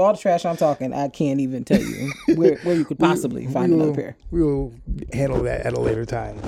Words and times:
For 0.00 0.06
all 0.06 0.14
the 0.14 0.18
trash 0.18 0.46
I'm 0.46 0.56
talking, 0.56 0.94
I 0.94 1.08
can't 1.08 1.40
even 1.40 1.62
tell 1.62 1.78
you 1.78 2.10
where, 2.34 2.56
where 2.62 2.74
you 2.74 2.86
could 2.86 2.98
possibly 2.98 3.44
find 3.46 3.70
we 3.70 3.74
another 3.74 3.90
will, 3.90 3.94
pair. 3.96 4.16
We 4.30 4.42
will 4.42 4.72
handle 5.12 5.42
that 5.42 5.66
at 5.66 5.74
a 5.74 5.78
later 5.78 6.06
time. 6.06 6.40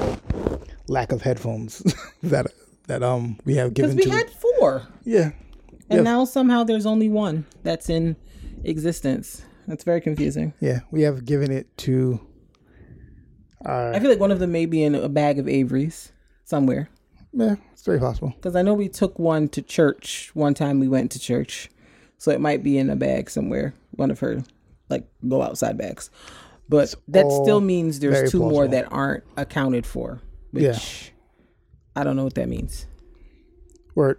Lack 0.89 1.13
of 1.13 1.21
headphones 1.21 1.81
that 2.23 2.47
that 2.87 3.03
um 3.03 3.39
we 3.45 3.57
have 3.57 3.75
given. 3.75 3.95
Because 3.95 4.07
we 4.07 4.11
to 4.11 4.17
had 4.17 4.31
four. 4.31 4.87
yeah 5.05 5.33
And 5.91 5.99
Yeah. 5.99 6.01
now 6.01 6.25
somehow 6.25 6.65
there's 6.65 6.87
only 6.87 7.11
one 7.11 7.45
that's 7.63 7.91
in 7.91 8.17
existence. 8.65 9.43
That's 9.69 9.85
very 9.85 10.01
confusing. 10.01 10.55
yeah 10.61 10.81
we 10.91 11.03
have 11.03 11.27
given 11.27 11.51
it 11.53 11.77
to 11.79 12.21
I 13.67 13.99
feel 14.01 14.09
like 14.09 14.19
one 14.19 14.31
of 14.31 14.39
them 14.39 14.51
may 14.53 14.65
be 14.65 14.83
in 14.83 14.95
a 14.95 15.11
bag 15.11 15.39
of 15.39 15.47
Avery's 15.47 16.11
somewhere. 16.45 16.89
yeah 17.35 17.57
it's 17.75 17.83
very 17.85 17.99
possible 18.01 18.31
Because 18.37 18.57
I 18.57 18.63
know 18.63 18.73
we 18.73 18.89
took 18.89 19.19
one 19.19 19.49
to 19.51 19.61
church 19.61 20.31
one 20.33 20.55
time 20.55 20.81
we 20.81 20.89
went 20.89 21.11
to 21.13 21.19
church. 21.19 21.69
So 22.23 22.31
it 22.31 22.41
might 22.41 22.63
be 22.63 22.79
in 22.79 22.89
a 22.89 22.95
bag 22.95 23.29
somewhere. 23.29 23.75
One 23.97 24.13
of 24.13 24.21
her 24.21 24.45
like 24.89 25.09
go 25.27 25.43
outside 25.43 25.77
bags. 25.77 26.09
But 26.69 26.95
that 27.09 27.29
still 27.43 27.61
means 27.61 27.99
there's 27.99 28.31
two 28.31 28.39
more 28.39 28.69
that 28.69 28.93
aren't 28.93 29.25
accounted 29.37 29.85
for. 29.85 30.21
Which 30.53 30.63
Yeah. 30.63 30.79
I 31.97 32.05
don't 32.05 32.15
know 32.15 32.23
what 32.23 32.35
that 32.37 32.49
means. 32.49 32.87
or 33.97 34.19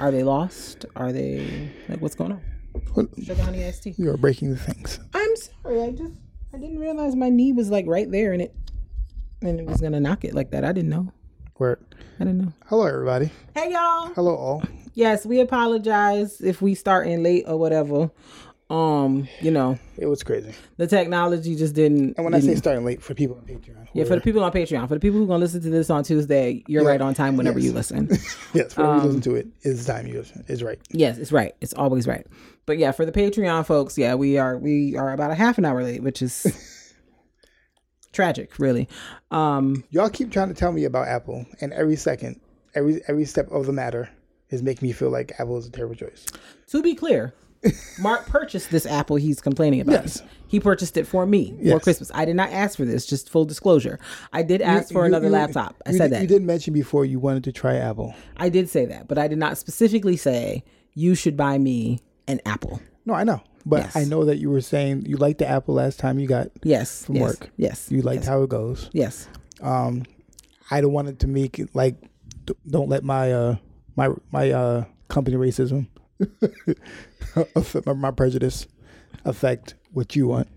Are 0.00 0.10
they 0.10 0.22
lost? 0.22 0.86
Are 0.96 1.12
they 1.12 1.70
like 1.90 2.00
what's 2.00 2.14
going 2.14 2.32
on? 2.32 2.40
Sugar 3.22 3.42
honey 3.42 3.66
iced 3.66 3.82
tea. 3.82 3.94
you 3.98 4.08
are 4.08 4.16
breaking 4.16 4.48
the 4.52 4.56
things 4.56 4.98
I'm 5.12 5.36
sorry. 5.36 5.82
I 5.82 5.90
just 5.90 6.14
I 6.54 6.56
didn't 6.56 6.78
realize 6.78 7.14
my 7.14 7.28
knee 7.28 7.52
was 7.52 7.68
like 7.68 7.84
right 7.86 8.10
there 8.10 8.32
and 8.32 8.40
it 8.40 8.54
and 9.42 9.60
it 9.60 9.66
was 9.66 9.82
gonna 9.82 10.00
knock 10.00 10.24
it 10.24 10.32
like 10.34 10.52
that. 10.52 10.64
I 10.64 10.72
didn't 10.72 10.88
know. 10.88 11.12
or 11.56 11.78
I 12.18 12.24
didn't 12.24 12.38
know. 12.38 12.52
hello 12.64 12.86
everybody 12.86 13.30
Hey 13.54 13.72
y'all. 13.72 14.06
hello 14.14 14.34
all 14.34 14.62
Yes, 14.94 15.24
we 15.24 15.40
apologize 15.40 16.40
if 16.40 16.60
we 16.60 16.74
start 16.74 17.06
in 17.06 17.22
late 17.22 17.44
or 17.46 17.56
whatever. 17.56 18.10
Um, 18.70 19.28
you 19.40 19.50
know, 19.50 19.80
it 19.96 20.06
was 20.06 20.22
crazy 20.22 20.54
the 20.76 20.86
technology 20.86 21.56
just 21.56 21.74
didn't. 21.74 22.14
and 22.16 22.24
when 22.24 22.34
I 22.34 22.40
say 22.40 22.54
starting 22.54 22.84
late 22.84 23.02
for 23.02 23.14
people 23.14 23.36
on 23.36 23.42
Patreon 23.42 23.88
yeah, 23.92 24.04
for 24.04 24.14
the 24.14 24.20
people 24.20 24.44
on 24.44 24.52
Patreon, 24.52 24.86
for 24.86 24.94
the 24.94 25.00
people 25.00 25.18
who 25.18 25.26
gonna 25.26 25.40
listen 25.40 25.60
to 25.62 25.70
this 25.70 25.90
on 25.90 26.04
Tuesday, 26.04 26.62
you're 26.68 26.84
right 26.84 27.00
on 27.00 27.12
time 27.12 27.36
whenever 27.36 27.58
you 27.58 27.72
listen. 27.72 28.08
yes 28.54 28.76
whenever 28.76 28.94
Um, 28.94 29.00
you 29.00 29.06
listen 29.06 29.20
to 29.22 29.34
it 29.34 29.48
is 29.62 29.84
time 29.84 30.06
you 30.06 30.18
listen 30.18 30.44
is 30.46 30.62
right 30.62 30.78
yes, 30.90 31.18
it's 31.18 31.32
right. 31.32 31.52
It's 31.60 31.74
always 31.74 32.06
right. 32.06 32.24
But 32.64 32.78
yeah, 32.78 32.92
for 32.92 33.04
the 33.04 33.10
Patreon 33.10 33.66
folks, 33.66 33.98
yeah, 33.98 34.14
we 34.14 34.38
are 34.38 34.56
we 34.56 34.96
are 34.96 35.12
about 35.12 35.32
a 35.32 35.34
half 35.34 35.58
an 35.58 35.64
hour 35.64 35.82
late, 35.82 36.04
which 36.04 36.22
is 36.22 36.94
tragic, 38.12 38.56
really. 38.60 38.88
Um, 39.32 39.82
y'all 39.90 40.10
keep 40.10 40.30
trying 40.30 40.48
to 40.48 40.54
tell 40.54 40.70
me 40.70 40.84
about 40.84 41.08
Apple 41.08 41.44
and 41.60 41.72
every 41.72 41.96
second 41.96 42.40
every 42.76 43.02
every 43.08 43.24
step 43.24 43.50
of 43.50 43.66
the 43.66 43.72
matter 43.72 44.08
is 44.50 44.62
making 44.62 44.86
me 44.88 44.92
feel 44.92 45.10
like 45.10 45.32
Apple 45.38 45.56
is 45.58 45.66
a 45.66 45.70
terrible 45.70 45.94
choice 45.94 46.26
to 46.68 46.82
be 46.82 46.94
clear, 46.94 47.34
Mark 48.00 48.26
purchased 48.26 48.70
this 48.70 48.86
Apple 48.86 49.16
he's 49.16 49.40
complaining 49.40 49.80
about. 49.80 49.92
Yes. 50.04 50.22
He 50.48 50.58
purchased 50.60 50.96
it 50.96 51.06
for 51.06 51.26
me 51.26 51.54
for 51.68 51.78
Christmas. 51.78 52.10
I 52.14 52.24
did 52.24 52.34
not 52.34 52.50
ask 52.50 52.76
for 52.76 52.84
this, 52.84 53.06
just 53.06 53.28
full 53.28 53.44
disclosure. 53.44 53.98
I 54.32 54.42
did 54.42 54.62
ask 54.62 54.90
for 54.92 55.00
You- 55.02 55.06
another 55.06 55.26
you- 55.26 55.32
laptop. 55.32 55.80
I 55.86 55.92
said 55.92 55.98
did- 56.04 56.12
that. 56.12 56.22
You 56.22 56.26
didn't 56.28 56.46
mention 56.46 56.72
before 56.74 57.04
you 57.04 57.18
wanted 57.20 57.44
to 57.44 57.52
try 57.52 57.76
Apple. 57.76 58.14
I 58.36 58.48
did 58.48 58.68
say 58.68 58.86
that, 58.86 59.06
but 59.08 59.18
I 59.18 59.28
did 59.28 59.38
not 59.38 59.58
specifically 59.58 60.16
say 60.16 60.64
you 60.94 61.14
should 61.14 61.36
buy 61.36 61.58
me 61.58 62.00
an 62.26 62.40
Apple. 62.46 62.80
No, 63.06 63.14
I 63.14 63.24
know, 63.24 63.42
but 63.66 63.80
Yes. 63.80 63.96
I 63.96 64.04
know 64.04 64.24
that 64.24 64.38
you 64.38 64.50
were 64.50 64.60
saying 64.62 65.04
you 65.06 65.16
liked 65.18 65.38
the 65.38 65.46
Apple 65.48 65.74
last 65.74 65.98
time 66.00 66.18
you 66.18 66.26
got. 66.26 66.48
Yes. 66.64 67.04
From 67.04 67.16
yes, 67.16 67.22
work. 67.22 67.50
Yes. 67.56 67.88
You 67.90 68.02
liked 68.02 68.22
yes, 68.22 68.28
how 68.28 68.42
it 68.42 68.48
goes. 68.48 68.88
Yes. 68.92 69.28
Um, 69.60 70.04
I 70.70 70.80
don't 70.80 70.92
want 70.92 71.08
it 71.08 71.18
to 71.20 71.26
make 71.28 71.58
it 71.58 71.70
like. 71.74 71.96
Don't 72.66 72.88
let 72.88 73.04
my 73.04 73.32
uh 73.32 73.56
my 73.96 74.08
my 74.32 74.50
uh 74.50 74.84
company 75.08 75.36
racism 75.36 75.88
my, 77.86 77.92
my 77.94 78.10
prejudice 78.10 78.66
affect 79.24 79.74
what 79.92 80.14
you 80.16 80.26
want. 80.28 80.48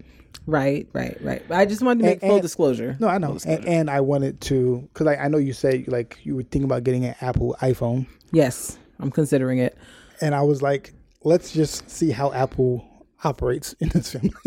Right, 0.45 0.87
right, 0.93 1.17
right. 1.21 1.41
I 1.51 1.65
just 1.65 1.81
wanted 1.81 1.99
to 1.99 2.05
make 2.05 2.13
And- 2.21 2.29
full 2.29 2.35
and- 2.35 2.41
disclosure. 2.41 2.97
No, 2.99 3.07
I 3.07 3.17
know, 3.17 3.37
and, 3.47 3.65
and 3.65 3.89
I 3.89 4.01
wanted 4.01 4.41
to 4.41 4.87
because 4.93 5.07
I, 5.07 5.15
I 5.15 5.27
know 5.29 5.37
you 5.37 5.53
said 5.53 5.87
like 5.87 6.17
you 6.23 6.35
were 6.35 6.43
thinking 6.43 6.65
about 6.65 6.83
getting 6.83 7.05
an 7.05 7.15
Apple 7.21 7.55
iPhone, 7.61 8.07
Yes, 8.31 8.77
I'm 8.99 9.09
considering 9.11 9.59
it. 9.59 9.77
and 10.21 10.35
I 10.35 10.41
was 10.41 10.61
like, 10.61 10.93
let's 11.23 11.51
just 11.53 11.89
see 11.89 12.11
how 12.11 12.31
Apple 12.33 12.85
operates 13.25 13.73
in 13.79 13.89
this 13.89 14.11
family. 14.11 14.31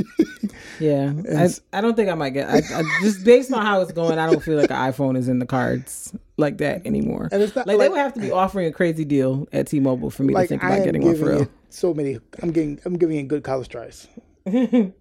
Yeah, 0.78 1.12
I, 1.34 1.48
I 1.72 1.80
don't 1.80 1.94
think 1.96 2.08
I 2.10 2.14
might 2.14 2.30
get. 2.30 2.48
I, 2.48 2.58
I 2.58 2.82
just 3.02 3.24
based 3.24 3.52
on 3.52 3.64
how 3.64 3.80
it's 3.80 3.92
going, 3.92 4.18
I 4.18 4.30
don't 4.30 4.42
feel 4.42 4.56
like 4.58 4.70
an 4.70 4.76
iPhone 4.76 5.16
is 5.16 5.28
in 5.28 5.38
the 5.38 5.46
cards 5.46 6.14
like 6.36 6.58
that 6.58 6.86
anymore. 6.86 7.28
And 7.32 7.42
it's 7.42 7.56
not 7.56 7.66
like, 7.66 7.78
they 7.78 7.88
would 7.88 7.98
have 7.98 8.12
to 8.14 8.20
be 8.20 8.30
offering 8.30 8.66
a 8.66 8.72
crazy 8.72 9.04
deal 9.04 9.46
at 9.52 9.68
T-Mobile 9.68 10.10
for 10.10 10.22
me 10.22 10.34
to 10.34 10.46
think 10.46 10.62
about 10.62 10.84
getting 10.84 11.02
one 11.02 11.16
for 11.16 11.30
real. 11.30 11.48
so 11.70 11.94
many. 11.94 12.18
I'm 12.42 12.52
getting. 12.52 12.78
I'm 12.84 12.96
giving 12.98 13.16
it 13.16 13.24
good 13.28 13.42
college 13.42 13.68
tries. 13.68 14.06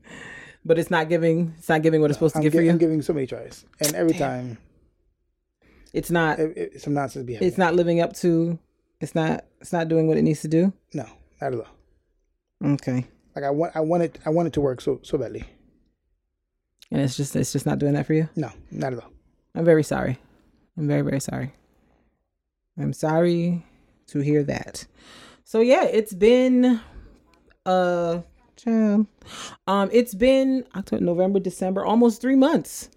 But 0.67 0.79
it's 0.79 0.89
not 0.89 1.09
giving. 1.09 1.53
It's 1.59 1.69
not 1.69 1.83
giving 1.83 2.01
what 2.01 2.09
it's 2.09 2.17
supposed 2.17 2.35
to 2.35 2.41
give 2.41 2.53
gi- 2.53 2.57
for 2.57 2.63
you. 2.63 2.71
I'm 2.71 2.77
giving 2.79 3.01
so 3.03 3.13
many 3.13 3.27
tries, 3.27 3.65
and 3.79 3.93
every 3.93 4.13
time 4.13 4.57
it's 5.93 6.09
not. 6.09 6.39
it, 6.39 6.57
it, 6.57 6.81
some 6.81 6.93
nonsense 6.93 7.25
be 7.25 7.33
happening. 7.33 7.47
It's 7.49 7.57
not 7.57 7.75
living 7.75 7.99
up 8.01 8.13
to. 8.17 8.57
It's 8.99 9.13
not. 9.13 9.45
It's 9.61 9.71
not 9.71 9.89
doing 9.89 10.07
what 10.07 10.17
it 10.17 10.23
needs 10.23 10.41
to 10.41 10.47
do. 10.47 10.73
no, 10.93 11.05
not 11.41 11.53
at 11.53 11.59
all. 11.59 11.67
Okay, 12.73 13.05
Like 13.35 13.43
I 13.45 13.49
want. 13.49 13.75
I 13.75 13.81
want 13.81 14.03
it. 14.03 14.19
I 14.25 14.29
want 14.29 14.47
it 14.47 14.53
to 14.53 14.61
work 14.61 14.81
so 14.81 14.99
so 15.03 15.17
badly. 15.17 15.43
and 16.91 17.01
it's 17.01 17.17
just. 17.17 17.35
It's 17.35 17.51
just 17.51 17.65
not 17.65 17.79
doing 17.79 17.93
that 17.93 18.05
for 18.05 18.13
you. 18.13 18.29
No, 18.35 18.49
not 18.71 18.93
at 18.93 18.99
all. 19.03 19.11
I'm 19.53 19.65
very 19.65 19.83
sorry. 19.83 20.17
I'm 20.77 20.87
very 20.87 21.01
very 21.01 21.19
sorry. 21.19 21.53
I'm 22.77 22.93
sorry 22.93 23.65
to 24.07 24.19
hear 24.19 24.43
that. 24.43 24.85
So 25.43 25.59
yeah, 25.61 25.85
it's 25.85 26.13
been 26.13 26.79
uh 27.65 28.21
um 29.67 29.89
it's 29.91 30.13
been 30.15 30.65
October, 30.75 31.03
November, 31.03 31.39
December, 31.39 31.85
almost 31.85 32.21
3 32.21 32.35
months 32.35 32.89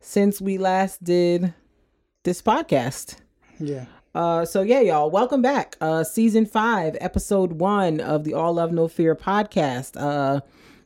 since 0.00 0.40
we 0.40 0.58
last 0.58 1.02
did 1.04 1.54
this 2.24 2.42
podcast. 2.42 3.16
Yeah. 3.58 3.86
Uh 4.14 4.44
so 4.44 4.60
yeah, 4.62 4.80
y'all, 4.80 5.10
welcome 5.10 5.40
back. 5.40 5.76
Uh 5.80 6.04
season 6.04 6.44
5, 6.44 6.98
episode 7.00 7.52
1 7.54 8.00
of 8.00 8.24
the 8.24 8.34
All 8.34 8.54
Love 8.54 8.72
No 8.72 8.88
Fear 8.88 9.16
podcast. 9.16 9.92
Uh 9.96 10.40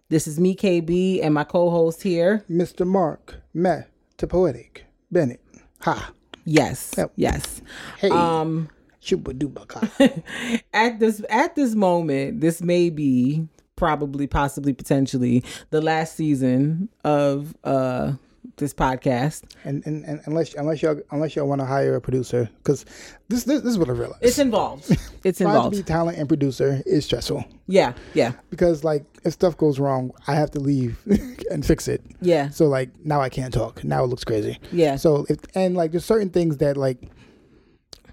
this 0.09 0.28
is 0.28 0.38
me 0.38 0.54
KB 0.54 1.20
and 1.25 1.34
my 1.34 1.42
co-host 1.42 2.03
here. 2.03 2.44
Mr. 2.48 2.87
Mark 2.87 3.37
Meh 3.53 3.82
to 4.19 4.26
Poetic 4.26 4.84
Bennett. 5.10 5.41
Ha. 5.81 6.12
Yes. 6.44 6.94
Yep. 6.97 7.12
Yes. 7.16 7.62
Hey. 7.98 8.10
Um 8.10 8.69
Shuba 9.00 9.34
duba 9.34 9.67
ka. 9.67 9.81
at 10.73 11.00
this 11.00 11.20
at 11.28 11.56
this 11.56 11.75
moment, 11.75 12.40
this 12.40 12.62
may 12.62 12.90
be 12.90 13.49
probably, 13.75 14.26
possibly, 14.26 14.73
potentially 14.73 15.44
the 15.70 15.81
last 15.81 16.14
season 16.17 16.88
of 17.05 17.56
uh 17.64 18.12
this 18.56 18.73
podcast. 18.75 19.43
and, 19.64 19.87
and 19.87 20.05
and 20.05 20.20
unless 20.26 20.55
unless 20.55 20.82
y'all 20.82 21.00
unless 21.11 21.37
y'all 21.37 21.47
want 21.49 21.61
to 21.61 21.67
hire 21.67 21.94
a 21.97 22.00
producer, 22.00 22.49
because 22.58 22.85
this, 23.29 23.44
this 23.44 23.62
this 23.62 23.73
is 23.73 23.79
what 23.79 23.88
I 23.88 23.93
realized. 23.93 24.23
It's 24.23 24.38
involved. 24.38 24.91
It's 25.25 25.38
Trying 25.41 25.70
to 25.70 25.76
be 25.76 25.82
talent 25.82 26.19
and 26.19 26.29
producer 26.29 26.82
is 26.87 27.05
stressful 27.05 27.44
Yeah, 27.67 27.94
yeah, 28.14 28.32
because 28.50 28.85
like 28.85 29.05
if 29.25 29.32
stuff 29.32 29.56
goes 29.56 29.81
wrong, 29.81 30.12
I 30.29 30.35
have 30.37 30.53
to 30.53 30.61
leave 30.61 30.99
and 31.50 31.67
fix 31.67 31.88
it. 31.88 32.00
yeah, 32.20 32.49
So 32.50 32.67
like 32.67 32.91
now 33.05 33.20
I 33.20 33.29
can't 33.29 33.53
talk. 33.53 33.82
Now 33.82 34.05
it 34.05 34.06
looks 34.06 34.23
crazy. 34.25 34.59
yeah. 34.70 34.94
So 34.97 35.26
if 35.29 35.38
and 35.56 35.76
like 35.76 35.91
there's 35.91 36.05
certain 36.05 36.31
things 36.31 36.59
that 36.59 36.76
like 36.76 37.11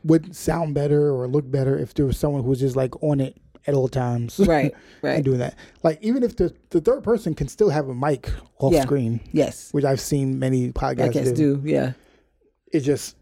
would 0.04 0.36
sound 0.36 0.74
better 0.74 1.14
or 1.14 1.28
look 1.28 1.50
better 1.50 1.78
if 1.78 1.94
there 1.94 2.06
was 2.06 2.18
someone 2.18 2.44
who's 2.44 2.60
just 2.60 2.76
like 2.76 3.02
on 3.04 3.20
it 3.22 3.38
at 3.68 3.74
all 3.74 3.88
times. 3.88 4.40
Right, 4.40 4.74
right. 5.02 5.16
and 5.16 5.26
doing 5.26 5.40
that. 5.40 5.56
Like 5.84 6.00
even 6.02 6.24
if 6.24 6.36
the 6.36 6.54
the 6.72 6.82
third 6.82 7.04
person 7.04 7.34
can 7.34 7.48
still 7.48 7.70
have 7.70 7.88
a 7.90 7.96
mic 7.96 8.30
off 8.60 8.74
Yeah. 8.74 8.82
screen, 8.84 9.20
Yes. 9.32 9.70
which 9.72 9.86
I've 9.86 10.02
seen 10.02 10.40
many 10.40 10.72
podcasts 10.72 11.36
do. 11.36 11.58
do. 11.58 11.62
Yeah. 11.70 11.94
It 12.72 12.82
just 12.82 13.16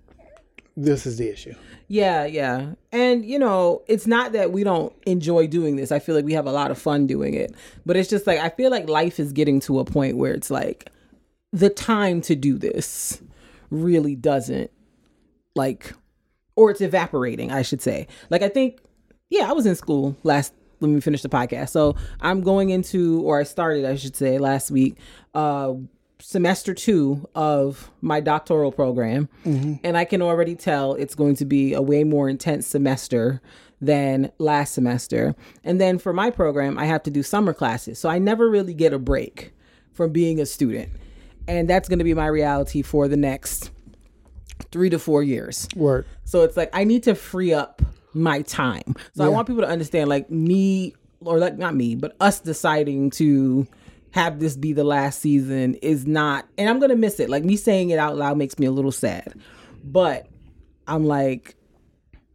this 0.78 1.06
is 1.06 1.18
the 1.18 1.28
issue. 1.30 1.54
Yeah, 1.90 2.24
yeah. 2.26 2.76
And 2.94 3.26
you 3.26 3.38
know, 3.38 3.84
it's 3.88 4.08
not 4.08 4.32
that 4.32 4.52
we 4.54 4.64
don't 4.64 4.94
enjoy 5.06 5.48
doing 5.48 5.76
this. 5.76 5.92
I 5.92 6.00
feel 6.00 6.16
like 6.16 6.24
we 6.24 6.34
have 6.34 6.48
a 6.48 6.52
lot 6.52 6.72
of 6.72 6.78
fun 6.78 7.06
doing 7.08 7.34
it. 7.34 7.54
But 7.86 7.98
it's 7.98 8.10
just 8.10 8.26
like 8.26 8.40
I 8.40 8.50
feel 8.50 8.72
like 8.72 8.88
life 8.88 9.20
is 9.20 9.34
getting 9.34 9.60
to 9.62 9.80
a 9.80 9.86
point 9.86 10.16
where 10.18 10.34
it's 10.34 10.50
like 10.50 10.90
the 11.52 11.70
time 11.70 12.22
to 12.22 12.36
do 12.36 12.58
this 12.58 13.22
really 13.70 14.16
doesn't 14.16 14.72
like 15.56 15.94
or 16.56 16.72
it's 16.72 16.80
evaporating, 16.82 17.52
I 17.52 17.62
should 17.62 17.82
say. 17.82 18.08
Like 18.30 18.42
I 18.42 18.48
think 18.50 18.80
yeah, 19.32 19.50
I 19.50 19.54
was 19.54 19.66
in 19.66 19.76
school 19.76 20.16
last 20.22 20.54
when 20.78 20.94
we 20.94 21.02
finished 21.02 21.24
the 21.24 21.30
podcast. 21.30 21.70
So 21.70 21.96
I'm 22.20 22.42
going 22.42 22.70
into 22.70 23.22
or 23.22 23.40
I 23.40 23.44
started, 23.44 23.86
I 23.86 23.96
should 23.96 24.16
say, 24.16 24.38
last 24.38 24.70
week, 24.70 24.98
uh 25.34 25.74
semester 26.20 26.76
two 26.76 27.28
of 27.34 27.90
my 28.02 28.20
doctoral 28.20 28.72
program. 28.72 29.28
And 29.84 29.98
I 29.98 30.06
can 30.06 30.22
already 30.22 30.54
tell 30.54 30.94
it's 30.94 31.16
going 31.16 31.36
to 31.38 31.46
be 31.46 31.74
a 31.74 31.82
way 31.82 32.04
more 32.04 32.30
intense 32.30 32.68
semester 32.68 33.42
than 33.82 34.32
last 34.38 34.76
semester. 34.76 35.36
And 35.64 35.82
then 35.82 35.98
for 35.98 36.14
my 36.14 36.30
program, 36.30 36.78
I 36.78 36.86
have 36.86 37.02
to 37.04 37.10
do 37.10 37.24
summer 37.24 37.54
classes. 37.54 37.98
So 37.98 38.08
I 38.08 38.20
never 38.20 38.50
really 38.50 38.76
get 38.76 38.94
a 38.94 39.00
break 39.00 39.52
from 39.94 40.12
being 40.12 40.40
a 40.40 40.46
student. 40.46 40.92
And 41.48 41.68
that's 41.68 41.90
going 41.90 41.98
to 41.98 42.06
be 42.06 42.14
my 42.14 42.28
reality 42.28 42.84
for 42.84 43.08
the 43.08 43.18
next 43.18 43.72
three 44.72 44.92
to 44.92 45.00
four 45.00 45.24
years. 45.24 45.68
Word. 45.76 46.06
So 46.24 46.44
it's 46.44 46.56
like 46.56 46.70
I 46.72 46.84
need 46.84 47.02
to 47.04 47.16
free 47.16 47.52
up 47.52 47.82
my 48.14 48.42
time. 48.44 48.96
So 49.16 49.24
I 49.24 49.28
want 49.28 49.48
people 49.48 49.62
to 49.62 49.70
understand 49.70 50.10
like 50.10 50.30
me 50.30 50.94
or 51.22 51.38
like 51.38 51.58
not 51.58 51.76
me, 51.76 51.96
but 51.96 52.16
us 52.20 52.40
deciding 52.40 53.12
to 53.12 53.68
have 54.12 54.40
this 54.40 54.58
be 54.58 54.74
the 54.74 54.84
last 54.84 55.22
season 55.22 55.76
is 55.76 56.06
not 56.06 56.46
and 56.58 56.70
I'm 56.70 56.80
going 56.80 56.90
to 56.90 56.98
miss 56.98 57.20
it. 57.20 57.30
Like 57.30 57.44
me 57.44 57.56
saying 57.56 57.92
it 57.92 58.00
out 58.00 58.18
loud 58.18 58.38
makes 58.38 58.60
me 58.60 58.66
a 58.66 58.72
little 58.72 58.92
sad. 58.92 59.34
But 59.84 60.28
I'm 60.88 61.06
like 61.06 61.56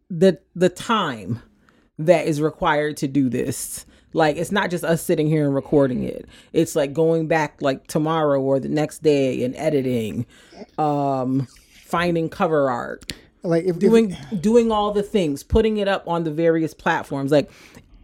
the 0.08 0.38
the 0.54 0.68
time 0.68 1.42
that 1.98 2.26
is 2.26 2.40
required 2.40 2.96
to 2.98 3.08
do 3.08 3.28
this 3.28 3.86
like 4.12 4.36
it's 4.36 4.52
not 4.52 4.70
just 4.70 4.84
us 4.84 5.02
sitting 5.02 5.26
here 5.26 5.44
and 5.44 5.54
recording 5.54 6.04
it 6.04 6.26
it's 6.52 6.76
like 6.76 6.92
going 6.92 7.26
back 7.26 7.60
like 7.60 7.86
tomorrow 7.86 8.40
or 8.40 8.60
the 8.60 8.68
next 8.68 9.02
day 9.02 9.42
and 9.42 9.54
editing 9.56 10.26
um 10.78 11.46
finding 11.84 12.28
cover 12.28 12.70
art 12.70 13.12
Like 13.46 13.64
if 13.64 13.78
doing 13.78 14.16
doing 14.40 14.70
all 14.70 14.92
the 14.92 15.02
things 15.02 15.42
putting 15.42 15.78
it 15.78 15.88
up 15.88 16.06
on 16.08 16.24
the 16.24 16.30
various 16.30 16.74
platforms 16.74 17.32
like 17.32 17.50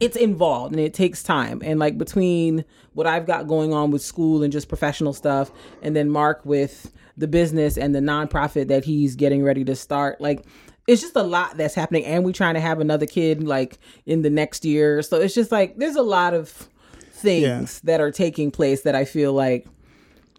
it's 0.00 0.16
involved 0.16 0.72
and 0.72 0.80
it 0.80 0.94
takes 0.94 1.22
time. 1.22 1.62
And 1.64 1.78
like 1.78 1.96
between 1.98 2.64
what 2.94 3.06
i've 3.06 3.26
got 3.26 3.46
going 3.46 3.72
on 3.72 3.90
with 3.90 4.02
school 4.02 4.42
and 4.42 4.52
just 4.52 4.68
professional 4.68 5.12
stuff 5.12 5.50
and 5.80 5.96
then 5.96 6.10
mark 6.10 6.44
with 6.44 6.92
the 7.16 7.28
business 7.28 7.78
and 7.78 7.94
the 7.94 8.00
nonprofit 8.00 8.68
that 8.68 8.84
he's 8.84 9.16
getting 9.16 9.42
ready 9.42 9.64
to 9.64 9.76
start 9.76 10.20
like 10.20 10.44
it's 10.88 11.00
just 11.00 11.14
a 11.14 11.22
lot 11.22 11.56
that's 11.56 11.76
happening. 11.76 12.04
And 12.04 12.24
we're 12.24 12.32
trying 12.32 12.54
to 12.54 12.60
have 12.60 12.80
another 12.80 13.06
kid 13.06 13.44
like 13.44 13.78
in 14.04 14.22
the 14.22 14.30
next 14.30 14.64
year. 14.64 15.00
So 15.02 15.20
it's 15.20 15.32
just 15.32 15.52
like 15.52 15.76
there's 15.76 15.94
a 15.94 16.02
lot 16.02 16.34
of 16.34 16.68
things 17.12 17.80
that 17.82 18.00
are 18.00 18.10
taking 18.10 18.50
place 18.50 18.82
that 18.82 18.96
i 18.96 19.04
feel 19.04 19.32
like 19.32 19.64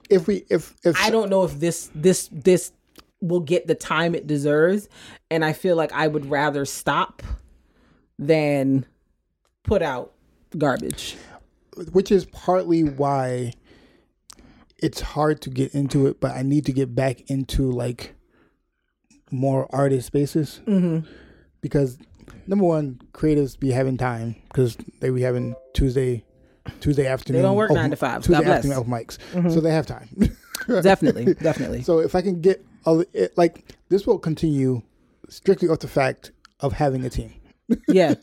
if 0.10 0.28
we 0.28 0.46
if 0.50 0.76
if 0.84 1.00
I 1.00 1.10
don't 1.10 1.30
know 1.30 1.44
if 1.44 1.60
this 1.60 1.90
this 1.96 2.30
this 2.32 2.72
will 3.24 3.40
get 3.40 3.68
the 3.68 3.76
time 3.76 4.14
it 4.14 4.28
deserves 4.28 4.90
and 5.32 5.44
I 5.46 5.54
feel 5.54 5.76
like 5.76 5.92
I 5.94 6.08
would 6.08 6.26
rather 6.30 6.66
stop 6.66 7.24
than 8.20 8.86
put 9.64 9.82
out 9.82 10.14
garbage. 10.58 11.16
which 11.92 12.12
is 12.12 12.26
partly 12.26 12.84
why 12.84 13.54
it's 14.78 15.00
hard 15.02 15.42
to 15.42 15.50
get 15.50 15.74
into 15.74 16.06
it, 16.08 16.20
but 16.20 16.32
I 16.36 16.42
need 16.42 16.66
to 16.66 16.74
get 16.74 16.94
back 16.94 17.22
into 17.32 17.72
like 17.72 18.14
more 19.32 19.68
artist 19.74 20.08
spaces 20.08 20.60
Mm-hmm. 20.68 21.08
because 21.62 21.98
number 22.46 22.66
one, 22.66 23.00
creatives 23.14 23.58
be 23.60 23.72
having 23.72 23.98
time 23.98 24.36
because 24.50 24.78
they 25.00 25.10
be 25.10 25.22
having 25.22 25.56
Tuesday, 25.74 26.26
Tuesday 26.82 27.08
afternoon. 27.08 27.42
They 27.42 27.48
don't 27.48 27.56
work 27.56 27.72
open- 27.72 27.82
nine 27.82 27.90
to 27.92 27.96
five. 27.96 28.22
Tuesday 28.24 28.34
God 28.34 28.44
bless. 28.44 28.66
Mm-hmm. 28.66 28.72
afternoon 28.74 28.98
open 29.34 29.48
mics, 29.48 29.52
so 29.54 29.62
they 29.62 29.72
have 29.72 29.86
time. 29.88 30.10
Definitely, 30.82 31.34
definitely. 31.34 31.82
so 31.82 32.00
if 32.00 32.14
I 32.16 32.22
can 32.22 32.40
get 32.40 32.64
a, 32.86 33.06
it, 33.14 33.38
like 33.38 33.76
this, 33.90 34.06
will 34.08 34.20
continue 34.20 34.82
strictly 35.30 35.68
off 35.70 35.80
the 35.80 35.88
fact 35.88 36.32
of 36.60 36.74
having 36.74 37.04
a 37.06 37.10
team. 37.10 37.34
Yeah. 37.88 38.16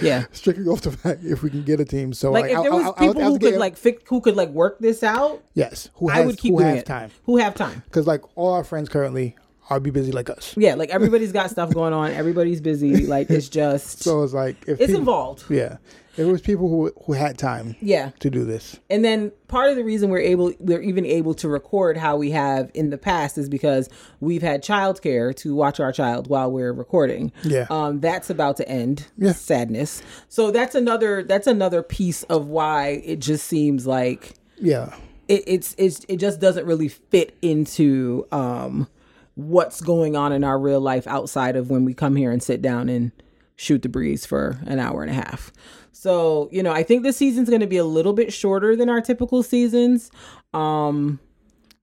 Yeah. 0.00 0.24
Strictly 0.32 0.66
off 0.66 0.82
the 0.82 0.92
fact 0.92 1.20
if 1.24 1.42
we 1.42 1.48
can 1.50 1.62
get 1.64 1.80
a 1.80 1.84
team. 1.86 2.12
So 2.12 2.30
Like 2.30 2.42
like, 2.42 2.50
if 2.52 2.56
I'll- 2.58 2.62
there 2.62 2.72
was 2.72 2.84
I'll- 2.84 2.94
I'll 2.98 3.08
people 3.08 3.22
have 3.22 3.32
who 3.32 3.38
to 3.38 3.44
get- 3.44 3.50
could 3.52 3.60
like 3.60 3.76
fi- 3.76 3.98
who 4.06 4.20
could 4.20 4.36
like 4.36 4.50
work 4.50 4.78
this 4.78 5.02
out, 5.02 5.42
yes, 5.54 5.88
who 5.94 6.10
I 6.10 6.20
would 6.20 6.36
keep 6.36 6.52
who 6.52 6.58
doing 6.58 6.68
have 6.70 6.78
it. 6.78 6.86
time. 6.86 7.10
Who 7.24 7.38
have 7.38 7.54
time. 7.54 7.82
because 7.86 8.06
like 8.06 8.20
all 8.36 8.52
our 8.52 8.62
friends 8.62 8.88
currently 8.90 9.36
are 9.70 9.80
be 9.80 9.90
busy 9.90 10.12
like 10.12 10.28
us. 10.30 10.54
Yeah, 10.56 10.74
like 10.74 10.90
everybody's 10.90 11.32
got 11.32 11.50
stuff 11.50 11.72
going 11.72 11.92
on. 11.92 12.10
Everybody's 12.12 12.60
busy. 12.60 13.06
Like 13.14 13.30
it's 13.30 13.48
just 13.48 14.02
So 14.02 14.22
it's 14.22 14.32
like 14.34 14.56
if 14.66 14.80
it's 14.80 14.86
people, 14.88 14.98
involved. 15.00 15.44
yeah, 15.50 15.76
it 16.16 16.24
was 16.24 16.40
people 16.42 16.68
who 16.68 16.92
who 17.06 17.12
had 17.14 17.38
time 17.38 17.74
Yeah. 17.80 18.10
to 18.20 18.30
do 18.30 18.44
this. 18.44 18.78
And 18.90 19.04
then 19.04 19.32
part 19.48 19.70
of 19.70 19.76
the 19.76 19.84
reason 19.84 20.10
we're 20.10 20.18
able 20.18 20.52
we're 20.60 20.80
even 20.82 21.04
able 21.06 21.34
to 21.34 21.48
record 21.48 21.96
how 21.96 22.16
we 22.16 22.30
have 22.32 22.70
in 22.74 22.90
the 22.90 22.98
past 22.98 23.38
is 23.38 23.48
because 23.48 23.88
we've 24.20 24.42
had 24.42 24.62
childcare 24.62 25.34
to 25.36 25.54
watch 25.54 25.80
our 25.80 25.92
child 25.92 26.28
while 26.28 26.50
we're 26.50 26.72
recording. 26.72 27.32
Yeah. 27.42 27.66
Um 27.70 28.00
that's 28.00 28.28
about 28.30 28.56
to 28.58 28.68
end. 28.68 29.06
Yeah. 29.16 29.32
Sadness. 29.32 30.02
So 30.28 30.50
that's 30.50 30.74
another 30.74 31.22
that's 31.22 31.46
another 31.46 31.82
piece 31.82 32.22
of 32.24 32.46
why 32.48 33.02
it 33.04 33.18
just 33.20 33.46
seems 33.46 33.86
like 33.86 34.34
Yeah, 34.58 34.94
it, 35.28 35.42
it's 35.46 35.74
it's 35.78 36.04
it 36.08 36.16
just 36.18 36.38
doesn't 36.40 36.66
really 36.66 36.88
fit 36.88 37.36
into 37.42 38.26
um 38.30 38.88
what's 39.34 39.80
going 39.80 40.16
on 40.16 40.32
in 40.32 40.44
our 40.44 40.58
real 40.58 40.80
life 40.80 41.06
outside 41.06 41.56
of 41.56 41.70
when 41.70 41.84
we 41.84 41.94
come 41.94 42.16
here 42.16 42.30
and 42.30 42.42
sit 42.42 42.62
down 42.62 42.88
and 42.88 43.12
shoot 43.56 43.82
the 43.82 43.88
breeze 43.88 44.26
for 44.26 44.58
an 44.66 44.78
hour 44.78 45.02
and 45.02 45.10
a 45.10 45.14
half. 45.14 45.52
So, 45.92 46.48
you 46.52 46.62
know, 46.62 46.72
I 46.72 46.82
think 46.82 47.02
this 47.02 47.16
season's 47.16 47.48
going 47.48 47.60
to 47.60 47.66
be 47.66 47.76
a 47.76 47.84
little 47.84 48.12
bit 48.12 48.32
shorter 48.32 48.76
than 48.76 48.88
our 48.88 49.00
typical 49.00 49.42
seasons. 49.42 50.10
Um 50.52 51.20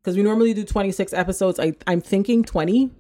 cuz 0.04 0.16
we 0.16 0.24
normally 0.24 0.54
do 0.54 0.64
26 0.64 1.14
episodes. 1.14 1.60
I 1.60 1.74
I'm 1.88 2.02
thinking 2.02 2.44
20 2.44 2.92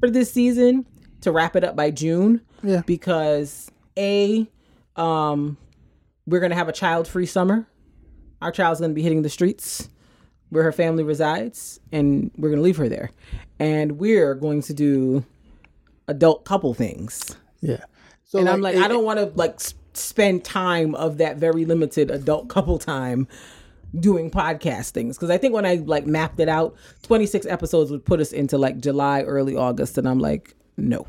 for 0.00 0.10
this 0.10 0.32
season 0.32 0.86
to 1.22 1.32
wrap 1.32 1.56
it 1.56 1.64
up 1.64 1.76
by 1.76 1.90
June 1.90 2.40
yeah, 2.62 2.82
because 2.86 3.70
a 3.98 4.48
um 4.96 5.56
we're 6.26 6.40
going 6.40 6.50
to 6.50 6.56
have 6.56 6.68
a 6.68 6.72
child-free 6.72 7.26
summer. 7.26 7.68
Our 8.42 8.50
child's 8.50 8.80
going 8.80 8.90
to 8.90 8.94
be 8.94 9.02
hitting 9.02 9.22
the 9.22 9.28
streets 9.28 9.88
where 10.50 10.62
her 10.62 10.72
family 10.72 11.02
resides 11.02 11.80
and 11.92 12.30
we're 12.36 12.48
going 12.50 12.58
to 12.58 12.62
leave 12.62 12.76
her 12.76 12.88
there. 12.88 13.10
And 13.58 13.98
we're 13.98 14.34
going 14.34 14.62
to 14.62 14.74
do 14.74 15.24
adult 16.08 16.44
couple 16.44 16.74
things. 16.74 17.36
yeah. 17.60 17.84
So 18.24 18.38
And 18.40 18.48
I'm 18.48 18.60
like 18.60 18.74
it- 18.76 18.82
I 18.82 18.88
don't 18.88 19.04
want 19.04 19.18
to 19.20 19.26
like 19.36 19.58
spend 19.94 20.44
time 20.44 20.94
of 20.96 21.18
that 21.18 21.36
very 21.36 21.64
limited 21.64 22.10
adult 22.10 22.48
couple 22.56 22.78
time 22.78 23.28
doing 23.98 24.30
podcast 24.30 24.90
things 24.90 25.16
because 25.16 25.30
I 25.30 25.38
think 25.38 25.54
when 25.54 25.64
I 25.64 25.76
like 25.76 26.06
mapped 26.06 26.38
it 26.40 26.48
out 26.48 26.74
26 27.04 27.46
episodes 27.46 27.90
would 27.90 28.04
put 28.04 28.20
us 28.20 28.32
into 28.32 28.58
like 28.58 28.78
July 28.78 29.22
early 29.22 29.56
August 29.56 29.96
and 29.96 30.06
I'm 30.08 30.18
like 30.18 30.54
no. 30.76 31.06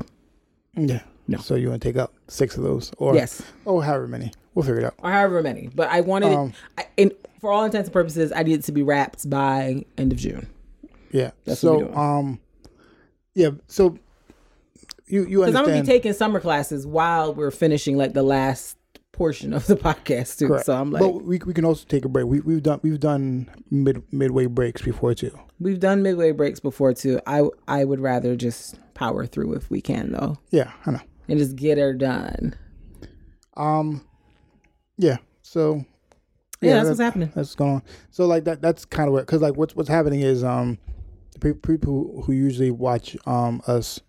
yeah. 0.76 1.02
No. 1.26 1.36
So 1.38 1.54
you 1.56 1.68
want 1.68 1.82
to 1.82 1.88
take 1.88 1.98
up 1.98 2.14
six 2.28 2.56
of 2.56 2.62
those, 2.62 2.90
or 2.96 3.14
Yes. 3.14 3.42
or 3.66 3.84
however 3.84 4.06
many. 4.08 4.32
We'll 4.58 4.66
figure 4.66 4.80
it 4.80 4.84
out. 4.86 4.94
or 5.04 5.10
however 5.12 5.40
many. 5.40 5.68
But 5.72 5.88
I 5.88 6.00
wanted, 6.00 6.32
Um, 6.34 6.48
it, 6.48 6.54
I, 6.78 6.86
and 6.98 7.12
for 7.40 7.52
all 7.52 7.62
intents 7.64 7.86
and 7.86 7.92
purposes, 7.92 8.32
I 8.34 8.42
needed 8.42 8.64
to 8.64 8.72
be 8.72 8.82
wrapped 8.82 9.30
by 9.30 9.84
end 9.96 10.10
of 10.10 10.18
June 10.18 10.48
Yeah. 11.12 11.30
That's 11.44 11.60
so 11.60 11.94
um, 11.94 12.40
yeah. 13.36 13.50
So 13.68 13.96
you 15.06 15.24
you 15.26 15.38
because 15.40 15.54
I'm 15.54 15.64
gonna 15.64 15.80
be 15.80 15.86
taking 15.86 16.12
summer 16.12 16.40
classes 16.40 16.84
while 16.88 17.32
we're 17.32 17.52
finishing 17.52 17.96
like 17.96 18.14
the 18.14 18.24
last 18.24 18.76
portion 19.12 19.52
of 19.52 19.64
the 19.68 19.76
podcast 19.88 20.38
too. 20.38 20.48
Correct. 20.48 20.66
So 20.66 20.74
I'm 20.74 20.90
like, 20.90 21.00
but 21.02 21.22
we 21.24 21.38
we 21.46 21.54
can 21.54 21.64
also 21.64 21.84
take 21.88 22.04
a 22.04 22.08
break. 22.08 22.26
We 22.26 22.40
we've 22.40 22.62
done 22.62 22.80
we've 22.82 22.98
done 22.98 23.48
mid 23.70 24.02
midway 24.12 24.46
breaks 24.46 24.82
before 24.82 25.14
too. 25.14 25.38
we've 25.60 25.78
done 25.78 26.02
midway 26.02 26.32
breaks 26.32 26.58
before 26.58 26.92
too. 26.94 27.20
I 27.28 27.44
I 27.68 27.84
would 27.84 28.00
rather 28.00 28.34
just 28.34 28.74
power 28.94 29.24
through 29.24 29.54
if 29.54 29.70
we 29.70 29.80
can 29.80 30.10
though, 30.10 30.36
Yeah, 30.50 30.72
I 30.84 30.90
know. 30.90 31.00
and 31.28 31.38
just 31.38 31.54
get 31.54 31.78
her 31.78 31.92
done. 31.94 32.56
Um, 33.56 34.04
yeah. 34.98 35.16
So 35.42 35.84
Yeah, 36.60 36.74
that's 36.74 36.84
that- 36.84 36.90
what's 36.90 37.00
happening. 37.00 37.28
That's 37.28 37.36
what's 37.48 37.54
going 37.54 37.74
on. 37.76 37.82
So 38.10 38.26
like 38.26 38.44
that 38.44 38.60
that's 38.60 38.84
kind 38.84 39.08
of 39.08 39.14
what 39.14 39.20
because 39.26 39.40
like 39.42 39.56
what's 39.56 39.74
what's 39.74 39.88
happening 39.88 40.20
is 40.20 40.44
um 40.44 40.78
the 41.40 41.54
people 41.54 41.84
who, 41.92 42.22
who 42.22 42.32
usually 42.32 42.70
watch 42.70 43.16
um 43.26 43.62
us, 43.66 44.00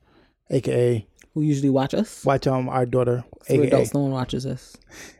aka 0.49 1.05
Who 1.33 1.41
usually 1.41 1.69
watch 1.69 1.93
us? 1.93 2.25
watch 2.25 2.47
um 2.47 2.67
our 2.69 2.85
daughter, 2.85 3.23
So 3.47 3.53
aka 3.53 3.67
adults, 3.67 3.93
no 3.93 4.01
one 4.01 4.11
watches 4.11 4.45
us, 4.45 4.75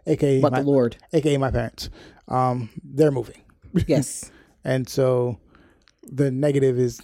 aka 0.08 0.42
but 0.42 0.52
my, 0.52 0.62
the 0.62 0.66
Lord. 0.68 0.98
aka 1.14 1.38
my 1.38 1.52
parents. 1.52 1.90
Um, 2.28 2.70
they're 2.84 3.12
moving, 3.12 3.42
Yes. 3.88 4.32
and 4.64 4.88
so 4.90 5.40
the 6.04 6.30
negative 6.32 6.78
is 6.80 7.02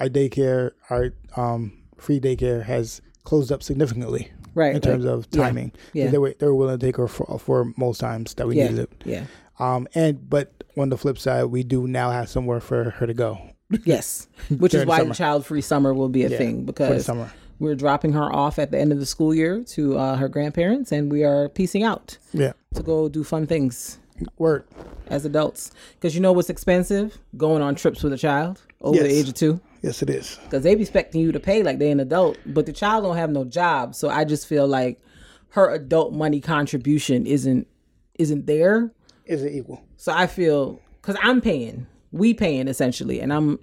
our 0.00 0.08
daycare, 0.08 0.72
our 0.90 1.14
um 1.36 1.78
free 1.96 2.20
daycare 2.20 2.62
has 2.64 3.00
closed 3.24 3.50
up 3.52 3.62
significantly 3.62 4.30
Right. 4.54 4.74
in 4.74 4.80
terms 4.80 5.04
of 5.04 5.30
timing. 5.30 5.72
yeah. 5.92 6.08
They 6.10 6.18
were 6.18 6.34
they 6.38 6.46
were 6.46 6.54
willing 6.54 6.78
to 6.78 6.86
take 6.86 6.96
her 6.96 7.08
for, 7.08 7.38
for 7.38 7.72
most 7.76 7.98
times 7.98 8.34
that 8.34 8.46
we 8.46 8.56
Yeah. 8.56 8.68
needed 8.68 8.78
it. 8.80 9.02
yeah. 9.04 9.24
Um, 9.58 9.86
and 9.94 10.28
but 10.28 10.52
on 10.76 10.88
the 10.88 10.96
flip 10.98 11.18
side, 11.18 11.44
we 11.44 11.62
do 11.62 11.86
now 11.86 12.10
have 12.10 12.28
somewhere 12.28 12.60
for 12.60 12.90
her 12.90 13.06
to 13.06 13.14
go 13.14 13.38
Yes. 13.84 14.28
Which 14.58 14.74
is 14.74 14.84
why 14.86 15.02
the 15.04 15.14
child 15.14 15.46
free 15.46 15.60
summer 15.62 15.94
will 15.94 16.08
be 16.08 16.24
a 16.24 16.28
Yeah, 16.28 16.38
thing 16.38 16.64
because 16.64 17.04
summer. 17.06 17.32
We're 17.58 17.74
dropping 17.76 18.12
her 18.14 18.30
off 18.34 18.58
at 18.58 18.70
the 18.72 18.78
end 18.78 18.92
of 18.92 18.98
the 18.98 19.06
school 19.06 19.32
year 19.34 19.62
to 19.68 19.96
uh, 19.96 20.16
her 20.16 20.28
grandparents, 20.28 20.90
and 20.90 21.12
we 21.12 21.22
are 21.22 21.48
piecing 21.48 21.84
out 21.84 22.18
Yeah. 22.32 22.52
to 22.74 22.82
go 22.82 23.08
do 23.08 23.22
fun 23.22 23.46
things 23.46 23.98
Word. 24.36 24.64
as 25.06 25.24
adults. 25.24 25.70
Because 25.94 26.14
you 26.14 26.20
know 26.20 26.32
what's 26.32 26.50
expensive? 26.50 27.18
Going 27.36 27.62
on 27.62 27.74
trips 27.76 28.02
with 28.02 28.12
a 28.12 28.18
child 28.18 28.60
over 28.82 28.98
the 28.98 29.08
age 29.10 29.28
of 29.28 29.34
two. 29.34 29.60
Yes, 29.82 30.02
it 30.02 30.10
is. 30.10 30.38
Because 30.44 30.62
they 30.62 30.74
be 30.74 30.82
expecting 30.82 31.20
you 31.20 31.32
to 31.32 31.40
pay 31.40 31.62
like 31.62 31.78
they 31.78 31.90
an 31.90 32.00
adult, 32.00 32.38
but 32.46 32.66
the 32.66 32.72
child 32.72 33.04
don't 33.04 33.16
have 33.16 33.30
no 33.30 33.44
job. 33.44 33.94
So 33.94 34.08
I 34.08 34.24
just 34.24 34.46
feel 34.46 34.66
like 34.66 35.00
her 35.50 35.70
adult 35.70 36.12
money 36.12 36.40
contribution 36.40 37.26
isn't 37.26 37.66
isn't 38.18 38.46
there. 38.46 38.92
Is 39.26 39.42
it 39.42 39.52
equal? 39.52 39.82
So 39.96 40.12
I 40.12 40.26
feel 40.26 40.80
because 41.00 41.16
I'm 41.22 41.40
paying, 41.40 41.86
we 42.12 42.34
paying 42.34 42.68
essentially, 42.68 43.20
and 43.20 43.32
I'm, 43.32 43.58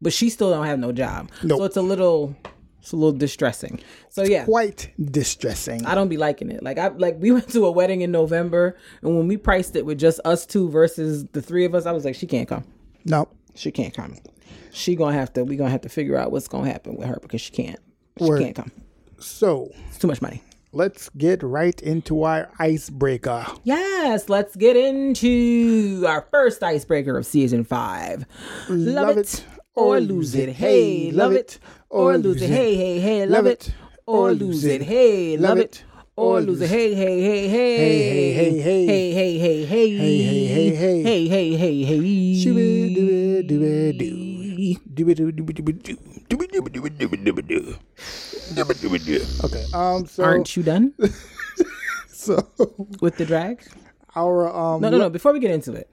but 0.00 0.12
she 0.12 0.30
still 0.30 0.50
don't 0.50 0.66
have 0.66 0.78
no 0.78 0.92
job. 0.92 1.30
Nope. 1.42 1.58
So 1.58 1.64
it's 1.64 1.76
a 1.76 1.82
little, 1.82 2.36
it's 2.80 2.92
a 2.92 2.96
little 2.96 3.16
distressing. 3.16 3.80
So 4.08 4.24
yeah, 4.24 4.44
Quite 4.44 4.92
distressing. 5.00 5.86
I 5.86 5.94
don't 5.94 6.08
be 6.08 6.16
liking 6.16 6.50
it. 6.50 6.62
Like 6.62 6.78
I 6.78 6.88
like 6.88 7.16
we 7.18 7.30
went 7.32 7.48
to 7.50 7.66
a 7.66 7.70
wedding 7.70 8.00
in 8.00 8.10
November, 8.10 8.76
and 9.02 9.16
when 9.16 9.28
we 9.28 9.36
priced 9.36 9.76
it 9.76 9.86
with 9.86 9.98
just 9.98 10.20
us 10.24 10.44
two 10.44 10.68
versus 10.68 11.24
the 11.32 11.42
three 11.42 11.64
of 11.64 11.74
us, 11.74 11.86
I 11.86 11.92
was 11.92 12.04
like, 12.04 12.16
she 12.16 12.26
can't 12.26 12.48
come. 12.48 12.64
No. 13.04 13.28
She 13.54 13.70
can't 13.70 13.94
come. 13.94 14.16
She 14.72 14.96
gonna 14.96 15.12
have 15.16 15.32
to. 15.34 15.44
We 15.44 15.56
gonna 15.56 15.70
have 15.70 15.82
to 15.82 15.88
figure 15.88 16.16
out 16.16 16.32
what's 16.32 16.48
gonna 16.48 16.70
happen 16.70 16.96
with 16.96 17.06
her 17.06 17.18
because 17.20 17.40
she 17.40 17.52
can't. 17.52 17.78
She 18.18 18.24
Word. 18.24 18.40
can't 18.42 18.56
come. 18.56 18.72
So 19.18 19.70
It's 19.88 19.98
too 19.98 20.06
much 20.08 20.20
money. 20.22 20.42
let's 20.72 21.08
get 21.10 21.42
right 21.42 21.80
into 21.82 22.22
our 22.24 22.48
icebreaker. 22.58 23.46
Yes, 23.64 24.28
let's 24.28 24.56
get 24.56 24.76
into 24.76 26.04
our 26.08 26.26
first 26.30 26.62
icebreaker 26.62 27.16
of 27.18 27.26
season 27.26 27.64
five. 27.64 28.24
Love, 28.68 29.18
it, 29.18 29.44
or 29.74 30.00
lose 30.00 30.34
it. 30.34 30.48
Hey, 30.50 31.10
love 31.12 31.32
it 31.32 31.58
or 31.90 32.16
lose 32.18 32.40
it. 32.42 32.48
Hey, 32.50 32.74
hey, 32.74 32.98
hey, 33.00 33.26
love 33.26 33.46
it 33.46 33.72
or 34.06 34.32
lose 34.32 34.64
it. 34.64 34.82
Hey, 34.82 35.36
love 35.36 35.58
it 35.58 35.84
or 36.16 36.40
lose 36.40 36.60
it. 36.62 36.68
Hey, 36.68 36.94
hey, 36.94 37.20
hey, 37.20 37.48
hey, 37.48 37.76
Hey, 37.76 38.32
hey, 38.32 38.60
hey, 38.60 38.86
hey, 38.86 39.12
hey, 39.12 39.64
hey, 39.64 39.64
hey, 39.64 39.96
Hey, 39.96 40.22
hey, 40.24 40.46
hey, 40.46 40.74
hey. 40.74 41.02
hey, 41.02 41.28
hey, 41.28 41.56
hey, 41.56 41.84
hey. 41.84 42.34
Shoo-ba-doo-ba-doo-ba-doo. 42.42 42.42
Doo-ba-doo-doo-ba-doo-ba-doo. 42.42 43.52
Doo-ba-doo-ba-doo-ba-doo-ba-doo. 43.52 44.22
Doo-ba-doo-ba-doo. 44.22 44.31
Okay. 49.44 49.64
Um. 49.74 50.06
So. 50.06 50.24
Aren't 50.24 50.56
you 50.56 50.62
done 50.62 50.94
So 52.08 52.36
with 53.00 53.16
the 53.16 53.24
drag? 53.26 53.64
our 54.14 54.48
um. 54.54 54.80
No, 54.80 54.90
no, 54.90 54.98
no. 54.98 55.10
Before 55.10 55.32
we 55.32 55.40
get 55.40 55.50
into 55.50 55.72
it, 55.72 55.88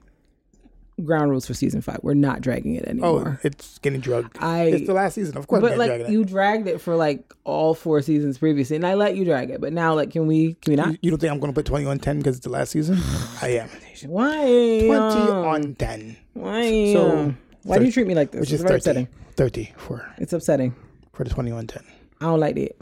ground 1.04 1.30
rules 1.30 1.46
for 1.46 1.54
season 1.54 1.80
five. 1.80 1.98
We're 2.02 2.14
not 2.14 2.40
dragging 2.42 2.74
it 2.74 2.84
anymore. 2.86 3.38
Oh, 3.42 3.46
it's 3.46 3.78
getting 3.78 4.00
drugged. 4.00 4.36
I- 4.40 4.64
It's 4.66 4.86
the 4.86 4.92
last 4.92 5.14
season, 5.14 5.36
of 5.38 5.46
course. 5.46 5.62
but 5.62 5.78
like 5.78 6.08
you 6.08 6.24
dragged 6.24 6.68
it 6.68 6.80
for 6.80 6.94
like 6.96 7.32
all 7.44 7.74
four 7.74 8.02
seasons 8.02 8.38
previously, 8.38 8.76
and 8.76 8.86
I 8.86 8.94
let 8.94 9.16
you 9.16 9.24
drag 9.24 9.50
it. 9.50 9.60
But 9.60 9.72
now, 9.72 9.94
like, 9.94 10.10
can 10.10 10.26
we? 10.26 10.54
Can 10.54 10.72
we 10.72 10.76
not? 10.76 10.92
You, 10.92 10.98
you 11.02 11.10
don't 11.10 11.18
think 11.20 11.32
I'm 11.32 11.40
going 11.40 11.52
to 11.52 11.58
put 11.58 11.66
20 11.66 11.86
on 11.86 11.98
10 11.98 12.18
because 12.18 12.36
it's 12.36 12.44
the 12.44 12.50
last 12.52 12.70
season? 12.72 12.98
I 13.42 13.48
am. 13.60 13.70
Why? 14.06 14.82
20 14.86 14.90
um, 14.92 15.46
on 15.46 15.74
10. 15.74 16.16
Why? 16.34 16.92
So, 16.92 17.34
why 17.62 17.78
do 17.78 17.84
you 17.84 17.92
treat 17.92 18.06
me 18.06 18.14
like 18.14 18.30
this? 18.30 18.40
Which 18.40 18.52
It's 18.52 18.62
is 18.62 18.62
very 18.62 18.80
30. 18.80 19.00
upsetting. 19.02 19.08
30 19.36 19.74
for, 19.76 20.14
It's 20.18 20.32
upsetting. 20.32 20.74
for 21.12 21.24
the 21.24 21.30
20 21.30 21.50
on 21.50 21.66
10. 21.66 21.82
I 22.20 22.24
don't 22.26 22.40
like 22.40 22.56
it. 22.56 22.76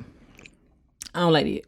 I 1.14 1.20
don't 1.20 1.32
like 1.32 1.46
it. 1.46 1.64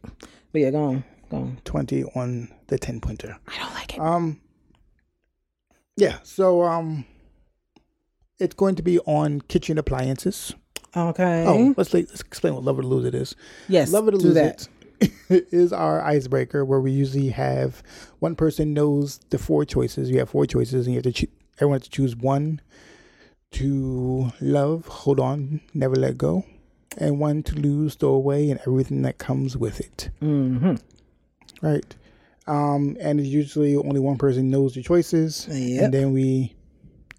But 0.53 0.61
yeah, 0.61 0.71
go 0.71 0.85
on, 0.85 1.05
go 1.31 1.37
on. 1.39 1.59
20 1.65 2.05
on 2.15 2.49
the 2.69 2.79
10 2.79 3.01
pointer. 3.01 3.37
I 3.49 3.59
don't 3.59 3.75
like 3.75 3.95
it. 3.95 4.01
Um, 4.01 4.41
yeah. 5.97 6.19
So 6.23 6.63
um, 6.63 7.05
it's 8.39 8.55
going 8.55 8.75
to 8.77 8.83
be 8.83 8.99
on 9.01 9.41
kitchen 9.43 9.79
appliances. 9.79 10.55
okay. 10.97 11.45
Oh, 11.47 11.75
let's, 11.77 11.93
let's 11.95 12.21
explain 12.21 12.55
what 12.55 12.65
Love 12.65 12.79
It 12.79 12.85
or 12.85 12.89
Lose 12.89 13.05
It 13.05 13.15
is. 13.15 13.35
yes. 13.69 13.93
Love 13.93 14.09
It 14.09 14.15
or 14.15 14.19
Lose 14.19 14.35
that. 14.35 14.69
It 15.01 15.47
is 15.53 15.73
our 15.73 16.03
icebreaker 16.03 16.65
where 16.65 16.81
we 16.81 16.91
usually 16.91 17.29
have 17.31 17.83
one 18.19 18.35
person 18.35 18.75
knows 18.75 19.19
the 19.31 19.39
four 19.39 19.65
choices. 19.65 20.11
You 20.11 20.19
have 20.19 20.29
four 20.31 20.45
choices, 20.47 20.87
and 20.87 20.95
you 20.95 21.01
have 21.03 21.15
to 21.15 21.29
everyone 21.57 21.77
has 21.79 21.85
to 21.85 21.91
choose 21.91 22.15
one 22.17 22.61
to 23.53 24.31
love, 24.41 24.87
hold 24.87 25.21
on, 25.21 25.61
never 25.75 25.97
let 25.97 26.17
go, 26.19 26.45
and 26.99 27.19
one 27.19 27.43
to 27.45 27.55
lose, 27.57 27.95
throw 27.95 28.11
away, 28.11 28.51
and 28.51 28.61
everything 28.67 29.03
that 29.03 29.19
comes 29.19 29.57
with 29.57 29.81
it. 29.81 30.11
Mm-hmm. 30.23 30.75
Right. 31.67 31.97
Um, 32.47 32.97
and 33.01 33.21
it's 33.21 33.29
usually 33.29 33.77
only 33.77 34.01
one 34.01 34.19
person 34.19 34.51
knows 34.51 34.75
the 34.75 34.83
choices, 34.83 35.47
Yep. 35.51 35.83
and 35.85 35.95
then 35.95 36.13
we 36.13 36.55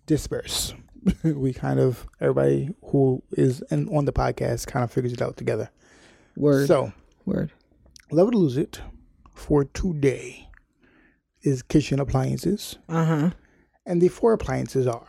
disperse. 0.06 0.74
we 1.24 1.52
kind 1.54 1.80
of 1.80 2.06
everybody 2.20 2.70
who 2.86 3.24
is 3.32 3.62
in, 3.72 3.88
on 3.90 4.06
the 4.06 4.14
podcast 4.14 4.68
kind 4.68 4.84
of 4.84 4.92
figures 4.92 5.14
it 5.14 5.22
out 5.22 5.36
together. 5.38 5.70
Word. 6.38 6.68
So, 6.68 6.94
Word. 7.26 7.52
love 8.12 8.28
it 8.30 8.36
or 8.36 8.38
lose 8.38 8.58
it 8.58 8.82
for 9.34 9.66
today 9.66 10.48
is 11.42 11.64
kitchen 11.64 12.00
appliances, 12.00 12.78
Uh 12.88 13.06
huh. 13.06 13.30
and 13.86 14.00
the 14.02 14.10
four 14.10 14.34
appliances 14.34 14.86
are 14.86 15.08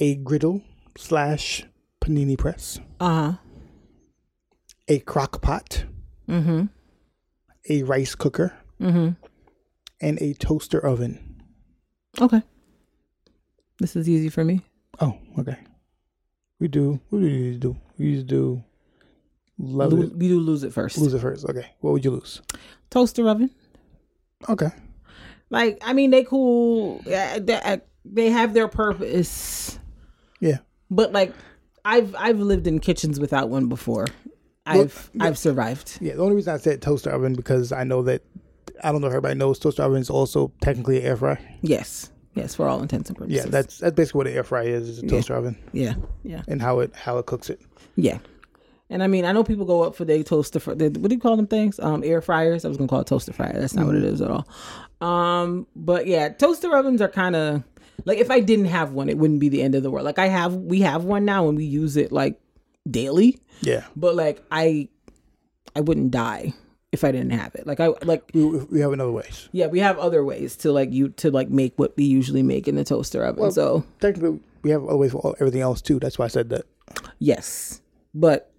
a 0.00 0.16
griddle 0.16 0.62
slash 0.96 1.64
panini 2.00 2.36
press, 2.38 2.78
Uh 3.00 3.08
huh. 3.32 3.32
a 4.88 4.98
crock 5.00 5.42
pot, 5.42 5.84
Mm-hmm. 6.28 6.66
a 7.70 7.82
rice 7.84 8.14
cooker, 8.14 8.52
Mm-hmm. 8.80 9.10
and 10.00 10.18
a 10.22 10.34
toaster 10.34 10.84
oven. 10.84 11.36
Okay. 12.20 12.42
This 13.78 13.94
is 13.96 14.08
easy 14.08 14.28
for 14.30 14.44
me. 14.44 14.62
Oh, 15.00 15.18
okay. 15.38 15.56
We 16.60 16.68
do. 16.68 16.98
What 17.10 17.20
do 17.20 17.26
you 17.26 17.58
do? 17.58 17.76
We 17.98 18.06
used 18.06 18.28
to 18.28 18.34
do. 18.34 18.64
Love 19.58 19.92
Lo- 19.92 20.02
it. 20.02 20.16
we 20.16 20.28
do 20.28 20.38
lose 20.40 20.62
it 20.64 20.72
first. 20.72 20.96
Lose 20.98 21.12
it 21.14 21.20
first. 21.20 21.44
Okay. 21.48 21.66
What 21.80 21.92
would 21.92 22.04
you 22.04 22.10
lose? 22.12 22.40
Toaster 22.90 23.28
oven. 23.28 23.50
Okay. 24.48 24.68
Like, 25.50 25.78
I 25.82 25.92
mean, 25.92 26.10
they 26.10 26.24
cool. 26.24 27.02
Uh, 27.06 27.76
they 28.04 28.30
have 28.30 28.54
their 28.54 28.68
purpose, 28.68 29.78
Yeah. 30.40 30.58
but 30.90 31.12
like, 31.12 31.34
I've 31.84 32.14
I've 32.18 32.38
lived 32.38 32.66
in 32.66 32.80
kitchens 32.80 33.20
without 33.20 33.48
one 33.48 33.68
before. 33.68 34.06
I've 34.66 35.10
I've 35.20 35.38
survived. 35.38 35.98
Yeah. 36.00 36.14
The 36.14 36.22
only 36.22 36.36
reason 36.36 36.54
I 36.54 36.58
said 36.58 36.82
toaster 36.82 37.10
oven 37.10 37.34
because 37.34 37.70
I 37.72 37.84
know 37.84 38.02
that 38.02 38.22
I 38.82 38.90
don't 38.92 39.00
know 39.00 39.06
if 39.06 39.12
everybody 39.12 39.36
knows 39.36 39.58
toaster 39.58 39.82
oven 39.82 40.00
is 40.00 40.10
also 40.10 40.52
technically 40.60 40.98
an 40.98 41.04
air 41.06 41.16
fry. 41.16 41.38
Yes, 41.62 42.10
yes, 42.34 42.54
for 42.56 42.68
all 42.68 42.82
intents 42.82 43.08
and 43.08 43.16
purposes. 43.16 43.44
Yeah. 43.44 43.50
That's 43.50 43.78
that's 43.78 43.94
basically 43.94 44.18
what 44.18 44.26
an 44.26 44.34
air 44.34 44.42
fry 44.44 44.64
is. 44.64 44.88
Is 44.88 44.98
a 44.98 45.06
toaster 45.06 45.34
oven 45.34 45.56
yeah, 45.72 45.94
yeah, 46.24 46.42
and 46.48 46.60
how 46.60 46.80
it 46.80 46.94
how 46.94 47.18
it 47.18 47.26
cooks 47.26 47.50
it. 47.50 47.60
yeah. 47.94 48.18
And 48.88 49.02
I 49.02 49.08
mean, 49.08 49.24
I 49.24 49.32
know 49.32 49.42
people 49.42 49.64
go 49.64 49.82
up 49.82 49.96
for 49.96 50.04
their 50.04 50.22
toaster. 50.22 50.60
For 50.60 50.72
the, 50.72 50.90
what 51.00 51.08
do 51.08 51.14
you 51.16 51.20
call 51.20 51.36
them 51.36 51.48
things? 51.48 51.80
Um, 51.80 52.04
air 52.04 52.20
fryers. 52.20 52.64
I 52.64 52.68
was 52.68 52.76
gonna 52.76 52.86
call 52.88 53.00
it 53.00 53.08
toaster 53.08 53.32
fryer. 53.32 53.52
That's 53.52 53.74
not 53.74 53.86
what 53.86 53.96
it 53.96 54.04
is 54.04 54.20
at 54.20 54.30
all. 54.30 54.46
Um, 55.00 55.66
but 55.74 56.06
yeah, 56.06 56.28
toaster 56.28 56.76
ovens 56.76 57.02
are 57.02 57.08
kind 57.08 57.34
of 57.34 57.64
like 58.04 58.18
if 58.18 58.30
I 58.30 58.40
didn't 58.40 58.66
have 58.66 58.92
one, 58.92 59.08
it 59.08 59.18
wouldn't 59.18 59.40
be 59.40 59.48
the 59.48 59.62
end 59.62 59.74
of 59.74 59.82
the 59.82 59.90
world. 59.90 60.04
Like 60.04 60.18
I 60.18 60.26
have, 60.28 60.54
we 60.54 60.80
have 60.80 61.04
one 61.04 61.24
now, 61.24 61.48
and 61.48 61.56
we 61.56 61.64
use 61.64 61.96
it 61.96 62.12
like 62.12 62.40
daily. 62.90 63.38
Yeah. 63.62 63.84
But 63.96 64.14
like 64.14 64.42
I, 64.50 64.88
I 65.74 65.80
wouldn't 65.80 66.10
die 66.10 66.52
if 66.92 67.04
I 67.04 67.10
didn't 67.12 67.30
have 67.30 67.54
it. 67.54 67.66
Like 67.66 67.80
I 67.80 67.88
like 68.02 68.30
We, 68.32 68.44
we 68.44 68.80
have 68.80 68.92
another 68.92 69.12
ways. 69.12 69.48
yeah, 69.52 69.66
we 69.66 69.80
have 69.80 69.98
other 69.98 70.24
ways 70.24 70.56
to 70.58 70.72
like 70.72 70.92
you 70.92 71.08
to 71.10 71.30
like 71.30 71.50
make 71.50 71.74
what 71.78 71.96
we 71.96 72.04
usually 72.04 72.42
make 72.42 72.68
in 72.68 72.76
the 72.76 72.84
toaster 72.84 73.24
oven. 73.24 73.50
so 73.50 73.84
Technically, 74.00 74.40
we 74.62 74.70
have 74.70 74.84
other 74.84 74.96
ways 74.96 75.12
for 75.12 75.18
all, 75.18 75.34
everything 75.40 75.60
else 75.62 75.80
too. 75.82 75.98
That's 75.98 76.18
why 76.18 76.26
I 76.26 76.28
said 76.28 76.48
that. 76.50 76.64
yes, 77.18 77.80
but 78.14 78.50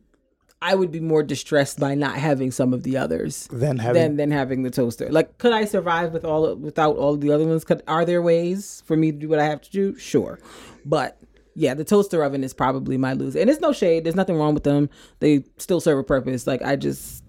I 0.62 0.74
would 0.74 0.92
be 0.92 1.00
more 1.00 1.22
distressed 1.22 1.80
by 1.80 1.94
not 1.94 2.16
having 2.16 2.50
some 2.52 2.74
of 2.74 2.84
the 2.84 2.98
others 2.98 3.48
Then 3.52 3.78
having 3.78 4.02
than 4.02 4.18
than 4.18 4.32
having 4.32 4.64
the 4.64 4.72
toaster. 4.72 5.10
Like, 5.10 5.38
could 5.38 5.54
I 5.54 5.66
survive 5.66 6.14
with 6.14 6.26
all 6.26 6.56
without 6.56 6.98
all 6.98 7.16
the 7.16 7.32
other 7.32 7.46
ones? 7.46 7.64
Could, 7.64 7.84
are 7.88 8.06
there 8.06 8.22
ways 8.22 8.82
for 8.86 8.98
me 8.98 9.12
to 9.12 9.18
do 9.18 9.30
what 9.30 9.40
I 9.40 9.46
have 9.46 9.62
to 9.62 9.72
do? 9.72 9.96
Sure, 9.98 10.40
but 10.84 11.20
yeah, 11.54 11.74
the 11.74 11.84
toaster 11.84 12.24
oven 12.24 12.44
is 12.44 12.54
probably 12.54 12.98
my 12.98 13.14
loser. 13.14 13.40
And 13.40 13.50
it's 13.50 13.62
no 13.62 13.72
shade. 13.72 14.04
There's 14.04 14.16
nothing 14.16 14.36
wrong 14.36 14.54
with 14.54 14.64
them. 14.64 14.90
They 15.20 15.44
still 15.58 15.80
serve 15.80 16.00
a 16.00 16.04
purpose. 16.04 16.48
Like 16.48 16.62
I 16.62 16.76
just. 16.76 17.24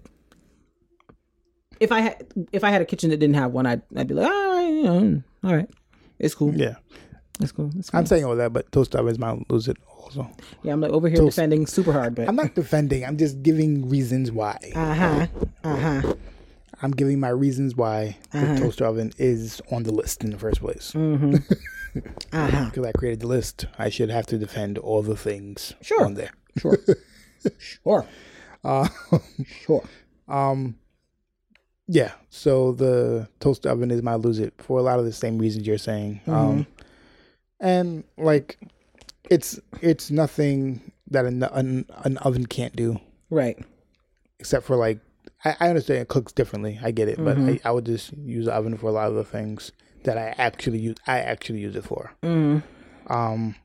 If 1.79 1.91
I 1.91 2.01
had 2.01 2.27
if 2.51 2.63
I 2.63 2.71
had 2.71 2.81
a 2.81 2.85
kitchen 2.85 3.09
that 3.11 3.17
didn't 3.17 3.35
have 3.35 3.51
one, 3.51 3.65
I'd 3.65 3.81
I'd 3.95 4.07
be 4.07 4.13
like, 4.13 4.29
all 4.29 4.47
right, 4.49 4.67
you 4.67 4.83
know, 4.83 5.23
all 5.43 5.55
right, 5.55 5.69
it's 6.17 6.35
cool, 6.35 6.53
yeah. 6.53 6.75
It's 7.39 7.51
cool, 7.51 7.69
cool. 7.71 7.81
I'm 7.93 8.05
saying 8.05 8.25
all 8.25 8.35
that, 8.35 8.53
but 8.53 8.71
toaster 8.71 8.97
oven 8.99 9.11
is 9.11 9.19
my 9.19 9.37
lose 9.49 9.67
it 9.67 9.77
also. 9.87 10.29
Yeah, 10.63 10.73
I'm 10.73 10.81
like 10.81 10.91
over 10.91 11.07
here 11.07 11.17
Toast. 11.17 11.35
defending 11.35 11.65
super 11.67 11.91
hard, 11.93 12.15
but 12.15 12.27
I'm 12.27 12.35
not 12.35 12.55
defending. 12.55 13.05
I'm 13.05 13.17
just 13.17 13.41
giving 13.43 13.89
reasons 13.89 14.31
why. 14.31 14.57
uh 14.75 14.93
huh, 14.93 15.27
uh 15.63 15.75
huh. 16.01 16.13
I'm 16.81 16.91
giving 16.91 17.19
my 17.19 17.27
reasons 17.29 17.75
why 17.75 18.17
the 18.31 18.39
Uh-huh. 18.39 18.57
toaster 18.57 18.85
oven 18.85 19.11
is 19.17 19.61
on 19.71 19.83
the 19.83 19.91
list 19.91 20.23
in 20.23 20.31
the 20.31 20.37
first 20.37 20.61
place. 20.61 20.91
Mm-hmm. 20.95 21.35
Uh 22.31 22.47
huh. 22.51 22.65
Because 22.65 22.85
I 22.85 22.91
created 22.91 23.21
the 23.21 23.27
list, 23.27 23.65
I 23.79 23.89
should 23.89 24.11
have 24.11 24.27
to 24.27 24.37
defend 24.37 24.77
all 24.77 25.01
the 25.01 25.17
things 25.17 25.73
Sure. 25.81 26.05
on 26.05 26.13
there. 26.13 26.29
Sure. 26.57 26.77
sure. 27.57 28.05
Uh, 28.63 28.87
Sure. 29.65 29.83
um, 30.27 30.75
yeah. 31.87 32.11
So 32.29 32.73
the 32.73 33.27
toaster 33.39 33.69
oven 33.69 33.89
is 33.89 34.03
my 34.03 34.15
lose 34.15 34.37
it 34.39 34.53
for 34.57 34.77
a 34.79 34.83
lot 34.83 34.99
of 34.99 35.05
the 35.05 35.13
same 35.13 35.37
reasons 35.39 35.65
you're 35.65 35.77
saying. 35.77 36.21
Mm-hmm. 36.27 36.31
Um, 36.31 36.67
and 37.59 38.03
like, 38.17 38.57
it's 39.29 39.59
it's 39.81 40.09
nothing 40.11 40.91
that 41.11 41.25
an, 41.25 41.43
an 41.43 41.85
an 42.03 42.17
oven 42.19 42.45
can't 42.45 42.75
do. 42.75 42.99
Right. 43.29 43.57
except 44.39 44.65
for 44.65 44.75
like 44.75 44.99
I, 45.45 45.55
I 45.59 45.69
understand 45.69 45.99
it 46.01 46.07
cooks 46.07 46.31
differently. 46.31 46.79
I 46.83 46.91
get 46.91 47.07
it, 47.07 47.17
but 47.23 47.37
Mm-hmm. 47.37 47.49
I, 47.65 47.69
I 47.69 47.71
would 47.71 47.85
just 47.85 48.13
use 48.17 48.45
the 48.45 48.53
oven 48.53 48.77
for 48.77 48.87
a 48.87 48.91
lot 48.91 49.07
of 49.09 49.15
the 49.15 49.23
things 49.23 49.71
that 50.03 50.17
I 50.17 50.33
actually 50.37 50.79
use. 50.79 50.95
I 51.07 51.19
actually 51.19 51.59
use 51.59 51.75
it 51.75 51.83
for. 51.83 52.11
Mm. 52.23 52.63
Um, 53.07 53.55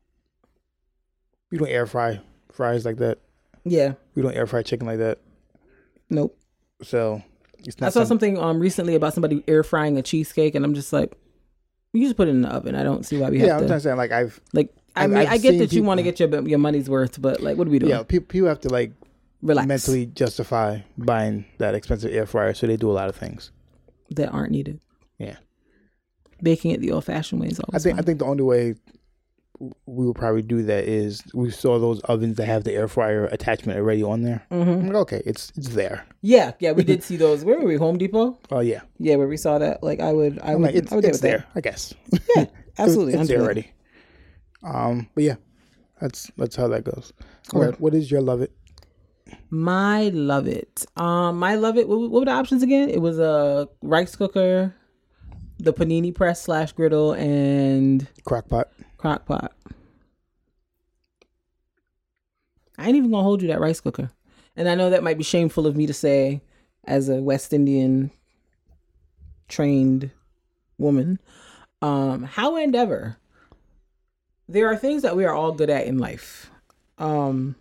we 1.50 1.58
don't 1.58 1.68
air 1.68 1.86
fry 1.86 2.20
fries 2.52 2.84
like 2.84 2.96
that. 2.98 3.18
Yeah. 3.64 3.94
We 4.14 4.22
don't 4.22 4.34
air 4.34 4.46
fry 4.46 4.62
chicken 4.62 4.86
like 4.86 4.98
that. 4.98 5.18
Nope. 6.10 6.36
So 6.82 7.22
it's 7.60 7.80
not 7.80 7.86
I 7.86 7.90
saw 7.90 8.00
some- 8.00 8.06
something 8.08 8.38
um 8.38 8.58
recently 8.60 8.94
about 8.94 9.14
somebody 9.14 9.42
air 9.48 9.62
frying 9.62 9.96
a 9.96 10.02
cheesecake, 10.02 10.54
and 10.54 10.64
I'm 10.64 10.74
just 10.74 10.92
like, 10.92 11.16
you 12.00 12.06
just 12.06 12.16
put 12.16 12.28
it 12.28 12.32
in 12.32 12.42
the 12.42 12.48
oven. 12.48 12.74
I 12.74 12.82
don't 12.82 13.04
see 13.06 13.18
why 13.18 13.30
we 13.30 13.38
have 13.38 13.44
to. 13.44 13.48
yeah, 13.48 13.54
I'm 13.58 13.66
trying 13.66 13.78
to 13.78 13.80
say 13.80 13.94
like 13.94 14.12
I've 14.12 14.40
like, 14.52 14.74
I 14.96 15.06
mean, 15.06 15.18
I've 15.18 15.28
I 15.28 15.38
get 15.38 15.58
that 15.58 15.72
you 15.72 15.82
want 15.82 15.98
to 15.98 16.02
get 16.04 16.20
your 16.20 16.46
your 16.46 16.58
money's 16.58 16.88
worth, 16.90 17.20
but 17.20 17.40
like, 17.40 17.56
what 17.56 17.66
are 17.66 17.70
we 17.70 17.78
doing? 17.78 17.90
yeah. 17.90 18.02
People 18.02 18.26
people 18.26 18.48
have 18.48 18.60
to 18.60 18.68
like 18.68 18.92
Relax. 19.42 19.66
mentally 19.68 20.06
justify 20.06 20.80
buying 20.98 21.44
that 21.58 21.74
expensive 21.74 22.12
air 22.12 22.26
fryer, 22.26 22.54
so 22.54 22.66
they 22.66 22.76
do 22.76 22.90
a 22.90 22.92
lot 22.92 23.08
of 23.08 23.16
things. 23.16 23.50
that 24.10 24.28
aren't 24.30 24.52
needed. 24.52 24.80
Yeah. 25.18 25.36
Baking 26.42 26.72
it 26.72 26.80
the 26.80 26.90
old-fashioned 26.92 27.40
way 27.40 27.48
is 27.48 27.60
I 27.60 27.64
always 27.68 27.82
think 27.84 27.98
I 27.98 28.02
think 28.02 28.18
the 28.18 28.24
only 28.26 28.42
way 28.42 28.74
we 29.60 30.06
would 30.06 30.16
probably 30.16 30.42
do 30.42 30.62
that 30.64 30.84
is 30.84 31.22
we 31.32 31.50
saw 31.50 31.78
those 31.78 32.00
ovens 32.02 32.36
that 32.36 32.46
have 32.46 32.64
the 32.64 32.72
air 32.72 32.88
fryer 32.88 33.26
attachment 33.26 33.78
already 33.78 34.02
on 34.02 34.22
there. 34.22 34.44
Mm-hmm. 34.50 34.70
I'm 34.70 34.86
like, 34.88 34.96
okay, 34.96 35.22
it's 35.24 35.52
it's 35.56 35.68
there. 35.68 36.04
Yeah, 36.22 36.52
yeah, 36.58 36.72
we 36.72 36.82
did 36.84 37.02
see 37.08 37.16
those. 37.16 37.44
Where 37.44 37.58
were 37.58 37.66
we? 37.66 37.76
Home 37.76 37.96
Depot. 37.96 38.38
Oh 38.50 38.60
yeah, 38.60 38.80
Yeah, 38.98 39.16
where 39.16 39.28
we 39.28 39.36
saw 39.36 39.58
that. 39.58 39.82
Like, 39.82 40.00
I 40.00 40.12
would, 40.12 40.38
I 40.40 40.52
I'm 40.52 40.54
would, 40.54 40.62
like 40.62 40.74
it's, 40.74 40.92
I 40.92 40.96
would 40.96 41.04
it's 41.04 41.20
there. 41.20 41.44
I 41.54 41.60
guess. 41.60 41.94
Yeah, 42.36 42.46
absolutely. 42.78 43.14
it's, 43.14 43.22
it's 43.22 43.30
there 43.30 43.40
already. 43.40 43.70
Um, 44.62 45.08
but 45.14 45.24
yeah, 45.24 45.36
that's 46.00 46.30
that's 46.36 46.56
how 46.56 46.68
that 46.68 46.84
goes. 46.84 47.12
All 47.52 47.62
right, 47.62 47.80
what 47.80 47.94
is 47.94 48.10
your 48.10 48.20
love 48.20 48.40
it? 48.42 48.52
My 49.50 50.08
love 50.08 50.46
it. 50.46 50.84
Um, 50.96 51.38
my 51.38 51.54
love 51.54 51.76
it. 51.76 51.88
What, 51.88 52.00
what 52.00 52.10
were 52.20 52.24
the 52.24 52.30
options 52.32 52.62
again? 52.62 52.88
It 52.90 53.00
was 53.00 53.18
a 53.18 53.68
rice 53.82 54.16
cooker, 54.16 54.74
the 55.58 55.72
panini 55.72 56.14
press 56.14 56.42
slash 56.42 56.72
griddle, 56.72 57.12
and 57.12 58.06
Crock 58.24 58.48
pot. 58.48 58.68
Crock 59.04 59.26
pot. 59.26 59.52
I 62.78 62.86
ain't 62.86 62.96
even 62.96 63.10
gonna 63.10 63.22
hold 63.22 63.42
you 63.42 63.48
that 63.48 63.60
rice 63.60 63.78
cooker, 63.78 64.10
and 64.56 64.66
I 64.66 64.74
know 64.74 64.88
that 64.88 65.02
might 65.02 65.18
be 65.18 65.24
shameful 65.24 65.66
of 65.66 65.76
me 65.76 65.86
to 65.86 65.92
say, 65.92 66.40
as 66.84 67.10
a 67.10 67.16
West 67.16 67.52
Indian 67.52 68.10
trained 69.46 70.10
woman. 70.78 71.20
Um, 71.82 72.22
how 72.22 72.56
and 72.56 72.74
ever, 72.74 73.18
there 74.48 74.68
are 74.68 74.76
things 74.76 75.02
that 75.02 75.16
we 75.16 75.26
are 75.26 75.34
all 75.34 75.52
good 75.52 75.68
at 75.68 75.86
in 75.86 75.98
life. 75.98 76.50
Um, 76.96 77.56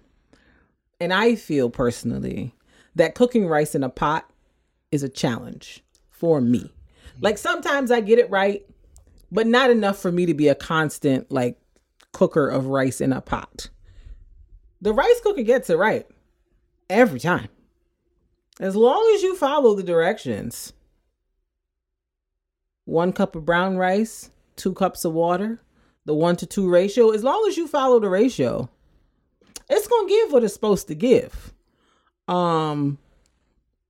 and 1.02 1.14
I 1.14 1.36
feel 1.36 1.70
personally 1.70 2.56
that 2.96 3.16
cooking 3.16 3.48
rice 3.48 3.76
in 3.76 3.84
a 3.84 3.90
pot 3.90 4.30
is 4.94 5.04
a 5.04 5.10
challenge 5.10 5.84
for 6.10 6.40
me. 6.40 6.72
Like 7.20 7.38
sometimes 7.38 7.92
I 7.92 8.00
get 8.00 8.18
it 8.18 8.30
right, 8.30 8.66
but 9.34 9.48
not 9.48 9.72
enough 9.72 9.98
for 9.98 10.12
me 10.12 10.28
to 10.28 10.34
be 10.36 10.48
a 10.48 10.56
constant 10.56 11.32
like 11.32 11.60
cooker 12.12 12.48
of 12.48 12.68
rice 12.68 13.02
in 13.02 13.12
a 13.12 13.20
pot. 13.20 13.70
The 14.80 14.94
rice 14.94 15.20
cooker 15.22 15.42
gets 15.42 15.72
it 15.72 15.78
right 15.78 16.06
every 16.90 17.20
time. 17.20 17.50
As 18.60 18.76
long 18.76 19.12
as 19.16 19.24
you 19.24 19.36
follow 19.36 19.74
the 19.74 19.84
directions. 19.84 20.74
One 22.86 23.12
cup 23.12 23.36
of 23.36 23.46
brown 23.46 23.78
rice, 23.78 24.30
two 24.56 24.74
cups 24.74 25.04
of 25.04 25.14
water, 25.14 25.62
the 26.06 26.14
one 26.14 26.36
to 26.36 26.46
two 26.46 26.70
ratio, 26.70 27.10
as 27.10 27.24
long 27.24 27.46
as 27.48 27.58
you 27.58 27.68
follow 27.68 28.00
the 28.00 28.10
ratio, 28.10 28.70
it's 29.68 29.88
gonna 29.88 30.08
give 30.08 30.32
what 30.32 30.44
it's 30.44 30.54
supposed 30.54 30.88
to 30.90 30.96
give. 30.96 31.54
Um 32.28 33.00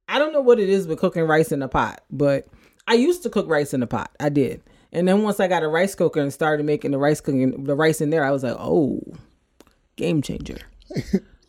I 0.07 0.19
don't 0.19 0.31
know 0.31 0.41
what 0.41 0.59
it 0.59 0.69
is 0.69 0.87
with 0.87 0.99
cooking 0.99 1.23
rice 1.23 1.51
in 1.51 1.61
a 1.61 1.67
pot, 1.67 2.01
but 2.09 2.45
I 2.87 2.93
used 2.93 3.23
to 3.23 3.29
cook 3.29 3.49
rice 3.49 3.73
in 3.73 3.83
a 3.83 3.87
pot. 3.87 4.11
I 4.21 4.29
did. 4.29 4.61
And 4.93 5.07
then 5.07 5.23
once 5.23 5.39
I 5.41 5.47
got 5.47 5.63
a 5.63 5.67
rice 5.67 5.95
cooker 5.95 6.21
and 6.21 6.31
started 6.31 6.65
making 6.65 6.91
the 6.91 6.97
rice 6.97 7.19
cooking 7.19 7.65
the 7.65 7.75
rice 7.75 7.99
in 7.99 8.09
there, 8.11 8.23
I 8.23 8.31
was 8.31 8.43
like, 8.43 8.55
oh, 8.57 9.01
game 9.97 10.21
changer. 10.21 10.59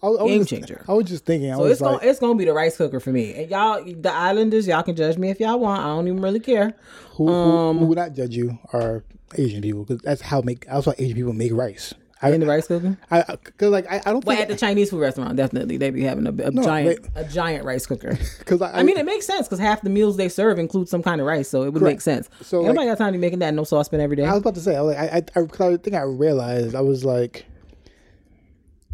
I, 0.03 0.09
I 0.09 0.27
Game 0.27 0.41
just- 0.41 0.51
changer. 0.51 0.85
I 0.87 0.93
was 0.93 1.07
just 1.07 1.25
thinking. 1.25 1.51
I 1.53 1.57
So 1.57 1.65
it's 1.65 1.81
like, 1.81 2.01
gonna 2.01 2.11
it's 2.11 2.19
gonna 2.21 2.35
be 2.35 2.45
the 2.45 2.53
rice 2.53 2.77
cooker 2.77 3.01
for 3.01 3.11
me. 3.11 3.33
And 3.35 3.51
y'all, 3.51 3.83
the 3.85 4.13
Islanders, 4.13 4.67
y'all 4.67 4.83
can 4.83 4.97
judge 4.97 5.17
me 5.17 5.31
if 5.31 5.41
y'all 5.41 5.59
want. 5.59 5.81
I 5.83 5.87
don't 5.87 6.07
even 6.09 6.21
really 6.21 6.41
care. 6.41 6.75
who, 7.13 7.27
who, 7.27 7.33
um, 7.33 7.79
who 7.79 7.87
would 7.87 7.99
not 7.99 8.13
judge 8.13 8.35
you 8.37 8.59
are 8.75 9.03
Asian 9.37 9.63
people 9.63 9.85
because 9.85 10.03
that's 10.03 10.21
how 10.21 10.43
make 10.43 10.67
that's 10.67 10.87
why 10.87 10.95
Asian 10.99 11.17
people 11.17 11.33
make 11.33 11.53
rice. 11.53 11.95
I, 12.25 12.31
In 12.31 12.41
the 12.41 12.47
rice 12.47 12.67
cooker. 12.67 12.97
I, 13.11 13.23
cause 13.59 13.69
like 13.71 13.87
I, 13.91 14.01
I 14.07 14.11
don't 14.11 14.25
think 14.25 14.41
at 14.41 14.49
the 14.49 14.57
Chinese 14.57 14.89
food 14.89 15.01
restaurant, 15.01 15.37
definitely 15.37 15.77
they 15.77 15.91
be 15.91 16.03
having 16.05 16.27
a, 16.27 16.31
a 16.31 16.51
giant 16.51 17.03
wait. 17.03 17.11
a 17.15 17.25
giant 17.25 17.67
rice 17.67 17.87
cooker. 17.87 18.17
because 18.39 18.63
I, 18.63 18.81
I 18.81 18.83
mean, 18.83 18.97
it 18.97 19.05
makes 19.05 19.27
sense 19.27 19.47
because 19.47 19.59
half 19.59 19.83
the 19.83 19.91
meals 19.91 20.17
they 20.17 20.31
serve 20.31 20.59
include 20.59 20.89
some 20.89 21.03
kind 21.03 21.21
of 21.21 21.27
rice, 21.27 21.51
so 21.51 21.65
it 21.65 21.75
would 21.75 21.83
make 21.83 22.01
sense. 22.01 22.31
So, 22.41 22.61
like- 22.61 22.69
nobody 22.69 22.87
got 22.87 22.97
time 22.97 23.13
to 23.13 23.19
be 23.19 23.21
making 23.21 23.41
that 23.41 23.53
no 23.53 23.65
saucepan 23.65 24.01
every 24.01 24.17
day. 24.17 24.25
I 24.25 24.31
was 24.31 24.41
about 24.41 24.55
to 24.55 24.61
say, 24.61 24.75
I, 24.75 24.81
like, 24.81 24.97
I, 24.97 25.23
I, 25.37 25.41
I, 25.41 25.77
think 25.77 25.95
I 25.95 26.03
realized 26.03 26.75
I 26.75 26.81
was 26.81 27.05
like, 27.05 27.45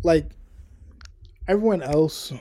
like 0.02 0.26
everyone 1.46 1.82
else. 1.82 2.32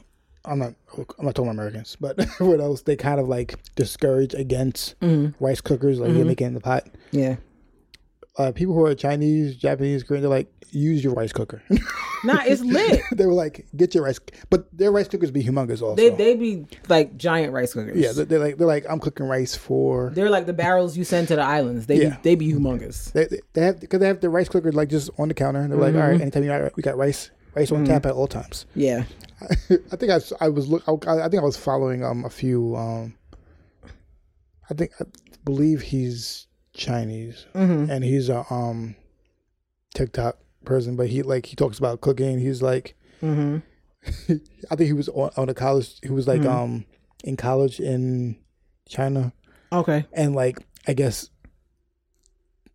I'm 0.45 0.57
not. 0.57 0.73
I'm 0.97 1.25
not 1.25 1.35
talking 1.35 1.51
Americans, 1.51 1.97
but 2.01 2.17
everyone 2.19 2.61
else 2.61 2.81
they 2.81 2.95
kind 2.95 3.19
of 3.19 3.27
like 3.27 3.53
discourage 3.75 4.33
against 4.33 4.99
mm-hmm. 5.01 5.43
rice 5.43 5.61
cookers, 5.61 5.99
like 5.99 6.13
you 6.13 6.25
make 6.25 6.41
it 6.41 6.45
in 6.45 6.55
the 6.55 6.61
pot. 6.61 6.87
yeah, 7.11 7.35
Uh, 8.39 8.51
people 8.53 8.73
who 8.73 8.85
are 8.85 8.95
Chinese, 8.95 9.55
Japanese, 9.57 10.01
Korean, 10.01 10.21
they're 10.23 10.29
like, 10.29 10.49
use 10.71 11.03
your 11.03 11.13
rice 11.13 11.33
cooker. 11.33 11.61
nah, 12.23 12.41
it's 12.45 12.61
lit. 12.61 13.01
they 13.11 13.25
were 13.25 13.33
like, 13.33 13.65
get 13.75 13.93
your 13.93 14.05
rice, 14.05 14.17
but 14.49 14.65
their 14.75 14.91
rice 14.93 15.09
cookers 15.09 15.29
be 15.29 15.43
humongous 15.43 15.81
also. 15.81 15.95
They 15.95 16.09
they 16.09 16.35
be 16.35 16.65
like 16.87 17.17
giant 17.17 17.51
rice 17.51 17.73
cookers. 17.73 17.97
yeah, 17.97 18.13
they're, 18.13 18.23
they're 18.25 18.39
like 18.39 18.57
they're 18.57 18.65
like 18.67 18.85
I'm 18.89 18.99
cooking 19.01 19.25
rice 19.27 19.55
for. 19.55 20.11
they're 20.13 20.29
like 20.29 20.45
the 20.45 20.53
barrels 20.53 20.95
you 20.95 21.03
send 21.03 21.27
to 21.27 21.35
the 21.35 21.41
islands. 21.41 21.87
They 21.87 22.01
Yeah. 22.03 22.09
be, 22.11 22.17
they 22.23 22.35
be 22.35 22.53
humongous. 22.53 23.11
They, 23.11 23.27
they- 23.53 23.61
have 23.61 23.81
because 23.81 23.99
they 23.99 24.07
have 24.07 24.21
the 24.21 24.29
rice 24.29 24.47
cooker 24.47 24.71
like 24.71 24.87
just 24.89 25.09
on 25.17 25.27
the 25.27 25.33
counter. 25.33 25.59
And 25.59 25.71
they're 25.71 25.79
like, 25.79 25.95
all 25.95 26.09
right, 26.09 26.21
anytime 26.21 26.43
you 26.43 26.49
got, 26.49 26.75
we 26.77 26.81
got 26.83 26.95
rice, 26.97 27.31
rice 27.55 27.71
on 27.73 27.83
tap 27.83 28.05
at 28.05 28.13
all 28.13 28.27
times. 28.27 28.65
Yeah, 28.73 29.03
I 29.91 29.95
think 29.97 30.11
I, 30.13 30.19
I 30.39 30.47
was 30.47 30.69
look. 30.69 30.83
I, 30.87 30.93
I 31.25 31.27
think 31.27 31.41
I 31.41 31.45
was 31.45 31.57
following 31.57 32.05
um 32.05 32.23
a 32.23 32.29
few. 32.29 32.75
Um, 32.77 33.15
I 34.69 34.75
think 34.75 34.91
I 35.01 35.03
believe 35.43 35.81
he's 35.81 36.45
Chinese 36.79 37.45
and 37.89 38.03
he's 38.03 38.29
a 38.29 38.45
um 38.51 38.95
TikTok 39.93 40.37
person, 40.65 40.95
but 40.95 41.07
he 41.07 41.21
like 41.21 41.45
he 41.45 41.55
talks 41.55 41.77
about 41.77 42.01
cooking. 42.01 42.39
He's 42.39 42.61
like, 42.61 42.95
mm-hmm. 43.21 43.57
I 44.71 44.75
think 44.75 44.87
he 44.87 44.93
was 44.93 45.09
on, 45.09 45.29
on 45.37 45.49
a 45.49 45.53
college. 45.53 45.99
He 46.01 46.09
was 46.09 46.27
like 46.27 46.45
um 46.45 46.85
in 47.23 47.37
college 47.37 47.79
in 47.79 48.37
China, 48.87 49.33
okay. 49.71 50.05
and 50.13 50.35
like 50.35 50.59
I 50.87 50.93
guess 50.93 51.29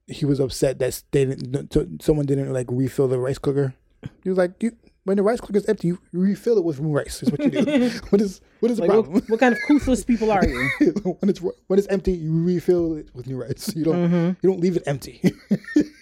he 0.07 0.27
was 0.27 0.39
upset 0.39 0.79
that 0.79 1.03
they 1.11 1.25
didn't. 1.25 2.03
Someone 2.03 2.27
didn't 2.27 2.53
like 2.53 2.67
refill 2.71 3.09
the 3.09 3.19
rice 3.19 3.39
cooker. 3.39 3.75
He 4.23 4.29
was 4.29 4.37
like, 4.37 4.63
you, 4.63 4.77
when 5.05 5.17
the 5.17 5.23
rice 5.23 5.41
cooker 5.41 5.57
is 5.59 5.67
empty, 5.67 5.89
you 5.89 5.99
refill 6.13 6.57
it 6.59 6.65
with 6.65 6.81
new 6.81 6.91
rice. 6.93 7.23
Is 7.23 7.31
what 7.31 7.41
you 7.45 7.51
do. 7.51 7.91
what 8.11 8.21
is 8.21 8.41
what 8.61 8.71
is 8.71 8.79
the 8.79 8.83
Like, 8.83 8.91
problem? 8.91 9.13
what, 9.15 9.29
what 9.31 9.41
kind 9.41 9.53
of 9.55 9.59
ruthless 9.69 10.05
people 10.05 10.31
are 10.31 10.45
you? 10.47 10.71
when 11.21 11.29
it's 11.31 11.41
when 11.41 11.79
it's 11.79 11.89
empty, 11.89 12.13
you 12.13 12.33
refill 12.43 12.97
it 12.97 13.09
with 13.15 13.27
new 13.27 13.41
rice. 13.41 13.75
You 13.77 13.85
don't 13.85 13.97
Mm-hmm. 14.11 14.29
you 14.43 14.51
don't 14.51 14.61
leave 14.61 14.77
it 14.77 14.83
empty. 14.87 15.21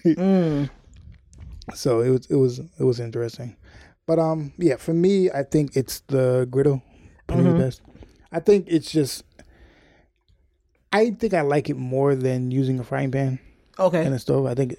Mm. 0.05 0.71
So 1.75 2.01
it 2.01 2.11
was 2.11 2.27
it 2.27 2.35
was 2.37 2.59
it 2.59 2.83
was 2.85 2.99
interesting, 2.99 3.57
but 4.07 4.19
um 4.19 4.53
yeah, 4.59 4.77
for 4.77 4.93
me, 4.93 5.31
I 5.31 5.43
think 5.45 5.77
it's 5.77 6.01
the 6.09 6.47
griddle 6.51 6.83
Mm-hmm. 7.29 7.57
best. 7.59 7.81
I 8.33 8.41
think 8.41 8.67
it's 8.69 8.91
just. 8.91 9.25
I 10.93 11.11
think 11.13 11.33
I 11.33 11.41
like 11.43 11.71
it 11.71 11.77
more 11.79 12.15
than 12.15 12.51
using 12.51 12.79
a 12.79 12.85
frying 12.85 13.11
pan 13.11 13.39
Okay. 13.79 14.05
in 14.05 14.13
a 14.13 14.19
stove. 14.19 14.45
I 14.47 14.55
think 14.55 14.77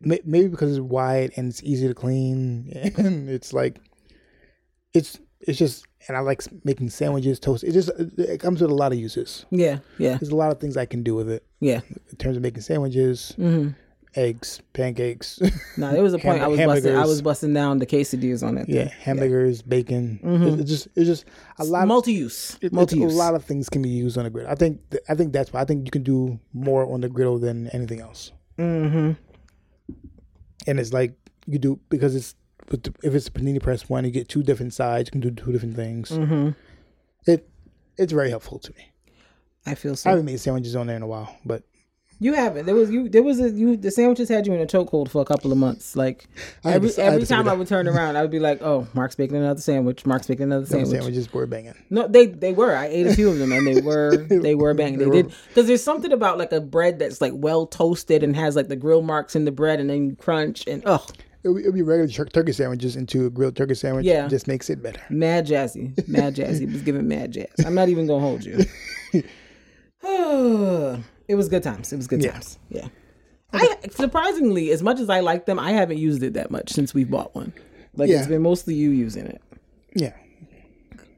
maybe 0.00 0.48
because 0.48 0.72
it's 0.72 0.80
wide 0.80 1.32
and 1.36 1.48
it's 1.50 1.62
easy 1.62 1.88
to 1.88 1.94
clean, 1.94 2.70
and 2.96 3.28
it's 3.28 3.52
like 3.52 3.78
it's 4.94 5.18
it's 5.40 5.58
just. 5.58 5.84
And 6.06 6.16
I 6.16 6.20
like 6.20 6.42
making 6.64 6.88
sandwiches, 6.88 7.38
toast. 7.38 7.64
It 7.64 7.72
just 7.72 7.90
it 8.16 8.40
comes 8.40 8.62
with 8.62 8.70
a 8.70 8.74
lot 8.74 8.92
of 8.92 8.98
uses. 8.98 9.44
Yeah. 9.50 9.80
Yeah. 9.98 10.16
There's 10.16 10.30
a 10.30 10.36
lot 10.36 10.52
of 10.52 10.58
things 10.58 10.76
I 10.78 10.86
can 10.86 11.02
do 11.02 11.14
with 11.14 11.28
it 11.28 11.44
Yeah. 11.60 11.80
in 12.08 12.16
terms 12.16 12.36
of 12.36 12.42
making 12.42 12.62
sandwiches, 12.62 13.34
Mm-hmm. 13.36 13.70
eggs, 14.14 14.62
pancakes. 14.72 15.38
No, 15.76 15.92
there 15.92 16.02
was 16.02 16.14
a 16.14 16.18
point 16.26 16.38
Ham- 16.40 16.44
I 16.44 16.48
was 16.48 16.60
busting. 16.60 16.96
I 16.96 17.04
was 17.04 17.20
busting 17.20 17.52
down 17.52 17.78
the 17.78 17.84
quesadillas 17.84 18.46
on 18.46 18.56
it. 18.56 18.68
yeah, 18.70 18.84
thing. 18.84 18.92
hamburgers, 19.00 19.60
bacon. 19.60 20.20
It's, 20.22 20.60
it's 20.62 20.70
just 20.70 20.88
it's 20.96 21.06
just 21.08 21.24
a 21.58 21.64
lot. 21.64 21.82
of, 21.82 21.88
multi-use. 21.88 22.56
it- 22.62 22.72
multi-use. 22.72 23.12
a 23.12 23.16
lot 23.16 23.34
of 23.34 23.44
things 23.44 23.68
can 23.68 23.82
be 23.82 23.90
used 23.90 24.16
on 24.16 24.24
the 24.24 24.30
griddle. 24.30 24.50
I 24.50 24.54
think 24.54 24.88
th- 24.90 25.02
I 25.10 25.14
think 25.14 25.32
that's 25.34 25.52
why 25.52 25.60
I 25.60 25.64
think 25.66 25.84
you 25.84 25.90
can 25.90 26.04
do 26.04 26.38
more 26.54 26.90
on 26.90 27.02
the 27.02 27.10
griddle 27.10 27.38
than 27.38 27.68
anything 27.74 28.00
else. 28.00 28.32
mm-hmm. 28.58 29.12
And 30.68 30.78
it's 30.78 30.92
like 30.92 31.14
you 31.46 31.58
do 31.58 31.80
because 31.88 32.14
it's 32.14 32.34
if 33.02 33.14
it's 33.14 33.26
a 33.26 33.30
panini 33.30 33.60
press 33.60 33.88
one, 33.88 34.04
you 34.04 34.10
get 34.10 34.28
two 34.28 34.42
different 34.42 34.74
sides. 34.74 35.08
You 35.08 35.12
can 35.12 35.20
do 35.20 35.30
two 35.30 35.50
different 35.52 35.74
things. 35.74 36.10
Mm-hmm. 36.10 36.50
It 37.26 37.48
it's 37.96 38.12
very 38.12 38.30
helpful 38.30 38.58
to 38.60 38.72
me. 38.74 38.92
I 39.66 39.74
feel 39.74 39.96
so. 39.96 40.08
I 40.08 40.12
haven't 40.12 40.26
made 40.26 40.40
sandwiches 40.40 40.76
on 40.76 40.86
there 40.86 40.96
in 40.96 41.02
a 41.02 41.06
while, 41.06 41.36
but 41.44 41.62
You 42.20 42.32
haven't. 42.34 42.66
There 42.66 42.74
was 42.74 42.90
you. 42.90 43.08
There 43.08 43.22
was 43.22 43.38
a 43.38 43.48
you. 43.50 43.76
The 43.76 43.92
sandwiches 43.92 44.28
had 44.28 44.44
you 44.46 44.52
in 44.52 44.60
a 44.60 44.66
chokehold 44.66 45.08
for 45.08 45.22
a 45.22 45.24
couple 45.24 45.52
of 45.52 45.58
months. 45.58 45.94
Like 45.94 46.26
I 46.64 46.72
every 46.72 46.90
to- 46.90 47.00
every 47.02 47.20
figure 47.20 47.36
time 47.36 47.48
I 47.48 47.52
would 47.54 47.68
turn 47.68 47.86
around, 47.86 48.16
I 48.16 48.22
would 48.22 48.30
be 48.32 48.40
like, 48.40 48.60
"Oh, 48.60 48.88
Mark's 48.92 49.14
baking 49.14 49.36
another 49.36 49.60
sandwich. 49.60 50.04
Mark's 50.04 50.26
baking 50.26 50.44
another 50.44 50.62
Those 50.62 50.70
sandwich." 50.70 50.90
sandwiches 50.90 51.32
were 51.32 51.46
banging. 51.46 51.74
No, 51.90 52.08
they 52.08 52.26
they 52.26 52.52
were. 52.52 52.74
I 52.74 52.86
ate 52.86 53.06
a 53.06 53.14
few 53.14 53.28
of 53.30 53.38
them, 53.38 53.52
and 53.52 53.64
they 53.64 53.80
were 53.82 54.16
they 54.16 54.56
were 54.56 54.74
banging. 54.74 54.98
They, 54.98 55.04
They 55.04 55.22
did 55.22 55.32
because 55.48 55.68
there's 55.68 55.82
something 55.84 56.10
about 56.12 56.38
like 56.38 56.50
a 56.50 56.60
bread 56.60 56.98
that's 56.98 57.20
like 57.20 57.32
well 57.36 57.66
toasted 57.66 58.24
and 58.24 58.34
has 58.34 58.56
like 58.56 58.66
the 58.66 58.76
grill 58.76 59.02
marks 59.02 59.36
in 59.36 59.44
the 59.44 59.52
bread, 59.52 59.78
and 59.78 59.88
then 59.88 60.16
crunch 60.16 60.66
and 60.66 60.82
oh, 60.86 61.06
It 61.44 61.50
would, 61.50 61.72
be 61.72 61.82
regular 61.82 62.08
tur- 62.08 62.24
turkey 62.24 62.50
sandwiches 62.50 62.96
into 62.96 63.26
a 63.26 63.30
grilled 63.30 63.54
turkey 63.54 63.74
sandwich. 63.76 64.06
Yeah. 64.06 64.26
just 64.26 64.48
makes 64.48 64.68
it 64.70 64.82
better. 64.82 65.00
mad 65.08 65.46
jazzy, 65.46 65.92
mad 66.08 66.34
jazzy. 66.34 66.66
Was 66.72 66.82
giving 66.82 67.06
mad 67.06 67.30
jazz. 67.30 67.64
I'm 67.64 67.76
not 67.76 67.88
even 67.88 68.08
gonna 68.08 68.18
hold 68.20 68.44
you. 68.44 68.64
it 71.28 71.34
was 71.36 71.48
good 71.48 71.62
times. 71.62 71.92
It 71.92 71.96
was 71.96 72.06
good 72.06 72.22
Yeah. 72.22 72.32
times. 72.32 72.58
Yeah. 72.70 72.88
I 73.52 73.76
surprisingly, 73.90 74.70
as 74.72 74.82
much 74.82 75.00
as 75.00 75.08
I 75.08 75.20
like 75.20 75.46
them, 75.46 75.58
I 75.58 75.72
haven't 75.72 75.98
used 75.98 76.22
it 76.22 76.34
that 76.34 76.50
much 76.50 76.70
since 76.70 76.92
we 76.92 77.04
bought 77.04 77.34
one. 77.34 77.52
Like 77.96 78.10
Yeah. 78.10 78.18
it's 78.18 78.26
been 78.28 78.42
mostly 78.42 78.74
you 78.74 78.90
using 78.90 79.26
it. 79.26 79.40
Yeah, 79.94 80.12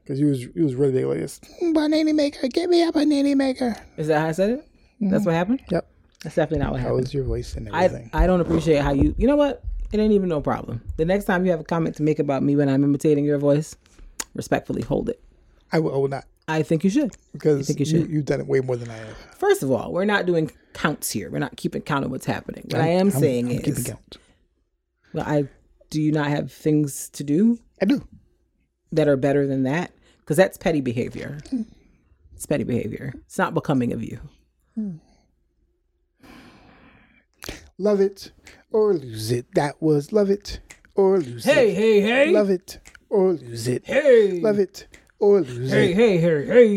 because 0.01 0.19
you 0.19 0.27
was 0.27 0.41
you 0.43 0.63
was 0.63 0.75
really 0.75 0.93
big 0.93 1.05
like 1.05 1.19
this. 1.19 1.39
Banana 1.73 2.13
maker, 2.13 2.47
get 2.47 2.69
me 2.69 2.83
a 2.83 2.91
banana 2.91 3.35
maker. 3.35 3.75
Is 3.97 4.07
that 4.07 4.19
how 4.21 4.27
I 4.27 4.31
said 4.31 4.49
it? 4.51 4.67
That's 5.01 5.25
what 5.25 5.33
happened. 5.35 5.61
Yep, 5.69 5.85
That's 6.23 6.35
definitely 6.35 6.59
not 6.63 6.71
what 6.71 6.77
that 6.77 6.83
happened. 6.83 7.01
was 7.01 7.13
your 7.13 7.23
voice 7.25 7.55
and 7.55 7.67
I 7.73 7.85
everything. 7.85 8.09
I 8.13 8.27
don't 8.27 8.39
appreciate 8.39 8.81
how 8.81 8.93
you. 8.93 9.13
You 9.17 9.27
know 9.27 9.35
what? 9.35 9.63
It 9.91 9.99
ain't 9.99 10.13
even 10.13 10.29
no 10.29 10.39
problem. 10.39 10.81
The 10.97 11.03
next 11.05 11.25
time 11.25 11.43
you 11.43 11.51
have 11.51 11.59
a 11.59 11.63
comment 11.65 11.97
to 11.97 12.03
make 12.03 12.19
about 12.19 12.43
me 12.43 12.55
when 12.55 12.69
I'm 12.69 12.83
imitating 12.83 13.25
your 13.25 13.37
voice, 13.39 13.75
respectfully 14.35 14.83
hold 14.83 15.09
it. 15.09 15.21
I, 15.73 15.79
will, 15.79 15.93
I 15.93 15.97
will 15.97 16.07
not 16.07 16.25
I 16.47 16.63
think 16.63 16.83
you 16.83 16.89
should. 16.89 17.11
because 17.33 17.59
I 17.59 17.63
think 17.63 17.79
you 17.79 17.85
should? 17.85 18.09
you, 18.09 18.17
have 18.17 18.25
done 18.25 18.39
it 18.41 18.47
way 18.47 18.59
more 18.59 18.75
than 18.75 18.89
I 18.89 18.97
have. 18.97 19.15
First 19.37 19.63
of 19.63 19.71
all, 19.71 19.91
we're 19.93 20.05
not 20.05 20.25
doing 20.25 20.51
counts 20.73 21.09
here. 21.11 21.29
We're 21.31 21.39
not 21.39 21.55
keeping 21.55 21.81
count 21.81 22.03
of 22.05 22.11
what's 22.11 22.25
happening. 22.25 22.65
What 22.69 22.81
I 22.81 22.87
am 22.87 23.07
I'm- 23.09 23.19
saying 23.19 23.49
I'm 23.51 23.59
keeping 23.59 23.83
count. 23.83 24.17
well, 25.13 25.25
I 25.25 25.47
do 25.89 26.01
you 26.01 26.11
not 26.11 26.27
have 26.27 26.51
things 26.51 27.09
to 27.09 27.23
do 27.23 27.59
I 27.81 27.85
do. 27.85 28.05
that 28.91 29.07
are 29.07 29.17
better 29.17 29.45
than 29.47 29.63
that? 29.63 29.91
Because 30.19 30.37
that's 30.37 30.57
petty 30.57 30.81
behavior. 30.81 31.39
It's 32.33 32.45
petty 32.45 32.63
behavior. 32.63 33.13
It's 33.25 33.37
not 33.37 33.53
becoming 33.53 33.91
of 33.93 34.03
you. 34.03 34.19
Love 37.77 37.99
it 37.99 38.31
or 38.71 38.93
lose 38.93 39.31
it. 39.31 39.47
That 39.55 39.81
was 39.81 40.11
love 40.11 40.29
it 40.29 40.59
or 40.95 41.19
lose 41.19 41.43
Hey, 41.45 41.71
it. 41.71 41.75
Hey, 41.75 42.01
hey, 42.01 42.25
hey, 42.25 42.31
Love 42.31 42.49
it 42.49 42.79
or 43.09 43.33
lose 43.33 43.67
it. 43.67 43.85
hey, 43.85 44.39
Love 44.41 44.59
it 44.59 44.87
lose 45.21 45.71
Hey, 45.71 45.93
hey, 45.93 46.17
hey, 46.17 46.45
hey, 46.45 46.75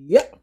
Yep. 0.08 0.40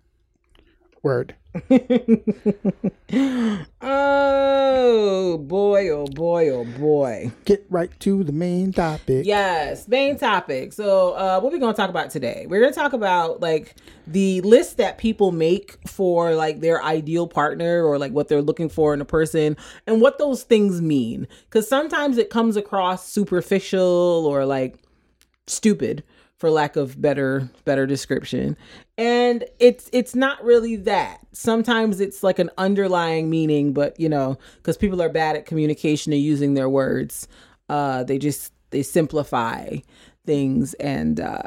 Word. 1.03 1.35
Oh 3.83 5.39
boy, 5.39 5.89
oh 5.91 6.07
boy, 6.07 6.51
oh 6.51 6.65
boy. 6.65 7.33
Get 7.45 7.65
right 7.69 7.91
to 8.01 8.25
the 8.25 8.33
main 8.33 8.73
topic. 8.73 9.27
Yes, 9.27 9.89
main 9.89 10.19
topic. 10.19 10.73
So, 10.73 11.13
uh, 11.13 11.41
what 11.41 11.53
we 11.53 11.59
gonna 11.59 11.75
talk 11.75 11.91
about 11.91 12.11
today? 12.11 12.47
We're 12.49 12.61
gonna 12.61 12.73
talk 12.73 12.93
about 12.93 13.41
like 13.41 13.77
the 14.07 14.41
list 14.43 14.77
that 14.79 14.99
people 14.99 15.33
make 15.33 15.77
for 15.89 16.35
like 16.35 16.61
their 16.61 16.83
ideal 16.83 17.27
partner 17.27 17.85
or 17.85 17.99
like 17.99 18.13
what 18.13 18.29
they're 18.29 18.43
looking 18.43 18.69
for 18.69 18.95
in 18.95 19.01
a 19.01 19.05
person 19.05 19.57
and 19.87 20.01
what 20.01 20.19
those 20.19 20.43
things 20.45 20.81
mean. 20.81 21.27
Because 21.45 21.69
sometimes 21.69 22.19
it 22.19 22.31
comes 22.31 22.57
across 22.57 23.09
superficial 23.09 24.27
or 24.27 24.47
like 24.47 24.77
stupid 25.47 26.05
for 26.37 26.51
lack 26.51 26.77
of 26.77 27.01
better 27.01 27.51
better 27.65 27.87
description 27.87 28.57
and 29.01 29.47
it's 29.59 29.89
it's 29.95 30.15
not 30.15 30.45
really 30.45 30.77
that 30.77 31.21
sometimes 31.33 32.01
it's 32.01 32.23
like 32.23 32.39
an 32.39 32.51
underlying 32.59 33.31
meaning 33.31 33.73
but 33.73 33.99
you 33.99 34.09
know 34.09 34.39
because 34.57 34.77
people 34.77 35.01
are 35.03 35.09
bad 35.09 35.35
at 35.35 35.47
communication 35.47 36.13
and 36.13 36.21
using 36.21 36.53
their 36.53 36.69
words 36.69 37.27
uh 37.71 38.05
they 38.05 38.19
just 38.19 38.53
they 38.71 38.83
simplify 38.83 39.75
things 40.27 40.75
and 40.75 41.19
uh 41.19 41.43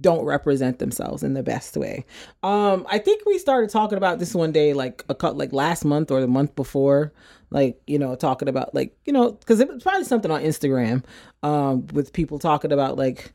don't 0.00 0.24
represent 0.24 0.78
themselves 0.78 1.22
in 1.22 1.34
the 1.34 1.42
best 1.42 1.76
way. 1.76 2.06
Um, 2.42 2.86
I 2.88 2.96
think 2.96 3.26
we 3.26 3.38
started 3.38 3.68
talking 3.68 3.98
about 3.98 4.18
this 4.18 4.34
one 4.34 4.50
day, 4.50 4.72
like 4.72 5.04
a 5.10 5.14
cut, 5.14 5.36
like 5.36 5.52
last 5.52 5.84
month 5.84 6.10
or 6.10 6.22
the 6.22 6.26
month 6.26 6.56
before, 6.56 7.12
like 7.50 7.78
you 7.86 7.98
know, 7.98 8.14
talking 8.14 8.48
about 8.48 8.74
like 8.74 8.96
you 9.04 9.12
know, 9.12 9.32
because 9.32 9.60
it 9.60 9.68
was 9.68 9.82
probably 9.82 10.04
something 10.04 10.30
on 10.30 10.40
Instagram, 10.42 11.04
um, 11.42 11.86
with 11.88 12.14
people 12.14 12.38
talking 12.38 12.72
about 12.72 12.96
like 12.96 13.34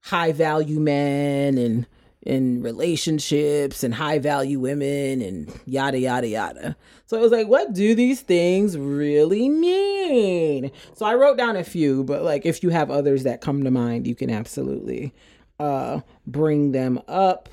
high 0.00 0.32
value 0.32 0.80
men 0.80 1.58
and 1.58 1.86
in 2.22 2.62
relationships 2.62 3.84
and 3.84 3.94
high 3.94 4.18
value 4.18 4.58
women 4.58 5.22
and 5.22 5.52
yada 5.66 5.98
yada 5.98 6.26
yada. 6.26 6.76
So 7.06 7.16
I 7.16 7.20
was 7.20 7.32
like, 7.32 7.48
what 7.48 7.72
do 7.72 7.94
these 7.94 8.20
things 8.20 8.76
really 8.76 9.48
mean? 9.48 10.70
So 10.94 11.06
I 11.06 11.14
wrote 11.14 11.38
down 11.38 11.56
a 11.56 11.64
few, 11.64 12.04
but 12.04 12.22
like 12.22 12.44
if 12.44 12.62
you 12.62 12.70
have 12.70 12.90
others 12.90 13.22
that 13.22 13.40
come 13.40 13.64
to 13.64 13.70
mind, 13.70 14.06
you 14.06 14.14
can 14.14 14.30
absolutely 14.30 15.14
uh 15.60 16.00
bring 16.26 16.72
them 16.72 17.00
up. 17.08 17.48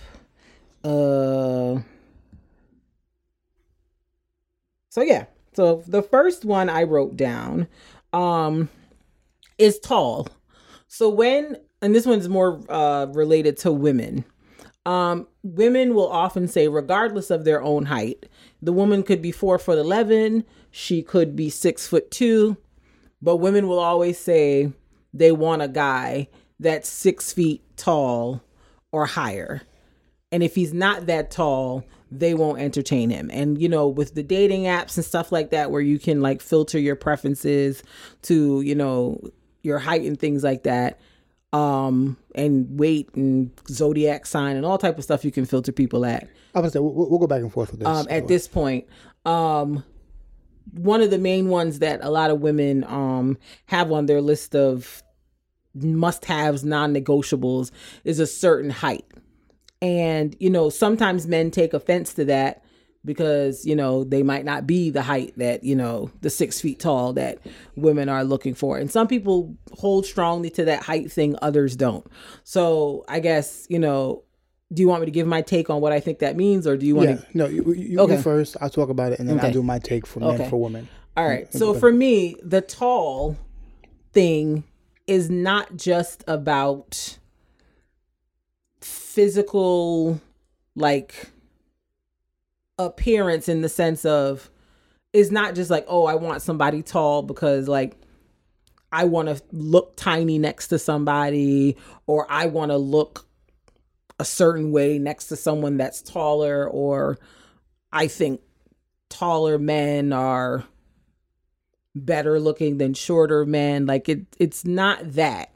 Uh 0.84 1.80
So 4.89 5.01
yeah. 5.01 5.25
So 5.54 5.84
the 5.88 6.01
first 6.01 6.45
one 6.45 6.69
I 6.69 6.84
wrote 6.84 7.15
down 7.15 7.67
um 8.13 8.69
is 9.58 9.80
tall. 9.80 10.28
So 10.88 11.10
when 11.10 11.58
and 11.82 11.93
this 11.93 12.06
one's 12.06 12.28
more 12.30 12.62
uh 12.69 13.06
related 13.08 13.58
to 13.58 13.71
women. 13.71 14.25
Um 14.85 15.27
women 15.43 15.93
will 15.95 16.09
often 16.09 16.47
say 16.47 16.67
regardless 16.67 17.31
of 17.31 17.43
their 17.43 17.61
own 17.61 17.85
height, 17.85 18.27
the 18.61 18.73
woman 18.73 19.03
could 19.03 19.21
be 19.21 19.31
4 19.31 19.57
foot 19.59 19.77
11, 19.77 20.43
she 20.71 21.01
could 21.01 21.35
be 21.35 21.49
6 21.49 21.87
foot 21.87 22.11
2, 22.11 22.57
but 23.21 23.37
women 23.37 23.67
will 23.67 23.79
always 23.79 24.19
say 24.19 24.71
they 25.13 25.31
want 25.31 25.61
a 25.61 25.67
guy 25.67 26.27
that's 26.59 26.89
6 26.89 27.33
feet 27.33 27.63
tall 27.77 28.41
or 28.91 29.05
higher. 29.05 29.61
And 30.31 30.43
if 30.43 30.55
he's 30.55 30.73
not 30.73 31.05
that 31.05 31.31
tall, 31.31 31.85
they 32.11 32.33
won't 32.33 32.59
entertain 32.59 33.09
him. 33.09 33.29
And 33.31 33.61
you 33.61 33.69
know, 33.69 33.87
with 33.87 34.15
the 34.15 34.23
dating 34.23 34.63
apps 34.63 34.95
and 34.97 35.05
stuff 35.05 35.31
like 35.31 35.51
that, 35.51 35.71
where 35.71 35.81
you 35.81 35.99
can 35.99 36.21
like 36.21 36.41
filter 36.41 36.79
your 36.79 36.95
preferences 36.95 37.83
to, 38.23 38.61
you 38.61 38.75
know, 38.75 39.19
your 39.63 39.79
height 39.79 40.03
and 40.03 40.19
things 40.19 40.43
like 40.43 40.63
that, 40.63 40.99
um, 41.53 42.17
and 42.34 42.79
weight 42.79 43.10
and 43.15 43.51
zodiac 43.69 44.25
sign 44.25 44.55
and 44.55 44.65
all 44.65 44.77
type 44.77 44.97
of 44.97 45.03
stuff 45.03 45.23
you 45.23 45.31
can 45.31 45.45
filter 45.45 45.71
people 45.71 46.05
at. 46.05 46.27
I 46.53 46.60
was 46.60 46.73
say 46.73 46.79
we'll, 46.79 46.93
we'll 46.93 47.19
go 47.19 47.27
back 47.27 47.41
and 47.41 47.51
forth 47.51 47.71
with 47.71 47.79
this. 47.79 47.88
Um, 47.88 48.08
at 48.10 48.27
this 48.27 48.47
point, 48.47 48.88
um, 49.25 49.84
one 50.73 51.01
of 51.01 51.12
the 51.12 51.17
main 51.19 51.47
ones 51.49 51.79
that 51.79 51.99
a 52.01 52.10
lot 52.10 52.31
of 52.31 52.41
women 52.41 52.84
um 52.86 53.38
have 53.67 53.91
on 53.91 54.08
their 54.08 54.21
list 54.21 54.55
of 54.55 55.01
must-haves, 55.75 56.63
non-negotiables 56.63 57.71
is 58.03 58.19
a 58.19 58.27
certain 58.27 58.69
height. 58.69 59.05
And, 59.81 60.36
you 60.39 60.49
know, 60.49 60.69
sometimes 60.69 61.27
men 61.27 61.51
take 61.51 61.73
offense 61.73 62.13
to 62.15 62.25
that 62.25 62.63
because, 63.05 63.65
you 63.65 63.75
know, 63.75 64.03
they 64.03 64.23
might 64.23 64.45
not 64.45 64.65
be 64.65 64.89
the 64.89 65.03
height 65.03 65.33
that, 65.37 65.63
you 65.63 65.75
know, 65.75 66.11
the 66.21 66.29
six 66.29 66.59
feet 66.59 66.79
tall 66.79 67.13
that 67.13 67.39
women 67.75 68.09
are 68.09 68.23
looking 68.23 68.53
for. 68.53 68.77
And 68.77 68.91
some 68.91 69.07
people 69.07 69.55
hold 69.73 70.05
strongly 70.05 70.49
to 70.51 70.65
that 70.65 70.83
height 70.83 71.11
thing, 71.11 71.35
others 71.41 71.75
don't. 71.75 72.05
So 72.43 73.05
I 73.07 73.19
guess, 73.19 73.65
you 73.69 73.79
know, 73.79 74.23
do 74.73 74.81
you 74.81 74.87
want 74.87 75.01
me 75.01 75.05
to 75.05 75.11
give 75.11 75.27
my 75.27 75.41
take 75.41 75.69
on 75.69 75.79
what 75.79 75.91
I 75.93 75.99
think 75.99 76.19
that 76.19 76.35
means 76.35 76.65
or 76.65 76.75
do 76.75 76.85
you 76.85 76.95
want 76.95 77.09
yeah, 77.09 77.15
to? 77.17 77.25
no, 77.37 77.45
you, 77.47 77.73
you, 77.73 77.99
Okay. 77.99 78.15
you 78.15 78.21
first. 78.21 78.57
I'll 78.59 78.69
talk 78.69 78.89
about 78.89 79.11
it, 79.11 79.19
and 79.19 79.29
then 79.29 79.37
Okay. 79.37 79.47
I'll 79.47 79.53
do 79.53 79.63
my 79.63 79.79
take 79.79 80.07
for 80.07 80.19
men 80.19 80.41
Okay. 80.41 80.49
for 80.49 80.57
women. 80.57 80.89
All 81.15 81.27
right. 81.27 81.49
Mm, 81.51 81.57
so 81.57 81.73
for 81.73 81.91
me, 81.91 82.35
the 82.43 82.61
tall 82.61 83.37
thing 84.11 84.63
is 85.07 85.29
not 85.29 85.77
just 85.77 86.23
about 86.27 87.19
physical 88.81 90.19
like 90.75 91.29
appearance 92.77 93.47
in 93.47 93.61
the 93.61 93.69
sense 93.69 94.05
of 94.05 94.49
it's 95.13 95.31
not 95.31 95.55
just 95.55 95.71
like, 95.71 95.85
oh, 95.88 96.05
I 96.05 96.15
want 96.15 96.41
somebody 96.41 96.81
tall 96.81 97.21
because 97.21 97.67
like 97.67 97.97
I 98.91 99.05
want 99.05 99.29
to 99.29 99.41
look 99.51 99.95
tiny 99.95 100.38
next 100.38 100.67
to 100.69 100.79
somebody 100.79 101.77
or 102.05 102.27
I 102.29 102.47
want 102.47 102.71
to 102.71 102.77
look 102.77 103.25
a 104.19 104.25
certain 104.25 104.71
way 104.71 104.97
next 104.99 105.27
to 105.27 105.35
someone 105.35 105.77
that's 105.77 106.01
taller 106.01 106.67
or 106.67 107.17
I 107.91 108.07
think 108.07 108.41
taller 109.09 109.57
men 109.57 110.13
are 110.13 110.65
better 111.93 112.39
looking 112.39 112.77
than 112.77 112.93
shorter 112.93 113.45
men. 113.45 113.85
Like 113.85 114.09
it 114.09 114.25
it's 114.38 114.65
not 114.65 115.13
that. 115.13 115.51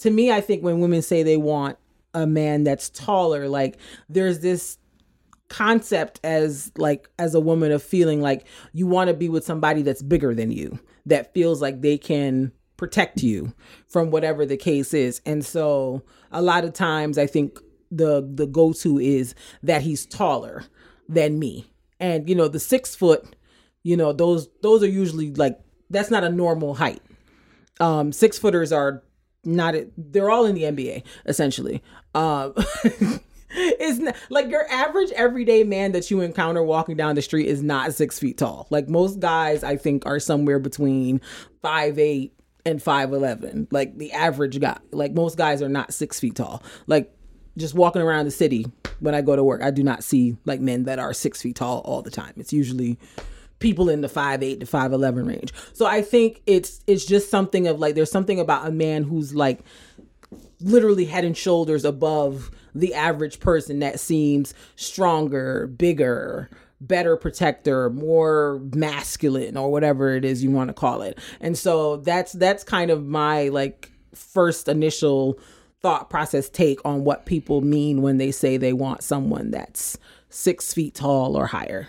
To 0.00 0.10
me 0.10 0.30
i 0.30 0.42
think 0.42 0.62
when 0.62 0.80
women 0.80 1.00
say 1.00 1.22
they 1.22 1.38
want 1.38 1.78
a 2.12 2.26
man 2.26 2.64
that's 2.64 2.90
taller 2.90 3.48
like 3.48 3.78
there's 4.10 4.40
this 4.40 4.76
concept 5.48 6.20
as 6.24 6.72
like 6.76 7.08
as 7.18 7.34
a 7.34 7.40
woman 7.40 7.70
of 7.72 7.82
feeling 7.82 8.20
like 8.20 8.46
you 8.72 8.86
want 8.86 9.08
to 9.08 9.14
be 9.14 9.28
with 9.28 9.44
somebody 9.44 9.82
that's 9.82 10.02
bigger 10.02 10.34
than 10.34 10.50
you 10.50 10.78
that 11.06 11.32
feels 11.32 11.62
like 11.62 11.80
they 11.80 11.96
can 11.96 12.52
protect 12.76 13.22
you 13.22 13.54
from 13.88 14.10
whatever 14.10 14.44
the 14.44 14.56
case 14.56 14.92
is. 14.92 15.20
And 15.24 15.44
so 15.44 16.02
a 16.30 16.42
lot 16.42 16.64
of 16.64 16.72
times 16.72 17.18
I 17.18 17.26
think 17.26 17.58
the 17.90 18.28
the 18.34 18.46
go 18.46 18.72
to 18.72 18.98
is 18.98 19.34
that 19.62 19.82
he's 19.82 20.06
taller 20.06 20.64
than 21.08 21.38
me. 21.38 21.70
And 22.00 22.28
you 22.28 22.34
know, 22.34 22.48
the 22.48 22.60
six 22.60 22.94
foot, 22.94 23.36
you 23.82 23.96
know, 23.96 24.12
those 24.12 24.48
those 24.62 24.82
are 24.82 24.88
usually 24.88 25.32
like 25.32 25.58
that's 25.90 26.10
not 26.10 26.24
a 26.24 26.28
normal 26.28 26.74
height. 26.74 27.02
Um 27.80 28.12
six 28.12 28.38
footers 28.38 28.72
are 28.72 29.02
not 29.44 29.74
they're 29.96 30.30
all 30.30 30.44
in 30.44 30.54
the 30.54 30.62
NBA 30.62 31.04
essentially. 31.26 31.82
Um 32.14 32.54
is 33.50 33.98
not, 33.98 34.16
like 34.30 34.48
your 34.48 34.70
average 34.70 35.10
everyday 35.12 35.64
man 35.64 35.92
that 35.92 36.10
you 36.10 36.20
encounter 36.20 36.62
walking 36.62 36.96
down 36.96 37.14
the 37.14 37.22
street 37.22 37.46
is 37.46 37.62
not 37.62 37.94
six 37.94 38.18
feet 38.18 38.38
tall. 38.38 38.66
Like 38.70 38.88
most 38.88 39.20
guys, 39.20 39.62
I 39.62 39.76
think, 39.76 40.06
are 40.06 40.18
somewhere 40.18 40.58
between 40.58 41.20
five 41.62 41.98
eight 41.98 42.32
and 42.64 42.82
five 42.82 43.12
eleven. 43.12 43.68
Like 43.70 43.96
the 43.96 44.12
average 44.12 44.60
guy. 44.60 44.78
Like 44.90 45.12
most 45.12 45.36
guys 45.36 45.62
are 45.62 45.68
not 45.68 45.94
six 45.94 46.18
feet 46.18 46.34
tall. 46.34 46.62
Like 46.86 47.12
just 47.56 47.74
walking 47.74 48.02
around 48.02 48.26
the 48.26 48.30
city 48.30 48.66
when 49.00 49.14
I 49.14 49.22
go 49.22 49.36
to 49.36 49.44
work, 49.44 49.62
I 49.62 49.70
do 49.70 49.82
not 49.82 50.04
see 50.04 50.36
like 50.44 50.60
men 50.60 50.84
that 50.84 50.98
are 50.98 51.12
six 51.12 51.40
feet 51.42 51.56
tall 51.56 51.80
all 51.84 52.02
the 52.02 52.10
time. 52.10 52.32
It's 52.36 52.52
usually 52.52 52.98
people 53.58 53.88
in 53.88 54.02
the 54.02 54.08
five 54.08 54.42
eight 54.42 54.60
to 54.60 54.66
five 54.66 54.92
eleven 54.92 55.26
range. 55.26 55.52
So 55.72 55.86
I 55.86 56.02
think 56.02 56.42
it's 56.46 56.80
it's 56.86 57.06
just 57.06 57.30
something 57.30 57.66
of 57.66 57.78
like 57.78 57.94
there's 57.94 58.10
something 58.10 58.40
about 58.40 58.66
a 58.66 58.70
man 58.70 59.04
who's 59.04 59.34
like 59.34 59.60
literally 60.60 61.04
head 61.04 61.24
and 61.24 61.36
shoulders 61.36 61.84
above 61.84 62.50
the 62.80 62.94
average 62.94 63.40
person 63.40 63.78
that 63.80 64.00
seems 64.00 64.54
stronger, 64.76 65.66
bigger, 65.66 66.50
better 66.80 67.16
protector, 67.16 67.90
more 67.90 68.60
masculine 68.74 69.56
or 69.56 69.70
whatever 69.72 70.14
it 70.14 70.24
is 70.24 70.44
you 70.44 70.50
want 70.50 70.68
to 70.68 70.74
call 70.74 71.02
it. 71.02 71.18
And 71.40 71.56
so 71.56 71.96
that's 71.96 72.32
that's 72.32 72.64
kind 72.64 72.90
of 72.90 73.06
my 73.06 73.48
like 73.48 73.90
first 74.14 74.68
initial 74.68 75.38
thought 75.80 76.10
process 76.10 76.48
take 76.48 76.80
on 76.84 77.04
what 77.04 77.26
people 77.26 77.60
mean 77.60 78.02
when 78.02 78.18
they 78.18 78.30
say 78.30 78.56
they 78.56 78.72
want 78.72 79.02
someone 79.02 79.50
that's 79.50 79.98
six 80.28 80.72
feet 80.72 80.94
tall 80.94 81.36
or 81.36 81.46
higher. 81.46 81.88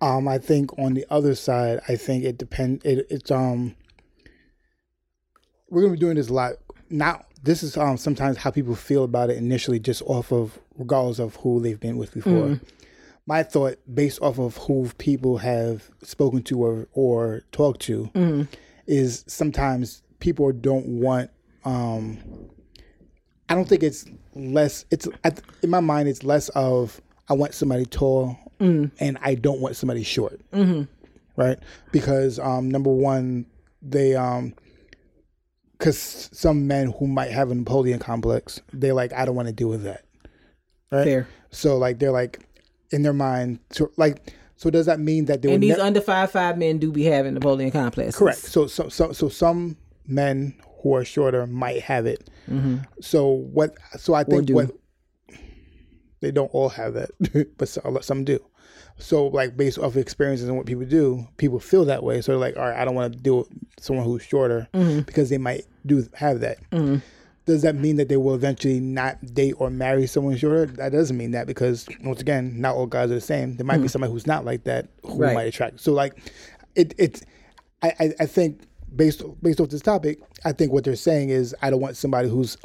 Um, 0.00 0.28
I 0.28 0.38
think 0.38 0.78
on 0.78 0.94
the 0.94 1.06
other 1.08 1.34
side, 1.34 1.80
I 1.88 1.96
think 1.96 2.24
it 2.24 2.36
depends. 2.36 2.84
It, 2.84 3.06
it's 3.10 3.30
um, 3.30 3.74
we're 5.70 5.82
gonna 5.82 5.94
be 5.94 5.98
doing 5.98 6.16
this 6.16 6.28
a 6.28 6.34
lot. 6.34 6.52
Not 6.90 7.26
this 7.46 7.62
is 7.62 7.76
um 7.76 7.96
sometimes 7.96 8.36
how 8.36 8.50
people 8.50 8.74
feel 8.74 9.04
about 9.04 9.30
it 9.30 9.38
initially, 9.38 9.78
just 9.78 10.02
off 10.02 10.32
of 10.32 10.58
regardless 10.76 11.18
of 11.18 11.36
who 11.36 11.60
they've 11.60 11.80
been 11.80 11.96
with 11.96 12.12
before. 12.12 12.48
Mm. 12.48 12.60
My 13.28 13.42
thought, 13.42 13.78
based 13.92 14.20
off 14.20 14.38
of 14.38 14.56
who 14.58 14.90
people 14.98 15.38
have 15.38 15.90
spoken 16.02 16.42
to 16.44 16.62
or 16.62 16.88
or 16.92 17.42
talked 17.52 17.80
to, 17.82 18.10
mm. 18.14 18.48
is 18.86 19.24
sometimes 19.26 20.02
people 20.20 20.52
don't 20.52 20.86
want. 20.86 21.30
Um, 21.64 22.18
I 23.48 23.54
don't 23.54 23.68
think 23.68 23.82
it's 23.82 24.04
less. 24.34 24.84
It's 24.90 25.08
in 25.62 25.70
my 25.70 25.80
mind. 25.80 26.08
It's 26.08 26.24
less 26.24 26.48
of 26.50 27.00
I 27.28 27.34
want 27.34 27.54
somebody 27.54 27.86
tall 27.86 28.36
mm. 28.60 28.90
and 28.98 29.18
I 29.22 29.34
don't 29.34 29.60
want 29.60 29.76
somebody 29.76 30.02
short. 30.02 30.40
Mm-hmm. 30.52 30.82
Right? 31.36 31.58
Because 31.92 32.38
um, 32.38 32.70
number 32.70 32.90
one, 32.90 33.46
they 33.82 34.14
um, 34.16 34.54
because 35.78 36.30
some 36.32 36.66
men 36.66 36.92
who 36.98 37.06
might 37.06 37.30
have 37.30 37.50
a 37.50 37.54
Napoleon 37.54 37.98
complex, 37.98 38.60
they're 38.72 38.94
like, 38.94 39.12
I 39.12 39.24
don't 39.24 39.36
want 39.36 39.48
to 39.48 39.54
deal 39.54 39.68
with 39.68 39.82
that. 39.84 40.04
Right. 40.90 41.04
Fair. 41.04 41.28
So 41.50 41.78
like 41.78 41.98
they're 41.98 42.12
like 42.12 42.40
in 42.90 43.02
their 43.02 43.12
mind, 43.12 43.60
so 43.70 43.90
like. 43.96 44.32
So 44.58 44.70
does 44.70 44.86
that 44.86 44.98
mean 44.98 45.26
that 45.26 45.42
they 45.42 45.52
and 45.52 45.62
these 45.62 45.76
ne- 45.76 45.82
under 45.82 46.00
five 46.00 46.30
five 46.30 46.56
men 46.56 46.78
do 46.78 46.90
be 46.90 47.04
having 47.04 47.34
Napoleon 47.34 47.70
complex? 47.70 48.16
Correct. 48.16 48.38
So 48.38 48.66
so 48.66 48.88
so 48.88 49.12
so 49.12 49.28
some 49.28 49.76
men 50.06 50.54
who 50.80 50.94
are 50.94 51.04
shorter 51.04 51.46
might 51.46 51.82
have 51.82 52.06
it. 52.06 52.30
Mm-hmm. 52.50 52.78
So 53.02 53.26
what? 53.26 53.76
So 53.98 54.14
I 54.14 54.24
think 54.24 54.48
what 54.48 54.70
they 56.20 56.30
don't 56.30 56.52
all 56.54 56.70
have 56.70 56.94
that, 56.94 57.10
but 57.58 57.68
some 58.04 58.24
do. 58.24 58.38
So 58.98 59.26
like 59.26 59.56
based 59.56 59.78
off 59.78 59.84
of 59.84 59.96
experiences 59.98 60.48
and 60.48 60.56
what 60.56 60.66
people 60.66 60.84
do, 60.84 61.26
people 61.36 61.60
feel 61.60 61.84
that 61.84 62.02
way. 62.02 62.20
So 62.20 62.32
they're 62.32 62.38
like, 62.38 62.56
all 62.56 62.68
right, 62.68 62.76
I 62.76 62.84
don't 62.84 62.94
want 62.94 63.12
to 63.12 63.18
deal 63.18 63.38
with 63.38 63.48
someone 63.78 64.04
who's 64.04 64.22
shorter 64.22 64.68
mm-hmm. 64.72 65.00
because 65.00 65.28
they 65.28 65.38
might 65.38 65.64
do 65.84 66.06
have 66.14 66.40
that. 66.40 66.58
Mm-hmm. 66.70 66.96
Does 67.44 67.62
that 67.62 67.76
mean 67.76 67.96
that 67.96 68.08
they 68.08 68.16
will 68.16 68.34
eventually 68.34 68.80
not 68.80 69.34
date 69.34 69.54
or 69.58 69.70
marry 69.70 70.06
someone 70.06 70.36
shorter? 70.36 70.66
That 70.66 70.90
doesn't 70.90 71.16
mean 71.16 71.30
that 71.32 71.46
because 71.46 71.86
once 72.02 72.20
again, 72.20 72.60
not 72.60 72.74
all 72.74 72.86
guys 72.86 73.10
are 73.10 73.14
the 73.14 73.20
same. 73.20 73.56
There 73.56 73.64
might 73.64 73.74
mm-hmm. 73.74 73.82
be 73.82 73.88
somebody 73.88 74.12
who's 74.12 74.26
not 74.26 74.44
like 74.44 74.64
that 74.64 74.88
who 75.04 75.18
right. 75.18 75.34
might 75.34 75.44
attract. 75.44 75.80
So 75.80 75.92
like, 75.92 76.18
it 76.74 76.94
it's 76.98 77.22
I, 77.82 77.92
I 78.00 78.14
I 78.20 78.26
think 78.26 78.62
based 78.96 79.22
based 79.42 79.60
off 79.60 79.68
this 79.68 79.82
topic, 79.82 80.20
I 80.44 80.52
think 80.52 80.72
what 80.72 80.82
they're 80.82 80.96
saying 80.96 81.28
is 81.28 81.54
I 81.62 81.70
don't 81.70 81.80
want 81.80 81.96
somebody 81.96 82.28
who's 82.28 82.56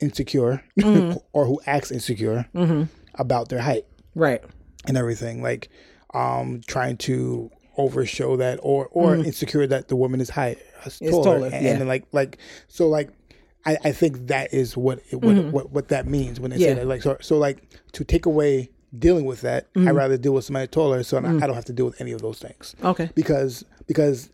insecure 0.00 0.62
mm-hmm. 0.78 1.16
or 1.32 1.46
who 1.46 1.58
acts 1.64 1.90
insecure 1.90 2.46
mm-hmm. 2.54 2.82
about 3.14 3.48
their 3.48 3.60
height. 3.60 3.86
Right 4.14 4.42
and 4.86 4.96
everything, 4.96 5.42
like 5.42 5.68
um, 6.14 6.60
trying 6.66 6.96
to 6.98 7.50
overshow 7.76 8.36
that 8.36 8.58
or 8.62 8.88
or 8.90 9.16
mm. 9.16 9.24
insecure 9.24 9.66
that 9.66 9.88
the 9.88 9.96
woman 9.96 10.20
is 10.20 10.30
high, 10.30 10.56
taller, 10.84 11.24
taller 11.24 11.46
and, 11.46 11.64
yeah. 11.64 11.72
and 11.72 11.88
like 11.88 12.04
like 12.12 12.38
so 12.68 12.88
like 12.88 13.10
I, 13.64 13.76
I 13.84 13.92
think 13.92 14.28
that 14.28 14.52
is 14.54 14.76
what 14.76 15.00
it, 15.10 15.16
what, 15.16 15.36
mm-hmm. 15.36 15.50
what 15.50 15.70
what 15.70 15.88
that 15.88 16.06
means 16.06 16.40
when 16.40 16.50
they 16.50 16.58
yeah. 16.58 16.68
say 16.68 16.74
that 16.74 16.86
like 16.86 17.02
so 17.02 17.16
so 17.20 17.38
like 17.38 17.62
to 17.92 18.04
take 18.04 18.26
away 18.26 18.70
dealing 18.98 19.24
with 19.24 19.42
that 19.42 19.72
mm-hmm. 19.74 19.88
I'd 19.88 19.94
rather 19.94 20.16
deal 20.16 20.32
with 20.32 20.44
somebody 20.44 20.66
taller 20.66 21.02
so 21.02 21.20
mm-hmm. 21.20 21.42
I 21.42 21.46
don't 21.46 21.54
have 21.54 21.66
to 21.66 21.72
deal 21.72 21.86
with 21.86 22.00
any 22.00 22.12
of 22.12 22.22
those 22.22 22.38
things 22.38 22.74
okay 22.82 23.10
because 23.14 23.64
because 23.86 24.30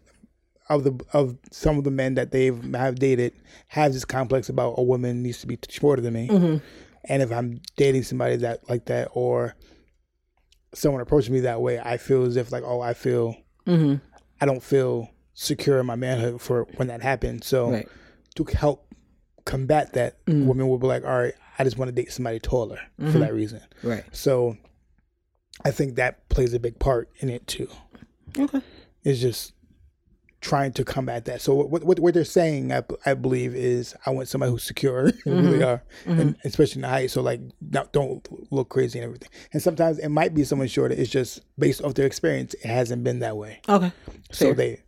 of 0.69 0.85
the 0.85 0.99
of 1.13 1.37
some 1.51 1.79
of 1.79 1.85
the 1.85 1.91
men 1.91 2.15
that 2.15 2.33
they've 2.33 2.75
have 2.75 2.97
dated 2.97 3.33
have 3.69 3.93
this 3.93 4.05
complex 4.05 4.49
about 4.49 4.75
a 4.79 4.83
woman 4.83 5.23
needs 5.23 5.41
to 5.41 5.47
be 5.47 5.59
shorter 5.69 6.03
than 6.03 6.15
me 6.15 6.29
mm-hmm. 6.29 6.57
and 7.05 7.23
if 7.23 7.31
I'm 7.33 7.61
dating 7.77 8.05
somebody 8.05 8.37
that 8.37 8.69
like 8.69 8.87
that 8.87 9.09
or 9.13 9.55
someone 10.77 11.01
approaches 11.01 11.31
me 11.31 11.41
that 11.41 11.61
way, 11.61 11.79
I 11.79 11.97
feel 11.97 12.25
as 12.25 12.37
if 12.37 12.53
like, 12.53 12.63
oh, 12.65 12.81
I 12.81 12.95
feel, 12.95 13.37
mm-hmm. 13.67 13.97
I 14.41 14.47
don't 14.47 14.63
feel 14.63 15.11
secure 15.35 15.79
in 15.79 15.87
my 15.87 15.97
manhood 15.97 16.41
for 16.41 16.67
when 16.77 16.89
that 16.89 17.03
happens. 17.03 17.47
So 17.47 17.71
right. 17.71 17.89
to 18.37 18.45
help 18.45 18.87
combat 19.45 19.95
that, 19.95 20.25
mm-hmm. 20.27 20.47
women 20.47 20.69
will 20.69 20.79
be 20.79 20.87
like, 20.87 21.05
all 21.05 21.19
right, 21.19 21.35
I 21.59 21.65
just 21.65 21.79
want 21.79 21.89
to 21.89 21.93
date 21.93 22.13
somebody 22.13 22.39
taller 22.39 22.81
mm-hmm. 23.01 23.11
for 23.11 23.19
that 23.19 23.33
reason. 23.33 23.61
Right. 23.83 24.05
So 24.13 24.57
I 25.65 25.71
think 25.71 25.97
that 25.97 26.29
plays 26.29 26.53
a 26.53 26.61
big 26.61 26.79
part 26.79 27.09
in 27.19 27.31
it 27.31 27.47
too. 27.47 27.69
Okay. 28.39 28.61
It's 29.03 29.21
just 29.21 29.55
trying 30.41 30.73
to 30.73 30.85
combat 30.85 31.25
that. 31.25 31.41
So 31.41 31.55
what 31.55 31.85
what, 31.85 31.99
what 31.99 32.15
they're 32.15 32.25
saying, 32.25 32.73
I, 32.73 32.83
I 33.05 33.15
believe, 33.15 33.55
is 33.55 33.95
I 34.05 34.11
want 34.11 34.29
somebody 34.29 34.53
who's 34.53 34.63
secure, 34.63 35.11
mm-hmm. 35.11 35.31
really 35.31 35.63
are, 35.63 35.83
mm-hmm. 36.05 36.21
and 36.21 36.37
especially 36.45 36.81
in 36.81 36.83
the 36.83 36.89
height. 36.89 37.11
So 37.11 37.23
like, 37.23 37.41
not, 37.61 37.93
don't 37.93 38.27
look 38.53 38.69
crazy 38.69 38.99
and 38.99 39.05
everything. 39.05 39.29
And 39.53 39.63
sometimes 39.63 39.99
it 39.99 40.09
might 40.09 40.35
be 40.35 40.45
someone 40.45 40.69
shorter. 40.69 40.95
It's 40.95 41.11
just 41.11 41.41
based 41.59 41.83
off 41.83 41.95
their 41.95 42.07
experience. 42.07 42.55
It 42.55 42.67
hasn't 42.67 43.05
been 43.05 43.21
that 43.21 43.37
way. 43.37 43.61
Okay. 43.69 43.93
So 44.31 44.53
they 44.53 44.83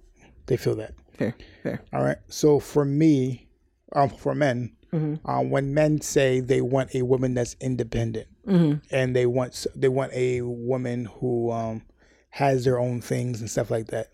they 0.47 0.57
feel 0.57 0.77
that. 0.77 0.95
Fair. 1.15 1.35
Fair. 1.63 1.83
All 1.93 2.03
right. 2.03 2.19
So 2.29 2.59
for 2.59 2.85
me, 2.85 3.49
um, 3.93 4.11
for 4.11 4.35
men. 4.35 4.75
Mm-hmm. 4.93 5.31
Um, 5.31 5.51
when 5.51 5.75
men 5.75 6.01
say 6.01 6.41
they 6.41 6.63
want 6.63 6.95
a 6.95 7.03
woman 7.03 7.35
that's 7.35 7.57
independent 7.61 8.27
mm-hmm. 8.47 8.79
and 8.91 9.15
they 9.15 9.27
want 9.27 9.67
they 9.77 9.89
want 9.89 10.13
a 10.15 10.41
woman 10.41 11.05
who 11.05 11.51
um, 11.51 11.83
has 12.31 12.65
their 12.65 12.79
own 12.79 13.03
things 13.03 13.41
and 13.41 13.51
stuff 13.51 13.71
like 13.71 13.89
that, 13.89 14.09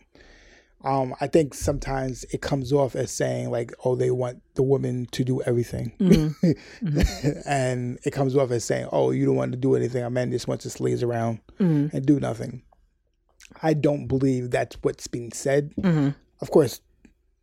um, 0.84 1.14
I 1.20 1.26
think 1.28 1.54
sometimes 1.54 2.24
it 2.24 2.42
comes 2.42 2.72
off 2.72 2.94
as 2.94 3.10
saying 3.10 3.50
like, 3.50 3.72
oh, 3.84 3.96
they 3.96 4.10
want 4.10 4.42
the 4.54 4.62
woman 4.62 5.06
to 5.12 5.24
do 5.24 5.40
everything, 5.42 5.92
mm-hmm. 5.98 6.86
mm-hmm. 6.86 7.38
and 7.48 7.98
it 8.04 8.12
comes 8.12 8.36
off 8.36 8.50
as 8.50 8.64
saying, 8.64 8.88
oh, 8.92 9.10
you 9.10 9.24
don't 9.24 9.36
want 9.36 9.52
to 9.52 9.58
do 9.58 9.74
anything. 9.76 10.04
A 10.04 10.10
man 10.10 10.30
just 10.30 10.46
wants 10.46 10.70
to 10.70 10.82
laze 10.82 11.02
around 11.02 11.40
mm-hmm. 11.58 11.96
and 11.96 12.04
do 12.04 12.20
nothing. 12.20 12.62
I 13.62 13.72
don't 13.72 14.06
believe 14.06 14.50
that's 14.50 14.76
what's 14.82 15.06
being 15.06 15.32
said. 15.32 15.74
Mm-hmm. 15.76 16.10
Of 16.42 16.50
course, 16.50 16.80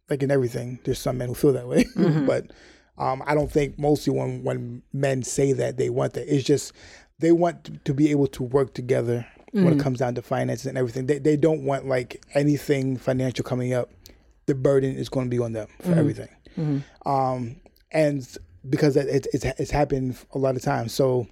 like 0.08 0.22
in 0.22 0.30
everything, 0.30 0.80
there's 0.84 1.00
some 1.00 1.18
men 1.18 1.30
who 1.30 1.36
feel 1.36 1.54
that 1.54 1.68
way, 1.68 1.84
mm-hmm. 1.96 2.28
but 2.28 2.52
um, 3.00 3.24
I 3.26 3.34
don't 3.34 3.52
think 3.52 3.80
mostly 3.80 4.14
when 4.14 4.44
when 4.44 4.84
men 4.94 5.24
say 5.24 5.54
that 5.54 5.78
they 5.78 5.90
want 5.90 6.14
that, 6.14 6.34
it's 6.34 6.46
just 6.46 6.74
they 7.18 7.32
want 7.32 7.84
to 7.86 7.94
be 7.96 8.12
able 8.12 8.28
to 8.28 8.44
work 8.44 8.76
together 8.76 9.26
mm-hmm. 9.54 9.66
when 9.66 9.74
it 9.74 9.78
mm. 9.78 9.84
comes 9.84 10.00
down 10.00 10.16
to 10.16 10.22
finances 10.22 10.66
and 10.66 10.78
everything. 10.78 11.06
They 11.06 11.20
they 11.20 11.38
don't 11.38 11.64
want 11.64 11.88
like 11.88 12.24
anything 12.34 12.98
financial 12.98 13.44
coming 13.44 13.74
up. 13.74 13.90
The 14.46 14.56
burden 14.56 14.96
is 14.96 15.10
going 15.10 15.28
to 15.28 15.30
be 15.30 15.42
on 15.42 15.54
them 15.54 15.68
for 15.80 15.90
mm-hmm. 15.90 16.00
everything. 16.00 16.30
Mm-hmm. 16.58 17.10
Um, 17.10 17.58
and 17.92 18.28
because 18.70 18.96
it, 18.96 19.28
it's 19.34 19.46
it's 19.46 19.72
happened 19.72 20.18
a 20.34 20.38
lot 20.38 20.56
of 20.56 20.62
times. 20.62 20.94
So 20.94 21.28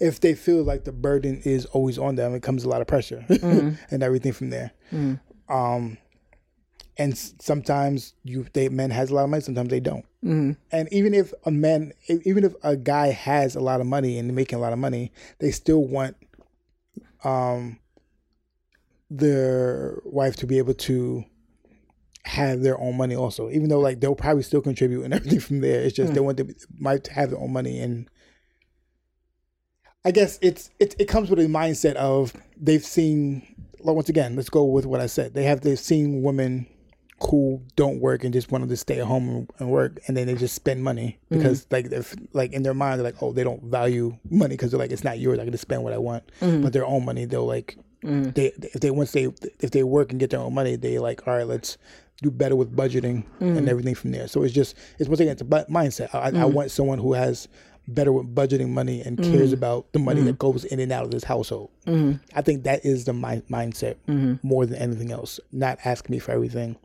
if 0.00 0.20
they 0.20 0.34
feel 0.34 0.62
like 0.62 0.84
the 0.84 0.92
burden 0.92 1.40
is 1.44 1.66
always 1.66 1.98
on 1.98 2.16
them, 2.16 2.34
it 2.34 2.42
comes 2.42 2.64
a 2.64 2.68
lot 2.68 2.80
of 2.80 2.86
pressure 2.86 3.24
mm-hmm. 3.28 3.70
and 3.90 4.02
everything 4.02 4.32
from 4.32 4.50
there. 4.50 4.72
Mm-hmm. 4.92 5.54
Um, 5.54 5.98
and 6.96 7.16
sometimes 7.18 8.14
you 8.22 8.46
they 8.52 8.68
men 8.68 8.90
has 8.90 9.10
a 9.10 9.14
lot 9.14 9.24
of 9.24 9.30
money, 9.30 9.42
sometimes 9.42 9.68
they 9.68 9.80
don't. 9.80 10.04
Mm-hmm. 10.24 10.52
And 10.70 10.92
even 10.92 11.12
if 11.12 11.32
a 11.44 11.50
man, 11.50 11.92
even 12.08 12.44
if 12.44 12.54
a 12.62 12.76
guy 12.76 13.08
has 13.08 13.56
a 13.56 13.60
lot 13.60 13.80
of 13.80 13.86
money 13.86 14.18
and 14.18 14.34
making 14.34 14.58
a 14.58 14.62
lot 14.62 14.72
of 14.72 14.78
money, 14.78 15.12
they 15.40 15.50
still 15.50 15.84
want 15.84 16.16
um, 17.24 17.78
their 19.10 20.00
wife 20.04 20.36
to 20.36 20.46
be 20.46 20.58
able 20.58 20.74
to 20.74 21.24
have 22.24 22.62
their 22.62 22.80
own 22.80 22.96
money 22.96 23.14
also, 23.14 23.50
even 23.50 23.68
though 23.68 23.80
like 23.80 24.00
they'll 24.00 24.14
probably 24.14 24.42
still 24.42 24.62
contribute 24.62 25.04
and 25.04 25.14
everything 25.14 25.40
from 25.40 25.60
there. 25.60 25.80
It's 25.80 25.94
just 25.94 26.14
they 26.14 26.20
want 26.20 26.38
to 26.38 26.54
might 26.78 27.06
have 27.08 27.30
their 27.30 27.40
own 27.40 27.52
money 27.52 27.80
and. 27.80 28.08
I 30.06 30.10
guess 30.10 30.38
it's 30.42 30.68
it 30.78 30.94
it 30.98 31.06
comes 31.06 31.30
with 31.30 31.38
a 31.38 31.44
mindset 31.44 31.94
of 31.94 32.34
they've 32.58 32.84
seen 32.84 33.54
like, 33.80 33.96
once 33.96 34.08
again, 34.08 34.34
let's 34.36 34.50
go 34.50 34.64
with 34.64 34.86
what 34.86 35.00
I 35.00 35.06
said. 35.06 35.34
They 35.34 35.44
have 35.44 35.60
they've 35.60 35.78
seen 35.78 36.22
women 36.22 36.66
who 37.22 37.62
don't 37.76 38.00
work 38.00 38.24
and 38.24 38.32
just 38.32 38.50
want 38.50 38.62
them 38.62 38.68
to 38.68 38.76
stay 38.76 39.00
at 39.00 39.06
home 39.06 39.48
and, 39.58 39.70
work, 39.70 39.98
and 40.06 40.16
then 40.16 40.26
they 40.26 40.34
just 40.34 40.54
spend 40.54 40.82
money 40.82 41.18
mm-hmm. 41.24 41.38
because 41.38 41.66
like 41.70 41.86
if 41.86 42.14
like 42.32 42.52
in 42.52 42.62
their 42.62 42.74
mind 42.74 42.98
they're 42.98 43.04
like, 43.04 43.22
oh, 43.22 43.32
they 43.32 43.44
don't 43.44 43.62
value 43.64 44.16
money 44.30 44.54
because 44.54 44.70
they're 44.70 44.80
like 44.80 44.90
it's 44.90 45.04
not 45.04 45.18
yours. 45.18 45.38
I 45.38 45.44
can 45.44 45.52
just 45.52 45.62
spend 45.62 45.82
what 45.84 45.92
I 45.92 45.98
want, 45.98 46.24
mm-hmm. 46.40 46.62
but 46.62 46.72
their 46.72 46.84
own 46.84 47.04
money 47.04 47.24
they'll 47.24 47.46
like 47.46 47.78
mm-hmm. 48.02 48.30
they 48.30 48.46
if 48.56 48.80
they 48.80 48.90
once 48.90 49.12
they 49.12 49.32
if 49.60 49.70
they 49.70 49.82
work 49.82 50.10
and 50.10 50.20
get 50.20 50.30
their 50.30 50.40
own 50.40 50.54
money, 50.54 50.76
they 50.76 50.98
like 50.98 51.26
all 51.26 51.34
right, 51.34 51.46
let's 51.46 51.78
do 52.22 52.30
better 52.30 52.56
with 52.56 52.74
budgeting 52.74 53.24
and 53.40 53.68
everything 53.68 53.94
from 53.94 54.12
there. 54.12 54.28
So 54.28 54.42
it's 54.42 54.54
just 54.54 54.76
it's 54.98 55.08
once 55.08 55.20
again 55.20 55.32
it's 55.32 55.42
a 55.42 55.44
mindset. 55.44 56.14
I, 56.14 56.40
I 56.40 56.44
want 56.44 56.70
someone 56.70 56.98
who 56.98 57.12
has 57.12 57.48
better 57.86 58.12
with 58.12 58.34
budgeting 58.34 58.70
money 58.70 59.02
and 59.02 59.18
cares 59.18 59.50
mm. 59.50 59.54
about 59.54 59.92
the 59.92 59.98
money 59.98 60.22
that 60.22 60.34
mm. 60.34 60.38
goes 60.38 60.64
in 60.64 60.80
and 60.80 60.90
out 60.90 61.04
of 61.04 61.10
this 61.10 61.24
household. 61.24 61.70
Mm-hmm. 61.86 62.14
I 62.34 62.42
think 62.42 62.64
that 62.64 62.84
is 62.84 63.04
the 63.04 63.12
mi- 63.12 63.42
mindset 63.50 63.96
mm-hmm. 64.08 64.34
more 64.42 64.64
than 64.66 64.78
anything 64.78 65.10
else. 65.10 65.38
Not 65.52 65.78
ask 65.84 66.08
me 66.08 66.18
for 66.18 66.32
everything. 66.32 66.76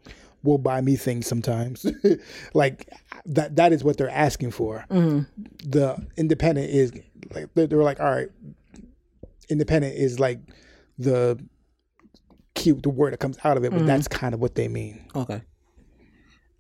Will 0.43 0.57
buy 0.57 0.81
me 0.81 0.95
things 0.95 1.27
sometimes. 1.27 1.85
like 2.53 2.89
that. 3.25 3.55
That 3.55 3.73
is 3.73 3.83
what 3.83 3.97
they're 3.97 4.09
asking 4.09 4.51
for. 4.51 4.85
Mm-hmm. 4.89 5.69
The 5.69 6.05
independent 6.17 6.69
is 6.69 6.93
like 7.33 7.49
they're, 7.55 7.67
they're 7.67 7.83
like, 7.83 7.99
all 7.99 8.11
right. 8.11 8.29
Independent 9.49 9.95
is 9.95 10.19
like 10.19 10.39
the 10.97 11.39
key, 12.55 12.71
the 12.71 12.89
word 12.89 13.13
that 13.13 13.19
comes 13.19 13.37
out 13.43 13.57
of 13.57 13.63
it, 13.63 13.71
but 13.71 13.85
that's 13.85 14.07
kind 14.07 14.33
of 14.33 14.39
what 14.39 14.55
they 14.55 14.67
mean. 14.67 15.05
Okay. 15.15 15.41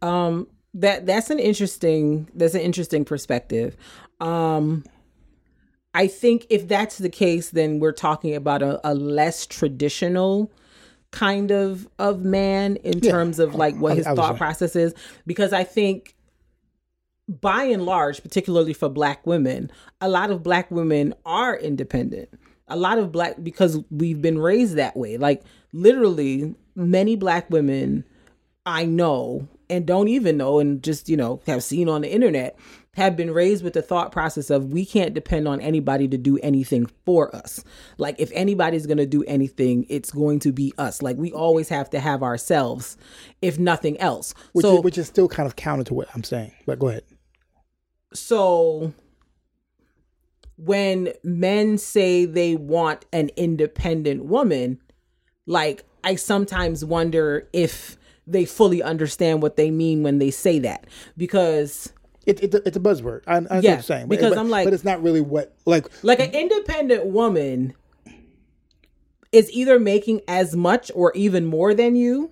Um 0.01 0.47
that 0.75 1.05
that's 1.05 1.29
an 1.29 1.39
interesting 1.39 2.29
that's 2.33 2.53
an 2.53 2.61
interesting 2.61 3.05
perspective. 3.05 3.75
Um 4.19 4.83
I 5.93 6.07
think 6.07 6.45
if 6.49 6.67
that's 6.67 6.97
the 6.99 7.09
case 7.09 7.49
then 7.49 7.79
we're 7.79 7.91
talking 7.91 8.35
about 8.35 8.61
a, 8.61 8.79
a 8.89 8.93
less 8.93 9.45
traditional 9.45 10.51
kind 11.11 11.51
of 11.51 11.87
of 11.97 12.21
man 12.23 12.75
in 12.77 12.99
Yeah. 12.99 13.11
terms 13.11 13.39
of 13.39 13.55
like 13.55 13.75
what 13.75 13.97
his 13.97 14.05
I 14.05 14.11
was 14.11 14.17
thought 14.19 14.37
process 14.37 14.75
is 14.75 14.93
because 15.25 15.53
I 15.53 15.63
think 15.63 16.15
by 17.27 17.63
and 17.63 17.85
large, 17.85 18.23
particularly 18.23 18.73
for 18.73 18.89
black 18.89 19.25
women, 19.27 19.71
a 20.01 20.09
lot 20.09 20.31
of 20.31 20.41
black 20.41 20.71
women 20.71 21.13
are 21.25 21.55
independent. 21.55 22.29
A 22.67 22.75
lot 22.75 22.97
of 22.97 23.11
black 23.11 23.35
because 23.43 23.79
we've 23.91 24.21
been 24.21 24.39
raised 24.39 24.75
that 24.75 24.95
way. 24.97 25.17
Like 25.17 25.43
literally 25.73 26.55
many 26.75 27.15
black 27.15 27.49
women 27.49 28.03
I 28.65 28.85
know 28.85 29.47
and 29.69 29.85
don't 29.85 30.07
even 30.07 30.37
know 30.37 30.59
and 30.59 30.83
just, 30.83 31.09
you 31.09 31.17
know, 31.17 31.41
have 31.47 31.63
seen 31.63 31.89
on 31.89 32.01
the 32.01 32.11
internet 32.11 32.57
have 32.95 33.15
been 33.15 33.31
raised 33.31 33.63
with 33.63 33.73
the 33.73 33.81
thought 33.81 34.11
process 34.11 34.49
of 34.49 34.73
we 34.73 34.85
can't 34.85 35.13
depend 35.13 35.47
on 35.47 35.61
anybody 35.61 36.07
to 36.07 36.17
do 36.17 36.37
anything 36.39 36.89
for 37.05 37.33
us. 37.35 37.63
Like 37.97 38.15
if 38.19 38.31
anybody's 38.33 38.87
going 38.87 38.97
to 38.97 39.05
do 39.05 39.23
anything, 39.25 39.85
it's 39.89 40.11
going 40.11 40.39
to 40.39 40.51
be 40.51 40.73
us. 40.77 41.01
Like 41.01 41.17
we 41.17 41.31
always 41.31 41.69
have 41.69 41.89
to 41.91 41.99
have 41.99 42.23
ourselves 42.23 42.97
if 43.41 43.59
nothing 43.59 43.97
else. 43.99 44.33
Which 44.53 44.63
so 44.63 44.77
is, 44.77 44.83
which 44.83 44.97
is 44.97 45.07
still 45.07 45.27
kind 45.27 45.47
of 45.47 45.55
counter 45.55 45.83
to 45.85 45.93
what 45.93 46.09
I'm 46.13 46.23
saying. 46.23 46.51
But 46.65 46.79
go 46.79 46.89
ahead. 46.89 47.03
so 48.13 48.93
when 50.57 51.13
men 51.23 51.77
say 51.77 52.25
they 52.25 52.55
want 52.55 53.05
an 53.13 53.29
independent 53.37 54.25
woman, 54.25 54.81
like 55.45 55.85
I 56.03 56.15
sometimes 56.15 56.83
wonder 56.83 57.47
if 57.53 57.97
they 58.27 58.45
fully 58.45 58.83
understand 58.83 59.41
what 59.41 59.55
they 59.55 59.71
mean 59.71 60.03
when 60.03 60.19
they 60.19 60.31
say 60.31 60.59
that 60.59 60.85
because 61.17 61.93
It, 62.25 62.43
it, 62.43 62.55
it's 62.65 62.77
a 62.77 62.79
buzzword. 62.79 63.21
I, 63.27 63.37
I 63.49 63.59
Yeah, 63.59 63.75
what 63.75 63.85
saying. 63.85 64.07
But, 64.07 64.17
because 64.17 64.29
but- 64.31 64.39
I'm 64.39 64.49
like- 64.49 64.65
but 64.65 64.73
it's 64.73 64.83
not 64.83 65.01
really 65.01 65.21
what 65.21 65.55
like 65.65 65.87
like 66.03 66.19
an 66.19 66.31
independent 66.31 67.05
woman 67.05 67.73
is 69.31 69.51
either 69.51 69.79
making 69.79 70.21
as 70.27 70.55
much 70.55 70.91
or 70.95 71.11
even 71.15 71.45
more 71.45 71.73
than 71.73 71.95
you 71.95 72.31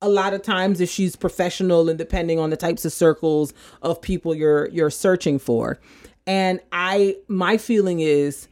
a 0.00 0.08
lot 0.08 0.32
of 0.32 0.42
times 0.42 0.80
if 0.80 0.88
she's 0.88 1.16
professional 1.16 1.88
and 1.88 1.98
depending 1.98 2.38
on 2.38 2.50
the 2.50 2.56
types 2.56 2.84
of 2.84 2.92
circles 2.92 3.52
of 3.82 4.00
people 4.00 4.34
you're 4.34 4.68
you're 4.68 4.90
searching 4.90 5.38
for 5.38 5.78
and 6.26 6.60
i 6.72 7.16
my 7.26 7.56
feeling 7.56 8.00
is 8.00 8.48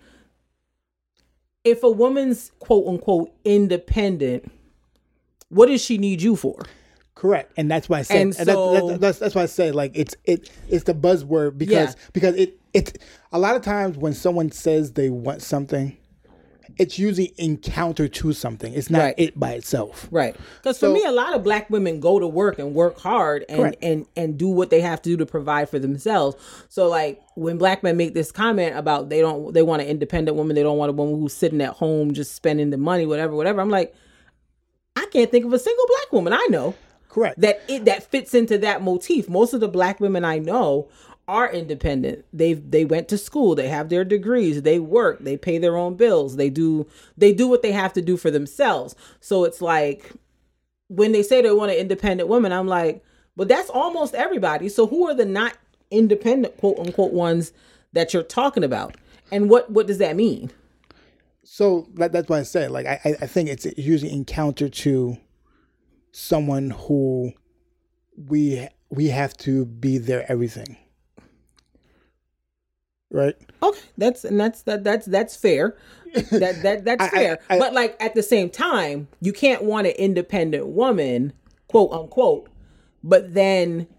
if 1.64 1.82
a 1.82 1.90
woman's 1.90 2.50
quote 2.58 2.86
unquote 2.86 3.32
independent 3.44 4.50
what 5.48 5.66
does 5.66 5.82
she 5.84 5.98
need 5.98 6.20
you 6.22 6.34
for 6.36 6.62
correct, 7.16 7.52
and 7.56 7.68
that's 7.68 7.88
why 7.88 7.98
I 7.98 8.02
said. 8.02 8.20
And 8.20 8.36
And, 8.38 8.46
so- 8.48 8.88
that- 8.90 9.00
that's 9.00 9.18
that's 9.18 9.34
why 9.34 9.42
I 9.42 9.46
said 9.46 9.74
like 9.74 9.90
it's 9.94 10.14
it 10.24 10.48
it's 10.68 10.84
the 10.84 10.94
buzzword 10.94 11.58
because 11.58 11.72
Yeah. 11.96 12.02
because 12.12 12.36
it 12.36 12.60
it 12.72 12.98
a 13.32 13.38
lot 13.40 13.56
of 13.56 13.62
times 13.62 13.96
when 13.98 14.12
someone 14.12 14.52
says 14.52 14.92
they 14.92 15.10
want 15.10 15.42
something, 15.42 15.96
it's 16.78 16.98
usually 16.98 17.32
in 17.38 17.56
counter 17.56 18.06
to 18.06 18.32
something. 18.34 18.74
It's 18.74 18.90
not 18.90 18.98
Right. 19.00 19.14
it 19.16 19.40
by 19.40 19.52
itself. 19.52 20.08
Right. 20.10 20.36
Because 20.62 20.78
So- 20.78 20.88
for 20.90 20.94
me, 20.94 21.04
a 21.06 21.10
lot 21.10 21.34
of 21.34 21.42
black 21.42 21.70
women 21.70 22.00
go 22.00 22.18
to 22.18 22.26
work 22.26 22.58
and 22.58 22.74
work 22.74 22.98
hard 22.98 23.46
and, 23.48 23.58
Correct. 23.60 23.76
and 23.82 24.04
and 24.14 24.36
do 24.36 24.48
what 24.48 24.68
they 24.68 24.82
have 24.82 25.00
to 25.02 25.08
do 25.10 25.16
to 25.16 25.24
provide 25.26 25.70
for 25.70 25.78
themselves. 25.78 26.36
So 26.68 26.86
like 26.88 27.20
when 27.34 27.56
black 27.56 27.82
men 27.82 27.96
make 27.96 28.12
this 28.12 28.30
comment 28.30 28.76
about 28.76 29.08
they 29.08 29.20
don't 29.22 29.54
they 29.54 29.62
want 29.62 29.80
an 29.80 29.88
independent 29.88 30.36
woman, 30.36 30.54
they 30.54 30.62
don't 30.62 30.76
want 30.76 30.90
a 30.90 30.92
woman 30.92 31.18
who's 31.18 31.32
sitting 31.32 31.62
at 31.62 31.70
home 31.70 32.12
just 32.12 32.34
spending 32.34 32.68
the 32.70 32.76
money, 32.76 33.06
whatever, 33.06 33.34
whatever. 33.34 33.62
I'm 33.62 33.70
like, 33.70 33.94
I 34.96 35.06
can't 35.12 35.30
think 35.30 35.46
of 35.46 35.52
a 35.54 35.58
single 35.58 35.84
black 35.86 36.12
woman 36.12 36.32
I 36.34 36.46
know 36.50 36.74
Correct. 37.16 37.40
that 37.40 37.62
it 37.66 37.86
that 37.86 38.02
fits 38.10 38.34
into 38.34 38.58
that 38.58 38.82
motif. 38.82 39.26
Most 39.26 39.54
of 39.54 39.60
the 39.60 39.68
black 39.68 40.00
women 40.00 40.22
I 40.22 40.36
know 40.38 40.86
are 41.26 41.50
independent. 41.50 42.26
They've 42.30 42.70
they 42.70 42.84
went 42.84 43.08
to 43.08 43.16
school, 43.16 43.54
they 43.54 43.68
have 43.68 43.88
their 43.88 44.04
degrees, 44.04 44.60
they 44.62 44.78
work, 44.78 45.20
they 45.20 45.38
pay 45.38 45.56
their 45.56 45.78
own 45.78 45.94
bills, 45.96 46.36
they 46.36 46.50
do 46.50 46.86
they 47.16 47.32
do 47.32 47.48
what 47.48 47.62
they 47.62 47.72
have 47.72 47.94
to 47.94 48.02
do 48.02 48.18
for 48.18 48.30
themselves. 48.30 48.94
So 49.20 49.44
it's 49.44 49.62
like 49.62 50.12
when 50.88 51.12
they 51.12 51.22
say 51.22 51.40
they 51.40 51.50
want 51.50 51.72
an 51.72 51.78
independent 51.78 52.28
woman, 52.28 52.52
I'm 52.52 52.68
like, 52.68 53.02
but 53.34 53.48
that's 53.48 53.70
almost 53.70 54.14
everybody. 54.14 54.68
So 54.68 54.86
who 54.86 55.08
are 55.08 55.14
the 55.14 55.24
not 55.24 55.56
independent 55.90 56.58
quote 56.58 56.78
unquote 56.78 57.14
ones 57.14 57.52
that 57.94 58.12
you're 58.12 58.22
talking 58.22 58.62
about? 58.62 58.94
And 59.32 59.48
what 59.48 59.70
what 59.70 59.86
does 59.86 59.98
that 59.98 60.16
mean? 60.16 60.50
So 61.44 61.88
that, 61.94 62.12
that's 62.12 62.28
why 62.28 62.40
I 62.40 62.42
said 62.42 62.70
like 62.72 62.84
I 62.86 63.00
I- 63.06 63.16
I 63.22 63.26
think 63.26 63.48
it's 63.48 63.66
usually 63.78 64.12
in 64.12 64.26
counter 64.26 64.68
to 64.68 65.16
someone 66.26 66.70
who 66.70 67.30
we 68.16 68.66
we 68.88 69.08
have 69.08 69.36
to 69.36 69.66
be 69.66 69.98
their 69.98 70.24
everything. 70.32 70.78
Right. 73.10 73.36
Okay, 73.62 73.80
that's 73.98 74.24
and 74.24 74.40
that's 74.40 74.62
that 74.62 74.82
that's 74.82 75.06
that's 75.06 75.36
fair. 75.36 75.76
That 76.30 76.62
that 76.62 76.84
that's 76.86 77.02
I- 77.02 77.06
I- 77.06 77.10
fair. 77.10 77.38
I- 77.50 77.58
but 77.58 77.74
like 77.74 77.96
at 78.00 78.14
the 78.14 78.22
same 78.22 78.48
time, 78.48 79.08
you 79.20 79.32
can't 79.34 79.62
want 79.62 79.86
an 79.86 79.92
independent 79.98 80.66
woman, 80.68 81.34
quote 81.68 81.92
unquote, 81.92 82.48
but 83.04 83.34
then 83.34 83.80
I- 83.80 83.84
I- 83.84 83.86
I- 83.86 83.95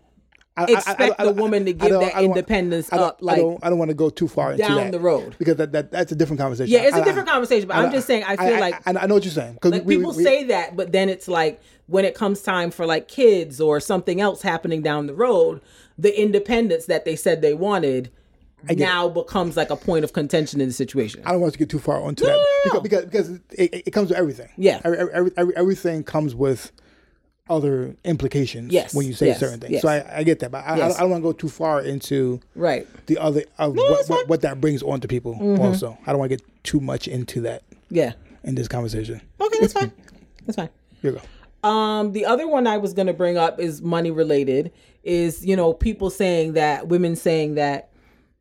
expect 0.64 1.02
I- 1.20 1.26
the 1.26 1.30
I- 1.30 1.34
woman 1.34 1.66
to 1.66 1.74
give 1.74 1.92
that 1.92 2.22
independence 2.22 2.92
I 2.92 2.98
up 2.98 3.20
like 3.22 3.38
I 3.38 3.42
don't, 3.42 3.60
I 3.64 3.70
don't 3.70 3.80
want 3.80 3.90
to 3.90 3.96
go 3.96 4.10
too 4.10 4.28
far 4.28 4.52
into 4.52 4.64
down 4.64 4.78
that 4.78 4.92
the 4.92 5.00
road. 5.00 5.36
because 5.38 5.58
that, 5.58 5.72
that 5.72 5.92
that's 5.92 6.12
a 6.12 6.16
different 6.16 6.40
conversation. 6.40 6.72
Yeah, 6.72 6.88
it's 6.88 6.98
a 6.98 7.04
different 7.04 7.28
conversation, 7.28 7.68
but 7.68 7.78
I'm 7.78 7.92
just 7.92 8.08
saying 8.08 8.24
I 8.24 8.36
feel 8.38 8.60
like 8.60 8.76
I, 8.88 8.92
I 9.00 9.06
know 9.08 9.16
what 9.16 9.24
you're 9.24 9.34
saying 9.34 9.60
like 9.64 9.88
people 9.88 10.14
say 10.14 10.46
that, 10.46 10.76
but 10.76 10.92
then 10.92 11.10
it's 11.10 11.28
like 11.28 11.62
when 11.88 12.06
it 12.06 12.16
comes 12.16 12.42
time 12.42 12.72
for 12.72 12.86
like 12.86 13.08
kids 13.08 13.62
or 13.62 13.80
something 13.80 14.20
else 14.22 14.42
happening 14.42 14.82
down 14.82 15.08
the 15.08 15.14
road, 15.14 15.62
the 15.98 16.20
independence 16.20 16.86
that 16.86 17.06
they 17.06 17.16
said 17.16 17.42
they 17.42 17.54
wanted 17.54 18.12
now 18.70 19.08
becomes 19.08 19.56
like 19.56 19.70
a 19.70 19.76
point 19.76 20.04
of 20.04 20.14
contention 20.14 20.60
in 20.60 20.68
the 20.68 20.74
situation. 20.74 21.22
I 21.26 21.32
don't 21.32 21.42
want 21.42 21.54
to 21.54 21.60
get 21.60 21.70
too 21.70 21.80
far 21.80 22.02
onto 22.02 22.26
that 22.26 22.32
no, 22.32 22.74
no. 22.74 22.82
because 22.82 23.06
because, 23.06 23.30
because 23.30 23.30
it, 23.52 23.88
it 23.88 23.92
comes 23.92 24.10
with 24.10 24.18
everything. 24.18 24.50
Yeah. 24.58 24.82
every, 24.84 24.98
every, 24.98 25.32
every, 25.38 25.56
everything 25.56 26.04
comes 26.04 26.36
with 26.36 26.72
other 27.50 27.96
implications. 28.04 28.72
Yes, 28.74 28.94
when 28.94 29.06
you 29.08 29.14
say 29.14 29.28
yes, 29.28 29.40
certain 29.40 29.60
things. 29.60 29.74
yes. 29.74 29.82
So 29.82 29.88
I, 29.90 30.20
I 30.20 30.24
get 30.24 30.40
that, 30.40 30.52
but 30.52 30.66
I, 30.66 30.78
Yes. 30.78 30.98
I, 30.98 31.02
don't 31.02 31.12
want 31.12 31.22
to 31.24 31.28
go 31.28 31.32
too 31.34 31.50
far 31.50 31.82
into 31.82 32.40
right. 32.56 32.88
the 33.08 33.18
other 33.18 33.44
of 33.58 33.76
that's 33.76 33.88
what. 33.90 34.00
Mm-hmm. 34.04 34.14
what, 34.14 34.28
what 34.28 34.42
that 34.42 34.62
brings 34.62 34.84
on 34.84 35.00
to 35.02 35.08
people. 35.08 35.36
Also, 35.62 35.98
I 36.06 36.12
don't 36.12 36.20
want 36.20 36.32
to 36.32 36.38
get 36.38 36.64
too 36.64 36.80
much 36.80 37.08
into 37.08 37.42
that 37.42 37.64
Yeah. 37.90 38.14
in 38.44 38.56
this 38.56 38.68
conversation. 38.68 39.22
Okay, 39.42 39.58
that's 39.60 39.74
fine. 39.74 39.92
That's 40.46 40.56
fine. 40.56 40.70
Here 41.02 41.12
you 41.12 41.20
go. 41.64 41.68
Um, 41.70 42.14
the 42.14 42.26
other 42.26 42.48
one 42.48 42.68
I 42.68 42.78
was 42.78 42.94
gonna 42.94 43.12
bring 43.14 43.38
up 43.38 43.60
is 43.60 43.82
money 43.82 44.12
related. 44.12 44.72
Is 45.04 45.46
you 45.46 45.56
know 45.58 45.74
people 45.74 46.10
saying 46.10 46.54
that 46.54 46.88
women 46.88 47.18
saying 47.18 47.56
that 47.56 47.90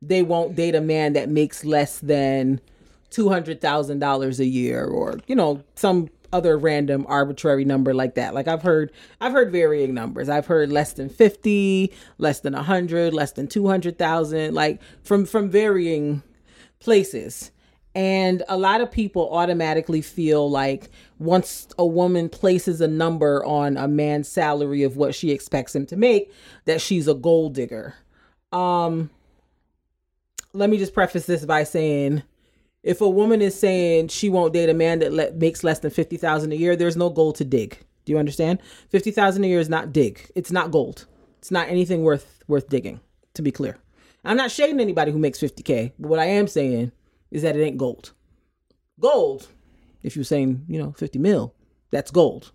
they 0.01 0.23
won't 0.23 0.55
date 0.55 0.77
a 0.77 0.81
man 0.81 1.15
that 1.15 1.29
makes 1.29 1.65
less 1.65 1.99
than 1.99 2.61
two 3.11 3.29
hundred 3.29 3.61
thousand 3.61 3.99
dollars 3.99 4.39
a 4.39 4.45
year, 4.47 4.85
or 4.85 5.19
you 5.27 5.35
know 5.35 5.65
some 5.75 6.09
other 6.33 6.59
random 6.59 7.05
arbitrary 7.09 7.65
number 7.65 7.95
like 7.95 8.15
that. 8.15 8.35
Like 8.35 8.49
I've 8.49 8.63
heard, 8.63 8.93
I've 9.21 9.33
heard 9.33 9.53
varying 9.53 9.95
numbers. 9.95 10.29
I've 10.29 10.47
heard 10.47 10.71
less 10.71 10.93
than 10.93 11.09
fifty, 11.09 11.93
less 12.19 12.41
than 12.41 12.55
a 12.55 12.63
hundred, 12.63 13.15
less 13.15 13.33
than 13.33 13.47
two 13.47 13.67
hundred 13.67 13.99
thousand, 13.99 14.55
like 14.55 14.81
from 15.03 15.27
from 15.27 15.51
varying 15.51 16.23
places. 16.79 17.51
And 17.95 18.43
a 18.51 18.59
lot 18.59 18.83
of 18.83 18.91
people 18.91 19.35
automatically 19.35 20.03
feel 20.03 20.51
like 20.51 20.91
once 21.19 21.67
a 21.79 21.87
woman 21.87 22.29
places 22.29 22.83
a 22.83 22.89
number 22.89 23.43
on 23.43 23.79
a 23.79 23.89
man's 23.89 24.29
salary 24.29 24.83
of 24.83 24.99
what 24.99 25.15
she 25.15 25.31
expects 25.31 25.75
him 25.75 25.87
to 25.87 25.97
make, 25.97 26.31
that 26.67 26.83
she's 26.83 27.09
a 27.09 27.15
gold 27.15 27.55
digger. 27.55 27.95
Um, 28.53 29.09
let 30.53 30.69
me 30.69 30.77
just 30.77 30.93
preface 30.93 31.25
this 31.25 31.47
by 31.47 31.65
saying 31.65 32.23
if 32.87 33.01
a 33.01 33.09
woman 33.09 33.43
is 33.43 33.59
saying 33.59 34.09
she 34.09 34.31
won't 34.31 34.53
date 34.53 34.71
a 34.71 34.75
man 34.75 35.01
that 35.01 35.13
le- 35.13 35.33
makes 35.33 35.65
less 35.65 35.81
than 35.81 35.91
50,000 35.91 36.53
a 36.53 36.55
year, 36.55 36.77
there's 36.77 36.97
no 36.97 37.11
gold 37.11 37.35
to 37.35 37.45
dig. 37.45 37.77
Do 38.05 38.13
you 38.13 38.19
understand? 38.19 38.61
50,000 38.91 39.43
a 39.43 39.47
year 39.49 39.59
is 39.59 39.69
not 39.69 39.93
dig. 39.93 40.31
It's 40.37 40.53
not 40.53 40.71
gold. 40.71 41.07
It's 41.39 41.51
not 41.51 41.69
anything 41.69 42.03
worth 42.05 42.45
worth 42.47 42.69
digging, 42.69 43.01
to 43.35 43.43
be 43.43 43.51
clear. 43.51 43.77
I'm 44.25 44.37
not 44.37 44.53
shading 44.53 44.79
anybody 44.79 45.11
who 45.11 45.19
makes 45.19 45.41
50k, 45.41 45.93
but 45.99 46.09
what 46.09 46.21
I 46.21 46.27
am 46.27 46.47
saying 46.47 46.93
is 47.33 47.43
that 47.43 47.57
it 47.57 47.63
ain't 47.63 47.77
gold. 47.77 48.13
Gold, 49.01 49.49
if 50.05 50.15
you're 50.15 50.25
saying, 50.25 50.65
you 50.69 50.79
know, 50.81 50.93
50 50.93 51.19
mil, 51.19 51.55
that's 51.91 52.13
gold. 52.13 52.53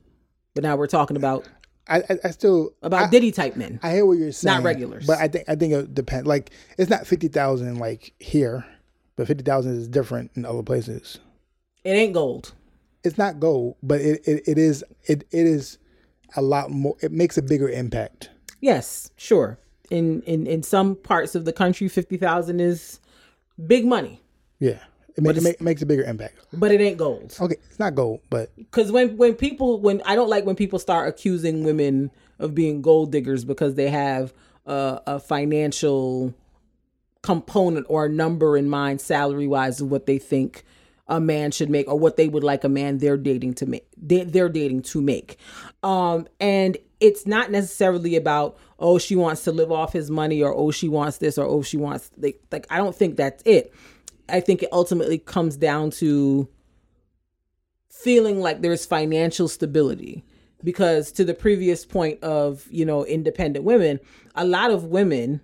But 0.54 0.64
now 0.64 0.78
we're 0.78 0.88
talking 0.88 1.18
about 1.18 1.48
I, 1.90 1.98
I, 1.98 2.20
I 2.26 2.32
still 2.32 2.72
about 2.82 3.04
I, 3.04 3.10
Diddy 3.10 3.34
type 3.34 3.58
men. 3.58 3.82
I 3.84 3.92
hear 3.92 4.06
what 4.06 4.18
you're 4.18 4.32
saying. 4.32 4.56
Not 4.56 4.64
regulars. 4.64 5.06
but 5.06 5.20
I 5.20 5.28
think 5.28 5.50
I 5.50 5.56
think 5.56 5.74
it 5.74 5.94
depends. 5.94 6.26
Like 6.26 6.52
it's 6.78 6.90
not 6.90 7.06
fifty 7.06 7.28
thousand 7.28 7.80
like 7.80 8.14
here, 8.20 8.66
but 9.16 9.28
fifty 9.28 9.44
thousand 9.44 9.78
is 9.78 9.88
different 9.88 10.32
in 10.36 10.46
other 10.46 10.64
places. 10.64 11.20
It 11.84 11.92
ain't 11.92 12.14
gold. 12.14 12.54
It's 13.04 13.18
not 13.18 13.40
gold, 13.40 13.78
but 13.82 14.00
it, 14.02 14.22
it, 14.28 14.44
it 14.48 14.58
is 14.58 14.84
it 15.06 15.24
it 15.32 15.46
is 15.48 15.78
a 16.36 16.42
lot 16.42 16.70
more. 16.72 16.96
It 17.02 17.12
makes 17.12 17.38
a 17.38 17.42
bigger 17.42 17.70
impact. 17.70 18.30
Yes, 18.60 19.10
sure. 19.18 19.58
In 19.90 20.22
in 20.24 20.46
in 20.48 20.64
some 20.64 20.96
parts 20.96 21.36
of 21.36 21.46
the 21.46 21.52
country, 21.54 21.88
50,000 21.90 22.60
is 22.60 23.00
big 23.68 23.86
money, 23.86 24.22
Yeah, 24.60 24.80
it, 25.18 25.24
make, 25.24 25.36
it, 25.36 25.44
make, 25.44 25.62
makes 25.62 25.82
a 25.82 25.86
bigger 25.86 26.04
impact. 26.04 26.36
but 26.54 26.72
it 26.72 26.80
ain't 26.80 26.98
gold. 26.98 27.36
Okay, 27.40 27.58
it's 27.70 27.80
not 27.80 27.96
gold, 27.96 28.22
but 28.30 28.56
because 28.56 28.92
when 28.92 29.18
when 29.18 29.34
people 29.36 29.80
when 29.82 30.02
I 30.06 30.16
don't 30.16 30.30
like 30.30 30.46
when 30.46 30.56
people 30.56 30.80
start 30.80 31.10
accusing 31.10 31.64
women 31.64 32.12
of 32.40 32.56
being 32.56 32.82
gold 32.82 33.12
diggers 33.12 33.44
because 33.44 33.76
they 33.76 33.90
have 33.90 34.34
a, 34.66 35.02
a 35.08 35.20
financial 35.20 36.34
component 37.22 37.86
or 37.90 38.06
a 38.06 38.10
number 38.10 38.58
in 38.58 38.70
mind 38.70 39.00
salary 39.00 39.48
wise 39.48 39.80
of 39.80 39.92
what 39.92 40.06
they 40.06 40.18
think 40.18 40.64
a 41.08 41.20
man 41.20 41.52
should 41.52 41.70
make 41.70 41.88
or 41.88 42.00
what 42.00 42.18
they 42.18 42.28
would 42.28 42.44
like 42.44 42.64
a 42.64 42.70
man 42.70 42.98
they're 42.98 43.18
dating 43.18 43.54
to 43.54 43.66
make 43.66 43.86
they, 43.98 44.24
they're 44.24 44.50
dating 44.50 44.82
to 44.82 45.02
make. 45.02 45.38
Um 45.84 46.28
and 46.40 46.78
it's 47.00 47.28
not 47.28 47.52
necessarily 47.52 48.16
about 48.16 48.58
oh 48.80 48.98
she 48.98 49.16
wants 49.16 49.44
to 49.44 49.52
live 49.52 49.72
off 49.72 49.94
his 49.94 50.10
money 50.10 50.42
or 50.42 50.56
oh 50.56 50.72
she 50.72 50.88
wants 50.88 51.18
this 51.18 51.38
or 51.38 51.46
oh 51.46 51.62
she 51.62 51.78
wants 51.78 52.10
like, 52.18 52.42
like 52.52 52.66
i 52.70 52.78
don't 52.78 52.96
think 52.96 53.18
that's 53.18 53.44
it. 53.46 53.74
I 54.30 54.40
think 54.40 54.64
it 54.64 54.70
ultimately 54.72 55.18
comes 55.20 55.58
down 55.58 55.92
to 55.92 56.48
feeling 57.90 58.40
like 58.40 58.62
there's 58.62 58.86
financial 58.86 59.48
stability 59.48 60.24
because 60.64 61.12
to 61.12 61.26
the 61.26 61.34
previous 61.34 61.86
point 61.86 62.24
of 62.24 62.66
you 62.72 62.86
know 62.86 63.06
independent 63.06 63.66
women 63.66 64.00
a 64.36 64.46
lot 64.46 64.72
of 64.72 64.86
women 64.86 65.42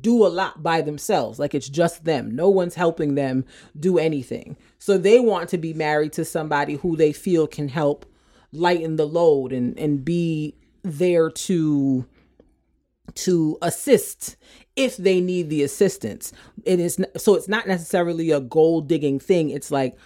do 0.00 0.26
a 0.26 0.28
lot 0.28 0.62
by 0.62 0.80
themselves. 0.80 1.38
Like 1.38 1.54
it's 1.54 1.68
just 1.68 2.04
them. 2.04 2.34
No 2.34 2.48
one's 2.50 2.74
helping 2.74 3.14
them 3.14 3.44
do 3.78 3.98
anything. 3.98 4.56
So 4.78 4.98
they 4.98 5.20
want 5.20 5.48
to 5.50 5.58
be 5.58 5.72
married 5.72 6.12
to 6.14 6.24
somebody 6.24 6.74
who 6.74 6.96
they 6.96 7.12
feel 7.12 7.46
can 7.46 7.68
help 7.68 8.06
lighten 8.52 8.96
the 8.96 9.06
load 9.06 9.52
and 9.52 9.78
and 9.78 10.04
be 10.04 10.54
there 10.82 11.30
to 11.30 12.06
to 13.14 13.58
assist 13.62 14.36
if 14.74 14.96
they 14.96 15.20
need 15.20 15.50
the 15.50 15.62
assistance. 15.62 16.32
It 16.64 16.80
is 16.80 16.98
so 17.16 17.34
it's 17.34 17.48
not 17.48 17.66
necessarily 17.66 18.30
a 18.30 18.40
gold 18.40 18.88
digging 18.88 19.20
thing. 19.20 19.50
It's 19.50 19.70
like 19.70 19.96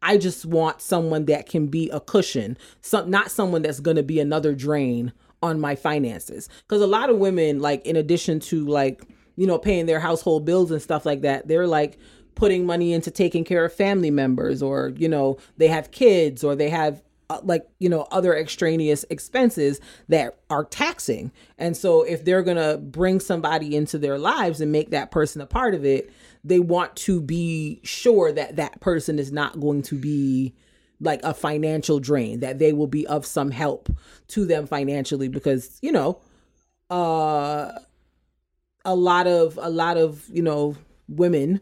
I 0.00 0.16
just 0.16 0.46
want 0.46 0.80
someone 0.80 1.24
that 1.26 1.48
can 1.48 1.66
be 1.66 1.90
a 1.90 2.00
cushion, 2.00 2.56
some 2.80 3.10
not 3.10 3.30
someone 3.30 3.62
that's 3.62 3.80
going 3.80 3.96
to 3.96 4.02
be 4.02 4.20
another 4.20 4.54
drain 4.54 5.12
on 5.42 5.60
my 5.60 5.76
finances. 5.76 6.48
Cuz 6.68 6.80
a 6.80 6.86
lot 6.86 7.10
of 7.10 7.18
women 7.18 7.60
like 7.60 7.84
in 7.86 7.96
addition 7.96 8.40
to 8.40 8.66
like, 8.66 9.02
you 9.38 9.46
know, 9.46 9.58
paying 9.58 9.86
their 9.86 10.00
household 10.00 10.44
bills 10.44 10.70
and 10.70 10.82
stuff 10.82 11.06
like 11.06 11.22
that, 11.22 11.48
they're 11.48 11.66
like 11.66 11.98
putting 12.34 12.66
money 12.66 12.92
into 12.92 13.10
taking 13.10 13.44
care 13.44 13.64
of 13.64 13.72
family 13.72 14.10
members 14.10 14.62
or, 14.62 14.92
you 14.96 15.08
know, 15.08 15.38
they 15.56 15.68
have 15.68 15.90
kids 15.90 16.44
or 16.44 16.54
they 16.54 16.68
have 16.68 17.02
uh, 17.30 17.40
like 17.42 17.68
you 17.78 17.90
know 17.90 18.08
other 18.10 18.34
extraneous 18.34 19.04
expenses 19.10 19.80
that 20.08 20.38
are 20.48 20.64
taxing. 20.64 21.30
And 21.58 21.76
so 21.76 22.02
if 22.02 22.24
they're 22.24 22.42
going 22.42 22.56
to 22.56 22.78
bring 22.78 23.20
somebody 23.20 23.76
into 23.76 23.98
their 23.98 24.18
lives 24.18 24.62
and 24.62 24.72
make 24.72 24.90
that 24.90 25.10
person 25.10 25.42
a 25.42 25.46
part 25.46 25.74
of 25.74 25.84
it 25.84 26.10
they 26.44 26.58
want 26.58 26.96
to 26.96 27.20
be 27.20 27.80
sure 27.82 28.32
that 28.32 28.56
that 28.56 28.80
person 28.80 29.18
is 29.18 29.32
not 29.32 29.60
going 29.60 29.82
to 29.82 29.94
be 29.94 30.54
like 31.00 31.20
a 31.22 31.34
financial 31.34 32.00
drain 32.00 32.40
that 32.40 32.58
they 32.58 32.72
will 32.72 32.86
be 32.86 33.06
of 33.06 33.24
some 33.24 33.50
help 33.50 33.88
to 34.26 34.44
them 34.44 34.66
financially 34.66 35.28
because 35.28 35.78
you 35.82 35.92
know 35.92 36.20
uh 36.90 37.70
a 38.88 38.94
lot 38.94 39.26
of 39.26 39.58
a 39.60 39.68
lot 39.68 39.96
of 39.96 40.24
you 40.32 40.42
know 40.42 40.74
women 41.08 41.60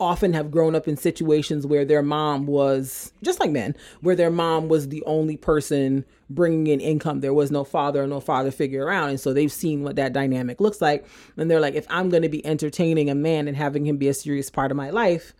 often 0.00 0.32
have 0.32 0.50
grown 0.50 0.74
up 0.74 0.86
in 0.86 0.96
situations 0.96 1.66
where 1.66 1.84
their 1.84 2.02
mom 2.02 2.46
was 2.46 3.12
just 3.22 3.40
like 3.40 3.50
men 3.50 3.74
where 4.00 4.14
their 4.14 4.30
mom 4.30 4.68
was 4.68 4.88
the 4.88 5.02
only 5.06 5.36
person 5.36 6.04
bringing 6.30 6.68
in 6.68 6.80
income. 6.80 7.20
There 7.20 7.34
was 7.34 7.50
no 7.50 7.64
father 7.64 8.04
or 8.04 8.06
no 8.06 8.20
father 8.20 8.50
figure 8.50 8.84
around. 8.84 9.10
And 9.10 9.20
so 9.20 9.32
they've 9.32 9.50
seen 9.50 9.82
what 9.82 9.96
that 9.96 10.12
dynamic 10.12 10.60
looks 10.60 10.80
like. 10.80 11.04
And 11.36 11.50
they're 11.50 11.60
like 11.60 11.74
if 11.74 11.86
i'm 11.90 12.10
going 12.10 12.22
to 12.22 12.28
be 12.28 12.44
entertaining 12.46 13.10
a 13.10 13.14
man 13.14 13.48
and 13.48 13.56
having 13.56 13.86
him 13.86 13.96
be 13.96 14.08
a 14.08 14.14
serious 14.14 14.50
part 14.50 14.70
of 14.70 14.76
my 14.76 14.90
life 14.90 15.34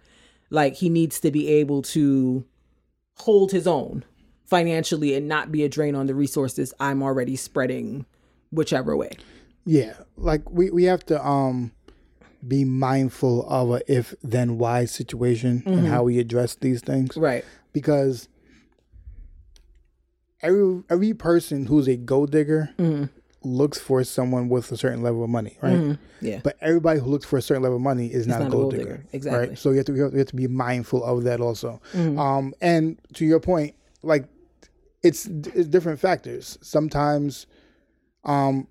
like 0.51 0.75
he 0.75 0.89
needs 0.89 1.21
to 1.21 1.31
be 1.31 1.49
able 1.49 1.83
to 1.83 2.45
hold 3.17 3.53
his 3.53 3.67
own 3.67 4.05
financially 4.45 5.15
and 5.15 5.29
not 5.29 5.53
be 5.53 5.63
a 5.65 5.69
drain 5.69 5.95
on 5.95 6.07
the 6.07 6.15
resources 6.15 6.73
i'm 6.81 7.03
already 7.03 7.37
spreading 7.37 8.07
whichever 8.51 8.97
way 8.97 9.11
yeah, 9.65 9.95
like 10.17 10.51
we 10.51 10.71
we 10.71 10.85
have 10.85 11.05
to 11.07 11.25
um 11.27 11.73
be 12.47 12.65
mindful 12.65 13.47
of 13.49 13.71
a 13.71 13.93
if 13.93 14.15
then 14.23 14.59
why 14.59 14.85
situation 14.85 15.63
and 15.67 15.87
how 15.89 16.05
we 16.05 16.19
address 16.19 16.55
these 16.55 16.81
things. 16.81 17.17
right 17.17 17.45
because 17.73 18.29
every 20.43 20.83
every 20.89 21.15
person 21.15 21.67
who's 21.67 21.89
a 21.89 21.97
gold 21.97 22.31
digger 22.31 22.71
looks 23.43 23.79
for 23.79 24.03
someone 24.05 24.49
with 24.49 24.71
a 24.73 24.77
certain 24.77 25.03
level 25.03 25.23
of 25.25 25.31
money, 25.31 25.57
right? 25.63 25.97
yeah 26.21 26.41
But 26.43 26.57
everybody 26.61 27.01
who 27.01 27.07
looks 27.07 27.25
for 27.27 27.39
a 27.39 27.43
certain 27.43 27.63
level 27.63 27.77
of 27.77 27.83
money 27.83 28.07
is 28.09 28.27
not, 28.27 28.43
a 28.43 28.51
gold, 28.51 28.73
digger, 28.75 29.05
Exactly. 29.13 29.49
right? 29.51 29.59
So 29.59 29.71
you 29.71 29.77
have 29.77 29.87
to 29.87 29.93
we 29.93 30.01
have, 30.01 30.13
have 30.13 30.27
to 30.29 30.37
be 30.37 30.47
mindful 30.49 31.05
of 31.05 31.25
that 31.25 31.41
also. 31.41 31.81
Um, 31.95 32.55
and 32.61 33.01
to 33.15 33.25
your 33.25 33.41
point, 33.41 33.75
like 34.03 34.25
it's 35.03 35.27
it's 35.27 35.69
different 35.69 36.01
factors. 36.01 36.59
Sometimes, 36.63 37.47
um, 38.25 38.67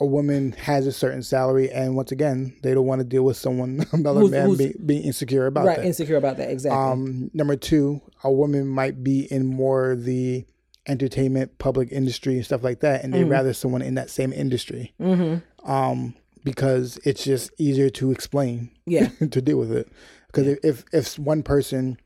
a 0.00 0.06
woman 0.06 0.52
has 0.52 0.86
a 0.86 0.92
certain 0.92 1.22
salary, 1.22 1.70
and 1.70 1.94
once 1.94 2.10
again, 2.10 2.54
they 2.62 2.72
don't 2.74 2.86
want 2.86 3.00
to 3.00 3.06
deal 3.06 3.22
with 3.22 3.36
someone 3.36 3.84
another 3.92 4.20
Who's- 4.20 4.30
man 4.32 4.46
who's- 4.46 4.58
be, 4.58 4.74
being 4.84 5.02
insecure 5.04 5.46
about 5.46 5.66
right 5.66 5.76
that. 5.76 5.80
Right, 5.82 5.86
insecure 5.86 6.16
about 6.16 6.38
that 6.38 6.50
exactly 6.50 6.78
Um, 6.78 7.30
number 7.34 7.56
two, 7.56 8.00
a 8.24 8.32
woman 8.32 8.66
might 8.66 9.04
be 9.04 9.30
in 9.30 9.46
more 9.46 9.94
the 9.94 10.46
entertainment, 10.88 11.58
public 11.58 11.92
industry, 11.92 12.36
and 12.36 12.44
stuff 12.44 12.62
like 12.64 12.80
that, 12.80 13.04
and 13.04 13.12
they'd 13.12 13.24
rather 13.24 13.52
someone 13.52 13.82
in 13.82 13.94
that 13.96 14.10
same 14.10 14.32
industry. 14.32 14.92
mm-hmm. 15.00 15.70
Um, 15.70 16.14
because 16.42 16.98
it's 17.04 17.22
just 17.22 17.50
easier 17.58 17.90
to 17.90 18.10
explain 18.10 18.70
yeah 18.86 19.08
to 19.30 19.42
deal 19.42 19.58
with 19.58 19.70
it. 19.70 19.88
Because 20.28 20.56
if 20.64 20.84
if 20.90 21.18
one 21.18 21.42
person 21.42 21.98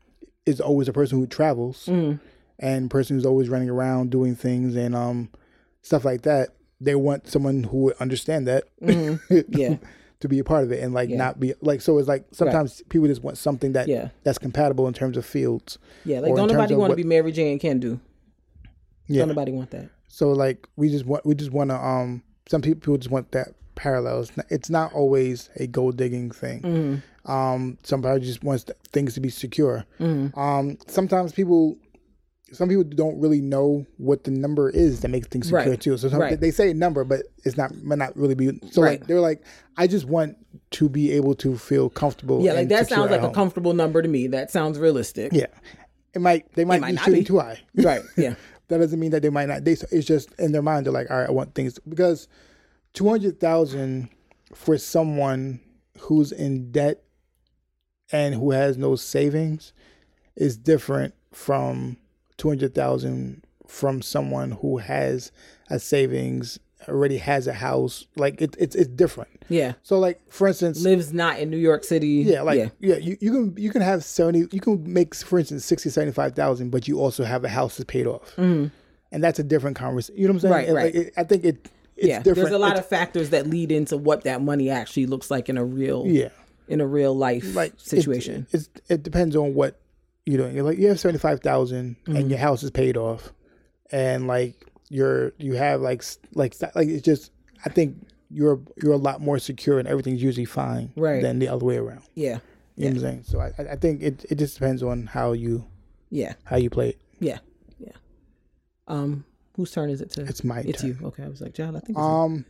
is 0.45 0.59
always 0.59 0.89
a 0.89 0.93
person 0.93 1.17
who 1.19 1.25
travels 1.25 1.85
Mhm. 1.85 2.19
and 2.59 2.91
person 2.91 3.15
who's 3.15 3.25
always 3.25 3.47
running 3.47 3.69
around 3.69 4.09
doing 4.11 4.35
things 4.35 4.75
and 4.75 4.93
um 4.93 5.29
stuff 5.83 6.03
like 6.03 6.23
that, 6.23 6.49
they 6.81 6.95
want 6.95 7.27
someone 7.27 7.63
who 7.63 7.77
would 7.77 7.95
understand 7.97 8.47
that 8.47 8.65
Mhm. 8.81 9.19
yeah 9.49 9.77
to 10.21 10.27
be 10.29 10.39
a 10.39 10.43
part 10.43 10.63
of 10.63 10.71
it 10.71 10.81
and 10.83 10.93
like 10.93 11.09
Yeah. 11.09 11.17
not 11.17 11.39
be 11.39 11.53
like 11.61 11.81
so 11.81 11.97
it's 11.97 12.07
like 12.07 12.25
sometimes 12.31 12.81
people 12.89 13.07
just 13.07 13.23
want 13.23 13.37
something 13.37 13.73
that 13.73 13.87
Yeah. 13.87 14.09
that's 14.23 14.37
compatible 14.37 14.87
in 14.87 14.93
terms 14.93 15.17
of 15.17 15.25
fields. 15.25 15.77
yeah 16.05 16.19
like 16.19 16.35
don't 16.35 16.47
nobody 16.51 16.75
want 16.75 16.91
to 16.91 16.95
be 16.95 17.03
mary 17.03 17.31
jane 17.31 17.59
can 17.59 17.79
do 17.79 17.99
Yeah. 19.07 19.19
don't 19.21 19.29
nobody 19.29 19.51
want 19.51 19.71
that 19.71 19.89
So 20.07 20.31
like 20.31 20.67
we 20.75 20.89
just 20.89 21.05
want 21.05 21.25
we 21.25 21.35
just 21.35 21.51
want 21.51 21.69
to 21.69 21.75
um 21.77 22.23
some 22.47 22.61
people 22.61 22.97
just 22.97 23.11
want 23.11 23.31
that 23.31 23.49
parallels. 23.75 24.31
It's 24.49 24.69
not 24.69 24.93
always 24.93 25.49
a 25.57 25.67
gold 25.67 25.97
digging 25.97 26.31
thing. 26.31 26.61
Mm-hmm. 26.61 27.29
Um, 27.31 27.77
somebody 27.83 28.23
just 28.23 28.41
wants 28.41 28.63
things 28.93 29.15
to 29.15 29.19
be 29.19 29.29
secure. 29.29 29.83
Mm-hmm. 29.99 30.39
Um, 30.39 30.77
sometimes 30.87 31.33
people, 31.33 31.75
some 32.55 32.69
people 32.69 32.83
don't 32.83 33.19
really 33.19 33.41
know 33.41 33.85
what 33.97 34.23
the 34.23 34.31
number 34.31 34.69
is 34.69 35.01
that 35.01 35.09
makes 35.09 35.27
things 35.27 35.47
secure 35.47 35.69
Right. 35.71 35.79
too. 35.81 35.97
So 35.97 36.09
some, 36.09 36.19
Right. 36.19 36.39
they 36.39 36.51
say 36.51 36.71
a 36.71 36.73
number, 36.73 37.03
but 37.03 37.21
it's 37.43 37.57
not 37.57 37.75
might 37.83 37.97
not 37.99 38.15
really 38.17 38.35
be. 38.35 38.59
So 38.71 38.81
Right. 38.81 38.99
like 38.99 39.07
they're 39.07 39.21
like, 39.21 39.41
I 39.77 39.87
just 39.87 40.05
want 40.05 40.37
to 40.71 40.89
be 40.89 41.11
able 41.11 41.35
to 41.35 41.57
feel 41.57 41.89
comfortable. 41.89 42.41
yeah 42.43 42.53
like 42.53 42.69
that 42.69 42.87
sounds 42.87 43.11
like 43.11 43.21
a 43.21 43.29
comfortable 43.29 43.73
number 43.73 44.01
to 44.01 44.07
me 44.07 44.27
that 44.27 44.51
sounds 44.51 44.79
realistic 44.79 45.31
Yeah, 45.33 45.47
it 46.13 46.21
might. 46.21 46.51
They 46.55 46.65
might, 46.65 46.81
might 46.81 46.87
be 46.87 46.93
not 46.95 47.05
shooting 47.05 47.21
be. 47.21 47.25
too 47.25 47.39
high. 47.39 47.59
right 47.75 48.01
yeah 48.17 48.35
that 48.67 48.79
doesn't 48.79 48.99
mean 48.99 49.11
that 49.11 49.21
they 49.21 49.29
might 49.29 49.47
not. 49.47 49.63
They 49.63 49.73
it's 49.73 50.05
just 50.07 50.33
in 50.39 50.51
their 50.51 50.61
mind. 50.63 50.85
They're 50.85 50.93
like, 50.93 51.11
all 51.11 51.17
right, 51.17 51.29
I 51.29 51.31
want 51.31 51.53
things 51.55 51.77
because 51.87 52.27
two 52.93 53.07
hundred 53.09 53.39
thousand 53.39 54.09
for 54.53 54.77
someone 54.77 55.59
who's 55.99 56.31
in 56.31 56.71
debt 56.71 57.03
and 58.11 58.35
who 58.35 58.51
has 58.51 58.77
no 58.77 58.95
savings 58.95 59.73
is 60.35 60.57
different 60.57 61.13
from 61.31 61.97
200,000 62.37 63.43
from 63.67 64.01
someone 64.01 64.51
who 64.51 64.77
has 64.77 65.31
a 65.69 65.79
savings 65.79 66.59
already 66.87 67.17
has 67.17 67.47
a 67.47 67.53
house 67.53 68.05
like 68.15 68.39
it, 68.39 68.55
it's 68.59 68.75
it's 68.75 68.87
different 68.89 69.43
Yeah. 69.49 69.73
so 69.81 69.97
like 69.97 70.21
for 70.31 70.47
instance 70.47 70.83
Lives 70.83 71.11
not 71.11 71.39
in 71.39 71.49
New 71.49 71.57
York 71.57 71.83
City. 71.83 72.07
yeah 72.27 72.43
like 72.43 72.59
yeah. 72.59 72.69
yeah, 72.79 72.97
you, 72.97 73.17
you 73.19 73.31
can 73.31 73.55
you 73.57 73.71
can 73.71 73.81
have 73.81 74.03
70 74.03 74.49
you 74.51 74.61
can 74.61 74.83
make 74.93 75.15
for 75.15 75.39
instance 75.39 75.65
60 75.65 75.89
75,000 75.89 76.69
but 76.69 76.87
you 76.87 76.99
also 76.99 77.23
have 77.23 77.43
a 77.43 77.49
house 77.49 77.77
that's 77.77 77.87
paid 77.89 78.05
off 78.05 78.35
mm-hmm. 78.35 78.67
and 79.11 79.23
that's 79.23 79.39
a 79.39 79.43
different 79.43 79.75
conversation 79.75 80.21
you 80.21 80.27
know 80.27 80.33
what 80.35 80.43
I'm 80.43 80.51
saying. 80.51 80.53
Right, 80.53 80.67
It- 80.69 80.73
right. 80.73 80.85
like, 80.85 80.95
it- 81.07 81.13
I 81.17 81.23
think 81.23 81.43
it 81.45 81.69
it's 81.97 82.07
yeah. 82.07 82.17
different 82.19 82.49
There's 82.49 82.51
a 82.51 82.59
lot 82.59 82.73
It's- 82.73 82.83
of 82.83 82.89
factors 82.89 83.29
that 83.31 83.47
lead 83.47 83.71
into 83.71 83.97
what 83.97 84.25
that 84.25 84.41
money 84.43 84.69
actually 84.69 85.05
looks 85.07 85.31
like 85.31 85.49
in 85.49 85.57
a 85.57 85.65
real 85.65 86.03
yeah 86.05 86.29
in 86.67 86.81
a 86.81 86.85
real 86.87 87.15
life 87.15 87.55
like 87.55 87.73
it- 87.73 87.79
situation. 87.81 88.45
it's 88.51 88.69
it 88.89 89.01
depends 89.01 89.35
on 89.35 89.55
what 89.55 89.79
you're 90.25 90.37
doing. 90.37 90.55
You're 90.55 90.63
like 90.63 90.77
you 90.77 90.87
have 90.87 90.99
seventy 90.99 91.19
five 91.19 91.39
and 91.45 92.29
your 92.29 92.39
house 92.39 92.63
is 92.63 92.71
paid 92.71 92.97
off, 92.97 93.31
and 93.91 94.27
like 94.27 94.55
you're 94.89 95.33
you 95.37 95.53
have 95.53 95.81
like 95.81 96.03
like 96.33 96.55
like 96.75 96.87
it's 96.87 97.01
just 97.03 97.31
I 97.65 97.69
think 97.69 98.07
you're 98.29 98.59
you're 98.81 98.93
a 98.93 98.97
lot 98.97 99.21
more 99.21 99.37
secure 99.39 99.79
and 99.79 99.87
everything's 99.87 100.21
usually 100.21 100.45
fine 100.45 100.91
Right. 100.95 101.21
than 101.21 101.39
the 101.39 101.47
other 101.47 101.65
way 101.65 101.77
around. 101.77 102.03
yeah. 102.15 102.39
You 102.77 102.85
know 102.85 102.89
what 102.89 102.95
I'm 102.95 103.01
saying? 103.01 103.23
So 103.23 103.39
I 103.39 103.53
I- 103.71 103.75
think 103.77 104.01
it 104.01 104.25
it 104.29 104.35
just 104.35 104.55
depends 104.55 104.83
on 104.83 105.05
how 105.07 105.31
you 105.33 105.65
Yeah. 106.09 106.33
how 106.43 106.57
you 106.57 106.69
play 106.69 106.89
it. 106.89 107.01
Yeah. 107.19 107.37
Yeah. 107.79 107.93
Um 108.87 109.25
whose 109.55 109.71
turn 109.71 109.89
is 109.89 110.01
it 110.01 110.09
to 110.11 110.23
It's 110.23 110.43
my 110.43 110.59
It's 110.59 110.81
turn. 110.81 110.97
you. 110.99 111.07
Okay. 111.07 111.23
I 111.23 111.29
was 111.29 111.39
like, 111.39 111.53
John, 111.53 111.75
I 111.75 111.79
think 111.79 111.91
it's 111.91 111.97
you. 111.99 112.03
Um. 112.03 112.45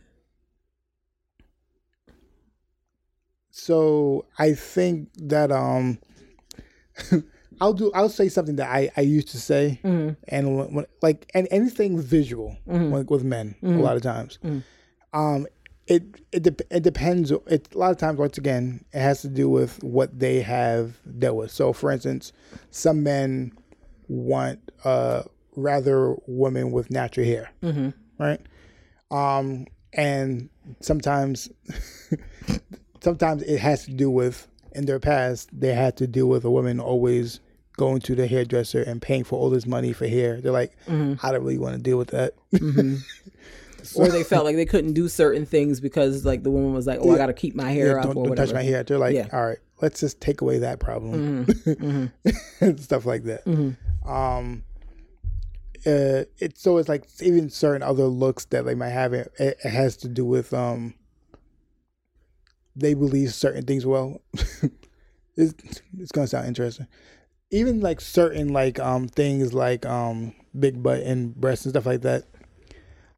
So 3.50 4.26
I 4.38 4.52
think 4.54 5.08
that 5.16 5.50
um, 5.50 5.98
I'll 7.60 7.72
do. 7.72 7.90
I'll 7.94 8.08
say 8.08 8.28
something 8.28 8.56
that 8.56 8.68
I 8.70 8.90
I 8.96 9.00
used 9.02 9.28
to 9.28 9.38
say, 9.38 9.80
Mhm. 9.84 10.16
and 10.28 10.56
when, 10.56 10.74
when, 10.74 10.86
like 11.02 11.30
and 11.34 11.46
anything 11.50 11.98
visual 12.00 12.56
Mm-hmm. 12.68 12.92
like 12.92 13.10
with 13.10 13.24
men 13.24 13.54
a 13.62 13.68
lot 13.68 13.96
of 13.96 14.02
times. 14.02 14.38
Um, 15.12 15.46
it 15.86 16.02
it 16.32 16.42
dep 16.42 16.60
it 16.70 16.82
depends. 16.82 17.30
It 17.30 17.68
a 17.74 17.78
lot 17.78 17.90
of 17.92 17.96
times 17.96 18.18
once 18.18 18.36
again 18.38 18.84
it 18.92 19.00
has 19.00 19.22
to 19.22 19.28
do 19.28 19.48
with 19.48 19.82
what 19.84 20.18
they 20.18 20.40
have 20.42 20.98
dealt 21.18 21.36
with. 21.36 21.50
So 21.50 21.72
for 21.72 21.90
instance, 21.90 22.32
some 22.70 23.02
men 23.02 23.52
want 24.08 24.58
uh 24.84 25.22
rather 25.56 26.14
women 26.26 26.70
with 26.72 26.90
natural 26.90 27.24
hair, 27.26 27.50
Mm-hmm. 27.62 27.88
right? 28.22 28.40
Um, 29.10 29.66
and 29.92 30.50
sometimes 30.80 31.48
sometimes 33.00 33.42
it 33.42 33.58
has 33.58 33.84
to 33.86 33.92
do 33.92 34.10
with 34.10 34.48
in 34.72 34.84
their 34.86 34.98
past 35.00 35.48
they 35.58 35.72
had 35.72 35.96
to 35.96 36.06
deal 36.06 36.26
with 36.26 36.44
a 36.44 36.50
woman 36.50 36.78
always 36.80 37.40
going 37.76 38.00
to 38.00 38.14
the 38.14 38.26
hairdresser 38.26 38.82
and 38.82 39.00
paying 39.02 39.24
for 39.24 39.38
all 39.38 39.50
this 39.50 39.66
money 39.66 39.92
for 39.92 40.06
hair. 40.06 40.40
They're 40.40 40.52
like, 40.52 40.76
I 40.88 40.92
don't 41.32 41.42
really 41.42 41.58
want 41.58 41.76
to 41.76 41.82
deal 41.82 41.98
with 41.98 42.08
that. 42.08 42.34
or 43.94 44.08
they 44.08 44.24
felt 44.24 44.44
like 44.44 44.56
they 44.56 44.64
couldn't 44.64 44.94
do 44.94 45.08
certain 45.08 45.46
things 45.46 45.80
because 45.80 46.24
like 46.24 46.42
the 46.42 46.50
woman 46.50 46.72
was 46.72 46.86
like, 46.86 46.98
"Oh, 47.02 47.12
I 47.12 47.16
got 47.18 47.26
to 47.26 47.32
keep 47.34 47.54
my 47.54 47.70
hair 47.70 47.88
Yeah, 47.88 47.96
up 47.98 48.02
don't, 48.02 48.10
or 48.10 48.14
don't 48.14 48.28
whatever." 48.30 48.46
touch 48.46 48.54
my 48.54 48.62
hair. 48.62 48.82
They're 48.82 48.98
like, 48.98 49.14
Yeah. 49.14 49.28
all 49.32 49.46
right, 49.46 49.58
let's 49.80 50.00
just 50.00 50.20
take 50.20 50.40
away 50.40 50.58
that 50.58 50.80
problem, 50.80 51.46
and 52.60 52.80
stuff 52.80 53.06
like 53.06 53.24
that. 53.24 53.46
Um, 54.04 54.64
uh, 55.86 56.24
it's 56.38 56.60
so 56.62 56.78
it's 56.78 56.88
like 56.88 57.04
even 57.20 57.48
certain 57.50 57.82
other 57.82 58.06
looks 58.06 58.46
that 58.46 58.64
they 58.64 58.74
might 58.74 58.88
have. 58.90 59.12
It, 59.12 59.32
it 59.38 59.58
has 59.60 59.96
to 59.98 60.08
do 60.08 60.24
with 60.24 60.52
um, 60.52 60.94
they 62.74 62.94
believe 62.94 63.32
certain 63.34 63.64
things. 63.64 63.86
Well, 63.86 64.20
it's 65.36 65.82
it's 65.98 66.10
gonna 66.12 66.26
sound 66.26 66.48
interesting. 66.48 66.88
Even 67.50 67.80
like 67.80 68.00
certain 68.00 68.48
like 68.52 68.78
um 68.80 69.08
things 69.08 69.52
like 69.54 69.86
um 69.86 70.34
big 70.58 70.82
butt 70.82 71.00
and 71.00 71.34
breasts 71.34 71.64
and 71.64 71.72
stuff 71.72 71.86
like 71.86 72.02
that. 72.02 72.24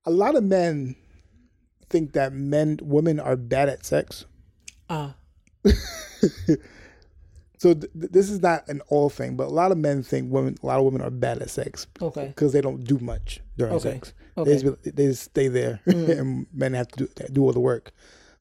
A 0.04 0.10
lot 0.10 0.36
of 0.36 0.44
men 0.44 0.96
think 1.88 2.12
that 2.12 2.32
men 2.32 2.78
women 2.82 3.18
are 3.20 3.36
bad 3.36 3.68
at 3.68 3.84
sex. 3.86 4.26
Ah. 4.90 5.14
So 7.60 7.74
th- 7.74 7.92
th- 7.92 8.12
this 8.12 8.30
is 8.30 8.40
not 8.40 8.68
an 8.68 8.80
all 8.88 9.10
thing, 9.10 9.34
but 9.36 9.48
a 9.48 9.50
lot 9.50 9.72
of 9.72 9.78
men 9.78 10.04
think 10.04 10.32
women, 10.32 10.56
a 10.62 10.66
lot 10.66 10.78
of 10.78 10.84
women 10.84 11.00
are 11.02 11.10
bad 11.10 11.42
at 11.42 11.50
sex 11.50 11.88
Okay. 12.00 12.28
because 12.28 12.52
they 12.52 12.60
don't 12.60 12.84
do 12.84 12.98
much 12.98 13.40
during 13.56 13.74
Okay. 13.74 13.94
sex. 13.94 14.12
Okay. 14.36 14.48
Mm. 14.50 14.54
They, 14.54 14.62
just, 14.62 14.96
they 14.96 15.06
just 15.06 15.22
stay 15.24 15.48
there, 15.48 15.80
and 15.86 16.46
men 16.52 16.74
have 16.74 16.86
to 16.88 17.06
do 17.06 17.08
do 17.32 17.42
all 17.42 17.52
the 17.52 17.58
work. 17.58 17.92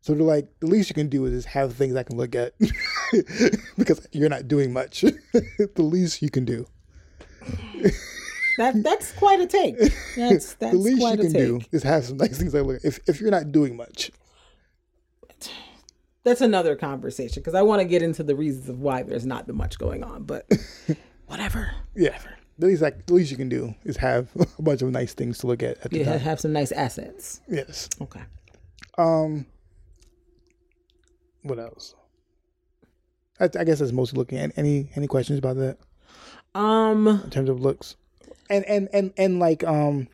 So 0.01 0.13
they're 0.13 0.23
like, 0.23 0.47
the 0.59 0.67
least 0.67 0.89
you 0.89 0.93
can 0.95 1.09
do 1.09 1.25
is 1.25 1.33
just 1.33 1.47
have 1.49 1.73
things 1.73 1.95
I 1.95 2.03
can 2.03 2.15
look 2.17 2.33
at 2.35 2.53
because 3.77 4.07
you're 4.11 4.29
not 4.29 4.47
doing 4.47 4.71
much. 4.71 5.01
the 5.33 5.69
least 5.81 6.21
you 6.21 6.29
can 6.29 6.45
do, 6.45 6.65
That 8.57 8.81
that's 8.83 9.11
quite 9.13 9.39
a 9.39 9.47
take. 9.47 9.77
That's 9.77 10.53
that's 10.53 10.53
the 10.55 10.77
least 10.77 10.97
you 10.99 11.03
quite 11.07 11.19
a 11.19 11.23
can 11.23 11.33
take. 11.33 11.41
do 11.47 11.61
is 11.71 11.83
have 11.83 12.05
some 12.05 12.17
nice 12.17 12.37
things 12.37 12.55
I 12.55 12.61
look 12.61 12.77
at. 12.77 12.85
If 12.85 12.99
if 13.07 13.19
you're 13.21 13.31
not 13.31 13.51
doing 13.51 13.75
much, 13.75 14.11
That's 16.23 16.41
another 16.41 16.75
conversation 16.75 17.41
because 17.41 17.53
I 17.55 17.61
want 17.61 17.81
to 17.81 17.85
get 17.85 18.01
into 18.01 18.23
the 18.23 18.35
reasons 18.35 18.67
of 18.69 18.79
why 18.81 19.03
there's 19.03 19.25
not 19.25 19.47
that 19.47 19.53
much 19.53 19.77
going 19.77 20.03
on, 20.03 20.23
but 20.23 20.49
whatever. 21.27 21.71
yeah, 21.95 22.17
the 22.59 22.67
least 22.67 22.81
like 22.81 23.05
the 23.05 23.13
least 23.13 23.31
you 23.31 23.37
can 23.37 23.49
do 23.49 23.75
is 23.85 23.97
have 23.97 24.29
a 24.57 24.61
bunch 24.61 24.81
of 24.81 24.89
nice 24.91 25.13
things 25.13 25.37
to 25.39 25.47
look 25.47 25.61
at 25.63 25.77
at 25.85 25.93
Yeah, 25.93 26.05
time. 26.05 26.19
have 26.19 26.39
some 26.39 26.53
nice 26.53 26.71
assets. 26.71 27.41
Yes. 27.47 27.89
Okay. 28.01 28.21
Um. 28.97 29.45
What 31.47 31.59
else? 31.59 31.95
I, 33.39 33.45
I 33.59 33.63
guess 33.63 33.79
that's 33.79 33.91
mostly 33.91 34.17
looking 34.17 34.37
at 34.39 34.51
any 34.57 34.89
any 34.95 35.07
questions 35.07 35.39
about 35.39 35.57
that 35.57 35.77
Um. 36.55 37.07
in 37.07 37.29
terms 37.29 37.49
of 37.49 37.59
looks, 37.61 37.95
and 38.49 38.65
and 38.65 38.89
and 38.93 39.13
and 39.17 39.39
like 39.39 39.63
um, 39.63 40.07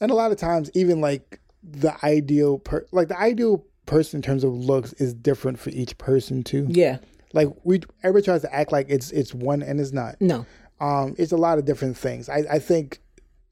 and 0.00 0.10
a 0.10 0.14
lot 0.14 0.32
of 0.32 0.38
times 0.38 0.70
even 0.74 1.00
like 1.00 1.40
the 1.62 1.94
ideal 2.04 2.58
per 2.58 2.86
like 2.92 3.08
the 3.08 3.18
ideal 3.18 3.64
person 3.86 4.18
in 4.18 4.22
terms 4.22 4.44
of 4.44 4.52
looks 4.52 4.92
is 4.94 5.12
different 5.14 5.58
for 5.58 5.70
each 5.70 5.96
person 5.98 6.42
too. 6.42 6.66
Yeah. 6.70 6.98
Like 7.32 7.48
we 7.64 7.80
everybody 8.02 8.24
tries 8.24 8.42
to 8.42 8.54
act 8.54 8.72
like 8.72 8.86
it's 8.88 9.10
it's 9.12 9.32
one 9.34 9.62
and 9.62 9.80
it's 9.80 9.92
not. 9.92 10.16
No. 10.20 10.46
Um, 10.80 11.14
it's 11.18 11.32
a 11.32 11.36
lot 11.36 11.58
of 11.58 11.64
different 11.64 11.96
things. 11.96 12.28
I 12.28 12.44
I 12.50 12.58
think 12.58 13.00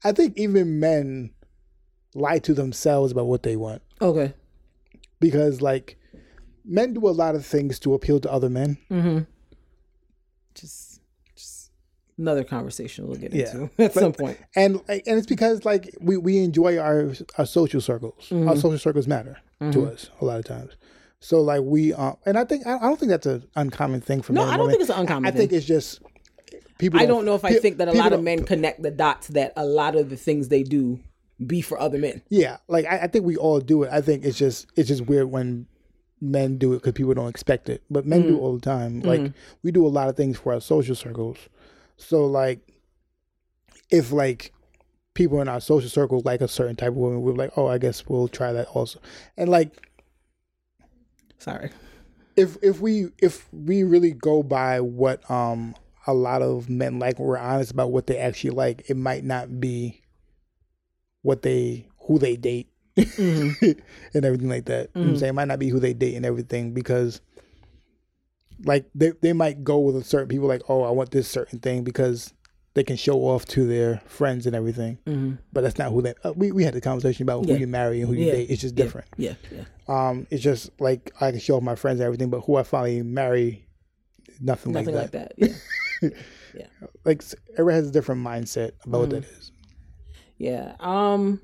I 0.03 0.11
think 0.11 0.37
even 0.37 0.79
men 0.79 1.31
lie 2.15 2.39
to 2.39 2.53
themselves 2.53 3.11
about 3.11 3.27
what 3.27 3.43
they 3.43 3.55
want. 3.55 3.81
Okay. 4.01 4.33
Because 5.19 5.61
like 5.61 5.97
men 6.65 6.93
do 6.93 7.07
a 7.07 7.11
lot 7.11 7.35
of 7.35 7.45
things 7.45 7.79
to 7.79 7.93
appeal 7.93 8.19
to 8.21 8.31
other 8.31 8.49
men. 8.49 8.77
Mm-hmm. 8.91 9.19
Just, 10.55 11.01
just 11.35 11.71
another 12.17 12.43
conversation 12.43 13.07
we'll 13.07 13.17
get 13.17 13.33
Yeah. 13.33 13.51
into 13.51 13.63
at 13.77 13.93
But- 13.93 13.93
some 13.93 14.13
point. 14.13 14.37
And 14.55 14.81
and 14.87 15.01
it's 15.05 15.27
because 15.27 15.65
like 15.65 15.95
we, 15.99 16.17
we 16.17 16.39
enjoy 16.43 16.77
our 16.77 17.13
our 17.37 17.45
social 17.45 17.81
circles. 17.81 18.27
Mm-hmm. 18.29 18.49
Our 18.49 18.55
social 18.55 18.79
circles 18.79 19.07
matter 19.07 19.37
to 19.71 19.85
us 19.87 20.09
a 20.21 20.25
lot 20.25 20.39
of 20.39 20.45
times. 20.45 20.73
So 21.21 21.41
like 21.41 21.61
we 21.63 21.93
um 21.93 22.15
and 22.25 22.37
I 22.37 22.45
think 22.45 22.65
I, 22.65 22.77
I 22.77 22.81
don't 22.81 22.97
think 22.99 23.09
that's 23.09 23.25
an 23.25 23.45
uncommon 23.55 24.01
thing 24.01 24.21
for 24.21 24.33
No, 24.33 24.41
men. 24.41 24.47
and 24.47 24.53
I 24.53 24.57
don't 24.57 24.67
women. 24.67 24.71
think 24.79 24.89
it's 24.89 24.95
an 24.97 25.01
uncommon 25.01 25.27
I 25.27 25.31
think 25.35 25.49
thing. 25.51 25.57
it's 25.57 25.67
just 25.67 26.01
people. 26.77 26.99
I 26.99 27.05
don't 27.05 27.25
know 27.25 27.35
if 27.35 27.43
I 27.43 27.49
pe- 27.53 27.59
think 27.59 27.77
that 27.77 27.89
a 27.89 27.93
lot 27.93 28.13
of 28.13 28.23
men 28.23 28.45
connect 28.45 28.81
the 28.81 28.91
dots 28.91 29.27
that 29.29 29.51
a 29.57 29.65
lot 29.65 29.95
of 29.95 30.09
the 30.09 30.15
things 30.17 30.47
they 30.47 30.63
do 30.63 30.99
be 31.45 31.61
for 31.61 31.79
other 31.79 31.97
men. 31.97 32.21
Yeah, 32.29 32.57
like 32.67 32.85
I, 32.85 32.99
I 32.99 33.07
think 33.07 33.25
we 33.25 33.37
all 33.37 33.59
do 33.59 33.83
it. 33.83 33.89
I 33.91 34.01
think 34.01 34.25
it's 34.25 34.37
just 34.37 34.67
it's 34.75 34.87
just 34.87 35.05
weird 35.05 35.31
when 35.31 35.67
men 36.21 36.57
do 36.57 36.73
it 36.73 36.77
because 36.77 36.93
people 36.93 37.13
don't 37.13 37.29
expect 37.29 37.69
it, 37.69 37.81
but 37.89 38.05
men 38.05 38.23
do 38.27 38.35
it 38.37 38.39
all 38.39 38.53
the 38.53 38.61
time. 38.61 38.99
Like 39.01 39.31
we 39.63 39.71
do 39.71 39.85
a 39.85 39.89
lot 39.89 40.09
of 40.09 40.17
things 40.17 40.37
for 40.37 40.53
our 40.53 40.61
social 40.61 40.95
circles. 40.95 41.37
So 41.97 42.25
like, 42.25 42.59
if 43.89 44.11
like 44.11 44.53
people 45.13 45.41
in 45.41 45.47
our 45.47 45.61
social 45.61 45.89
circle 45.89 46.21
like 46.25 46.41
a 46.41 46.47
certain 46.47 46.75
type 46.75 46.89
of 46.89 46.95
woman, 46.95 47.21
we're 47.21 47.33
like, 47.33 47.51
oh, 47.57 47.67
I 47.67 47.77
guess 47.77 48.07
we'll 48.07 48.27
try 48.27 48.51
that 48.53 48.67
also. 48.67 48.99
And 49.37 49.49
like, 49.49 49.87
Sorry. 51.37 51.71
if 52.35 52.57
if 52.61 52.81
we 52.81 53.07
if 53.19 53.47
we 53.53 53.83
really 53.83 54.11
go 54.11 54.43
by 54.43 54.81
what 54.81 55.29
um 55.31 55.75
a 56.07 56.13
lot 56.13 56.41
of 56.41 56.69
men 56.69 56.99
like, 56.99 57.19
we're 57.19 57.37
honest 57.37 57.71
about 57.71 57.91
what 57.91 58.07
they 58.07 58.17
actually 58.17 58.51
like, 58.51 58.89
it 58.89 58.97
might 58.97 59.23
not 59.23 59.59
be 59.59 60.01
what 61.21 61.41
they 61.41 61.87
who 62.07 62.17
they 62.19 62.35
date 62.35 62.69
and 62.97 63.55
everything 64.13 64.49
like 64.49 64.65
that. 64.65 64.89
You 64.95 65.01
know 65.03 65.09
I'm 65.09 65.17
saying? 65.17 65.29
It 65.29 65.33
might 65.33 65.47
not 65.47 65.59
be 65.59 65.69
who 65.69 65.79
they 65.79 65.93
date 65.93 66.15
and 66.15 66.25
everything 66.25 66.73
because 66.73 67.21
like 68.65 68.89
they 68.93 69.11
they 69.21 69.33
might 69.33 69.63
go 69.63 69.79
with 69.79 69.95
a 69.95 70.03
certain 70.03 70.27
people 70.27 70.47
like, 70.47 70.61
oh, 70.69 70.83
I 70.83 70.91
want 70.91 71.11
this 71.11 71.27
certain 71.27 71.59
thing 71.59 71.83
because 71.83 72.33
they 72.75 72.83
can 72.83 72.97
show 72.97 73.19
off 73.21 73.45
to 73.47 73.65
their 73.65 74.01
friends 74.05 74.45
and 74.45 74.55
everything. 74.55 74.97
But 75.53 75.61
that's 75.61 75.77
not 75.77 75.91
who 75.91 76.01
they. 76.01 76.13
Uh, 76.23 76.33
we 76.35 76.51
we 76.51 76.63
had 76.63 76.73
the 76.73 76.81
conversation 76.81 77.23
about 77.23 77.45
who 77.45 77.55
you 77.55 77.67
marry 77.67 77.99
and 78.01 78.07
who 78.09 78.13
you 78.15 78.25
Yeah. 78.25 78.31
date. 78.33 78.49
It's 78.49 78.61
just 78.61 78.75
different. 78.75 79.07
Yeah. 79.17 79.35
Yeah. 79.51 79.63
Um, 79.87 80.27
it's 80.29 80.43
just 80.43 80.69
like 80.79 81.11
I 81.21 81.31
can 81.31 81.39
show 81.39 81.55
off 81.57 81.63
my 81.63 81.75
friends 81.75 81.99
and 81.99 82.05
everything, 82.05 82.29
but 82.29 82.41
who 82.41 82.57
I 82.57 82.63
finally 82.63 83.01
marry, 83.01 83.65
nothing, 84.39 84.73
Nothing 84.73 84.93
like 84.95 85.03
like 85.03 85.11
that. 85.11 85.33
that. 85.37 86.13
Yeah. 86.55 86.65
Like 87.05 87.23
everyone 87.53 87.73
has 87.75 87.89
a 87.89 87.91
different 87.91 88.25
mindset 88.25 88.71
about 88.85 88.99
what 89.01 89.09
that 89.11 89.23
Mm-hmm. 89.23 89.39
is. 89.39 89.51
Yeah. 90.39 90.73
Um 90.79 91.41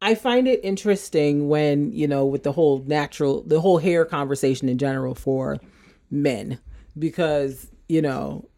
I 0.00 0.14
find 0.14 0.46
it 0.46 0.60
interesting 0.62 1.48
when, 1.48 1.92
you 1.92 2.06
know, 2.06 2.24
with 2.24 2.44
the 2.44 2.52
whole 2.52 2.84
natural, 2.86 3.42
the 3.42 3.60
whole 3.60 3.78
hair 3.78 4.04
conversation 4.04 4.68
in 4.68 4.78
general 4.78 5.16
for 5.16 5.58
men, 6.08 6.60
because, 6.96 7.68
you 7.88 8.00
know, 8.00 8.48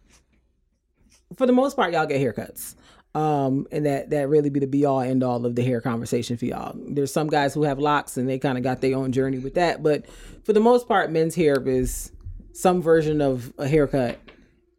for 1.37 1.47
the 1.47 1.53
most 1.53 1.77
part, 1.77 1.95
y'all 1.95 2.05
get 2.05 2.21
haircuts. 2.21 2.75
Um, 3.15 3.67
and 3.73 3.87
that, 3.87 4.11
that 4.11 4.29
really 4.29 4.51
be 4.51 4.61
the 4.61 4.67
be 4.67 4.85
all 4.85 5.01
end 5.01 5.25
all 5.25 5.45
of 5.47 5.55
the 5.57 5.65
hair 5.65 5.81
conversation 5.81 6.37
for 6.37 6.45
y'all. 6.45 6.77
There's 6.77 7.13
some 7.13 7.29
guys 7.29 7.55
who 7.55 7.63
have 7.63 7.79
locks 7.79 8.19
and 8.19 8.29
they 8.29 8.39
kind 8.39 8.59
of 8.59 8.63
got 8.63 8.83
their 8.83 8.95
own 8.95 9.11
journey 9.11 9.39
with 9.39 9.55
that. 9.55 9.83
But 9.83 10.05
for 10.45 10.53
the 10.53 10.61
most 10.61 10.87
part, 10.87 11.11
men's 11.11 11.35
hair 11.35 11.57
is 11.67 12.13
some 12.53 12.83
version 12.83 13.23
of 13.23 13.53
a 13.57 13.67
haircut 13.67 14.19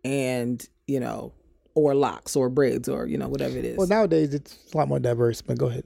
and, 0.06 0.66
you 0.86 1.00
know, 1.00 1.34
or 1.76 1.96
locks 1.96 2.36
or 2.36 2.50
braids 2.50 2.90
or, 2.90 3.06
you 3.06 3.18
know, 3.18 3.28
whatever 3.28 3.58
it 3.58 3.66
is. 3.66 3.78
Well, 3.78 3.88
nowadays 3.88 4.34
it's 4.34 4.58
a 4.74 4.78
lot 4.78 4.88
more 4.88 5.00
diverse, 5.00 5.42
but 5.42 5.58
go 5.58 5.68
ahead. 5.68 5.86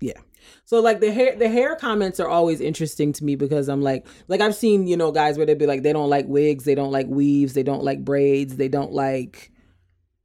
Yeah. 0.00 0.20
So 0.64 0.80
like 0.80 1.00
the 1.00 1.12
hair 1.12 1.36
the 1.36 1.48
hair 1.48 1.76
comments 1.76 2.20
are 2.20 2.28
always 2.28 2.60
interesting 2.60 3.12
to 3.14 3.24
me 3.24 3.36
because 3.36 3.68
I'm 3.68 3.82
like 3.82 4.06
like 4.28 4.40
I've 4.40 4.54
seen, 4.54 4.86
you 4.86 4.96
know, 4.96 5.12
guys 5.12 5.36
where 5.36 5.46
they'd 5.46 5.58
be 5.58 5.66
like 5.66 5.82
they 5.82 5.92
don't 5.92 6.08
like 6.08 6.26
wigs, 6.26 6.64
they 6.64 6.74
don't 6.74 6.92
like 6.92 7.06
weaves, 7.08 7.54
they 7.54 7.62
don't 7.62 7.82
like 7.82 8.04
braids, 8.04 8.56
they 8.56 8.68
don't 8.68 8.92
like 8.92 9.50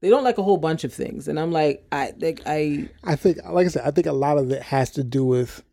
they 0.02 0.10
don't 0.10 0.24
like 0.24 0.38
a 0.38 0.44
whole 0.44 0.58
bunch 0.58 0.84
of 0.84 0.94
things. 0.94 1.28
And 1.28 1.40
I'm 1.40 1.52
like 1.52 1.86
I 1.92 2.14
like 2.20 2.42
I 2.46 2.90
I 3.04 3.16
think 3.16 3.38
like 3.50 3.66
I 3.66 3.70
said, 3.70 3.84
I 3.86 3.92
think 3.92 4.08
a 4.08 4.14
lot 4.14 4.38
of 4.38 4.52
it 4.52 4.62
has 4.62 4.92
to 4.92 5.04
do 5.04 5.26
with 5.26 5.64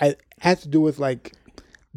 I 0.00 0.16
has 0.40 0.62
to 0.62 0.68
do 0.68 0.80
with 0.80 0.98
like 0.98 1.32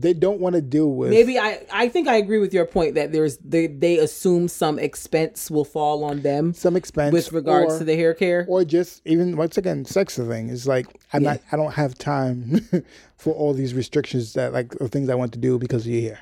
they 0.01 0.13
don't 0.13 0.39
want 0.39 0.55
to 0.55 0.61
deal 0.61 0.91
with 0.99 1.09
maybe 1.09 1.37
I 1.37 1.65
I 1.71 1.89
think 1.89 2.07
I 2.07 2.15
agree 2.15 2.39
with 2.39 2.53
your 2.53 2.65
point 2.65 2.95
that 2.95 3.11
there's 3.11 3.37
they 3.37 3.67
they 3.67 3.97
assume 3.97 4.47
some 4.47 4.79
expense 4.79 5.51
will 5.51 5.65
fall 5.65 6.03
on 6.03 6.21
them 6.21 6.53
some 6.53 6.75
expense 6.75 7.11
with 7.13 7.31
regards 7.33 7.73
or, 7.75 7.79
to 7.79 7.83
the 7.83 7.95
hair 7.95 8.13
care. 8.13 8.45
or 8.47 8.63
just 8.63 9.01
even 9.05 9.35
once 9.37 9.57
again 9.57 9.83
sex 9.85 10.17
thing 10.17 10.49
is 10.49 10.65
like 10.67 10.87
I'm 11.13 11.23
Yeah. 11.23 11.31
not 11.31 11.41
I 11.51 11.55
don't 11.57 11.73
have 11.73 11.95
time 11.97 12.41
for 13.17 13.33
all 13.33 13.53
these 13.53 13.73
restrictions 13.73 14.33
that 14.33 14.53
like 14.53 14.69
the 14.77 14.87
things 14.87 15.09
I 15.09 15.15
want 15.15 15.33
to 15.33 15.39
do 15.39 15.59
because 15.59 15.85
of 15.85 15.91
your 15.91 16.01
hair. 16.01 16.19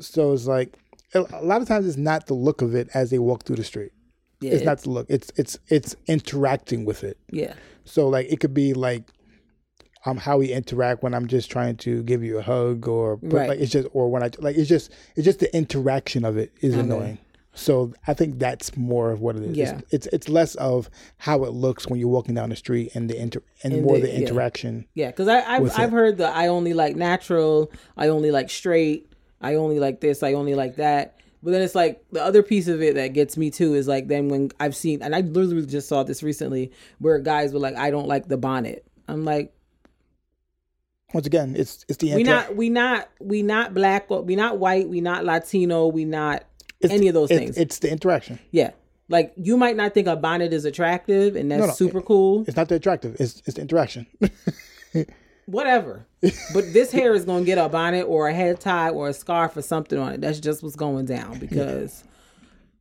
So 0.00 0.32
it's 0.32 0.46
like 0.46 0.78
a 1.14 1.20
a 1.32 1.44
lot 1.44 1.60
of 1.62 1.68
times 1.68 1.86
it's 1.86 1.96
not 1.96 2.26
the 2.26 2.34
look 2.34 2.62
of 2.62 2.74
it 2.74 2.88
as 2.94 3.10
they 3.10 3.18
walk 3.18 3.44
through 3.44 3.56
the 3.56 3.64
street. 3.64 3.92
yeah. 4.40 4.52
It's 4.52 4.64
not 4.64 4.78
the 4.80 4.90
look. 4.90 5.06
It's 5.10 5.30
it's 5.36 5.58
it's 5.68 5.94
interacting 6.06 6.84
with 6.84 7.04
it. 7.04 7.18
yeah. 7.30 7.54
So 7.84 8.08
like 8.08 8.26
it 8.30 8.40
could 8.40 8.54
be 8.54 8.74
like 8.74 9.04
um 10.06 10.16
how 10.16 10.38
we 10.38 10.52
interact 10.52 11.02
when 11.02 11.14
I'm 11.14 11.26
just 11.26 11.50
trying 11.50 11.76
to 11.78 12.02
give 12.04 12.22
you 12.22 12.38
a 12.38 12.42
hug 12.42 12.86
or 12.88 13.16
but 13.16 13.32
Right. 13.32 13.48
like 13.50 13.58
it's 13.60 13.72
just 13.72 13.88
or 13.92 14.08
when 14.10 14.22
I 14.22 14.30
like 14.38 14.56
it's 14.56 14.68
just 14.68 14.90
it's 15.16 15.24
just 15.24 15.40
the 15.40 15.54
interaction 15.56 16.24
of 16.24 16.36
it 16.36 16.52
is 16.60 16.74
Okay. 16.74 16.80
annoying. 16.82 17.18
So 17.54 17.92
I 18.06 18.14
think 18.14 18.38
that's 18.38 18.76
more 18.76 19.10
of 19.10 19.20
what 19.20 19.34
it 19.34 19.42
is. 19.42 19.56
Yeah. 19.56 19.78
It's, 19.90 19.92
it's 19.92 20.06
it's 20.14 20.28
less 20.28 20.54
of 20.56 20.88
how 21.16 21.42
it 21.44 21.50
looks 21.52 21.88
when 21.88 21.98
you're 21.98 22.08
walking 22.08 22.34
down 22.36 22.50
the 22.50 22.56
street 22.56 22.92
and 22.94 23.10
the 23.10 23.20
inter 23.20 23.42
and, 23.64 23.72
And 23.72 23.84
more 23.84 23.96
the- 23.96 24.02
the, 24.02 24.14
interaction. 24.16 24.86
Yeah, 24.94 25.08
because 25.08 25.26
I 25.26 25.40
I've. 25.56 25.76
I've 25.78 25.90
heard 25.90 26.18
that 26.18 26.36
I 26.36 26.46
only 26.46 26.72
like 26.74 26.94
natural, 26.94 27.72
I 27.96 28.08
only 28.08 28.30
like 28.30 28.48
straight, 28.50 29.12
I 29.40 29.54
only 29.56 29.80
like 29.80 30.00
this, 30.00 30.22
I 30.22 30.34
only 30.34 30.54
like 30.54 30.76
that. 30.76 31.16
But 31.42 31.50
then 31.52 31.62
it's 31.62 31.74
like 31.74 32.04
the 32.12 32.22
other 32.22 32.42
piece 32.44 32.68
of 32.68 32.80
it 32.82 32.94
that 32.94 33.12
gets 33.12 33.36
me 33.36 33.50
too 33.50 33.74
is 33.74 33.88
like 33.88 34.06
then 34.06 34.28
when 34.28 34.50
I've 34.60 34.76
seen 34.76 35.02
and 35.02 35.14
I 35.14 35.20
literally 35.22 35.66
just 35.66 35.88
saw 35.88 36.04
this 36.04 36.22
recently 36.22 36.70
where 37.00 37.18
guys 37.18 37.52
were 37.52 37.58
like, 37.60 37.74
I 37.76 37.90
don't 37.90 38.06
like 38.08 38.28
the 38.28 38.36
bonnet. 38.36 38.84
I'm 39.08 39.24
like, 39.24 39.52
Once 41.14 41.26
again, 41.26 41.54
it's 41.56 41.84
it's 41.88 41.96
the 41.98 42.14
we 42.14 42.22
not 42.22 42.54
we 42.54 42.68
not 42.68 43.08
we 43.20 43.42
not 43.42 43.72
black, 43.74 44.10
we 44.10 44.36
not 44.36 44.58
white, 44.58 44.88
we 44.88 45.00
not 45.00 45.24
Latino, 45.24 45.86
we 45.86 46.04
not 46.04 46.44
it's 46.80 46.92
any 46.92 47.02
the- 47.02 47.08
of 47.08 47.14
those 47.14 47.30
it's, 47.30 47.38
things. 47.40 47.56
It's 47.58 47.78
the 47.78 47.90
interaction. 47.90 48.38
yeah. 48.50 48.72
Like 49.10 49.32
you 49.36 49.56
might 49.56 49.74
not 49.74 49.94
think 49.94 50.06
a 50.06 50.16
bonnet 50.16 50.52
is 50.52 50.66
attractive 50.66 51.34
and 51.34 51.50
that's 51.50 51.60
No, 51.60 51.66
no, 51.68 51.72
super 51.72 52.02
cool. 52.02 52.44
It's 52.46 52.56
not 52.58 52.68
the 52.68 52.74
attractive. 52.74 53.16
It's 53.18 53.40
it's 53.46 53.54
the 53.54 53.62
interaction. 53.62 54.06
whatever. 55.46 56.06
but 56.52 56.72
this 56.72 56.92
hair 56.92 57.14
is 57.14 57.24
gonna 57.24 57.44
get 57.44 57.58
a 57.58 57.68
bonnet 57.68 58.02
or 58.04 58.28
a 58.28 58.34
head 58.34 58.60
tie 58.60 58.90
or 58.90 59.08
a 59.08 59.12
scarf 59.14 59.56
or 59.56 59.62
something 59.62 59.98
on 59.98 60.12
it. 60.12 60.20
That's 60.20 60.40
just 60.40 60.62
what's 60.62 60.76
going 60.76 61.06
down 61.06 61.38
because 61.38 62.04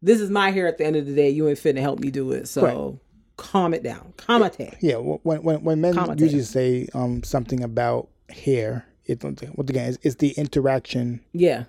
this 0.01 0.19
is 0.19 0.29
my 0.29 0.51
hair 0.51 0.67
at 0.67 0.77
the 0.77 0.85
end 0.85 0.95
of 0.95 1.05
the 1.05 1.15
day. 1.15 1.29
You 1.29 1.47
ain't 1.47 1.59
fit 1.59 1.73
to 1.73 1.81
help 1.81 1.99
me 1.99 2.11
do 2.11 2.31
it. 2.33 2.47
So 2.49 2.61
Correct. 2.61 2.97
calm 3.37 3.73
it 3.73 3.83
down. 3.83 4.13
Calm 4.17 4.43
it 4.43 4.57
down. 4.57 4.71
Yeah, 4.81 4.97
when 4.97 5.41
when 5.43 5.63
when 5.63 5.81
men 5.81 5.93
Commentator. 5.93 6.25
usually 6.25 6.43
say 6.43 6.87
um 6.93 7.23
something 7.23 7.63
about 7.63 8.09
hair, 8.29 8.85
it 9.05 9.23
once 9.23 9.41
again 9.41 9.89
it's, 9.89 9.97
it's 10.01 10.15
the 10.15 10.31
interaction 10.31 11.21
Yeah. 11.33 11.65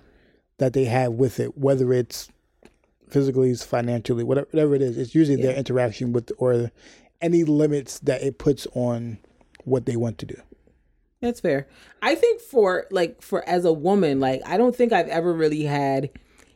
that 0.57 0.73
they 0.73 0.85
have 0.85 1.13
with 1.13 1.39
it, 1.39 1.57
whether 1.57 1.93
it's 1.93 2.29
physically, 3.09 3.53
financially, 3.55 4.23
whatever 4.23 4.47
whatever 4.51 4.75
it 4.75 4.81
is. 4.81 4.97
It's 4.97 5.15
usually 5.15 5.41
their 5.41 5.55
interaction 5.55 6.13
with 6.13 6.31
or 6.37 6.71
any 7.21 7.43
limits 7.43 7.99
that 7.99 8.21
it 8.21 8.37
puts 8.37 8.67
on 8.73 9.17
what 9.63 9.85
they 9.85 9.95
want 9.95 10.17
to 10.19 10.25
do. 10.25 10.35
That's 11.21 11.41
fair. 11.41 11.67
I 12.01 12.15
think 12.15 12.39
for 12.41 12.85
like 12.91 13.21
for 13.21 13.47
as 13.47 13.65
a 13.65 13.73
woman, 13.73 14.19
like 14.19 14.41
I 14.45 14.57
don't 14.57 14.75
think 14.75 14.93
I've 14.93 15.09
ever 15.09 15.33
really 15.33 15.63
had 15.63 16.11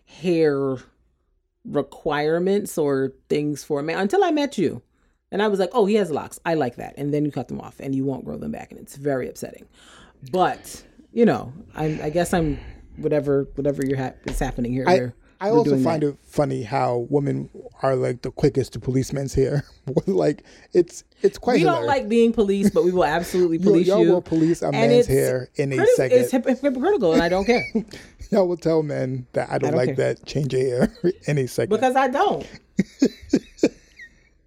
hair 0.06 0.78
requirements 1.66 2.78
or 2.78 3.14
things 3.30 3.64
for 3.64 3.80
a 3.80 3.84
man 3.84 4.00
until 4.00 4.24
I 4.24 4.32
met 4.32 4.58
you. 4.58 4.82
And 5.34 5.42
I 5.42 5.48
was 5.50 5.60
like, 5.60 5.72
"Oh, 5.74 5.86
he 5.86 5.96
has 5.96 6.10
locks. 6.12 6.40
I 6.46 6.54
like 6.54 6.78
that." 6.78 6.94
And 6.98 7.14
then 7.14 7.26
you 7.26 7.32
cut 7.32 7.50
them 7.50 7.60
off 7.60 7.80
and 7.82 7.94
you 7.94 8.06
won't 8.06 8.24
grow 8.24 8.38
them 8.38 8.52
back 8.52 8.72
and 8.72 8.80
it's 8.80 8.96
very 8.96 9.28
upsetting. 9.28 9.66
But, 10.32 10.84
you 11.12 11.26
know, 11.26 11.52
I 11.76 11.86
I 12.04 12.10
guess 12.12 12.34
I'm 12.34 12.58
whatever 12.98 13.48
whatever 13.56 13.84
you're 13.86 13.98
ha- 13.98 14.14
is 14.26 14.40
happening 14.40 14.72
here. 14.72 14.86
I 14.88 15.12
I 15.42 15.50
also 15.50 15.78
find 15.80 16.04
that. 16.04 16.10
it 16.10 16.18
funny 16.22 16.64
how 16.64 17.08
women 17.10 17.50
are 17.82 17.98
like 17.98 18.22
the 18.22 18.32
quickest 18.32 18.72
to 18.74 18.80
policemen's 18.80 19.34
hair. 19.42 19.66
like 20.08 20.44
it's 20.72 21.04
it's 21.22 21.38
quite 21.38 21.58
we 21.58 21.64
don't 21.64 21.86
like 21.86 22.08
being 22.08 22.32
police, 22.32 22.70
but 22.70 22.86
we 22.86 22.92
will 22.92 23.04
absolutely 23.04 23.58
You- 23.62 23.64
police 23.64 23.88
y'all 23.88 24.06
you. 24.06 24.12
will 24.12 24.22
police 24.22 24.62
a 24.62 24.68
And 24.68 24.76
man's 24.76 25.08
hair 25.08 25.50
in 25.56 25.74
a 25.74 25.78
criti- 25.78 25.96
second. 25.96 26.18
It's 26.20 26.32
hyp- 26.32 26.62
hypocritical, 26.62 27.12
and 27.14 27.22
I 27.22 27.28
don't 27.28 27.44
care 27.46 27.64
Y'all 28.32 28.48
will 28.48 28.58
tell 28.58 28.82
men 28.84 29.28
that 29.34 29.50
I 29.52 29.58
don't, 29.58 29.72
don't 29.72 29.78
like 29.78 29.96
care. 29.98 30.14
that. 30.14 30.26
Change 30.26 30.54
your 30.54 30.62
hair 30.88 30.94
in 31.28 31.38
a 31.40 31.48
second. 31.48 31.72
because 31.76 31.96
I 31.98 32.08
don't. 32.08 32.48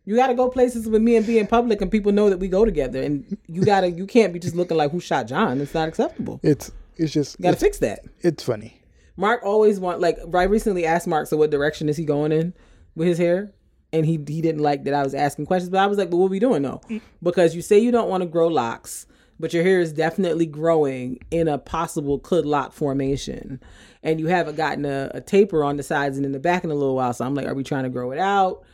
You 0.07 0.15
got 0.15 0.29
to 0.29 0.35
go 0.35 0.49
places 0.49 0.89
with 0.89 1.03
me 1.03 1.17
and 1.17 1.27
be 1.27 1.39
in 1.39 1.47
public, 1.49 1.83
and 1.83 1.91
people 1.91 2.13
know 2.13 2.31
that 2.31 2.39
we 2.39 2.49
go 2.49 2.65
together. 2.65 3.03
And 3.03 3.37
you 3.49 3.65
gotta, 3.65 3.91
you 3.91 4.07
can't 4.07 4.33
be 4.33 4.39
just 4.39 4.55
looking 4.55 4.77
like 4.77 4.93
who 4.93 5.01
shot 5.01 5.27
John. 5.27 5.61
It's 5.61 5.75
not 5.75 5.89
acceptable. 5.89 6.41
It's 6.43 6.71
it's 6.97 7.13
just 7.13 7.39
you 7.39 7.43
gotta 7.43 7.55
it's, 7.55 7.63
fix 7.63 7.79
that. 7.79 8.01
it's 8.21 8.43
funny. 8.43 8.81
Mark 9.17 9.43
always 9.45 9.81
want 9.81 10.01
like. 10.01 10.17
I 10.33 10.45
recently 10.45 10.87
asked 10.87 11.07
Mark, 11.07 11.27
so 11.27 11.37
what 11.37 11.51
direction 11.51 11.89
is 11.89 11.97
he 11.97 12.05
going 12.05 12.33
in 12.33 12.55
with 12.95 13.09
his 13.09 13.19
hair? 13.19 13.53
And 13.93 14.07
he 14.07 14.13
he 14.13 14.41
didn't 14.41 14.61
like 14.61 14.85
that 14.85 14.95
I 14.95 15.03
was 15.03 15.15
asking 15.15 15.47
questions, 15.47 15.71
but 15.71 15.81
I 15.81 15.87
was 15.87 15.99
like, 15.99 16.11
"But 16.11 16.19
what 16.19 16.31
we 16.31 16.39
doing 16.39 16.63
though?" 16.63 16.81
Because 17.23 17.55
you 17.57 17.63
say 17.63 17.79
you 17.79 17.91
don't 17.91 18.09
want 18.09 18.23
to 18.23 18.29
grow 18.29 18.47
locks, 18.47 19.07
but 19.41 19.53
your 19.53 19.63
hair 19.63 19.81
is 19.81 19.93
definitely 19.93 20.47
growing 20.47 21.19
in 21.31 21.49
a 21.49 21.59
possible 21.59 22.19
could 22.19 22.47
lock 22.47 22.73
formation, 22.73 23.61
and 24.03 24.21
you 24.21 24.27
haven't 24.27 24.57
gotten 24.57 24.85
a, 24.85 25.11
a 25.15 25.21
taper 25.21 25.65
on 25.65 25.77
the 25.77 25.83
sides 25.83 26.17
and 26.17 26.27
in 26.27 26.33
the 26.33 26.39
back 26.39 26.63
in 26.63 26.71
a 26.71 26.75
little 26.75 26.95
while. 26.95 27.13
So 27.13 27.25
I'm 27.25 27.35
like, 27.35 27.47
"Are 27.47 27.55
we 27.55 27.65
trying 27.65 27.85
to 27.85 27.91
grow 27.91 28.13
it 28.13 28.19
out? 28.19 28.65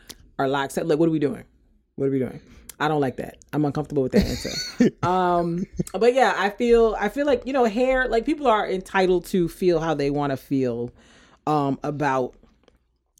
Are 0.42 0.48
locks 0.48 0.76
like 0.76 0.98
what 0.98 1.08
are 1.08 1.12
we 1.12 1.18
doing? 1.18 1.44
What 1.96 2.06
are 2.06 2.10
we 2.10 2.18
doing?" 2.18 2.40
I 2.80 2.88
don't 2.88 3.00
like 3.00 3.16
that. 3.18 3.38
I'm 3.52 3.64
uncomfortable 3.64 4.02
with 4.02 4.12
that 4.12 4.26
answer. 4.26 4.90
um, 5.06 5.64
but 5.92 6.14
yeah, 6.14 6.34
I 6.36 6.50
feel 6.50 6.96
I 6.98 7.08
feel 7.08 7.26
like 7.26 7.46
you 7.46 7.52
know 7.52 7.64
hair. 7.64 8.08
Like 8.08 8.26
people 8.26 8.48
are 8.48 8.68
entitled 8.68 9.26
to 9.26 9.48
feel 9.48 9.78
how 9.78 9.94
they 9.94 10.10
want 10.10 10.30
to 10.30 10.36
feel 10.36 10.90
um, 11.46 11.78
about 11.84 12.34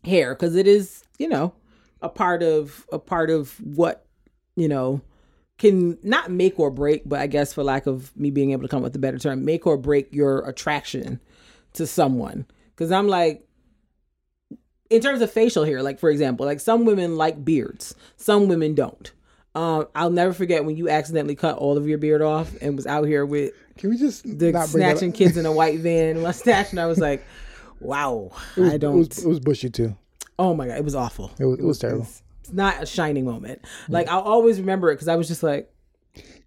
hair 0.04 0.34
because 0.34 0.56
it 0.56 0.66
is 0.66 1.04
you 1.18 1.28
know 1.28 1.54
a 2.00 2.08
part 2.08 2.42
of 2.42 2.84
a 2.90 2.98
part 2.98 3.30
of 3.30 3.52
what 3.60 4.04
you 4.56 4.68
know 4.68 5.00
can 5.58 5.96
not 6.02 6.28
make 6.28 6.58
or 6.58 6.72
break, 6.72 7.02
but 7.06 7.20
I 7.20 7.28
guess 7.28 7.52
for 7.52 7.62
lack 7.62 7.86
of 7.86 8.10
me 8.16 8.32
being 8.32 8.50
able 8.50 8.62
to 8.62 8.68
come 8.68 8.78
up 8.78 8.84
with 8.84 8.96
a 8.96 8.98
better 8.98 9.18
term, 9.18 9.44
make 9.44 9.64
or 9.64 9.76
break 9.76 10.12
your 10.12 10.40
attraction 10.48 11.20
to 11.74 11.86
someone. 11.86 12.46
Because 12.70 12.90
I'm 12.90 13.06
like, 13.06 13.46
in 14.93 15.01
terms 15.01 15.22
of 15.22 15.30
facial 15.32 15.64
hair, 15.64 15.82
like 15.82 15.99
for 15.99 16.11
example, 16.11 16.45
like 16.47 16.61
some 16.61 16.84
women 16.84 17.16
like 17.16 17.45
beards, 17.45 17.95
some 18.16 18.49
women 18.49 18.74
don't. 18.74 19.11
Um, 19.55 19.86
I'll 19.95 20.11
never 20.11 20.32
forget 20.32 20.64
when 20.64 20.76
you 20.76 20.88
accidentally 20.88 21.34
cut 21.34 21.59
all 21.59 21.76
of 21.76 21.86
your 21.86 21.99
beard 21.99 22.22
off 22.22 22.51
and 22.62 22.74
was 22.76 22.86
out 22.86 23.05
here 23.05 23.26
with 23.26 23.53
Can 23.76 23.90
we 23.90 23.99
just 23.99 24.24
the 24.38 24.66
snatching 24.66 25.12
kids 25.12 25.36
in 25.36 25.45
a 25.47 25.53
white 25.53 25.80
van 25.80 26.20
mustache, 26.22 26.70
and 26.70 26.80
I 26.80 26.86
was 26.86 26.99
like, 26.99 27.24
wow, 27.80 28.30
I 28.57 28.76
don't. 28.78 28.95
It 28.95 29.09
was, 29.09 29.24
it 29.24 29.28
was 29.28 29.40
bushy 29.40 29.70
too. 29.70 29.97
oh 30.38 30.55
my 30.55 30.66
god, 30.68 30.78
it 30.78 30.84
was 30.84 30.95
awful. 30.95 31.30
It 31.38 31.45
was, 31.45 31.59
it 31.59 31.64
was 31.64 31.78
terrible. 31.78 32.07
It's 32.40 32.53
not 32.53 32.82
a 32.82 32.86
shining 32.86 33.24
moment. 33.24 33.62
Like 33.88 34.09
I'll 34.09 34.20
always 34.20 34.61
remember 34.61 34.90
it 34.90 34.95
because 34.95 35.09
I 35.09 35.16
was 35.16 35.28
just 35.28 35.43
like, 35.43 35.72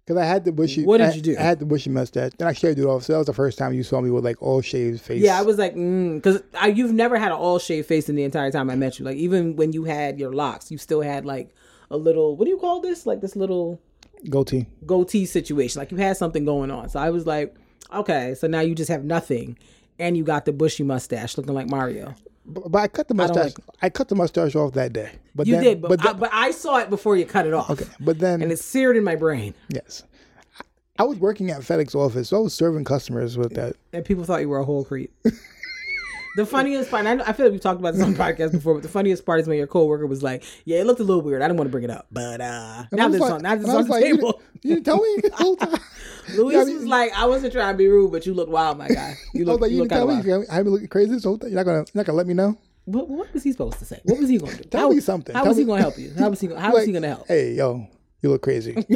Because 0.06 0.22
I 0.22 0.24
had 0.24 0.44
the 0.44 0.52
bushy. 0.52 0.84
What 0.84 0.98
did 0.98 1.08
I- 1.08 1.12
you 1.14 1.20
do? 1.20 1.36
I 1.36 1.42
had 1.42 1.58
the 1.58 1.66
bushy 1.66 1.90
mustache. 1.90 2.30
Then 2.38 2.46
I 2.46 2.52
shaved 2.52 2.78
it 2.78 2.84
off. 2.84 3.02
So 3.02 3.12
that 3.14 3.18
was 3.18 3.26
the 3.26 3.32
first 3.34 3.58
time 3.58 3.72
you 3.72 3.82
saw 3.82 4.00
me 4.00 4.08
with 4.10 4.24
like 4.24 4.40
all 4.40 4.60
shaved 4.60 5.00
face. 5.00 5.20
yeah, 5.20 5.36
I 5.36 5.42
was 5.42 5.58
like, 5.58 5.74
mm, 5.74 6.14
because 6.16 6.42
I 6.54 6.68
you've 6.68 6.92
never 6.92 7.18
had 7.18 7.32
an 7.32 7.38
all 7.38 7.58
shaved 7.58 7.88
face 7.88 8.08
in 8.08 8.14
the 8.14 8.22
entire 8.22 8.52
time 8.52 8.70
I 8.70 8.76
met 8.76 8.98
you. 9.00 9.04
Like 9.04 9.16
even 9.16 9.56
when 9.56 9.72
you 9.72 9.82
had 9.84 10.20
your 10.20 10.32
locks, 10.32 10.70
you 10.70 10.78
still 10.78 11.00
had 11.02 11.24
like 11.26 11.50
a 11.90 11.96
little. 11.96 12.36
What 12.36 12.44
do 12.44 12.50
you 12.52 12.58
call 12.58 12.80
this? 12.80 13.04
Like 13.04 13.20
this 13.20 13.34
little 13.34 13.80
goatee. 14.30 14.66
goatee 14.86 15.26
situation. 15.26 15.80
Like 15.80 15.90
you 15.90 15.96
had 15.96 16.16
something 16.16 16.44
going 16.44 16.70
on. 16.70 16.88
So 16.88 17.00
I 17.00 17.10
was 17.10 17.26
like, 17.26 17.56
okay, 17.92 18.36
so 18.36 18.46
now 18.46 18.60
you 18.60 18.76
just 18.76 18.90
have 18.90 19.02
nothing, 19.04 19.58
and 19.98 20.16
you 20.16 20.22
got 20.22 20.44
the 20.44 20.52
bushy 20.52 20.84
mustache 20.84 21.36
looking 21.36 21.52
like 21.54 21.68
Mario. 21.68 22.14
But, 22.48 22.70
but 22.70 22.78
I 22.78 22.88
cut 22.88 23.08
the 23.08 23.14
I 23.14 23.16
mustache. 23.16 23.52
I, 23.82 23.88
cut 23.90 24.08
the 24.08 24.14
mustache 24.14 24.54
off 24.54 24.72
that 24.74 24.92
day. 24.92 25.10
But 25.34 25.46
You 25.46 25.54
then, 25.56 25.64
did, 25.64 25.82
but 25.82 25.88
but 26.00 26.06
I, 26.06 26.12
but 26.12 26.30
I 26.32 26.50
saw 26.52 26.78
it 26.78 26.88
before 26.90 27.16
you 27.16 27.26
cut 27.26 27.46
it 27.46 27.52
off. 27.52 27.70
okay. 27.70 27.86
But 28.00 28.18
then, 28.18 28.40
And 28.42 28.52
it's 28.52 28.64
seared 28.64 28.96
in 28.96 29.04
my 29.04 29.16
brain. 29.16 29.54
yes, 29.68 30.04
I 30.98 31.02
was 31.04 31.18
working 31.18 31.50
at 31.50 31.60
FedEx 31.60 31.94
office, 31.94 32.28
so 32.30 32.38
I 32.38 32.40
was 32.40 32.54
serving 32.54 32.84
customers 32.84 33.36
with 33.36 33.54
that. 33.54 33.74
And 33.92 34.04
people 34.04 34.24
thought 34.24 34.40
you 34.40 34.48
were 34.48 34.58
a 34.58 34.64
whole 34.64 34.84
creep. 34.84 35.12
the 36.36 36.46
funniest 36.46 36.90
part, 36.90 37.04
and 37.06 37.20
I, 37.22 37.28
I 37.28 37.32
feel 37.32 37.46
like 37.46 37.52
we've 37.52 37.60
talked 37.60 37.80
about 37.80 37.94
this 37.94 38.02
on 38.02 38.14
podcast 38.14 38.52
before, 38.52 38.74
but 38.74 38.82
the 38.82 38.88
funniest 38.88 39.24
part 39.26 39.40
is 39.40 39.46
when 39.48 39.58
your 39.58 39.66
coworker 39.66 40.06
was 40.06 40.22
like, 40.22 40.44
"Yeah, 40.64 40.78
it 40.80 40.86
looked 40.86 41.00
a 41.00 41.04
little 41.04 41.22
weird. 41.22 41.42
I 41.42 41.48
didn't 41.48 41.58
want 41.58 41.68
to 41.68 41.72
bring 41.72 41.84
it 41.84 41.90
up, 41.90 42.06
but 42.12 42.40
uh, 42.40 42.84
now 42.92 43.08
this 43.08 43.20
like- 43.20 43.32
on 43.32 43.42
now 43.42 43.56
this 43.56 43.68
on 43.68 43.84
the 43.84 43.90
like, 43.90 44.04
you 44.04 44.16
table." 44.16 44.32
didn't- 44.32 44.42
You 44.62 44.74
didn't 44.76 44.84
tell 44.86 44.96
me 45.02 45.16
the 45.22 45.30
whole 45.34 45.56
time. 45.64 45.80
Luis 46.34 46.56
I 46.56 46.64
was 46.64 46.84
like, 46.84 47.12
"I 47.16 47.26
wasn't 47.26 47.52
trying 47.52 47.74
to 47.74 47.78
be 47.78 47.88
rude, 47.88 48.12
but 48.12 48.26
you 48.26 48.34
look 48.34 48.48
wild, 48.48 48.78
my 48.78 48.88
guy. 48.88 49.16
You 49.32 49.42
I 49.42 49.46
look, 49.46 49.60
like, 49.60 49.70
you 49.70 49.76
you 49.76 49.82
look 49.82 49.90
kind 49.90 50.00
tell 50.00 50.10
of 50.10 50.24
me. 50.24 50.32
wild." 50.32 50.46
I've 50.50 50.64
been 50.64 50.72
looking 50.72 50.88
crazy, 50.88 51.18
so 51.18 51.38
you're 51.42 51.50
not 51.50 51.64
gonna, 51.64 51.78
you're 51.78 51.86
not 51.94 52.06
gonna 52.06 52.16
let 52.16 52.26
me 52.26 52.34
know. 52.34 52.56
What, 52.86 53.08
what 53.08 53.34
was 53.34 53.42
he 53.42 53.50
supposed 53.50 53.78
to 53.80 53.84
say? 53.84 54.00
What 54.04 54.18
was 54.20 54.28
he 54.28 54.38
going 54.38 54.56
to 54.56 54.62
do? 54.62 54.68
Tell 54.68 54.82
how, 54.82 54.90
me 54.90 55.00
something. 55.00 55.34
How 55.34 55.42
Tell 55.42 55.50
was 55.50 55.56
he 55.56 55.64
going 55.64 55.78
to 55.78 55.82
help 55.82 55.98
you? 55.98 56.12
How 56.16 56.30
was 56.30 56.40
he? 56.40 56.46
How 56.46 56.72
was 56.72 56.84
he 56.84 56.92
going 56.92 57.02
to 57.02 57.08
help? 57.08 57.26
Hey, 57.26 57.54
yo, 57.54 57.88
you 58.22 58.30
look 58.30 58.42
crazy. 58.42 58.74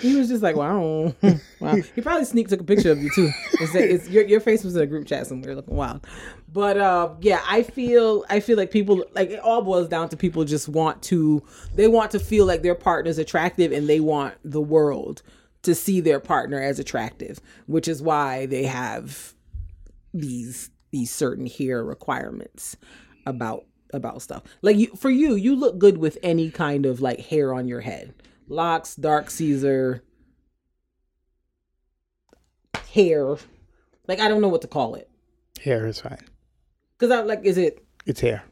he 0.00 0.16
was 0.16 0.28
just 0.28 0.42
like, 0.42 0.54
wow. 0.54 1.14
wow. 1.60 1.74
He 1.74 2.00
probably 2.00 2.24
sneak 2.24 2.48
took 2.48 2.60
a 2.60 2.64
picture 2.64 2.92
of 2.92 3.02
you 3.02 3.10
too. 3.10 3.30
It's, 3.54 3.74
it's, 3.74 4.08
your, 4.08 4.24
your 4.24 4.40
face 4.40 4.64
was 4.64 4.76
in 4.76 4.82
a 4.82 4.86
group 4.86 5.06
chat 5.06 5.26
somewhere 5.26 5.54
looking 5.54 5.76
wild. 5.76 6.06
But 6.52 6.76
uh, 6.76 7.14
yeah, 7.20 7.42
I 7.46 7.62
feel 7.62 8.24
I 8.28 8.40
feel 8.40 8.56
like 8.56 8.70
people 8.70 9.04
like 9.14 9.30
it 9.30 9.40
all 9.40 9.62
boils 9.62 9.88
down 9.88 10.08
to 10.10 10.16
people 10.16 10.44
just 10.44 10.68
want 10.68 11.02
to 11.04 11.42
they 11.74 11.88
want 11.88 12.10
to 12.12 12.18
feel 12.18 12.46
like 12.46 12.62
their 12.62 12.74
partner's 12.74 13.18
attractive 13.18 13.72
and 13.72 13.88
they 13.88 14.00
want 14.00 14.34
the 14.44 14.60
world 14.60 15.22
to 15.62 15.74
see 15.74 16.00
their 16.00 16.20
partner 16.20 16.60
as 16.60 16.78
attractive, 16.78 17.40
which 17.66 17.86
is 17.88 18.00
why 18.02 18.46
they 18.46 18.64
have 18.64 19.34
these 20.14 20.70
these 20.90 21.10
certain 21.12 21.46
hair 21.46 21.84
requirements 21.84 22.76
about 23.26 23.64
about 23.92 24.22
stuff. 24.22 24.42
Like 24.62 24.76
you 24.76 24.88
for 24.96 25.10
you, 25.10 25.34
you 25.34 25.54
look 25.54 25.78
good 25.78 25.98
with 25.98 26.18
any 26.22 26.50
kind 26.50 26.86
of 26.86 27.00
like 27.00 27.20
hair 27.20 27.52
on 27.54 27.68
your 27.68 27.80
head. 27.80 28.14
Locks, 28.48 28.96
dark 28.96 29.30
Caesar, 29.30 30.02
hair. 32.92 33.36
Like 34.08 34.20
I 34.20 34.28
don't 34.28 34.40
know 34.40 34.48
what 34.48 34.62
to 34.62 34.68
call 34.68 34.94
it. 34.94 35.08
hair 35.62 35.86
is 35.86 36.00
fine. 36.00 36.18
Cuz 36.98 37.10
I 37.10 37.20
like 37.22 37.40
is 37.44 37.58
it 37.58 37.84
It's 38.06 38.20
hair. 38.20 38.42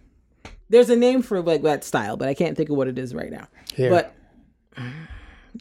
there's 0.69 0.91
a 0.91 0.97
name 0.97 1.23
for 1.23 1.41
like 1.43 1.63
that 1.63 1.85
style, 1.85 2.17
but 2.17 2.29
I 2.29 2.35
can't 2.35 2.57
think 2.57 2.69
of 2.71 2.77
what 2.77 2.89
it 2.89 2.99
is 2.99 3.15
right 3.15 3.31
now. 3.31 3.49
Hair. 3.77 3.91
But 3.91 4.15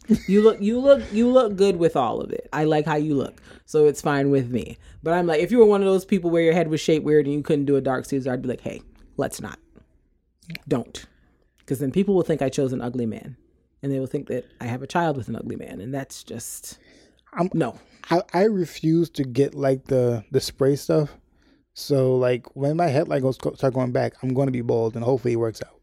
you 0.26 0.42
look 0.42 0.60
you 0.60 0.78
look 0.80 1.02
you 1.12 1.28
look 1.28 1.56
good 1.56 1.76
with 1.76 1.96
all 1.96 2.20
of 2.20 2.30
it. 2.30 2.48
I 2.52 2.64
like 2.64 2.86
how 2.86 2.96
you 2.96 3.14
look. 3.14 3.40
So 3.66 3.86
it's 3.86 4.00
fine 4.00 4.30
with 4.30 4.50
me. 4.50 4.78
But 5.02 5.14
I'm 5.14 5.26
like 5.26 5.40
if 5.40 5.50
you 5.50 5.58
were 5.58 5.66
one 5.66 5.82
of 5.82 5.86
those 5.86 6.04
people 6.04 6.30
where 6.30 6.42
your 6.42 6.52
head 6.54 6.68
was 6.68 6.80
shaped 6.80 7.04
weird 7.04 7.26
and 7.26 7.34
you 7.34 7.42
couldn't 7.42 7.66
do 7.66 7.76
a 7.76 7.80
dark 7.80 8.04
Caesar, 8.06 8.32
I'd 8.32 8.42
be 8.42 8.48
like, 8.48 8.60
"Hey, 8.60 8.82
let's 9.16 9.40
not." 9.40 9.58
Don't. 10.66 11.04
Cuz 11.66 11.78
then 11.78 11.90
people 11.92 12.14
will 12.14 12.22
think 12.22 12.42
I 12.42 12.48
chose 12.48 12.72
an 12.72 12.80
ugly 12.80 13.06
man. 13.06 13.36
And 13.82 13.92
they 13.92 14.00
will 14.00 14.06
think 14.06 14.26
that 14.28 14.44
I 14.60 14.64
have 14.64 14.82
a 14.82 14.86
child 14.88 15.16
with 15.16 15.28
an 15.28 15.36
ugly 15.36 15.54
man, 15.56 15.80
and 15.80 15.94
that's 15.94 16.24
just 16.24 16.78
I'm- 17.32 17.50
no. 17.54 17.78
I, 18.10 18.22
I 18.32 18.42
refuse 18.44 19.10
to 19.10 19.24
get 19.24 19.54
like 19.54 19.84
the 19.84 20.24
the 20.30 20.40
spray 20.40 20.76
stuff. 20.76 21.16
So 21.74 22.16
like 22.16 22.56
when 22.56 22.76
my 22.76 22.88
headline 22.88 23.22
goes 23.22 23.36
start 23.36 23.74
going 23.74 23.92
back, 23.92 24.14
I'm 24.22 24.34
going 24.34 24.46
to 24.48 24.52
be 24.52 24.62
bald, 24.62 24.96
and 24.96 25.04
hopefully 25.04 25.34
it 25.34 25.36
works 25.36 25.62
out. 25.62 25.77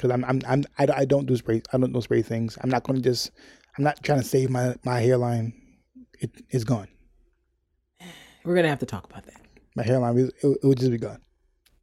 Because 0.00 0.12
I'm 0.12 0.24
I'm 0.24 0.40
I'm 0.48 0.64
I, 0.78 1.00
I 1.00 1.04
don't 1.04 1.26
do 1.26 1.36
spray. 1.36 1.60
I 1.74 1.76
don't 1.78 1.92
do 1.92 2.00
spray 2.00 2.22
things. 2.22 2.56
I'm 2.62 2.70
not 2.70 2.84
going 2.84 2.96
to 2.96 3.02
just. 3.02 3.30
I'm 3.76 3.84
not 3.84 4.02
trying 4.02 4.20
to 4.20 4.24
save 4.24 4.48
my 4.48 4.74
my 4.82 4.98
hairline. 5.00 5.52
It 6.20 6.30
is 6.50 6.64
gone. 6.64 6.88
We're 8.44 8.54
gonna 8.54 8.68
have 8.68 8.78
to 8.78 8.86
talk 8.86 9.04
about 9.04 9.24
that. 9.26 9.40
My 9.76 9.82
hairline 9.82 10.16
it, 10.18 10.32
it 10.42 10.64
would 10.64 10.78
just 10.78 10.90
be 10.90 10.96
gone. 10.98 11.20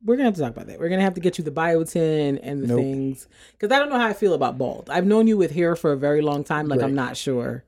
We're 0.04 0.16
gonna 0.16 0.26
have 0.30 0.36
to 0.36 0.42
talk 0.42 0.52
about 0.52 0.66
that. 0.68 0.80
We're 0.80 0.90
gonna 0.90 1.04
have 1.04 1.14
to 1.14 1.22
get 1.22 1.38
you 1.38 1.44
the 1.44 1.52
biotin 1.52 2.40
and 2.42 2.64
the 2.64 2.68
Nope. 2.68 2.80
things 2.80 3.28
because 3.52 3.72
I 3.72 3.80
don't 3.80 3.90
know 3.90 4.00
how 4.00 4.08
I 4.08 4.14
feel 4.14 4.34
about 4.34 4.58
bald. 4.58 4.90
I've 4.90 5.06
known 5.06 5.28
you 5.28 5.38
with 5.38 5.52
hair 5.52 5.76
for 5.76 5.92
a 5.92 5.98
very 5.98 6.22
long 6.22 6.44
time. 6.44 6.68
Like 6.68 6.82
I'm 6.82 6.96
not 6.96 7.16
sure 7.18 7.64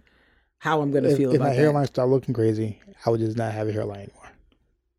how 0.58 0.82
I'm 0.82 0.91
gonna 0.91 1.10
If, 1.10 1.18
feel 1.18 1.30
if 1.30 1.36
about 1.36 1.45
my 1.45 1.50
that. 1.52 1.60
hairline 1.62 1.86
start 1.86 2.10
looking 2.10 2.34
crazy, 2.34 2.80
I 3.06 3.12
would 3.12 3.20
just 3.20 3.38
not 3.38 3.52
have 3.54 3.68
a 3.68 3.72
hairline 3.72 4.00
anymore. 4.02 4.30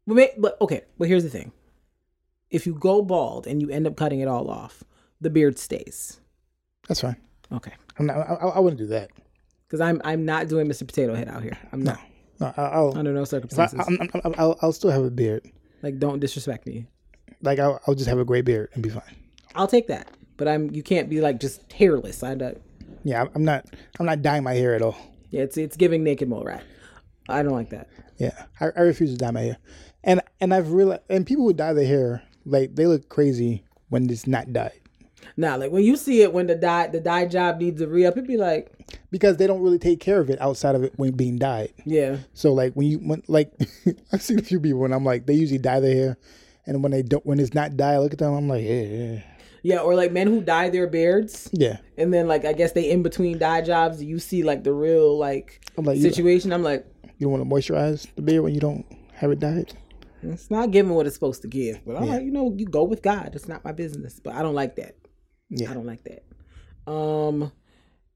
But, 0.06 0.14
may- 0.14 0.34
but 0.38 0.60
okay, 0.60 0.82
but 0.98 1.08
here's 1.08 1.24
the 1.24 1.30
thing: 1.30 1.50
if 2.50 2.66
you 2.66 2.74
go 2.74 3.02
bald 3.02 3.46
and 3.48 3.60
you 3.60 3.68
end 3.70 3.86
up 3.86 3.96
cutting 3.96 4.20
it 4.20 4.28
all 4.28 4.48
off, 4.50 4.82
the 5.20 5.30
beard 5.30 5.58
stays. 5.58 6.20
That's 6.88 7.00
fine. 7.00 7.16
Okay, 7.52 7.72
I'm 7.98 8.06
not. 8.06 8.16
I, 8.18 8.34
I 8.34 8.58
wouldn't 8.60 8.78
do 8.78 8.86
that. 8.88 9.10
because 9.66 9.80
I'm 9.80 10.00
I'm 10.04 10.24
not 10.24 10.48
doing 10.48 10.66
Mr. 10.68 10.86
Potato 10.86 11.14
Head 11.14 11.28
out 11.28 11.42
here. 11.42 11.58
I'm 11.72 11.82
not 11.82 11.98
No, 12.40 12.52
I, 12.56 12.62
I'll. 12.62 12.96
under 12.96 13.12
no 13.12 13.22
I, 13.22 13.24
circumstances. 13.24 13.80
I'm, 13.86 13.98
I'm, 14.24 14.34
I'll, 14.38 14.58
I'll 14.62 14.72
still 14.72 14.90
have 14.90 15.04
a 15.04 15.10
beard. 15.10 15.44
like 15.82 15.98
don't 15.98 16.20
disrespect 16.20 16.66
me. 16.66 16.86
Like 17.42 17.58
I'll, 17.58 17.80
I'll 17.86 17.94
just 17.94 18.08
have 18.08 18.18
a 18.18 18.24
gray 18.24 18.40
beard 18.42 18.70
and 18.74 18.82
be 18.82 18.88
fine. 18.90 19.16
I'll 19.54 19.66
take 19.66 19.88
that, 19.88 20.08
but 20.36 20.46
I'm 20.48 20.70
you 20.70 20.82
can't 20.82 21.08
be 21.10 21.20
like 21.20 21.40
just 21.40 21.70
hairless. 21.72 22.22
I 22.22 22.34
don't. 22.34 22.60
Yeah, 23.02 23.18
I'm- 23.20 23.30
I'm 23.34 23.44
not. 23.44 23.66
I'm 23.98 24.06
not 24.06 24.22
dyeing 24.22 24.44
my 24.44 24.52
hair 24.54 24.74
at 24.74 24.82
all. 24.82 24.96
Yeah, 25.30 25.42
it's 25.42 25.56
it's 25.56 25.76
giving 25.76 26.04
naked 26.04 26.28
mole 26.28 26.44
rat. 26.44 26.62
I 27.28 27.42
don't 27.42 27.52
like 27.52 27.70
that. 27.70 27.88
Yeah, 28.18 28.44
I, 28.60 28.66
I 28.76 28.80
refuse 28.82 29.10
to 29.12 29.16
dye 29.16 29.30
my 29.30 29.40
hair, 29.40 29.56
and 30.04 30.20
and 30.40 30.52
I've 30.54 30.72
realized, 30.72 31.02
and 31.08 31.26
people 31.26 31.44
who 31.44 31.52
dye 31.52 31.72
their 31.72 31.86
hair, 31.86 32.22
like 32.44 32.74
they 32.76 32.86
look 32.86 33.08
crazy 33.08 33.64
when 33.88 34.08
it's 34.10 34.26
not 34.26 34.52
dyed 34.52 34.79
Now, 35.40 35.56
like 35.56 35.72
when 35.72 35.82
you 35.84 35.96
see 35.96 36.20
it 36.22 36.32
when 36.34 36.46
the 36.48 36.54
dye 36.54 36.88
the 36.88 37.00
dye 37.00 37.24
job 37.26 37.58
needs 37.60 37.80
a 37.80 37.88
re 37.88 38.04
up, 38.04 38.14
it'd 38.18 38.26
be 38.28 38.36
like, 38.36 38.70
because 39.10 39.38
they 39.38 39.46
don't 39.46 39.62
really 39.62 39.78
take 39.78 39.98
care 39.98 40.20
of 40.20 40.28
it 40.28 40.38
outside 40.40 40.74
of 40.74 40.84
it 40.84 40.92
when 40.96 41.12
being 41.12 41.38
dyed. 41.38 41.72
yeah, 41.86 42.18
So 42.34 42.52
like 42.52 42.74
when 42.74 42.86
you 42.88 42.98
when 42.98 43.22
like 43.26 43.50
I've 44.12 44.20
seen 44.22 44.38
a 44.38 44.42
few 44.42 44.60
people 44.60 44.84
and 44.84 44.92
I'm 44.94 45.04
like 45.04 45.24
they 45.26 45.32
usually 45.34 45.58
dye 45.58 45.80
their 45.80 45.94
hair, 45.94 46.16
and 46.66 46.82
when 46.82 46.92
they 46.92 47.02
don't 47.02 47.24
when 47.24 47.40
it's 47.40 47.54
not 47.54 47.76
dyed, 47.76 47.94
I 47.94 47.98
look 48.00 48.12
at 48.12 48.18
them 48.18 48.34
I'm 48.34 48.48
like 48.48 48.64
yeah 48.64 48.82
yeah 48.82 49.20
yeah, 49.62 49.78
or 49.80 49.94
like 49.94 50.10
men 50.10 50.26
who 50.26 50.40
dye 50.42 50.70
their 50.70 50.86
beards, 50.86 51.48
yeah. 51.52 51.78
and 51.98 52.12
then 52.14 52.26
like 52.28 52.44
I 52.46 52.52
guess 52.54 52.72
they 52.72 52.90
in 52.90 53.02
between 53.02 53.38
dye 53.38 53.60
jobs, 53.62 54.02
you 54.02 54.18
see 54.18 54.42
like 54.42 54.64
the 54.64 54.72
real 54.72 55.18
like 55.18 55.60
I'm 55.78 55.84
like 55.84 55.96
you, 55.98 56.02
situation. 56.02 56.52
I'm 56.52 56.62
like, 56.62 56.86
you 57.18 57.26
don't 57.28 57.32
want 57.32 57.44
to 57.48 57.54
moisturize 57.72 58.06
the 58.14 58.22
beard 58.22 58.42
when 58.42 58.54
you 58.54 58.60
don't 58.60 58.84
have 59.14 59.30
it 59.30 59.38
dyed. 59.38 59.72
it's 60.22 60.50
not 60.50 60.70
giving 60.70 60.92
what 60.94 61.06
it's 61.06 61.14
supposed 61.14 61.42
to 61.42 61.48
give. 61.48 61.80
But 61.86 61.96
I'm 61.96 62.04
Yeah. 62.04 62.12
like, 62.14 62.24
you 62.24 62.30
know, 62.30 62.52
you 62.56 62.66
go 62.66 62.84
with 62.84 63.00
God. 63.02 63.32
It's 63.34 63.48
not 63.48 63.62
my 63.64 63.72
business. 63.72 64.18
But 64.22 64.34
I 64.34 64.42
don't 64.42 64.54
like 64.54 64.76
that. 64.76 64.96
Yeah. 65.50 65.70
I 65.70 65.74
don't 65.74 65.86
like 65.86 66.04
that. 66.04 66.90
Um, 66.90 67.52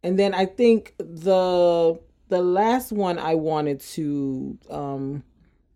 and 0.03 0.18
then 0.18 0.35
I 0.35 0.47
think 0.47 0.95
the 0.99 1.99
the 2.28 2.43
last 2.43 2.91
one 2.93 3.18
I 3.18 3.35
wanted 3.35 3.80
to 3.80 4.59
um 4.70 5.24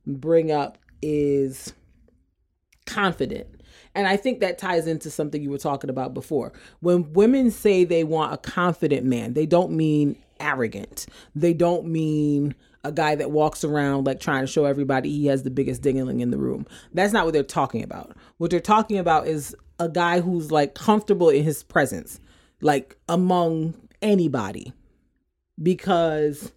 bring 0.07 0.51
up 0.51 0.79
is 1.03 1.73
confident. 2.87 3.47
And 3.95 4.07
I 4.07 4.17
think 4.17 4.41
that 4.41 4.59
ties 4.59 4.87
into 4.87 5.11
something 5.11 5.43
you 5.43 5.51
were 5.51 5.59
talking 5.59 5.91
about 5.91 6.15
before. 6.15 6.53
When 6.81 7.13
women 7.13 7.51
say 7.51 7.85
they 7.85 8.05
want 8.05 8.33
a 8.33 8.37
confident 8.37 9.05
man, 9.05 9.35
they 9.35 9.47
don't 9.47 9.73
mean 9.73 10.17
arrogant. 10.41 11.07
They 11.35 11.53
don't 11.53 11.87
mean 11.87 12.55
a 12.85 12.93
guy 12.93 13.17
that 13.17 13.31
walks 13.31 13.65
around 13.65 14.07
like 14.07 14.21
trying 14.21 14.45
to 14.45 14.47
show 14.47 14.65
everybody 14.65 15.11
he 15.11 15.27
has 15.27 15.43
the 15.43 15.51
biggest 15.51 15.83
dingling 15.83 16.21
in 16.21 16.31
the 16.31 16.39
room. 16.39 16.67
That's 16.95 17.13
not 17.13 17.25
what 17.25 17.35
they're 17.35 17.43
talking 17.43 17.83
about. 17.83 18.17
What 18.37 18.51
they're 18.51 18.61
talking 18.61 18.99
about 18.99 19.27
is 19.27 19.55
a 19.79 19.89
guy 19.89 20.21
who's 20.21 20.51
like 20.51 20.75
comfortable 20.75 21.29
in 21.29 21.45
his 21.45 21.63
presence, 21.63 22.21
like 22.61 22.97
among 23.09 23.75
anybody. 24.03 24.73
Because 25.63 26.53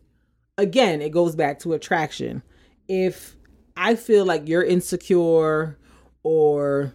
again, 0.58 1.02
it 1.02 1.12
goes 1.12 1.36
back 1.36 1.60
to 1.60 1.74
attraction. 1.74 2.44
If 2.88 3.36
I 3.76 3.96
feel 3.96 4.26
like 4.26 4.48
you're 4.48 4.64
insecure 4.64 5.78
or 6.24 6.94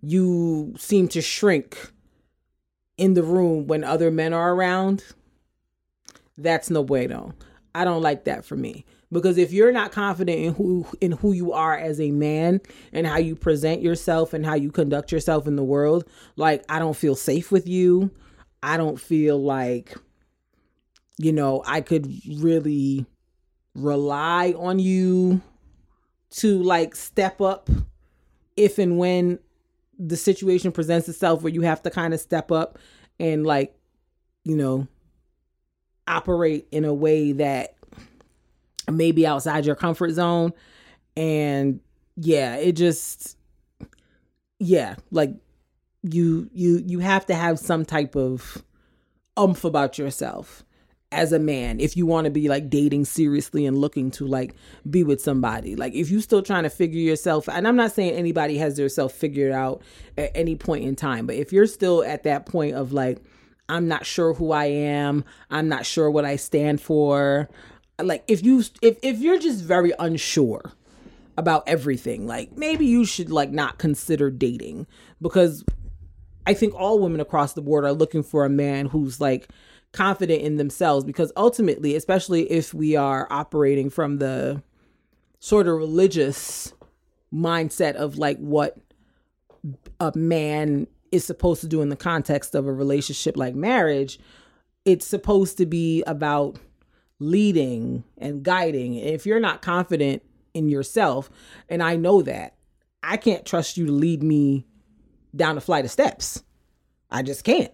you 0.00 0.74
seem 0.78 1.08
to 1.08 1.20
shrink 1.20 1.92
in 2.96 3.14
the 3.14 3.22
room 3.22 3.66
when 3.66 3.84
other 3.84 4.10
men 4.10 4.32
are 4.32 4.54
around, 4.54 5.04
that's 6.38 6.70
no 6.70 6.82
bueno. 6.82 7.34
I 7.74 7.84
don't 7.84 8.02
like 8.02 8.24
that 8.24 8.44
for 8.44 8.56
me. 8.56 8.86
Because 9.12 9.38
if 9.38 9.52
you're 9.52 9.72
not 9.72 9.92
confident 9.92 10.38
in 10.38 10.54
who 10.54 10.86
in 11.00 11.12
who 11.12 11.32
you 11.32 11.52
are 11.52 11.76
as 11.76 12.00
a 12.00 12.10
man 12.10 12.60
and 12.92 13.06
how 13.06 13.18
you 13.18 13.36
present 13.36 13.80
yourself 13.80 14.32
and 14.32 14.44
how 14.44 14.54
you 14.54 14.72
conduct 14.72 15.12
yourself 15.12 15.46
in 15.46 15.56
the 15.56 15.64
world, 15.64 16.04
like 16.34 16.64
I 16.68 16.78
don't 16.78 16.96
feel 16.96 17.14
safe 17.14 17.52
with 17.52 17.68
you. 17.68 18.10
I 18.62 18.76
don't 18.76 19.00
feel 19.00 19.40
like 19.40 19.94
you 21.18 21.32
know, 21.32 21.62
I 21.66 21.80
could 21.80 22.12
really 22.40 23.06
rely 23.74 24.54
on 24.56 24.78
you 24.78 25.40
to 26.30 26.62
like 26.62 26.94
step 26.94 27.40
up 27.40 27.70
if 28.56 28.78
and 28.78 28.98
when 28.98 29.38
the 29.98 30.16
situation 30.16 30.72
presents 30.72 31.08
itself 31.08 31.42
where 31.42 31.52
you 31.52 31.62
have 31.62 31.82
to 31.82 31.90
kind 31.90 32.12
of 32.12 32.20
step 32.20 32.50
up 32.50 32.78
and 33.18 33.46
like 33.46 33.74
you 34.44 34.56
know 34.56 34.86
operate 36.06 36.66
in 36.70 36.84
a 36.84 36.92
way 36.92 37.32
that 37.32 37.75
may 38.90 39.12
be 39.12 39.26
outside 39.26 39.66
your 39.66 39.76
comfort 39.76 40.12
zone. 40.12 40.52
And 41.16 41.80
yeah 42.16 42.56
it 42.56 42.72
just 42.72 43.36
yeah 44.58 44.96
like 45.10 45.30
you 46.02 46.48
you 46.52 46.82
you 46.86 46.98
have 46.98 47.26
to 47.26 47.34
have 47.34 47.58
some 47.58 47.84
type 47.84 48.16
of 48.16 48.64
umph 49.36 49.64
about 49.64 49.98
yourself 49.98 50.64
as 51.12 51.32
a 51.32 51.38
man 51.38 51.78
if 51.78 51.96
you 51.96 52.04
want 52.04 52.24
to 52.24 52.30
be 52.30 52.48
like 52.48 52.68
dating 52.68 53.04
seriously 53.04 53.64
and 53.64 53.78
looking 53.78 54.10
to 54.10 54.26
like 54.26 54.54
be 54.90 55.04
with 55.04 55.20
somebody. 55.20 55.76
Like 55.76 55.94
if 55.94 56.10
you're 56.10 56.20
still 56.20 56.42
trying 56.42 56.64
to 56.64 56.70
figure 56.70 57.00
yourself 57.00 57.48
and 57.48 57.68
i'm 57.68 57.76
not 57.76 57.92
saying 57.92 58.14
anybody 58.14 58.58
has 58.58 58.76
their 58.76 58.88
self 58.88 59.12
figured 59.12 59.52
out 59.52 59.82
at 60.16 60.32
any 60.34 60.56
point 60.56 60.84
in 60.84 60.96
time 60.96 61.26
but 61.26 61.36
if 61.36 61.52
you're 61.52 61.66
still 61.66 62.02
at 62.02 62.24
that 62.24 62.46
point 62.46 62.74
of 62.74 62.92
like 62.92 63.22
i'm 63.68 63.88
not 63.88 64.06
sure 64.06 64.32
who 64.34 64.52
i 64.52 64.64
am 64.64 65.24
i'm 65.50 65.68
not 65.68 65.86
sure 65.86 66.10
what 66.10 66.24
i 66.24 66.36
stand 66.36 66.80
for 66.80 67.48
like 68.02 68.24
if 68.28 68.44
you 68.44 68.62
if, 68.82 68.98
if 69.02 69.18
you're 69.18 69.38
just 69.38 69.64
very 69.64 69.92
unsure 69.98 70.72
about 71.38 71.66
everything 71.66 72.26
like 72.26 72.56
maybe 72.56 72.86
you 72.86 73.04
should 73.04 73.30
like 73.30 73.50
not 73.50 73.78
consider 73.78 74.30
dating 74.30 74.86
because 75.20 75.64
i 76.46 76.54
think 76.54 76.74
all 76.74 76.98
women 76.98 77.20
across 77.20 77.52
the 77.52 77.62
board 77.62 77.84
are 77.84 77.92
looking 77.92 78.22
for 78.22 78.44
a 78.44 78.50
man 78.50 78.86
who's 78.86 79.20
like 79.20 79.48
confident 79.96 80.42
in 80.42 80.56
themselves 80.56 81.04
because 81.04 81.32
ultimately, 81.36 81.96
especially 81.96 82.50
if 82.50 82.74
we 82.74 82.94
are 82.94 83.26
operating 83.30 83.90
from 83.90 84.18
the 84.18 84.62
sort 85.40 85.66
of 85.66 85.74
religious 85.76 86.72
mindset 87.32 87.94
of 87.94 88.18
like 88.18 88.38
what 88.38 88.76
a 89.98 90.12
man 90.14 90.86
is 91.10 91.24
supposed 91.24 91.60
to 91.62 91.66
do 91.66 91.80
in 91.80 91.88
the 91.88 91.96
context 91.96 92.54
of 92.54 92.66
a 92.66 92.72
relationship 92.72 93.36
like 93.36 93.54
marriage, 93.54 94.20
it's 94.84 95.06
supposed 95.06 95.56
to 95.56 95.66
be 95.66 96.02
about 96.06 96.58
leading 97.18 98.04
and 98.18 98.42
guiding. 98.42 98.94
If 98.94 99.26
you're 99.26 99.40
not 99.40 99.62
confident 99.62 100.22
in 100.54 100.68
yourself, 100.68 101.30
and 101.68 101.82
I 101.82 101.96
know 101.96 102.22
that, 102.22 102.54
I 103.02 103.16
can't 103.16 103.44
trust 103.44 103.76
you 103.76 103.86
to 103.86 103.92
lead 103.92 104.22
me 104.22 104.66
down 105.34 105.56
a 105.56 105.60
flight 105.60 105.84
of 105.84 105.90
steps. 105.90 106.42
I 107.10 107.22
just 107.22 107.44
can't 107.44 107.72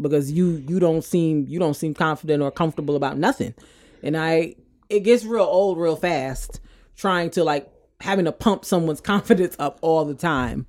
because 0.00 0.30
you 0.30 0.64
you 0.68 0.78
don't 0.78 1.02
seem 1.02 1.46
you 1.48 1.58
don't 1.58 1.74
seem 1.74 1.94
confident 1.94 2.42
or 2.42 2.50
comfortable 2.50 2.96
about 2.96 3.18
nothing 3.18 3.54
and 4.02 4.16
i 4.16 4.54
it 4.88 5.00
gets 5.00 5.24
real 5.24 5.42
old 5.42 5.78
real 5.78 5.96
fast 5.96 6.60
trying 6.96 7.30
to 7.30 7.44
like 7.44 7.70
having 8.00 8.24
to 8.24 8.32
pump 8.32 8.64
someone's 8.64 9.00
confidence 9.12 9.56
up 9.58 9.78
all 9.82 10.04
the 10.04 10.14
time 10.14 10.66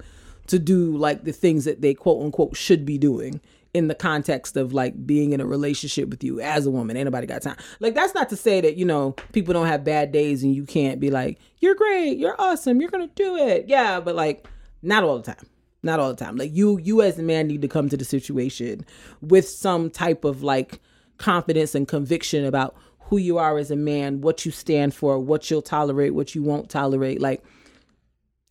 to 0.47 0.57
do 0.57 0.97
like 0.97 1.23
the 1.23 1.31
things 1.31 1.65
that 1.65 1.81
they 1.81 1.93
quote 1.93 2.23
unquote 2.23 2.55
should 2.55 2.85
be 2.85 2.97
doing 2.97 3.39
in 3.73 3.87
the 3.87 3.95
context 3.95 4.57
of 4.57 4.73
like 4.73 5.05
being 5.05 5.31
in 5.31 5.41
a 5.41 5.45
relationship 5.45 6.09
with 6.09 6.23
you 6.23 6.39
as 6.39 6.65
a 6.65 6.71
woman. 6.71 6.97
Ain't 6.97 7.05
nobody 7.05 7.27
got 7.27 7.41
time. 7.41 7.57
Like 7.79 7.93
that's 7.93 8.15
not 8.15 8.29
to 8.29 8.35
say 8.35 8.61
that, 8.61 8.77
you 8.77 8.85
know, 8.85 9.11
people 9.31 9.53
don't 9.53 9.67
have 9.67 9.83
bad 9.83 10.11
days 10.11 10.43
and 10.43 10.55
you 10.55 10.65
can't 10.65 10.99
be 10.99 11.11
like, 11.11 11.39
you're 11.59 11.75
great, 11.75 12.17
you're 12.17 12.35
awesome, 12.39 12.81
you're 12.81 12.89
gonna 12.89 13.07
do 13.15 13.35
it. 13.37 13.65
Yeah, 13.67 13.99
but 13.99 14.15
like 14.15 14.47
not 14.81 15.03
all 15.03 15.17
the 15.17 15.23
time 15.23 15.45
not 15.81 15.99
all 15.99 16.09
the 16.09 16.15
time 16.15 16.35
like 16.35 16.53
you 16.53 16.77
you 16.79 17.01
as 17.01 17.17
a 17.17 17.23
man 17.23 17.47
need 17.47 17.61
to 17.61 17.67
come 17.67 17.89
to 17.89 17.97
the 17.97 18.05
situation 18.05 18.85
with 19.21 19.47
some 19.47 19.89
type 19.89 20.25
of 20.25 20.43
like 20.43 20.79
confidence 21.17 21.75
and 21.75 21.87
conviction 21.87 22.45
about 22.45 22.75
who 23.03 23.17
you 23.17 23.37
are 23.37 23.57
as 23.57 23.71
a 23.71 23.75
man 23.75 24.21
what 24.21 24.45
you 24.45 24.51
stand 24.51 24.93
for 24.93 25.19
what 25.19 25.49
you'll 25.49 25.61
tolerate 25.61 26.13
what 26.13 26.35
you 26.35 26.43
won't 26.43 26.69
tolerate 26.69 27.21
like 27.21 27.43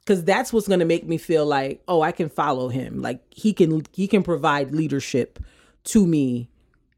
because 0.08 0.24
that's 0.24 0.54
what's 0.54 0.66
going 0.66 0.80
to 0.80 0.86
make 0.86 1.06
me 1.06 1.18
feel 1.18 1.44
like 1.44 1.82
oh 1.86 2.00
i 2.00 2.10
can 2.10 2.30
follow 2.30 2.70
him 2.70 3.02
like 3.02 3.20
he 3.30 3.52
can 3.52 3.84
he 3.92 4.08
can 4.08 4.22
provide 4.22 4.74
leadership 4.74 5.38
to 5.84 6.06
me 6.06 6.48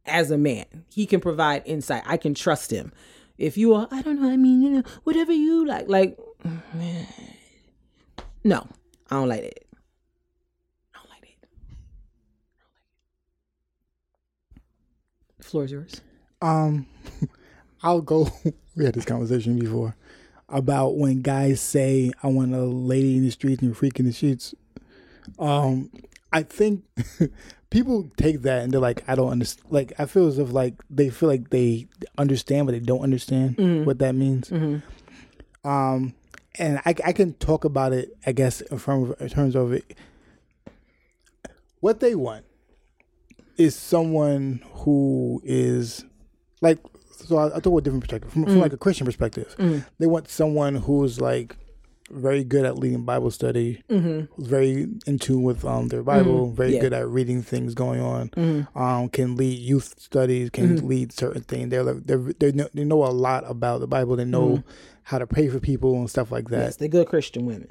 as 0.07 0.31
a 0.31 0.39
man 0.39 0.85
he 0.95 1.07
can 1.07 1.21
provide 1.21 1.61
insight 1.67 2.05
i 2.07 2.17
can 2.17 2.35
trust 2.35 2.71
him 2.71 2.93
if 3.37 3.59
you 3.59 3.75
are 3.75 3.89
i 3.91 4.01
don't 4.01 4.23
know 4.23 4.31
i 4.31 4.37
mean 4.37 4.63
you 4.63 4.71
know 4.71 4.85
whatever 5.03 5.33
you 5.33 5.67
like 5.67 5.89
like 5.89 6.17
no 8.45 8.65
i 9.11 9.17
don't 9.17 9.29
like 9.29 9.43
it 9.43 9.67
I 10.95 10.99
don't 10.99 11.11
like 11.11 11.37
it. 15.39 15.45
Floor 15.45 15.65
is 15.65 15.73
yours. 15.73 16.01
Um, 16.41 16.87
I'll 17.83 18.01
go. 18.01 18.29
we 18.77 18.85
had 18.85 18.95
this 18.95 19.05
conversation 19.05 19.59
before 19.59 19.97
about 20.51 20.97
when 20.97 21.23
guys 21.23 21.61
say, 21.61 22.13
"I 22.23 22.29
want 22.29 22.55
a 22.55 22.63
lady 22.65 23.17
in 23.17 23.25
the 23.25 23.31
streets 23.31 23.63
and 23.63 23.77
freak 23.77 23.99
in 24.01 24.07
the 24.07 24.13
sheets." 24.13 24.55
Um, 25.39 25.91
I 26.33 26.43
think 26.43 26.85
people 27.71 28.11
take 28.17 28.43
that 28.43 28.63
and 28.63 28.73
they're 28.73 28.81
like, 28.81 29.03
"I 29.09 29.15
don't 29.15 29.31
understand." 29.31 29.67
Like, 29.71 29.93
I 29.99 30.07
feel 30.07 30.27
as 30.27 30.39
if 30.39 30.53
like 30.53 30.75
they 30.91 31.11
feel 31.11 31.29
like 31.29 31.51
they 31.51 31.89
understand, 32.19 32.67
but 32.67 32.73
they 32.73 32.81
don't 32.81 33.03
understand 33.03 33.57
mm-hmm. 33.57 33.85
what 33.85 33.99
that 34.01 34.15
means. 34.15 34.51
Mm-hmm. 34.51 35.69
Um, 35.69 36.15
and 36.59 36.79
I, 36.85 36.95
I 37.05 37.13
can 37.13 37.35
talk 37.35 37.65
about 37.65 37.93
it, 37.93 38.17
I 38.27 38.33
guess, 38.33 38.63
from 38.77 39.15
in 39.21 39.29
terms 39.29 39.55
of 39.55 39.73
it. 39.73 39.97
What 41.81 42.01
they 42.01 42.15
want 42.15 42.45
is 43.57 43.75
someone 43.75 44.63
who 44.73 45.41
is 45.45 46.05
like 46.61 46.79
so 47.31 47.39
I, 47.39 47.47
I 47.47 47.61
talk 47.61 47.67
about 47.67 47.85
different 47.85 48.03
perspective 48.03 48.33
from, 48.33 48.45
mm. 48.45 48.49
from 48.49 48.61
like 48.61 48.73
a 48.73 48.77
Christian 48.77 49.07
perspective. 49.07 49.55
Mm. 49.59 49.87
They 49.99 50.07
want 50.07 50.29
someone 50.29 50.75
who's 50.75 51.21
like 51.21 51.57
very 52.11 52.43
good 52.43 52.65
at 52.65 52.77
leading 52.77 53.05
Bible 53.05 53.31
study, 53.31 53.85
mm-hmm. 53.89 54.43
very 54.43 54.89
in 55.07 55.19
tune 55.21 55.45
with 55.45 55.65
um 55.65 55.89
their 55.89 56.03
Bible, 56.03 56.47
mm-hmm. 56.47 56.57
very 56.57 56.75
yeah. 56.75 56.81
good 56.81 56.93
at 56.93 57.07
reading 57.09 57.41
things 57.41 57.75
going 57.75 58.01
on, 58.01 58.31
mm-hmm. 58.31 58.79
um 58.79 59.09
can 59.09 59.37
lead 59.37 59.57
youth 59.59 59.95
studies, 59.99 60.51
can 60.51 60.77
mm-hmm. 60.77 60.87
lead 60.89 61.13
certain 61.13 61.43
things. 61.43 61.71
They're 61.71 61.85
they're 61.95 62.19
they 62.19 62.53
know, 62.53 62.69
they 62.75 62.85
know 62.85 63.05
a 63.05 63.15
lot 63.15 63.49
about 63.49 63.79
the 63.79 63.87
Bible. 63.87 64.17
They 64.17 64.25
know 64.25 64.49
mm-hmm. 64.49 64.71
how 65.05 65.19
to 65.19 65.27
pray 65.27 65.49
for 65.49 65.61
people 65.61 65.95
and 65.95 66.11
stuff 66.11 66.33
like 66.33 66.49
that. 66.49 66.65
Yes, 66.65 66.77
they're 66.77 66.89
good 66.89 67.07
Christian 67.07 67.47
women. 67.47 67.69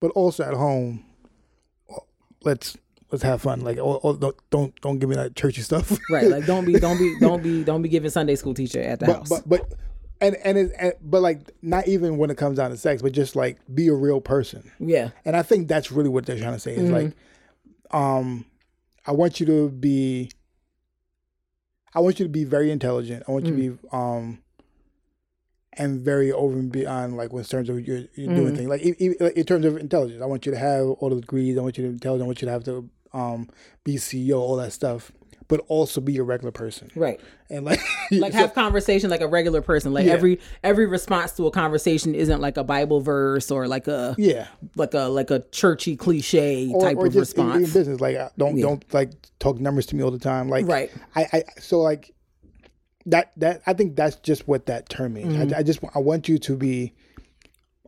But 0.00 0.10
also 0.10 0.44
at 0.44 0.54
home, 0.54 1.04
let's 2.42 2.76
let's 3.12 3.22
have 3.22 3.42
fun. 3.42 3.60
Like, 3.60 3.78
oh, 3.78 4.00
oh, 4.02 4.16
don't 4.16 4.36
don't 4.50 4.80
don't 4.80 4.98
give 4.98 5.08
me 5.08 5.16
that 5.16 5.36
churchy 5.36 5.60
stuff. 5.60 5.96
right. 6.10 6.26
Like, 6.28 6.46
don't 6.46 6.64
be 6.64 6.72
don't 6.72 6.98
be 6.98 7.16
don't 7.20 7.42
be 7.42 7.62
don't 7.62 7.82
be 7.82 7.88
giving 7.88 8.10
Sunday 8.10 8.34
school 8.34 8.54
teacher 8.54 8.80
at 8.80 9.00
the 9.00 9.06
but, 9.06 9.16
house. 9.16 9.28
But 9.28 9.48
but 9.48 9.72
and 10.20 10.36
and, 10.42 10.58
it, 10.58 10.72
and 10.78 10.92
but 11.02 11.20
like 11.20 11.50
not 11.60 11.86
even 11.86 12.16
when 12.16 12.30
it 12.30 12.36
comes 12.36 12.56
down 12.56 12.70
to 12.70 12.76
sex, 12.76 13.02
but 13.02 13.12
just 13.12 13.36
like 13.36 13.58
be 13.72 13.88
a 13.88 13.94
real 13.94 14.20
person. 14.20 14.72
Yeah. 14.80 15.10
And 15.24 15.36
I 15.36 15.42
think 15.42 15.68
that's 15.68 15.92
really 15.92 16.08
what 16.08 16.26
they're 16.26 16.38
trying 16.38 16.54
to 16.54 16.58
say 16.58 16.74
is 16.74 16.82
mm-hmm. 16.82 16.94
like, 16.94 17.14
um, 17.90 18.46
I 19.06 19.12
want 19.12 19.38
you 19.38 19.46
to 19.46 19.68
be. 19.68 20.30
I 21.94 22.00
want 22.00 22.18
you 22.18 22.24
to 22.24 22.30
be 22.30 22.44
very 22.44 22.70
intelligent. 22.70 23.24
I 23.28 23.32
want 23.32 23.44
you 23.44 23.52
mm. 23.52 23.56
to 23.56 23.78
be 23.78 23.88
um 23.92 24.38
and 25.74 26.00
very 26.00 26.30
over 26.32 26.58
and 26.58 26.70
beyond 26.70 27.16
like 27.16 27.32
in 27.32 27.44
terms 27.44 27.68
of 27.68 27.86
you're, 27.86 28.04
you're 28.14 28.30
mm. 28.30 28.36
doing 28.36 28.56
things 28.56 28.68
like 28.68 28.82
in, 28.82 29.14
in, 29.34 29.44
terms 29.44 29.64
of 29.64 29.78
intelligence 29.78 30.20
i 30.20 30.26
want 30.26 30.44
you 30.44 30.52
to 30.52 30.58
have 30.58 30.86
all 30.86 31.08
the 31.08 31.20
degrees 31.20 31.56
i 31.56 31.62
want 31.62 31.78
you 31.78 31.84
to 31.84 31.88
be 31.88 31.94
intelligent 31.94 32.24
i 32.24 32.26
want 32.26 32.42
you 32.42 32.46
to 32.46 32.52
have 32.52 32.64
the 32.64 32.86
um, 33.12 33.48
be 33.84 33.96
CEO, 33.96 34.38
all 34.38 34.56
that 34.56 34.72
stuff, 34.72 35.12
but 35.48 35.60
also 35.68 36.00
be 36.00 36.16
a 36.16 36.22
regular 36.22 36.50
person, 36.50 36.90
right? 36.94 37.20
And 37.50 37.64
like, 37.64 37.80
like 38.10 38.32
so, 38.32 38.38
have 38.38 38.54
conversation 38.54 39.10
like 39.10 39.20
a 39.20 39.26
regular 39.26 39.60
person. 39.60 39.92
Like 39.92 40.06
yeah. 40.06 40.12
every 40.12 40.40
every 40.62 40.86
response 40.86 41.32
to 41.32 41.46
a 41.46 41.50
conversation 41.50 42.14
isn't 42.14 42.40
like 42.40 42.56
a 42.56 42.64
Bible 42.64 43.00
verse 43.00 43.50
or 43.50 43.68
like 43.68 43.86
a 43.86 44.14
yeah, 44.18 44.46
like 44.76 44.94
a 44.94 45.08
like 45.08 45.30
a 45.30 45.40
churchy 45.50 45.96
cliche 45.96 46.70
or, 46.72 46.82
type 46.82 46.96
or 46.96 47.06
of 47.06 47.14
response. 47.14 47.56
In, 47.56 47.64
in 47.64 47.70
business, 47.70 48.00
like 48.00 48.16
uh, 48.16 48.30
don't 48.38 48.56
yeah. 48.56 48.64
don't 48.64 48.94
like 48.94 49.12
talk 49.38 49.60
numbers 49.60 49.86
to 49.86 49.96
me 49.96 50.02
all 50.02 50.10
the 50.10 50.18
time. 50.18 50.48
Like 50.48 50.66
right, 50.66 50.90
I 51.14 51.26
I 51.32 51.44
so 51.60 51.80
like 51.80 52.14
that 53.06 53.32
that 53.36 53.62
I 53.66 53.74
think 53.74 53.96
that's 53.96 54.16
just 54.16 54.48
what 54.48 54.66
that 54.66 54.88
term 54.88 55.14
means. 55.14 55.34
Mm-hmm. 55.34 55.54
I, 55.54 55.58
I 55.58 55.62
just 55.62 55.80
I 55.94 55.98
want 55.98 56.28
you 56.28 56.38
to 56.38 56.56
be 56.56 56.94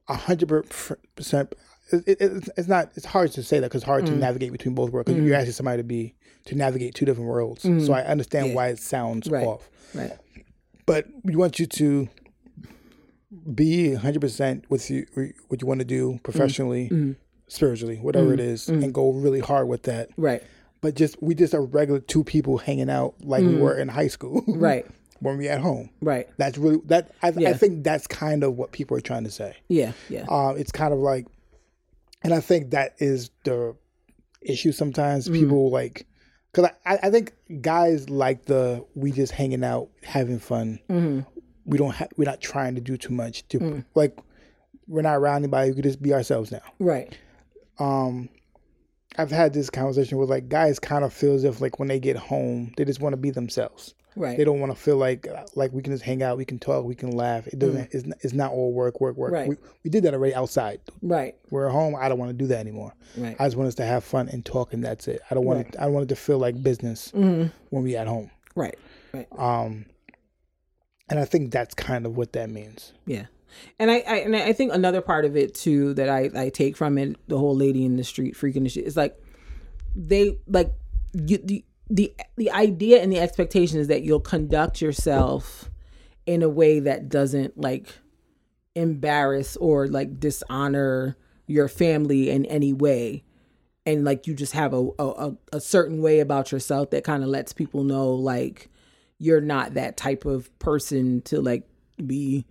a 0.08 0.14
hundred 0.14 0.68
percent 1.16 1.54
it, 1.92 2.20
it, 2.20 2.48
it's 2.56 2.68
not 2.68 2.90
it's 2.94 3.06
hard 3.06 3.32
to 3.32 3.42
say 3.42 3.60
that 3.60 3.66
because 3.66 3.82
it's 3.82 3.86
hard 3.86 4.04
mm. 4.04 4.08
to 4.08 4.16
navigate 4.16 4.52
between 4.52 4.74
both 4.74 4.90
worlds 4.90 5.06
because 5.06 5.22
mm. 5.22 5.26
you're 5.26 5.36
asking 5.36 5.52
somebody 5.52 5.78
to 5.78 5.84
be 5.84 6.14
to 6.46 6.54
navigate 6.54 6.94
two 6.94 7.04
different 7.04 7.28
worlds 7.28 7.64
mm. 7.64 7.84
so 7.84 7.92
i 7.92 8.02
understand 8.02 8.48
yeah. 8.48 8.54
why 8.54 8.68
it 8.68 8.78
sounds 8.78 9.28
right. 9.28 9.46
off 9.46 9.68
right 9.94 10.12
but 10.86 11.06
we 11.22 11.36
want 11.36 11.58
you 11.58 11.66
to 11.66 12.08
be 13.54 13.96
100% 13.96 14.64
with 14.68 14.90
you 14.90 15.06
what 15.48 15.60
you 15.60 15.66
want 15.66 15.80
to 15.80 15.84
do 15.84 16.20
professionally 16.22 16.88
mm. 16.88 17.10
Mm. 17.10 17.16
spiritually 17.48 17.96
whatever 17.96 18.32
it 18.32 18.40
is 18.40 18.68
and 18.68 18.94
go 18.94 19.10
really 19.12 19.40
hard 19.40 19.68
with 19.68 19.82
that 19.84 20.10
right 20.16 20.42
but 20.80 20.94
just 20.94 21.20
we 21.22 21.34
just 21.34 21.54
are 21.54 21.62
regular 21.62 22.00
two 22.00 22.22
people 22.22 22.58
hanging 22.58 22.90
out 22.90 23.14
like 23.22 23.42
we 23.42 23.56
were 23.56 23.76
in 23.76 23.88
high 23.88 24.08
school 24.08 24.44
right 24.48 24.86
when 25.24 25.38
we 25.38 25.48
at 25.48 25.60
home. 25.60 25.90
Right. 26.00 26.28
That's 26.36 26.58
really 26.58 26.80
that. 26.86 27.10
I, 27.22 27.32
yeah. 27.36 27.50
I, 27.50 27.52
think 27.54 27.82
that's 27.82 28.06
kind 28.06 28.44
of 28.44 28.56
what 28.56 28.72
people 28.72 28.96
are 28.96 29.00
trying 29.00 29.24
to 29.24 29.30
say. 29.30 29.56
Yeah. 29.68 29.92
Yeah. 30.08 30.26
Um, 30.28 30.56
it's 30.56 30.70
kind 30.70 30.92
of 30.92 30.98
like 30.98 31.26
and 32.24 32.34
I 32.34 32.40
think 32.40 32.70
that 32.70 32.94
is 32.98 33.30
the 33.44 33.76
issue 34.40 34.72
sometimes. 34.72 35.28
Mm. 35.28 35.34
People 35.34 35.70
like, 35.70 36.06
because 36.52 36.70
I, 36.84 36.98
I 37.04 37.10
think 37.10 37.32
guys 37.60 38.10
like 38.10 38.46
the 38.46 38.84
we 38.94 39.12
just 39.12 39.32
hanging 39.32 39.62
out, 39.62 39.88
having 40.02 40.38
fun. 40.38 40.80
Mm-hmm. 40.90 41.20
We 41.66 41.78
don't 41.78 41.94
have, 41.94 42.08
we're 42.16 42.24
not 42.24 42.40
trying 42.40 42.74
to 42.74 42.80
do 42.80 42.96
too 42.96 43.12
much. 43.12 43.46
To 43.48 43.58
mm. 43.58 43.84
like, 43.94 44.18
we're 44.86 45.02
not 45.02 45.16
around 45.16 45.36
anybody. 45.38 45.70
We 45.70 45.76
could 45.76 45.84
just 45.84 46.02
be 46.02 46.12
ourselves 46.12 46.50
now. 46.52 46.62
Right. 46.78 47.16
Um, 47.78 48.28
I've 49.16 49.30
had 49.30 49.52
this 49.52 49.70
conversation 49.70 50.18
with 50.18 50.28
like 50.28 50.48
guys 50.48 50.78
kind 50.78 51.04
of 51.04 51.12
feel 51.12 51.34
as 51.34 51.44
if 51.44 51.60
like 51.60 51.78
when 51.78 51.88
they 51.88 52.00
get 52.00 52.16
home, 52.16 52.72
they 52.76 52.84
just 52.84 53.00
want 53.00 53.12
to 53.12 53.16
be 53.16 53.30
themselves. 53.30 53.94
Right. 54.16 54.36
They 54.36 54.44
don't 54.44 54.60
want 54.60 54.70
to 54.70 54.80
feel 54.80 54.96
like 54.96 55.26
like 55.54 55.72
we 55.72 55.82
can 55.82 55.92
just 55.92 56.04
hang 56.04 56.22
out, 56.22 56.36
we 56.36 56.44
can 56.44 56.58
talk, 56.58 56.84
we 56.84 56.94
can 56.94 57.10
laugh. 57.10 57.46
It 57.46 57.58
doesn't. 57.58 57.90
Mm. 57.90 57.94
It's, 57.94 58.06
not, 58.06 58.18
it's 58.22 58.34
not 58.34 58.52
all 58.52 58.72
work, 58.72 59.00
work, 59.00 59.16
work. 59.16 59.32
Right. 59.32 59.48
We, 59.48 59.56
we 59.82 59.90
did 59.90 60.04
that 60.04 60.14
already 60.14 60.34
outside. 60.34 60.80
Right. 61.02 61.34
We're 61.50 61.66
at 61.66 61.72
home. 61.72 61.96
I 61.96 62.08
don't 62.08 62.18
want 62.18 62.30
to 62.30 62.36
do 62.36 62.46
that 62.48 62.60
anymore. 62.60 62.94
Right. 63.16 63.36
I 63.38 63.46
just 63.46 63.56
want 63.56 63.68
us 63.68 63.74
to 63.76 63.84
have 63.84 64.04
fun 64.04 64.28
and 64.28 64.44
talk, 64.44 64.72
and 64.72 64.84
that's 64.84 65.08
it. 65.08 65.20
I 65.30 65.34
don't 65.34 65.44
want 65.44 65.58
right. 65.58 65.66
it, 65.68 65.76
I 65.78 65.84
don't 65.84 65.94
want 65.94 66.04
it 66.04 66.14
to 66.14 66.16
feel 66.16 66.38
like 66.38 66.62
business 66.62 67.10
mm-hmm. 67.12 67.48
when 67.70 67.82
we 67.82 67.96
at 67.96 68.06
home. 68.06 68.30
Right. 68.54 68.78
Right. 69.12 69.26
Um, 69.36 69.86
And 71.10 71.18
I 71.18 71.24
think 71.24 71.52
that's 71.52 71.74
kind 71.74 72.06
of 72.06 72.16
what 72.16 72.32
that 72.32 72.48
means. 72.48 72.92
Yeah. 73.06 73.26
And 73.78 73.90
I, 73.90 74.02
I 74.08 74.16
and 74.16 74.34
I 74.34 74.52
think 74.52 74.72
another 74.72 75.00
part 75.00 75.24
of 75.24 75.36
it 75.36 75.54
too 75.54 75.94
that 75.94 76.08
I, 76.08 76.30
I 76.34 76.48
take 76.48 76.76
from 76.76 76.98
it, 76.98 77.16
the 77.28 77.38
whole 77.38 77.54
lady 77.54 77.84
in 77.84 77.96
the 77.96 78.04
street 78.04 78.34
freaking 78.34 78.64
the 78.64 78.68
shit, 78.68 78.84
is 78.84 78.96
like 78.96 79.16
they 79.94 80.38
like 80.48 80.72
you 81.12 81.38
the 81.38 81.64
the 81.90 82.14
the 82.36 82.50
idea 82.50 83.02
and 83.02 83.12
the 83.12 83.20
expectation 83.20 83.78
is 83.78 83.88
that 83.88 84.02
you'll 84.02 84.20
conduct 84.20 84.80
yourself 84.80 85.70
in 86.26 86.42
a 86.42 86.48
way 86.48 86.80
that 86.80 87.08
doesn't 87.08 87.58
like 87.58 87.98
embarrass 88.74 89.56
or 89.56 89.86
like 89.86 90.18
dishonor 90.18 91.16
your 91.46 91.68
family 91.68 92.30
in 92.30 92.46
any 92.46 92.72
way. 92.72 93.22
And 93.86 94.04
like 94.04 94.26
you 94.26 94.34
just 94.34 94.54
have 94.54 94.72
a 94.72 94.88
a, 94.98 95.32
a 95.52 95.60
certain 95.60 96.00
way 96.00 96.20
about 96.20 96.52
yourself 96.52 96.90
that 96.90 97.04
kind 97.04 97.22
of 97.22 97.28
lets 97.28 97.52
people 97.52 97.84
know 97.84 98.12
like 98.12 98.70
you're 99.18 99.42
not 99.42 99.74
that 99.74 99.96
type 99.96 100.24
of 100.24 100.56
person 100.58 101.20
to 101.22 101.40
like 101.40 101.68
be 102.04 102.46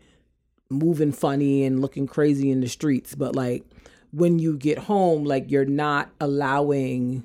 moving 0.69 1.11
funny 1.11 1.63
and 1.63 1.81
looking 1.81 2.07
crazy 2.07 2.51
in 2.51 2.61
the 2.61 2.69
streets. 2.69 3.15
But 3.15 3.35
like 3.35 3.63
when 4.11 4.37
you 4.37 4.57
get 4.57 4.77
home 4.77 5.23
like 5.23 5.49
you're 5.49 5.65
not 5.65 6.11
allowing 6.21 7.23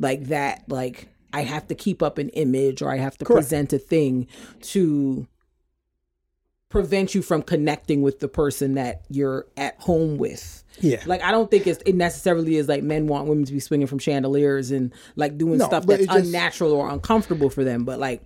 like 0.00 0.24
that 0.24 0.64
like 0.66 1.06
i 1.32 1.42
have 1.42 1.68
to 1.68 1.74
keep 1.76 2.02
up 2.02 2.18
an 2.18 2.28
image 2.30 2.82
or 2.82 2.90
i 2.90 2.96
have 2.96 3.16
to 3.18 3.24
Correct. 3.24 3.36
present 3.42 3.72
a 3.72 3.78
thing 3.78 4.26
to 4.62 5.26
prevent 6.68 7.14
you 7.16 7.22
from 7.22 7.42
connecting 7.42 8.00
with 8.02 8.20
the 8.20 8.28
person 8.28 8.74
that 8.74 9.02
you're 9.08 9.46
at 9.56 9.78
home 9.80 10.18
with 10.18 10.62
Yeah. 10.80 11.02
like 11.04 11.20
I 11.20 11.32
don't 11.32 11.50
think 11.50 11.66
it's 11.66 11.82
it 11.84 11.96
necessarily 11.96 12.56
is 12.56 12.68
like 12.68 12.84
men 12.84 13.08
want 13.08 13.26
women 13.26 13.44
to 13.44 13.52
be 13.52 13.58
swinging 13.58 13.88
from 13.88 13.98
chandeliers 13.98 14.70
and 14.70 14.92
like 15.16 15.36
doing 15.36 15.58
No, 15.58 15.66
stuff 15.66 15.84
that's 15.86 16.06
just- 16.06 16.26
unnatural 16.26 16.72
or 16.72 16.88
uncomfortable 16.88 17.50
for 17.50 17.64
them. 17.64 17.84
But 17.84 17.98
like 17.98 18.22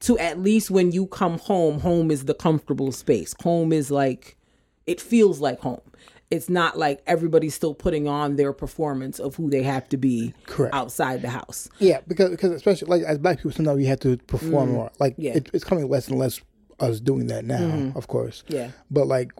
to 0.00 0.18
at 0.18 0.38
least 0.38 0.70
when 0.70 0.92
you 0.92 1.06
come 1.06 1.38
home, 1.38 1.80
home 1.80 2.10
is 2.10 2.26
the 2.26 2.34
comfortable 2.34 2.92
space. 2.92 3.34
Home 3.44 3.72
is 3.72 3.90
like 3.90 4.36
it 4.86 5.00
feels 5.00 5.40
like 5.40 5.60
home. 5.60 5.80
It's 6.30 6.48
not 6.48 6.78
like 6.78 7.02
everybody's 7.08 7.54
still 7.54 7.74
putting 7.74 8.06
on 8.06 8.36
their 8.36 8.52
performance 8.52 9.18
of 9.18 9.34
who 9.34 9.50
they 9.50 9.62
have 9.64 9.88
to 9.88 9.96
be 9.96 10.32
Correct. 10.46 10.72
outside 10.74 11.22
the 11.22 11.28
house. 11.30 11.68
Yeah, 11.80 12.00
because 12.06 12.30
because 12.30 12.52
especially 12.52 12.88
like 12.88 13.02
as 13.02 13.18
black 13.18 13.38
people, 13.38 13.50
sometimes 13.50 13.76
we 13.78 13.86
have 13.86 14.00
to 14.00 14.16
perform 14.16 14.72
more. 14.72 14.90
Like 15.00 15.16
Mm. 15.16 15.24
Yeah. 15.24 15.36
It, 15.38 15.50
it's 15.52 15.64
coming 15.64 15.88
less 15.88 16.06
and 16.08 16.18
less 16.18 16.40
us 16.78 17.00
doing 17.00 17.26
that 17.26 17.44
now, 17.44 17.92
of 17.96 18.06
course. 18.06 18.44
Yeah. 18.48 18.70
But 18.90 19.06
like 19.08 19.32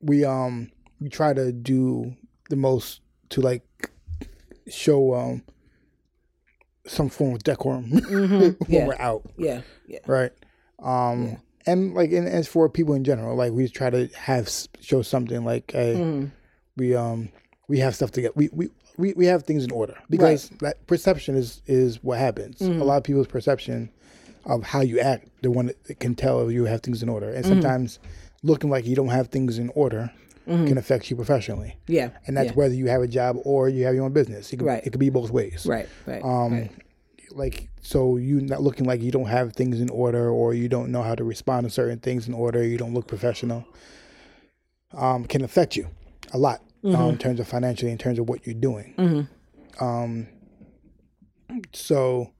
we 0.00 0.24
um 0.24 0.70
we 1.00 1.08
try 1.08 1.34
to 1.34 1.50
do 1.52 2.14
the 2.48 2.56
most 2.56 3.00
to 3.30 3.40
like 3.40 3.62
show 4.68 5.14
um 5.14 5.42
some 6.86 7.08
form 7.08 7.34
of 7.34 7.42
decorum 7.42 7.90
when 7.90 8.02
Mm-hmm. 8.02 8.72
Yeah. 8.72 8.86
we're 8.86 8.96
out, 9.00 9.22
Yeah. 9.36 9.62
Yeah. 9.88 9.98
right? 10.06 10.32
Um 10.82 11.38
and 11.66 11.94
like 11.94 12.12
and 12.12 12.26
as 12.28 12.48
for 12.48 12.68
people 12.68 12.94
in 12.94 13.04
general, 13.04 13.36
like 13.36 13.52
we 13.52 13.68
try 13.68 13.90
to 13.90 14.08
have 14.16 14.50
show 14.80 15.02
something 15.02 15.44
like 15.44 15.70
hey, 15.72 15.94
Mm-hmm. 15.96 16.26
we 16.76 16.94
um 16.94 17.28
we 17.68 17.78
have 17.78 17.94
stuff 17.94 18.10
to 18.12 18.20
get 18.22 18.36
we 18.36 18.48
we 18.52 18.68
we, 18.96 19.12
we 19.14 19.26
have 19.26 19.44
things 19.44 19.64
in 19.64 19.70
order 19.70 19.94
because 20.10 20.50
that 20.60 20.86
perception 20.86 21.34
is 21.36 21.62
is 21.66 22.02
what 22.02 22.18
happens 22.18 22.58
Mm-hmm. 22.58 22.80
a 22.80 22.84
lot 22.84 22.96
of 22.98 23.04
people's 23.04 23.26
perception 23.28 23.90
of 24.46 24.62
how 24.62 24.80
you 24.80 24.98
act 25.00 25.28
the 25.42 25.50
one 25.50 25.66
that 25.86 26.00
can 26.00 26.14
tell 26.14 26.46
if 26.46 26.52
you 26.52 26.64
have 26.64 26.82
things 26.82 27.02
in 27.02 27.08
order 27.08 27.28
and 27.30 27.44
Mm-hmm. 27.44 27.54
sometimes 27.60 27.98
looking 28.42 28.70
like 28.70 28.86
you 28.86 28.96
don't 28.96 29.08
have 29.08 29.28
things 29.28 29.58
in 29.58 29.70
order 29.74 30.10
can 30.46 30.78
affect 30.78 31.08
you 31.10 31.14
professionally 31.14 31.76
Yeah. 31.86 32.10
and 32.26 32.36
that's 32.36 32.48
Mm-hmm. 32.50 32.58
yeah. 32.58 32.64
whether 32.64 32.74
you 32.74 32.86
have 32.88 33.02
a 33.02 33.06
job 33.06 33.36
or 33.44 33.68
you 33.68 33.84
have 33.84 33.94
your 33.94 34.04
own 34.04 34.12
business 34.12 34.52
it 34.52 34.56
could, 34.56 34.66
Right. 34.66 34.84
it 34.84 34.90
could 34.90 34.98
be 34.98 35.08
both 35.10 35.30
ways 35.30 35.64
right. 35.64 35.88
Right. 36.06 36.24
um 36.24 36.52
right. 36.52 36.70
Like 37.32 37.68
so 37.80 38.16
you 38.16 38.40
not 38.40 38.62
looking 38.62 38.86
like 38.86 39.00
you 39.00 39.10
don't 39.10 39.26
have 39.28 39.52
things 39.54 39.80
in 39.80 39.88
order 39.90 40.28
or 40.30 40.52
you 40.54 40.68
don't 40.68 40.90
know 40.90 41.02
how 41.02 41.14
to 41.14 41.24
respond 41.24 41.64
to 41.64 41.70
certain 41.70 41.98
things 41.98 42.26
in 42.28 42.34
order 42.34 42.62
you 42.64 42.76
don't 42.76 42.92
look 42.94 43.06
professional 43.06 43.64
um 44.94 45.24
can 45.24 45.42
affect 45.42 45.76
you 45.76 45.88
a 46.32 46.38
lot 46.38 46.60
Mm-hmm. 46.82 46.96
um, 46.96 47.10
in 47.10 47.18
terms 47.18 47.38
of 47.40 47.46
financially 47.46 47.92
in 47.92 47.98
terms 47.98 48.18
of 48.18 48.26
what 48.26 48.46
you're 48.46 48.54
doing 48.54 48.94
um 49.80 50.28
so 51.74 52.32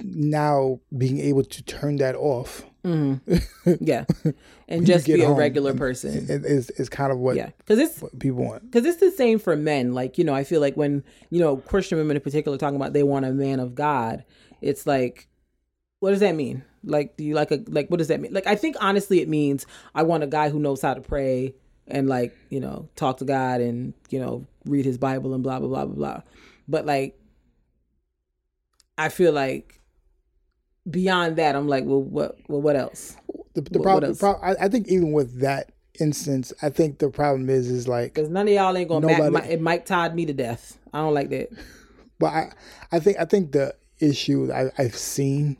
now 0.00 0.78
being 0.96 1.18
able 1.18 1.42
to 1.42 1.62
turn 1.64 1.96
that 1.96 2.14
off 2.14 2.64
Mm-hmm. 2.84 3.74
Yeah. 3.80 4.04
And 4.70 4.84
just 4.84 5.06
be 5.06 5.22
a 5.22 5.32
regular 5.32 5.72
person. 5.72 6.10
is 6.10 6.28
is, 6.28 6.70
is 6.70 6.88
kind 6.90 7.10
of 7.10 7.18
what, 7.18 7.36
Yeah. 7.36 7.50
Because 7.56 7.78
it's 7.78 8.02
what 8.02 8.18
people 8.18 8.44
want 8.44 8.70
because 8.70 8.84
it's 8.84 9.00
the 9.00 9.10
same 9.10 9.38
for 9.38 9.56
men 9.56 9.94
like 9.94 10.18
you 10.18 10.24
know 10.24 10.34
i 10.34 10.44
feel 10.44 10.60
like 10.60 10.76
when 10.76 11.02
you 11.30 11.40
know 11.40 11.56
christian 11.56 11.96
women 11.96 12.16
in 12.18 12.22
particular 12.22 12.58
talking 12.58 12.76
about 12.76 12.92
they 12.92 13.02
want 13.02 13.24
a 13.24 13.32
man 13.32 13.60
of 13.60 13.74
god 13.74 14.24
it's 14.60 14.86
like 14.86 15.26
what 16.00 16.10
does 16.10 16.20
that 16.20 16.34
mean 16.34 16.62
like 16.84 17.16
do 17.16 17.24
you 17.24 17.34
like 17.34 17.50
a 17.50 17.64
like 17.68 17.88
what 17.88 17.96
does 17.96 18.08
that 18.08 18.20
mean 18.20 18.32
like 18.34 18.46
i 18.46 18.54
think 18.54 18.76
honestly 18.78 19.20
it 19.20 19.28
means 19.28 19.64
i 19.94 20.02
want 20.02 20.22
a 20.22 20.26
guy 20.26 20.50
who 20.50 20.58
knows 20.58 20.82
how 20.82 20.92
to 20.92 21.00
pray 21.00 21.54
and 21.86 22.06
like 22.06 22.36
you 22.50 22.60
know 22.60 22.88
talk 22.94 23.16
to 23.16 23.24
god 23.24 23.62
and 23.62 23.94
you 24.10 24.20
know 24.20 24.46
read 24.66 24.84
his 24.84 24.98
bible 24.98 25.32
and 25.32 25.42
blah 25.42 25.58
blah 25.58 25.68
blah 25.68 25.86
blah 25.86 25.94
blah 25.94 26.22
but 26.68 26.84
like 26.84 27.18
i 28.98 29.08
feel 29.08 29.32
like 29.32 29.77
beyond 30.90 31.36
that 31.36 31.54
i'm 31.56 31.68
like 31.68 31.84
well 31.84 32.02
what 32.02 32.36
well 32.48 32.60
what 32.60 32.76
else? 32.76 33.16
The, 33.54 33.62
the 33.62 33.78
What- 33.78 33.82
problem, 33.84 34.14
what 34.20 34.38
I, 34.42 34.66
I 34.66 34.68
think 34.68 34.88
even 34.88 35.12
with 35.12 35.40
that 35.40 35.72
instance 36.00 36.52
i 36.62 36.68
think 36.70 36.98
the 37.00 37.10
problem 37.10 37.50
is 37.50 37.68
is 37.68 37.88
like 37.88 38.14
because 38.14 38.28
none 38.30 38.46
of 38.46 38.54
y'all 38.54 38.76
ain't 38.76 38.88
gonna 38.88 39.06
Nobody- 39.06 39.30
Mac, 39.30 39.48
Mike, 39.50 39.60
Mike 39.60 39.86
Todd 39.86 40.14
me 40.14 40.26
to 40.26 40.32
death. 40.32 40.78
I 40.92 40.98
don't 41.00 41.12
like 41.14 41.28
that. 41.30 41.50
But 42.20 42.26
I, 42.28 42.52
I 42.92 42.98
think 43.00 43.18
I 43.18 43.24
think 43.24 43.52
the 43.52 43.74
issue 44.00 44.50
I, 44.52 44.70
I've 44.78 44.96
seen 44.96 45.56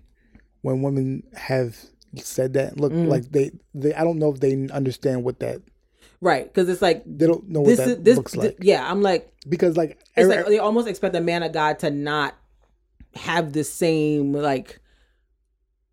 when 0.62 0.82
women 0.82 1.22
have 1.34 1.76
said 2.16 2.54
that 2.54 2.78
look 2.80 2.92
Mm. 2.92 3.08
like 3.08 3.30
they, 3.30 3.50
they 3.74 3.92
I 3.94 4.02
don't 4.04 4.18
know 4.18 4.32
if 4.32 4.40
they 4.40 4.54
understand 4.72 5.24
what 5.24 5.40
that 5.40 5.60
right 6.20 6.44
because 6.52 6.68
it's 6.68 6.80
like 6.82 7.02
they 7.06 7.26
don't 7.26 7.48
know 7.48 7.60
what 7.60 7.68
this 7.68 7.78
that 7.78 7.88
is 7.88 8.02
this 8.02 8.16
looks 8.16 8.34
like. 8.34 8.56
yeah 8.60 8.90
i'm 8.90 9.02
like 9.02 9.30
because 9.48 9.76
like, 9.76 9.90
it's 10.16 10.24
every- 10.28 10.36
like 10.36 10.46
they 10.46 10.58
almost 10.58 10.88
expect 10.88 11.14
a 11.14 11.20
man 11.20 11.42
of 11.44 11.52
god 11.52 11.78
to 11.80 11.90
not 11.90 12.34
have 13.14 13.52
the 13.52 13.62
same 13.64 14.32
like 14.32 14.80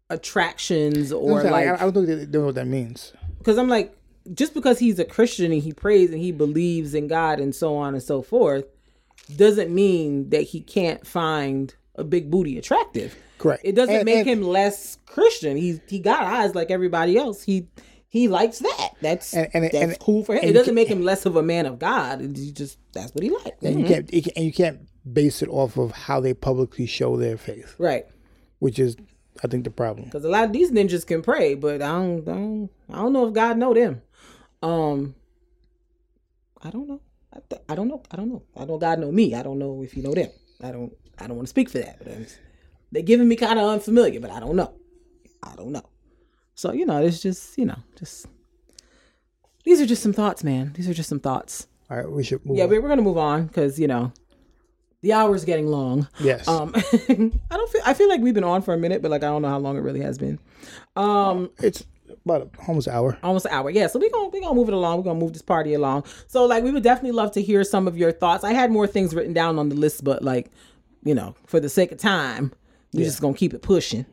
attractions 0.10 1.12
or 1.12 1.44
like, 1.44 1.52
like 1.52 1.68
I, 1.68 1.74
I 1.76 1.78
don't 1.80 1.94
think 1.94 2.08
they, 2.08 2.16
they 2.26 2.38
know 2.38 2.46
what 2.46 2.56
that 2.56 2.68
means. 2.68 3.14
because 3.40 3.58
i'm 3.58 3.68
like 3.68 3.98
just 4.34 4.54
because 4.54 4.78
he's 4.80 5.00
a 5.00 5.06
christian 5.06 5.52
and 5.52 5.62
he 5.62 5.72
prays 5.74 6.12
and 6.12 6.20
he 6.20 6.32
believes 6.32 6.94
in 6.94 7.08
god 7.08 7.40
and 7.40 7.56
so 7.56 7.76
on 7.76 7.94
and 7.94 8.04
so 8.04 8.22
forth 8.22 8.66
doesn't 9.36 9.74
mean 9.74 10.30
that 10.30 10.42
he 10.42 10.62
can't 10.62 11.06
find 11.08 11.76
a 11.96 12.04
big 12.04 12.30
booty 12.30 12.58
attractive. 12.58 13.16
Correct. 13.38 13.62
it 13.66 13.74
doesn't 13.76 13.96
And- 13.96 14.06
make 14.06 14.20
and- 14.20 14.28
him 14.28 14.42
less 14.44 14.98
christian. 15.06 15.58
He's 15.58 15.80
he 15.88 16.00
got 16.00 16.24
eyes 16.24 16.56
like 16.56 16.70
everybody 16.72 17.18
else. 17.18 17.44
He 17.44 17.68
he 18.08 18.28
likes 18.28 18.60
that. 18.60 18.90
That's 19.02 19.34
And- 19.34 19.50
and- 19.54 19.70
that's 19.72 19.98
cool 19.98 20.24
for 20.24 20.36
him. 20.36 20.44
it 20.44 20.54
doesn't 20.54 20.76
make 20.76 20.88
him 20.88 21.02
less 21.02 21.26
of 21.26 21.36
a 21.36 21.44
man 21.44 21.66
of 21.66 21.80
god. 21.80 22.22
He 22.22 22.52
just 22.52 22.78
that's 22.94 23.14
what 23.14 23.24
he 23.24 23.30
likes. 23.30 23.62
And 23.64 23.80
you 23.80 23.86
mm-hmm. 23.86 23.94
can't 23.94 24.14
you 24.14 24.22
can, 24.22 24.34
and 24.36 24.46
you 24.46 24.54
can't 24.54 24.80
base 25.12 25.42
it 25.42 25.50
off 25.50 25.78
of 25.78 25.92
how 25.92 26.20
they 26.20 26.34
publicly 26.34 26.86
show 26.86 27.18
their 27.18 27.38
faith, 27.38 27.76
right. 27.78 28.06
Which 28.60 28.80
is 28.80 28.96
I 29.44 29.48
think 29.48 29.64
the 29.64 29.70
problem. 29.72 30.06
Because 30.06 30.24
a 30.24 30.30
lot 30.30 30.46
of 30.46 30.54
these 30.54 30.72
ninjas 30.72 31.06
can 31.06 31.22
pray, 31.22 31.56
but 31.56 31.82
I 31.82 31.88
don't, 31.92 32.22
I 32.28 32.32
don't, 32.34 32.70
I 32.90 32.96
don't 32.98 33.14
know 33.14 33.28
if 33.28 33.34
God 33.34 33.58
know 33.58 33.74
them. 33.74 34.02
Um, 34.64 35.16
I 36.64 36.70
don't 36.70 36.88
know. 36.88 37.02
I, 37.34 37.40
th- 37.50 37.62
I 37.68 37.76
don't 37.76 37.88
know. 37.90 38.02
I 38.12 38.16
don't 38.16 38.30
know. 38.30 38.44
I 38.56 38.66
don't 38.66 38.80
God 38.80 39.00
know 39.00 39.12
me. 39.12 39.36
I 39.36 39.44
don't 39.44 39.60
know 39.60 39.82
if 39.84 39.92
He 39.94 40.02
know 40.02 40.14
them. 40.14 40.30
I 40.64 40.72
don't. 40.72 40.94
I 41.20 41.28
don't 41.28 41.36
want 41.38 41.48
to 41.48 41.50
speak 41.50 41.70
for 41.70 41.80
that. 41.80 42.00
But 42.00 42.08
it's- 42.08 42.38
they 42.92 43.02
giving 43.02 43.28
me 43.28 43.36
kind 43.36 43.60
of 43.60 43.66
unfamiliar, 43.68 44.20
but 44.22 44.32
I 44.32 44.40
don't 44.40 44.56
know. 44.56 44.74
I 45.44 45.56
don't 45.56 45.72
know. 45.72 45.84
So 46.54 46.72
you 46.72 46.86
know, 46.86 47.02
it's 47.04 47.22
just 47.22 47.58
you 47.58 47.66
know, 47.66 47.78
just 48.00 48.28
these 49.66 49.82
are 49.82 49.86
just 49.86 50.02
some 50.02 50.14
thoughts, 50.14 50.44
man. 50.44 50.72
These 50.76 50.88
are 50.88 50.94
just 50.94 51.10
some 51.10 51.20
thoughts. 51.20 51.68
All 51.90 51.98
right, 51.98 52.10
we 52.10 52.24
should 52.24 52.46
move. 52.46 52.58
Yeah, 52.58 52.64
on. 52.64 52.70
we 52.70 52.80
we're 52.80 52.88
gonna 52.88 53.02
move 53.02 53.18
on 53.18 53.48
because 53.48 53.78
you 53.80 53.88
know, 53.88 54.14
the 55.06 55.14
hour's 55.14 55.46
getting 55.46 55.68
long. 55.68 56.08
yes. 56.20 56.48
Um, 56.48 56.74
I 56.76 57.58
don't 57.58 57.72
feel. 57.72 57.82
I 57.86 57.94
feel 57.94 58.10
like 58.10 58.22
we've 58.22 58.34
been 58.34 58.44
on 58.44 58.64
for 58.64 58.74
a 58.74 58.78
minute, 58.78 59.04
but 59.04 59.12
like 59.12 59.22
I 59.24 59.28
don't 59.28 59.44
know 59.44 59.50
how 59.50 59.60
long 59.60 59.78
it 59.78 59.82
really 59.82 60.02
has 60.02 60.18
been. 60.18 60.40
Um, 60.96 61.52
it's 61.60 61.84
about 62.26 62.50
almost 62.68 62.88
an 62.88 62.96
hour. 62.96 63.18
almost 63.22 63.46
an 63.46 63.52
hour. 63.52 63.70
Yeah, 63.70 63.86
so 63.86 64.00
we're 64.00 64.10
gonna 64.10 64.30
we 64.30 64.42
gonna 64.42 64.56
move 64.56 64.68
it 64.68 64.74
along. 64.74 64.98
We're 64.98 65.04
gonna 65.04 65.20
move 65.20 65.34
this 65.34 65.44
party 65.44 65.76
along. 65.76 66.06
So 66.26 66.46
like 66.46 66.64
we 66.64 66.72
would 66.72 66.82
definitely 66.82 67.12
love 67.12 67.32
to 67.34 67.42
hear 67.42 67.64
some 67.64 67.88
of 67.88 67.96
your 67.96 68.12
thoughts. 68.12 68.44
I 68.44 68.54
had 68.54 68.72
more 68.72 68.88
things 68.88 69.14
written 69.14 69.34
down 69.34 69.60
on 69.60 69.70
the 69.70 69.76
list, 69.76 70.04
but 70.04 70.24
like, 70.24 70.50
you 71.04 71.14
know, 71.14 71.36
for 71.46 71.60
the 71.60 71.70
sake 71.70 71.92
of 71.92 72.00
time, 72.00 72.52
we're 72.92 73.06
just 73.06 73.22
gonna 73.22 73.36
keep 73.36 73.54
it 73.54 73.62
pushing. 73.62 74.08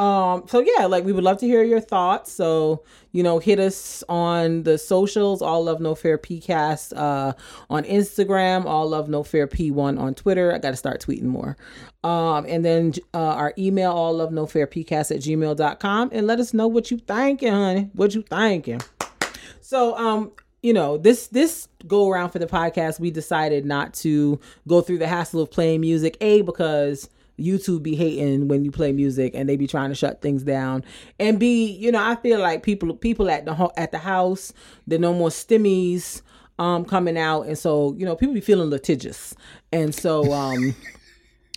Um, 0.00 0.44
so 0.48 0.60
yeah, 0.60 0.86
like 0.86 1.04
we 1.04 1.12
would 1.12 1.24
love 1.24 1.36
to 1.40 1.46
hear 1.46 1.62
your 1.62 1.78
thoughts. 1.78 2.32
So, 2.32 2.84
you 3.12 3.22
know, 3.22 3.38
hit 3.38 3.60
us 3.60 4.02
on 4.08 4.62
the 4.62 4.78
socials, 4.78 5.42
all 5.42 5.64
love 5.64 5.78
no 5.78 5.94
fair 5.94 6.16
PCast, 6.16 6.96
uh, 6.96 7.34
on 7.68 7.84
Instagram, 7.84 8.64
all 8.64 8.88
love 8.88 9.10
no 9.10 9.22
fair 9.22 9.46
P1 9.46 10.00
on 10.00 10.14
Twitter. 10.14 10.54
I 10.54 10.58
gotta 10.58 10.78
start 10.78 11.04
tweeting 11.04 11.24
more. 11.24 11.54
Um, 12.02 12.46
and 12.48 12.64
then 12.64 12.94
uh, 13.12 13.18
our 13.18 13.52
email, 13.58 13.92
all 13.92 14.14
love 14.14 14.32
no 14.32 14.46
fair 14.46 14.66
PCast 14.66 15.14
at 15.14 15.18
gmail.com 15.18 16.08
and 16.12 16.26
let 16.26 16.40
us 16.40 16.54
know 16.54 16.66
what 16.66 16.90
you 16.90 16.96
thinking, 16.96 17.52
honey. 17.52 17.90
What 17.92 18.14
you 18.14 18.22
thinking. 18.22 18.80
So, 19.60 19.94
um, 19.98 20.32
you 20.62 20.72
know, 20.72 20.96
this 20.96 21.26
this 21.26 21.68
go 21.86 22.08
around 22.08 22.30
for 22.30 22.38
the 22.38 22.46
podcast, 22.46 23.00
we 23.00 23.10
decided 23.10 23.66
not 23.66 23.92
to 23.94 24.40
go 24.66 24.80
through 24.80 24.98
the 24.98 25.06
hassle 25.06 25.42
of 25.42 25.50
playing 25.50 25.82
music. 25.82 26.16
A 26.22 26.40
because 26.40 27.10
YouTube 27.40 27.82
be 27.82 27.96
hating 27.96 28.48
when 28.48 28.64
you 28.64 28.70
play 28.70 28.92
music 28.92 29.32
and 29.34 29.48
they 29.48 29.56
be 29.56 29.66
trying 29.66 29.88
to 29.90 29.94
shut 29.94 30.22
things 30.22 30.42
down. 30.42 30.84
And 31.18 31.38
be, 31.38 31.66
you 31.66 31.90
know, 31.90 32.02
I 32.02 32.16
feel 32.16 32.40
like 32.40 32.62
people 32.62 32.94
people 32.94 33.30
at 33.30 33.44
the 33.44 33.54
ho- 33.54 33.72
at 33.76 33.92
the 33.92 33.98
house, 33.98 34.52
there 34.86 34.98
no 34.98 35.14
more 35.14 35.30
stimmies 35.30 36.22
um 36.58 36.84
coming 36.84 37.16
out 37.16 37.42
and 37.42 37.56
so, 37.56 37.94
you 37.96 38.04
know, 38.04 38.14
people 38.14 38.34
be 38.34 38.40
feeling 38.40 38.70
litigious. 38.70 39.34
And 39.72 39.94
so 39.94 40.32
um 40.32 40.74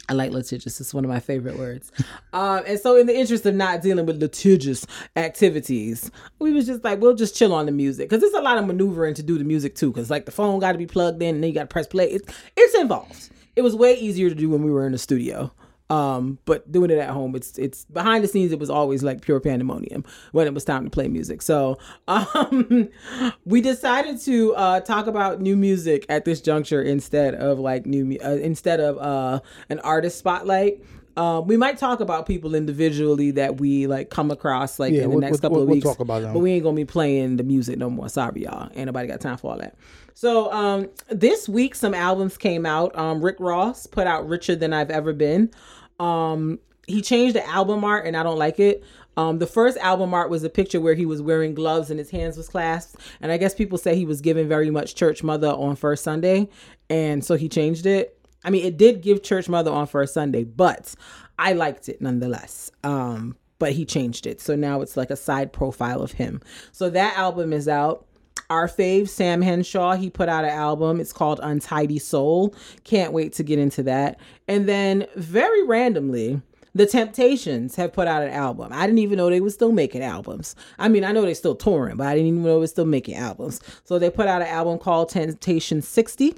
I 0.09 0.13
like 0.13 0.31
litigious. 0.31 0.81
It's 0.81 0.93
one 0.93 1.05
of 1.05 1.09
my 1.09 1.21
favorite 1.21 1.57
words. 1.57 1.91
Um, 2.33 2.63
and 2.67 2.77
so, 2.77 2.97
in 2.97 3.07
the 3.07 3.17
interest 3.17 3.45
of 3.45 3.55
not 3.55 3.81
dealing 3.81 4.05
with 4.05 4.21
litigious 4.21 4.85
activities, 5.15 6.11
we 6.39 6.51
was 6.51 6.65
just 6.65 6.83
like, 6.83 6.99
we'll 6.99 7.15
just 7.15 7.35
chill 7.35 7.53
on 7.53 7.67
the 7.67 7.71
music 7.71 8.09
because 8.09 8.21
there's 8.21 8.33
a 8.33 8.41
lot 8.41 8.57
of 8.57 8.65
maneuvering 8.65 9.13
to 9.13 9.23
do 9.23 9.37
the 9.37 9.45
music 9.45 9.75
too. 9.75 9.91
Because 9.91 10.09
like 10.09 10.25
the 10.25 10.31
phone 10.31 10.59
got 10.59 10.73
to 10.73 10.77
be 10.77 10.87
plugged 10.87 11.21
in, 11.21 11.35
and 11.35 11.43
then 11.43 11.49
you 11.49 11.55
got 11.55 11.61
to 11.61 11.67
press 11.67 11.87
play. 11.87 12.11
It's 12.11 12.33
it's 12.57 12.75
involved. 12.75 13.29
It 13.55 13.61
was 13.61 13.75
way 13.75 13.95
easier 13.95 14.29
to 14.29 14.35
do 14.35 14.49
when 14.49 14.63
we 14.63 14.71
were 14.71 14.85
in 14.85 14.91
the 14.91 14.97
studio. 14.97 15.51
Um, 15.93 16.39
but 16.45 16.71
doing 16.71 16.89
it 16.91 16.97
at 16.97 17.09
home, 17.09 17.35
it's 17.35 17.57
it's 17.57 17.85
behind 17.85 18.23
the 18.23 18.27
scenes. 18.27 18.51
It 18.51 18.59
was 18.59 18.69
always 18.69 19.03
like 19.03 19.21
pure 19.21 19.39
pandemonium 19.39 20.03
when 20.31 20.47
it 20.47 20.53
was 20.53 20.63
time 20.65 20.83
to 20.85 20.89
play 20.89 21.07
music. 21.07 21.41
So 21.41 21.77
um, 22.07 22.89
we 23.45 23.61
decided 23.61 24.19
to 24.21 24.55
uh, 24.55 24.79
talk 24.79 25.07
about 25.07 25.39
new 25.41 25.55
music 25.55 26.05
at 26.09 26.25
this 26.25 26.41
juncture 26.41 26.81
instead 26.81 27.35
of 27.35 27.59
like 27.59 27.85
new 27.85 28.17
uh, 28.23 28.29
instead 28.41 28.79
of 28.79 28.97
uh, 28.97 29.39
an 29.69 29.79
artist 29.79 30.17
spotlight. 30.17 30.81
Uh, 31.15 31.39
we 31.45 31.55
might 31.57 31.77
talk 31.77 31.99
about 31.99 32.25
people 32.25 32.55
individually 32.55 33.29
that 33.29 33.59
we 33.61 33.85
like 33.85 34.09
come 34.09 34.31
across 34.31 34.79
like 34.79 34.91
Yeah, 34.93 35.03
in 35.03 35.03
the 35.03 35.09
we'll- 35.09 35.19
next 35.19 35.41
couple 35.41 35.57
we'll- 35.57 35.61
of 35.63 35.67
we'll 35.69 35.75
weeks. 35.75 35.85
talk 35.85 35.99
about 35.99 36.23
them. 36.23 36.33
But 36.33 36.39
we 36.39 36.53
ain't 36.53 36.63
gonna 36.63 36.75
be 36.75 36.85
playing 36.85 37.37
the 37.37 37.43
music 37.43 37.77
no 37.77 37.87
more. 37.91 38.09
Sorry, 38.09 38.41
y'all. 38.45 38.69
Ain't 38.73 38.87
nobody 38.87 39.07
got 39.09 39.21
time 39.21 39.37
for 39.37 39.51
all 39.51 39.57
that. 39.59 39.75
So 40.15 40.51
um 40.51 40.89
this 41.09 41.47
week 41.47 41.75
some 41.75 41.93
albums 41.93 42.35
came 42.37 42.65
out. 42.65 42.97
Um 42.97 43.23
Rick 43.23 43.35
Ross 43.39 43.85
put 43.85 44.07
out 44.07 44.27
Richer 44.27 44.55
Than 44.55 44.73
I've 44.73 44.89
Ever 44.89 45.13
Been. 45.13 45.51
Um 45.99 46.59
he 46.87 47.01
changed 47.01 47.35
the 47.35 47.47
album 47.47 47.83
art 47.83 48.05
and 48.05 48.17
I 48.17 48.23
don't 48.23 48.37
like 48.37 48.59
it. 48.59 48.83
Um 49.15 49.39
the 49.39 49.47
first 49.47 49.77
album 49.77 50.13
art 50.13 50.29
was 50.29 50.43
a 50.43 50.49
picture 50.49 50.81
where 50.81 50.95
he 50.95 51.05
was 51.05 51.21
wearing 51.21 51.53
gloves 51.53 51.89
and 51.89 51.99
his 51.99 52.09
hands 52.09 52.37
was 52.37 52.49
clasped. 52.49 52.99
And 53.21 53.31
I 53.31 53.37
guess 53.37 53.53
people 53.53 53.77
say 53.77 53.95
he 53.95 54.05
was 54.05 54.21
given 54.21 54.47
very 54.47 54.69
much 54.69 54.95
church 54.95 55.23
mother 55.23 55.49
on 55.49 55.75
first 55.75 56.03
Sunday. 56.03 56.49
And 56.89 57.23
so 57.23 57.35
he 57.35 57.49
changed 57.49 57.85
it. 57.85 58.19
I 58.43 58.49
mean, 58.49 58.65
it 58.65 58.77
did 58.77 59.01
give 59.01 59.23
church 59.23 59.47
mother 59.47 59.71
on 59.71 59.87
first 59.87 60.13
Sunday, 60.13 60.43
but 60.43 60.93
I 61.39 61.53
liked 61.53 61.87
it 61.89 62.01
nonetheless. 62.01 62.71
Um, 62.83 63.37
but 63.59 63.71
he 63.71 63.85
changed 63.85 64.27
it. 64.27 64.41
So 64.41 64.55
now 64.55 64.81
it's 64.81 64.97
like 64.97 65.09
a 65.09 65.15
side 65.15 65.53
profile 65.53 66.01
of 66.01 66.13
him. 66.13 66.41
So 66.73 66.89
that 66.89 67.17
album 67.17 67.53
is 67.53 67.67
out. 67.67 68.05
Our 68.49 68.67
fave, 68.67 69.09
Sam 69.09 69.41
Henshaw, 69.41 69.93
he 69.95 70.09
put 70.09 70.29
out 70.29 70.43
an 70.43 70.51
album. 70.51 70.99
It's 70.99 71.13
called 71.13 71.39
Untidy 71.41 71.99
Soul. 71.99 72.55
Can't 72.83 73.13
wait 73.13 73.33
to 73.33 73.43
get 73.43 73.59
into 73.59 73.83
that. 73.83 74.19
And 74.47 74.67
then, 74.67 75.07
very 75.15 75.63
randomly, 75.63 76.41
the 76.75 76.85
Temptations 76.85 77.75
have 77.75 77.93
put 77.93 78.07
out 78.07 78.23
an 78.23 78.31
album. 78.31 78.69
I 78.71 78.85
didn't 78.85 78.99
even 78.99 79.17
know 79.17 79.29
they 79.29 79.41
were 79.41 79.49
still 79.49 79.71
making 79.71 80.01
albums. 80.01 80.55
I 80.79 80.89
mean, 80.89 81.03
I 81.03 81.11
know 81.11 81.21
they're 81.21 81.35
still 81.35 81.55
touring, 81.55 81.97
but 81.97 82.07
I 82.07 82.15
didn't 82.15 82.27
even 82.27 82.43
know 82.43 82.55
they 82.55 82.59
were 82.59 82.67
still 82.67 82.85
making 82.85 83.15
albums. 83.15 83.61
So 83.83 83.99
they 83.99 84.09
put 84.09 84.27
out 84.27 84.41
an 84.41 84.47
album 84.47 84.79
called 84.79 85.09
Temptation 85.09 85.81
60. 85.81 86.35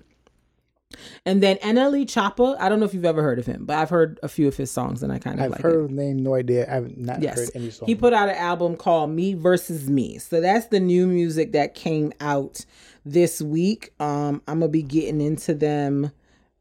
And 1.25 1.41
then 1.41 1.57
NLE 1.57 2.05
Choppa, 2.05 2.55
I 2.59 2.69
don't 2.69 2.79
know 2.79 2.85
if 2.85 2.93
you've 2.93 3.05
ever 3.05 3.21
heard 3.21 3.39
of 3.39 3.45
him, 3.45 3.65
but 3.65 3.77
I've 3.77 3.89
heard 3.89 4.19
a 4.23 4.27
few 4.27 4.47
of 4.47 4.55
his 4.57 4.69
songs 4.71 5.03
and 5.03 5.11
I 5.11 5.19
kind 5.19 5.39
of 5.39 5.45
I've 5.45 5.51
like 5.51 5.61
heard 5.61 5.85
it. 5.85 5.87
the 5.89 5.93
name, 5.93 6.17
no 6.23 6.35
idea. 6.35 6.65
I've 6.73 6.97
not 6.97 7.21
Yes. 7.21 7.35
heard 7.37 7.49
any 7.55 7.69
song. 7.69 7.87
He 7.87 7.95
put 7.95 8.13
out 8.13 8.29
an 8.29 8.35
album 8.35 8.75
called 8.77 9.09
Me 9.11 9.33
Versus 9.33 9.89
Me. 9.89 10.17
So 10.19 10.41
that's 10.41 10.67
the 10.67 10.79
new 10.79 11.07
music 11.07 11.51
that 11.53 11.73
came 11.75 12.13
out 12.19 12.65
this 13.05 13.41
week. 13.41 13.93
Um, 13.99 14.41
I'm 14.47 14.59
gonna 14.59 14.69
be 14.69 14.81
getting 14.83 15.21
into 15.21 15.53
them 15.53 16.11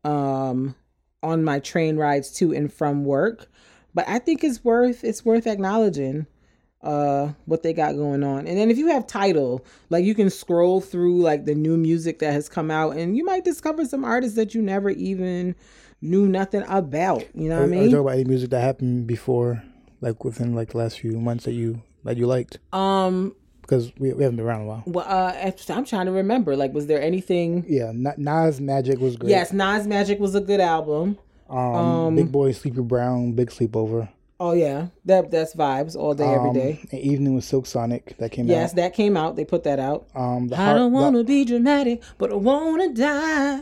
um 0.05 0.75
on 1.23 1.43
my 1.43 1.59
train 1.59 1.97
rides 1.97 2.31
to 2.35 2.53
and 2.55 2.73
from 2.73 3.05
work. 3.05 3.49
But 3.95 4.07
I 4.09 4.19
think 4.19 4.43
it's 4.45 4.63
worth 4.65 5.05
it's 5.05 5.25
worth 5.25 5.47
acknowledging 5.47 6.27
uh 6.85 7.33
what 7.47 7.63
they 7.63 7.73
got 7.73 7.97
going 7.97 8.23
on. 8.23 8.47
And 8.47 8.57
then 8.59 8.71
if 8.71 8.79
you 8.79 8.89
have 8.89 9.07
title, 9.07 9.65
like 9.91 10.05
you 10.05 10.15
can 10.15 10.31
scroll 10.31 10.81
through 10.81 11.21
like 11.23 11.45
the 11.47 11.55
new 11.55 11.77
music 11.77 12.19
that 12.21 12.33
has 12.33 12.49
come 12.49 12.71
out 12.71 12.97
and 12.97 13.17
you 13.17 13.25
might 13.25 13.45
discover 13.45 13.85
some 13.87 14.05
artists 14.05 14.37
that 14.37 14.55
you 14.55 14.63
never 14.63 14.91
even 14.91 15.57
knew 16.01 16.29
nothing 16.29 16.63
about. 16.69 17.25
You 17.35 17.49
know 17.49 17.61
what 17.61 17.63
I 17.63 17.65
Are, 17.65 17.65
are 17.65 17.67
you 17.75 17.81
mean? 17.81 17.91
talking 17.91 17.99
about 18.01 18.15
any 18.15 18.25
music 18.25 18.51
that 18.51 18.61
happened 18.61 19.07
before, 19.07 19.63
like 20.01 20.23
within 20.25 20.55
like 20.55 20.71
the 20.71 20.79
last 20.79 21.01
few 21.01 21.19
months 21.19 21.45
that 21.45 21.53
you 21.55 21.83
that 22.05 22.17
you 22.19 22.27
liked? 22.27 22.59
Um 22.73 23.35
Because 23.63 23.91
we, 23.99 24.13
we 24.13 24.23
haven't 24.23 24.37
been 24.37 24.45
around 24.45 24.63
a 24.63 24.67
while. 24.67 24.83
Well, 24.85 25.07
uh, 25.09 25.53
I'm 25.71 25.85
trying 25.87 26.05
to 26.07 26.13
remember. 26.13 26.55
Like, 26.55 26.75
was 26.75 26.87
there 26.87 27.01
anything? 27.01 27.65
Yeah, 27.67 27.93
Na- 27.95 28.13
Nas 28.19 28.61
Magic 28.61 28.99
was 29.01 29.17
great. 29.17 29.31
Yes, 29.31 29.55
Nas 29.55 29.87
Magic 29.87 30.21
was 30.21 30.35
a 30.35 30.41
good 30.43 30.61
album. 30.61 31.17
Um, 31.49 32.15
Big 32.17 32.31
Boi 32.31 32.53
Sleepy 32.53 32.83
Brown, 32.83 33.33
Big 33.33 33.49
Sleepover. 33.51 34.09
Oh 34.41 34.53
yeah, 34.53 34.89
that 35.05 35.31
that's 35.31 35.55
vibes 35.55 35.97
all 35.97 36.13
day, 36.15 36.25
every 36.27 36.49
Um, 36.51 36.55
day. 36.55 36.81
An 36.91 36.99
Evening 36.99 37.35
with 37.35 37.45
Silk 37.45 37.67
Sonic 37.67 38.17
that 38.19 38.31
came 38.33 38.47
Yes, 38.47 38.57
out. 38.57 38.61
Yes, 38.61 38.73
that 38.75 38.95
came 38.95 39.17
out. 39.17 39.37
They 39.37 39.45
put 39.45 39.63
that 39.65 39.79
out. 39.79 40.07
Um, 40.15 40.49
the 40.49 40.57
I 40.57 40.65
Heart- 40.65 40.77
don't 40.79 40.93
want 40.93 41.17
to 41.17 41.25
be 41.25 41.45
dramatic, 41.45 42.03
but 42.19 42.33
I 42.33 42.35
want 42.37 42.83
to 42.83 43.01
die. 43.01 43.61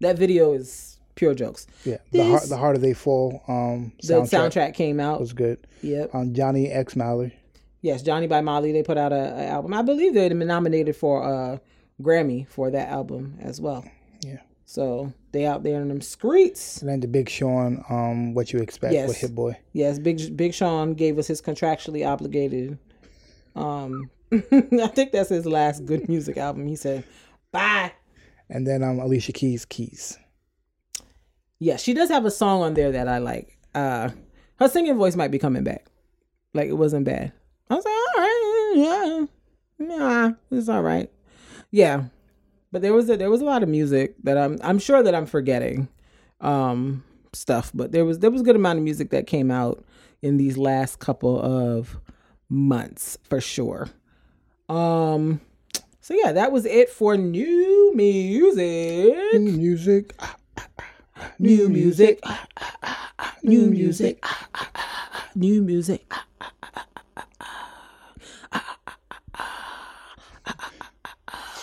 That 0.00 0.16
video 0.16 0.52
is 0.52 0.98
pure 1.16 1.34
jokes. 1.34 1.66
Yeah, 1.84 1.96
the 2.12 2.22
heart, 2.24 2.40
This- 2.42 2.50
the 2.50 2.56
Harder 2.56 2.78
They 2.78 2.92
Fall. 2.92 3.42
Um, 3.48 3.92
The 4.02 4.14
soundtrack, 4.14 4.28
soundtrack 4.52 4.74
came 4.74 5.00
out. 5.00 5.16
It 5.16 5.20
was 5.20 5.32
good. 5.32 5.58
Yep. 5.82 6.14
Um, 6.14 6.32
Johnny 6.34 6.68
X 6.70 6.94
Malley. 6.94 7.34
Yes, 7.82 8.02
Johnny 8.02 8.26
by 8.26 8.40
Molly. 8.40 8.72
They 8.72 8.82
put 8.82 8.98
out 8.98 9.12
a, 9.12 9.16
a 9.36 9.46
album. 9.46 9.74
I 9.74 9.82
believe 9.82 10.14
they'd 10.14 10.28
been 10.36 10.46
nominated 10.46 10.94
for 10.96 11.22
a 11.22 11.60
Grammy 12.02 12.46
for 12.48 12.70
that 12.70 12.88
album 12.88 13.38
as 13.40 13.60
well. 13.60 13.84
Yeah. 14.24 14.38
So 14.68 15.12
they 15.30 15.46
out 15.46 15.62
there 15.62 15.80
in 15.80 15.88
them 15.88 16.00
streets. 16.00 16.80
And 16.82 16.90
then 16.90 16.98
the 17.00 17.06
Big 17.06 17.28
Sean. 17.30 17.84
Um, 17.88 18.34
What 18.34 18.52
You 18.52 18.58
Expect 18.58 18.92
Yes. 18.92 19.08
with 19.08 19.18
Hit 19.18 19.34
Boy. 19.34 19.56
Yes, 19.72 19.98
Big 20.00 20.36
Big 20.36 20.52
Sean 20.52 20.94
gave 20.94 21.18
us 21.18 21.28
his 21.28 21.40
contractually 21.40 22.06
obligated. 22.06 22.76
Um, 23.54 24.10
I 24.32 24.88
think 24.88 25.12
that's 25.12 25.28
his 25.30 25.46
last 25.46 25.86
good 25.86 26.08
music 26.08 26.36
album. 26.36 26.66
He 26.66 26.74
said, 26.74 27.04
"Bye." 27.52 27.92
And 28.50 28.66
then 28.66 28.82
um, 28.82 28.98
Alicia 28.98 29.32
Keys 29.32 29.64
Keys. 29.64 30.18
Yeah, 31.60 31.76
she 31.76 31.94
does 31.94 32.10
have 32.10 32.24
a 32.24 32.30
song 32.30 32.62
on 32.62 32.74
there 32.74 32.90
that 32.92 33.08
I 33.08 33.18
like. 33.18 33.56
Uh, 33.74 34.10
her 34.58 34.68
singing 34.68 34.98
voice 34.98 35.14
might 35.16 35.30
be 35.30 35.38
coming 35.38 35.62
back. 35.64 35.86
Like 36.54 36.68
it 36.68 36.74
wasn't 36.74 37.04
bad. 37.06 37.32
I 37.70 37.74
was 37.76 37.84
like, 37.84 37.94
all 37.94 38.22
right, 38.22 38.72
yeah, 38.76 39.86
yeah, 39.96 40.30
it's 40.50 40.68
all 40.68 40.82
right. 40.82 41.10
Yeah, 41.70 42.04
but 42.72 42.82
there 42.82 42.92
was 42.92 43.08
a, 43.10 43.16
there 43.16 43.30
was 43.30 43.40
a 43.40 43.44
lot 43.44 43.62
of 43.62 43.68
music 43.68 44.14
that 44.24 44.36
I'm 44.38 44.58
I'm 44.62 44.78
sure 44.78 45.02
that 45.02 45.14
I'm 45.14 45.26
forgetting, 45.26 45.88
um, 46.40 47.04
stuff. 47.32 47.70
But 47.74 47.92
there 47.92 48.04
was 48.04 48.18
there 48.20 48.30
was 48.30 48.40
a 48.42 48.44
good 48.44 48.56
amount 48.56 48.78
of 48.78 48.84
music 48.84 49.10
that 49.10 49.26
came 49.26 49.50
out 49.50 49.84
in 50.22 50.36
these 50.36 50.56
last 50.56 50.98
couple 50.98 51.40
of 51.40 51.98
months 52.48 53.18
for 53.24 53.40
sure. 53.40 53.88
Um, 54.68 55.40
so 56.00 56.14
yeah, 56.14 56.32
that 56.32 56.52
was 56.52 56.66
it 56.66 56.90
for 56.90 57.16
new 57.16 57.92
music. 57.94 59.34
New 59.34 59.52
music. 59.52 60.14
ah, 60.18 60.36
New 61.38 61.68
music. 61.68 62.20
New 63.42 63.70
music. 63.70 64.24
New 65.34 65.62
music. 65.62 66.12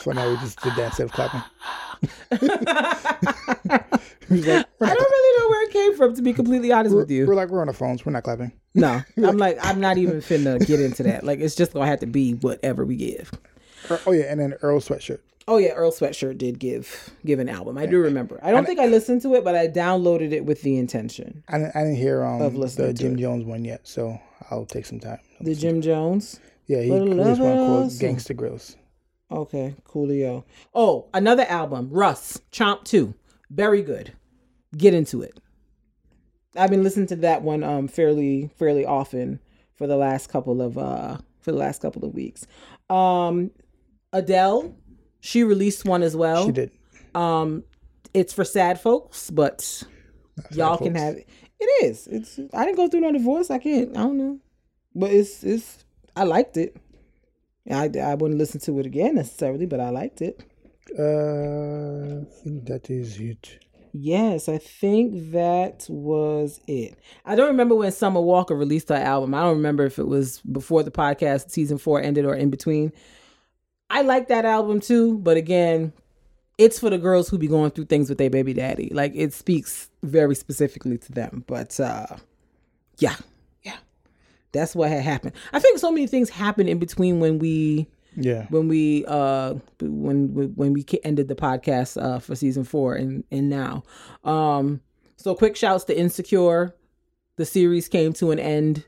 For 0.04 0.14
now, 0.14 0.30
we 0.30 0.36
just 0.38 0.60
did 0.62 0.74
that 0.76 0.88
instead 0.88 1.06
of 1.06 1.12
clapping. 1.14 1.42
Like, 4.30 4.48
I 4.82 4.94
don't 4.96 5.12
really 5.12 5.40
know 5.40 5.50
where 5.50 5.64
it 5.68 5.72
came 5.74 5.96
from, 5.96 6.16
to 6.16 6.22
be 6.22 6.34
completely 6.34 6.72
honest 6.72 6.96
with 6.96 7.12
you. 7.12 7.28
we're 7.28 7.36
like, 7.36 7.50
we're 7.50 7.62
on 7.62 7.68
the 7.68 7.74
phones. 7.74 8.04
We're 8.06 8.14
not 8.14 8.24
clapping. 8.24 8.52
No, 8.74 9.02
I'm 9.18 9.38
like, 9.38 9.58
I'm 9.62 9.80
not 9.80 9.98
even 9.98 10.22
finna 10.22 10.66
get 10.66 10.80
into 10.80 11.04
that. 11.04 11.24
Like, 11.24 11.40
it's 11.40 11.54
just 11.56 11.74
gonna 11.74 11.86
have 11.86 12.00
to 12.00 12.08
be 12.08 12.34
whatever 12.36 12.84
we 12.86 12.96
give. 12.96 13.32
Er- 13.92 14.00
Oh 14.08 14.12
yeah, 14.12 14.24
and 14.24 14.40
then 14.40 14.54
Earl 14.62 14.80
Sweatshirt. 14.80 15.20
Oh 15.48 15.58
yeah, 15.58 15.72
Earl 15.74 15.92
Sweatshirt 15.92 16.38
did 16.40 16.58
give 16.58 17.12
give 17.26 17.38
an 17.40 17.50
album. 17.50 17.78
I 17.78 17.86
do 17.86 18.00
remember. 18.00 18.40
I 18.42 18.52
don't 18.52 18.66
think 18.66 18.80
I 18.80 18.88
listened 18.88 19.22
to 19.24 19.36
it, 19.36 19.44
but 19.44 19.56
I 19.56 19.68
downloaded 19.68 20.32
it 20.32 20.46
with 20.46 20.62
the 20.64 20.78
intention. 20.78 21.44
I 21.50 21.58
didn't, 21.60 21.76
I 21.76 21.80
didn't 21.82 21.98
hear 21.98 22.24
um 22.24 22.42
Of 22.42 22.56
listening 22.56 22.88
the 22.88 22.94
Jim 22.94 23.14
it. 23.16 23.18
Jones 23.20 23.44
one 23.46 23.64
yet, 23.66 23.82
so 23.88 24.18
I'll 24.50 24.66
take 24.66 24.86
some 24.86 25.00
time. 25.00 25.20
The 25.42 25.54
Jim 25.54 25.82
Jones. 25.82 26.40
Yeah, 26.66 26.82
he 26.82 26.90
For 26.90 27.00
the 27.00 27.06
released 27.06 27.42
one 27.42 27.56
love 27.58 27.68
called 27.68 27.86
of- 27.88 27.92
Gangsta 28.00 28.36
Grillz. 28.36 28.78
Okay, 29.32 29.76
coolio. 29.88 30.44
Oh, 30.74 31.08
another 31.14 31.44
album, 31.44 31.90
Russ, 31.92 32.40
Chomp 32.52 32.84
2. 32.84 33.14
Very 33.50 33.82
good. 33.82 34.14
Get 34.78 34.94
into 34.94 35.22
it. 35.22 35.40
I've 36.56 36.70
been 36.70 36.84
listening 36.84 37.08
to 37.08 37.16
that 37.18 37.42
one 37.42 37.64
um 37.64 37.88
fairly 37.88 38.52
fairly 38.58 38.86
often 38.86 39.40
for 39.74 39.88
the 39.88 39.98
last 39.98 40.28
couple 40.30 40.62
of 40.62 40.78
uh 40.78 41.18
for 41.40 41.52
the 41.52 41.58
last 41.58 41.82
couple 41.82 42.06
of 42.06 42.14
weeks. 42.14 42.46
Um 42.90 43.52
Adele, 44.12 44.76
she 45.20 45.44
released 45.44 45.86
one 45.86 46.04
as 46.04 46.16
well. 46.16 46.46
She 46.46 46.52
did. 46.52 46.72
Um 47.16 47.64
it's 48.14 48.34
for 48.34 48.44
sad 48.44 48.80
folks, 48.80 49.32
but 49.32 49.84
y'all 50.52 50.78
can 50.78 50.94
folks. 50.94 51.00
have 51.00 51.16
it. 51.16 51.28
It 51.60 51.86
is. 51.86 52.08
It's 52.08 52.40
I 52.54 52.66
didn't 52.66 52.78
go 52.78 52.88
through 52.88 53.02
no 53.02 53.12
divorce. 53.12 53.50
I 53.50 53.58
can't. 53.58 53.98
I 53.98 54.02
don't 54.02 54.18
know. 54.18 54.40
But 54.94 55.12
it's 55.12 55.44
it's 55.44 55.84
I 56.16 56.24
liked 56.24 56.58
it. 56.58 56.78
I, 57.70 57.90
I 58.00 58.16
wouldn't 58.16 58.40
listen 58.40 58.60
to 58.62 58.80
it 58.80 58.86
again 58.86 59.16
necessarily, 59.16 59.66
but 59.66 59.80
I 59.80 59.90
liked 59.90 60.22
it. 60.22 60.42
Uh, 60.98 62.22
I 62.22 62.44
think 62.44 62.66
that 62.66 62.90
is 62.90 63.20
it. 63.20 63.60
Yes, 63.94 64.50
I 64.50 64.58
think 64.58 65.32
that 65.32 65.86
was 65.88 66.60
it. 66.68 66.98
I 67.26 67.36
don't 67.36 67.48
remember 67.48 67.76
when 67.76 67.92
Summer 67.92 68.22
Walker 68.22 68.56
released 68.56 68.90
her 68.90 68.96
album. 68.96 69.36
I 69.36 69.42
don't 69.42 69.58
remember 69.58 69.86
if 69.86 70.00
it 70.00 70.08
was 70.08 70.42
before 70.42 70.82
the 70.82 70.92
podcast 70.92 71.52
season 71.52 71.78
four 71.78 72.02
ended 72.02 72.26
or 72.26 72.36
in 72.36 72.50
between. 72.50 72.92
I 73.92 74.02
like 74.02 74.30
that 74.30 74.46
album 74.46 74.82
too, 74.82 75.20
but 75.20 75.38
again, 75.38 75.94
it's 76.58 76.80
for 76.80 76.90
the 76.90 76.98
girls 76.98 77.30
who 77.30 77.38
be 77.38 77.48
going 77.48 77.70
through 77.72 77.86
things 77.86 78.10
with 78.10 78.18
their 78.18 78.32
baby 78.32 78.54
daddy. 78.54 78.90
Like 78.92 79.14
it 79.16 79.32
speaks 79.34 79.90
very 80.02 80.36
specifically 80.36 80.98
to 80.98 81.12
them. 81.12 81.44
But 81.48 81.80
uh 81.80 82.08
yeah, 82.98 83.16
yeah. 83.16 83.16
That's 84.54 84.76
what 84.76 84.90
had 84.90 85.02
happened. 85.04 85.34
I 85.52 85.60
think 85.60 85.80
so 85.80 85.92
many 85.92 86.08
things 86.08 86.30
happened 86.30 86.70
in 86.70 86.80
between 86.80 87.20
when 87.20 87.40
we 87.40 87.88
Yeah. 88.16 88.46
when 88.50 88.68
we 88.68 89.04
uh 89.08 89.56
when 89.82 90.54
when 90.56 90.74
we 90.74 90.86
ended 91.04 91.28
the 91.28 91.36
podcast 91.36 92.02
uh 92.02 92.20
for 92.20 92.36
season 92.36 92.64
four 92.64 92.96
and 92.96 93.24
and 93.32 93.50
now 93.50 93.84
um 94.24 94.80
so 95.18 95.34
quick 95.36 95.56
shouts 95.56 95.84
to 95.86 95.98
insecure 96.00 96.76
the 97.38 97.46
series 97.46 97.88
came 97.88 98.14
to 98.14 98.30
an 98.32 98.40
end 98.40 98.86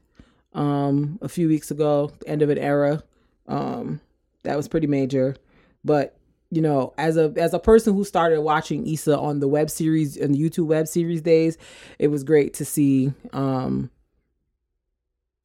um 0.53 1.17
a 1.21 1.27
few 1.27 1.47
weeks 1.47 1.71
ago 1.71 2.11
end 2.27 2.41
of 2.43 2.49
an 2.49 2.57
era 2.59 3.03
um 3.47 3.99
that 4.43 4.55
was 4.55 4.67
pretty 4.67 4.87
major 4.87 5.35
but 5.83 6.15
you 6.51 6.61
know 6.61 6.93
as 6.99 7.17
a 7.17 7.33
as 7.35 7.53
a 7.55 7.59
person 7.59 7.93
who 7.95 8.03
started 8.03 8.41
watching 8.41 8.85
Issa 8.87 9.17
on 9.17 9.39
the 9.39 9.47
web 9.47 9.69
series 9.71 10.15
and 10.17 10.35
the 10.35 10.39
YouTube 10.39 10.67
web 10.67 10.87
series 10.87 11.21
days 11.23 11.57
it 11.97 12.09
was 12.09 12.23
great 12.23 12.53
to 12.55 12.65
see 12.65 13.11
um 13.33 13.89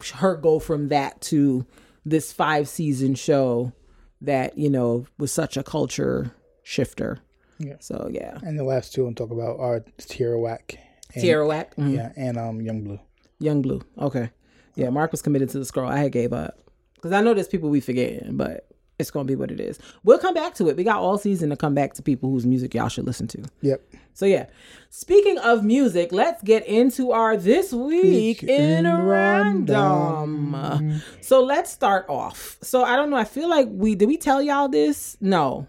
her 0.08 0.36
go 0.36 0.58
from 0.58 0.88
that 0.88 1.20
to 1.22 1.66
this 2.04 2.32
five 2.32 2.68
season 2.68 3.14
show 3.14 3.72
that 4.22 4.56
you 4.58 4.70
know 4.70 5.06
was 5.18 5.32
such 5.32 5.56
a 5.56 5.62
culture 5.62 6.34
shifter. 6.62 7.18
Yeah. 7.58 7.76
So 7.80 8.08
yeah, 8.10 8.38
And 8.42 8.58
the 8.58 8.64
last 8.64 8.94
two 8.94 9.06
I'm 9.06 9.14
talking 9.14 9.38
about 9.38 9.60
are 9.60 9.84
Tierra 9.98 10.40
Whack. 10.40 10.78
And, 11.14 11.22
Tierra 11.22 11.46
Whack, 11.46 11.76
mhm. 11.76 11.94
Yeah, 11.94 12.12
and 12.16 12.38
um 12.38 12.60
Yung 12.60 12.82
Bleu. 12.84 12.98
Yung 13.38 13.62
Bleu. 13.62 13.80
Okay, 13.98 14.30
yeah. 14.76 14.88
Mark 14.90 15.10
was 15.12 15.22
committed 15.22 15.50
to 15.50 15.58
the 15.58 15.64
scroll. 15.64 15.88
I 15.90 15.98
had 15.98 16.12
gave 16.12 16.32
up 16.32 16.58
because 16.94 17.12
I 17.12 17.20
know 17.20 17.34
there's 17.34 17.48
people 17.48 17.68
we 17.68 17.80
forgetting, 17.80 18.36
but 18.36 18.69
it's 19.00 19.10
gonna 19.10 19.24
be 19.24 19.34
what 19.34 19.50
it 19.50 19.60
is. 19.60 19.78
We'll 20.04 20.18
come 20.18 20.34
back 20.34 20.54
to 20.54 20.68
it. 20.68 20.76
We 20.76 20.84
got 20.84 20.98
all 20.98 21.18
season 21.18 21.50
to 21.50 21.56
come 21.56 21.74
back 21.74 21.94
to 21.94 22.02
people 22.02 22.30
whose 22.30 22.46
music 22.46 22.74
y'all 22.74 22.88
should 22.88 23.06
listen 23.06 23.26
to. 23.28 23.42
Yep. 23.62 23.82
So 24.14 24.26
yeah. 24.26 24.46
Speaking 24.90 25.38
of 25.38 25.64
music, 25.64 26.12
let's 26.12 26.42
get 26.42 26.66
into 26.66 27.12
our 27.12 27.36
this 27.36 27.72
week 27.72 28.42
in 28.42 28.84
random. 28.84 31.02
So 31.20 31.42
let's 31.42 31.70
start 31.70 32.06
off. 32.08 32.58
So 32.62 32.84
I 32.84 32.96
don't 32.96 33.10
know. 33.10 33.16
I 33.16 33.24
feel 33.24 33.48
like 33.48 33.68
we 33.70 33.94
did 33.94 34.08
we 34.08 34.16
tell 34.16 34.42
y'all 34.42 34.68
this? 34.68 35.16
No. 35.20 35.66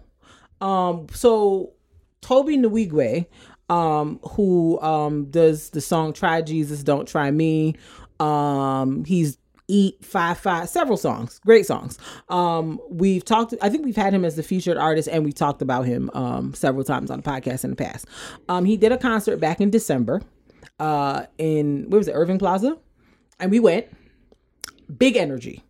Um. 0.60 1.06
So 1.12 1.72
Tobe 2.20 2.48
Nwigwe, 2.48 3.26
um, 3.68 4.20
who 4.30 4.80
um 4.80 5.26
does 5.26 5.70
the 5.70 5.80
song 5.80 6.12
"Try 6.12 6.42
Jesus, 6.42 6.82
Don't 6.82 7.08
Try 7.08 7.30
Me," 7.30 7.74
um, 8.20 9.04
he's 9.04 9.38
Eat 9.72 10.04
Five 10.04 10.36
Five, 10.36 10.68
several 10.68 10.98
songs, 10.98 11.40
great 11.46 11.64
songs. 11.64 11.98
Um, 12.28 12.78
we've 12.90 13.24
talked. 13.24 13.54
I 13.62 13.70
think 13.70 13.86
we've 13.86 13.96
had 13.96 14.12
him 14.12 14.22
as 14.22 14.36
the 14.36 14.42
featured 14.42 14.76
artist, 14.76 15.08
and 15.10 15.24
we 15.24 15.32
talked 15.32 15.62
about 15.62 15.86
him 15.86 16.10
um 16.12 16.52
several 16.52 16.84
times 16.84 17.10
on 17.10 17.20
the 17.20 17.22
podcast 17.22 17.64
in 17.64 17.70
the 17.70 17.76
past. 17.76 18.06
Um, 18.50 18.66
he 18.66 18.76
did 18.76 18.92
a 18.92 18.98
concert 18.98 19.38
back 19.38 19.62
in 19.62 19.70
December, 19.70 20.20
uh, 20.78 21.24
in 21.38 21.86
where 21.88 21.96
was 21.96 22.06
it, 22.06 22.12
Irving 22.12 22.38
Plaza, 22.38 22.76
and 23.40 23.50
we 23.50 23.60
went. 23.60 23.86
Big 24.98 25.16
energy 25.16 25.64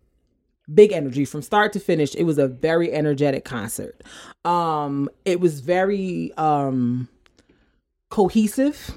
big 0.72 0.92
energy 0.92 1.24
from 1.24 1.42
start 1.42 1.72
to 1.72 1.80
finish 1.80 2.14
it 2.14 2.22
was 2.22 2.38
a 2.38 2.46
very 2.46 2.92
energetic 2.92 3.44
concert 3.44 4.00
um 4.44 5.08
it 5.24 5.40
was 5.40 5.60
very 5.60 6.32
um 6.36 7.08
cohesive 8.10 8.96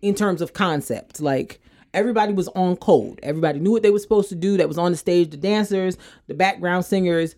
in 0.00 0.14
terms 0.14 0.40
of 0.40 0.52
concept 0.52 1.20
like 1.20 1.60
everybody 1.94 2.32
was 2.32 2.48
on 2.48 2.76
code. 2.76 3.20
Everybody 3.22 3.60
knew 3.60 3.70
what 3.70 3.82
they 3.82 3.90
were 3.90 3.98
supposed 3.98 4.28
to 4.30 4.34
do 4.34 4.56
that 4.56 4.68
was 4.68 4.78
on 4.78 4.92
the 4.92 4.96
stage 4.96 5.30
the 5.30 5.36
dancers 5.36 5.96
the 6.26 6.34
background 6.34 6.84
singers 6.84 7.34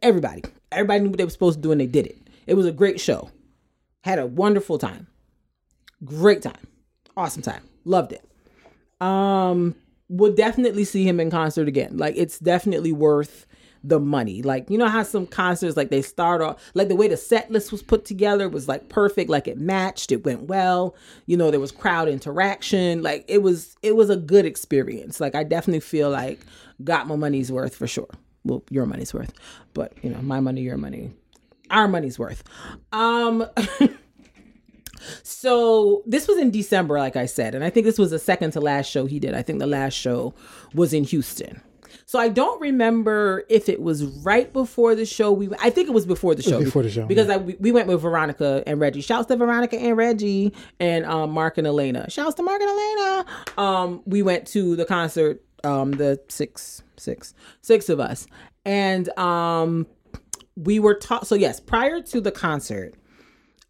everybody. 0.00 0.42
Everybody 0.70 1.00
knew 1.00 1.10
what 1.10 1.18
they 1.18 1.24
were 1.24 1.30
supposed 1.30 1.58
to 1.58 1.62
do 1.62 1.72
and 1.72 1.80
they 1.80 1.86
did 1.86 2.06
it. 2.06 2.18
It 2.46 2.54
was 2.54 2.66
a 2.66 2.72
great 2.72 3.00
show. 3.00 3.30
Had 4.02 4.18
a 4.18 4.26
wonderful 4.26 4.78
time. 4.78 5.06
Great 6.04 6.42
time. 6.42 6.66
Awesome 7.16 7.42
time. 7.42 7.62
Loved 7.84 8.12
it. 8.12 8.24
Um 9.00 9.74
would 10.08 10.36
definitely 10.36 10.84
see 10.84 11.04
him 11.08 11.20
in 11.20 11.30
concert 11.30 11.68
again. 11.68 11.96
Like 11.96 12.14
it's 12.16 12.38
definitely 12.38 12.92
worth 12.92 13.46
the 13.84 13.98
money 13.98 14.42
like 14.42 14.68
you 14.70 14.78
know 14.78 14.88
how 14.88 15.02
some 15.02 15.26
concerts 15.26 15.76
like 15.76 15.90
they 15.90 16.02
start 16.02 16.40
off 16.40 16.70
like 16.74 16.88
the 16.88 16.96
way 16.96 17.08
the 17.08 17.16
set 17.16 17.50
list 17.50 17.72
was 17.72 17.82
put 17.82 18.04
together 18.04 18.48
was 18.48 18.68
like 18.68 18.88
perfect 18.88 19.28
like 19.28 19.48
it 19.48 19.58
matched 19.58 20.12
it 20.12 20.24
went 20.24 20.42
well 20.42 20.94
you 21.26 21.36
know 21.36 21.50
there 21.50 21.60
was 21.60 21.72
crowd 21.72 22.08
interaction 22.08 23.02
like 23.02 23.24
it 23.28 23.42
was 23.42 23.76
it 23.82 23.96
was 23.96 24.08
a 24.08 24.16
good 24.16 24.46
experience 24.46 25.20
like 25.20 25.34
i 25.34 25.42
definitely 25.42 25.80
feel 25.80 26.10
like 26.10 26.40
got 26.84 27.06
my 27.06 27.16
money's 27.16 27.50
worth 27.50 27.74
for 27.74 27.86
sure 27.86 28.08
well 28.44 28.62
your 28.70 28.86
money's 28.86 29.12
worth 29.12 29.32
but 29.74 29.92
you 30.02 30.10
know 30.10 30.20
my 30.22 30.38
money 30.38 30.60
your 30.60 30.76
money 30.76 31.12
our 31.70 31.88
money's 31.88 32.18
worth 32.18 32.44
um 32.92 33.44
So 35.22 36.02
this 36.06 36.28
was 36.28 36.38
in 36.38 36.50
December, 36.50 36.98
like 36.98 37.16
I 37.16 37.26
said, 37.26 37.54
and 37.54 37.64
I 37.64 37.70
think 37.70 37.86
this 37.86 37.98
was 37.98 38.10
the 38.10 38.18
second 38.18 38.52
to 38.52 38.60
last 38.60 38.90
show 38.90 39.06
he 39.06 39.18
did. 39.18 39.34
I 39.34 39.42
think 39.42 39.58
the 39.58 39.66
last 39.66 39.94
show 39.94 40.34
was 40.74 40.92
in 40.92 41.04
Houston. 41.04 41.60
So 42.06 42.18
I 42.18 42.28
don't 42.28 42.60
remember 42.60 43.44
if 43.48 43.68
it 43.68 43.80
was 43.80 44.04
right 44.04 44.52
before 44.52 44.94
the 44.94 45.06
show. 45.06 45.32
We 45.32 45.48
I 45.60 45.70
think 45.70 45.88
it 45.88 45.92
was 45.92 46.06
before 46.06 46.34
the 46.34 46.42
show. 46.42 46.58
before 46.62 46.82
the 46.82 46.90
show, 46.90 47.06
because 47.06 47.28
I, 47.28 47.36
we 47.36 47.56
we 47.58 47.72
went 47.72 47.88
with 47.88 48.00
Veronica 48.00 48.62
and 48.66 48.80
Reggie. 48.80 49.00
Shouts 49.00 49.26
to 49.28 49.36
Veronica 49.36 49.78
and 49.78 49.96
Reggie 49.96 50.52
and 50.80 51.04
um, 51.04 51.30
Mark 51.30 51.58
and 51.58 51.66
Elena. 51.66 52.08
Shouts 52.10 52.34
to 52.36 52.42
Mark 52.42 52.60
and 52.60 52.70
Elena. 52.70 53.26
Um, 53.58 54.02
we 54.06 54.22
went 54.22 54.46
to 54.48 54.76
the 54.76 54.84
concert. 54.84 55.42
Um, 55.64 55.92
the 55.92 56.20
six 56.28 56.82
six 56.96 57.34
six 57.60 57.88
of 57.88 58.00
us, 58.00 58.26
and 58.64 59.08
um, 59.16 59.86
we 60.56 60.80
were 60.80 60.94
taught. 60.94 61.26
So 61.26 61.34
yes, 61.34 61.60
prior 61.60 62.02
to 62.02 62.20
the 62.20 62.32
concert, 62.32 62.94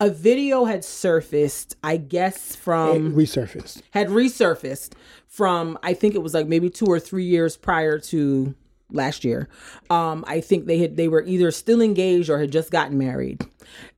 a 0.01 0.11
video 0.11 0.65
had 0.65 0.85
surfaced. 0.85 1.77
I 1.83 1.97
guess 1.97 2.57
from 2.57 3.09
It 3.09 3.15
resurfaced. 3.17 3.83
had 3.91 4.09
resurfaced 4.09 4.93
from 5.29 5.79
I 5.83 5.95
think 5.95 6.15
it 6.15 6.23
was 6.23 6.35
like 6.35 6.47
maybe 6.49 6.71
two 6.71 6.87
or 6.87 6.99
three 7.01 7.25
years 7.25 7.57
prior 7.57 7.99
to 7.99 8.55
last 8.91 9.25
year. 9.25 9.49
Um, 9.91 10.25
I 10.27 10.41
think 10.41 10.67
they 10.67 10.79
had 10.79 10.97
they 10.97 11.09
were 11.09 11.23
either 11.25 11.51
still 11.51 11.81
engaged 11.81 12.29
or 12.31 12.39
had 12.39 12.53
just 12.53 12.71
gotten 12.71 12.99
married, 12.99 13.45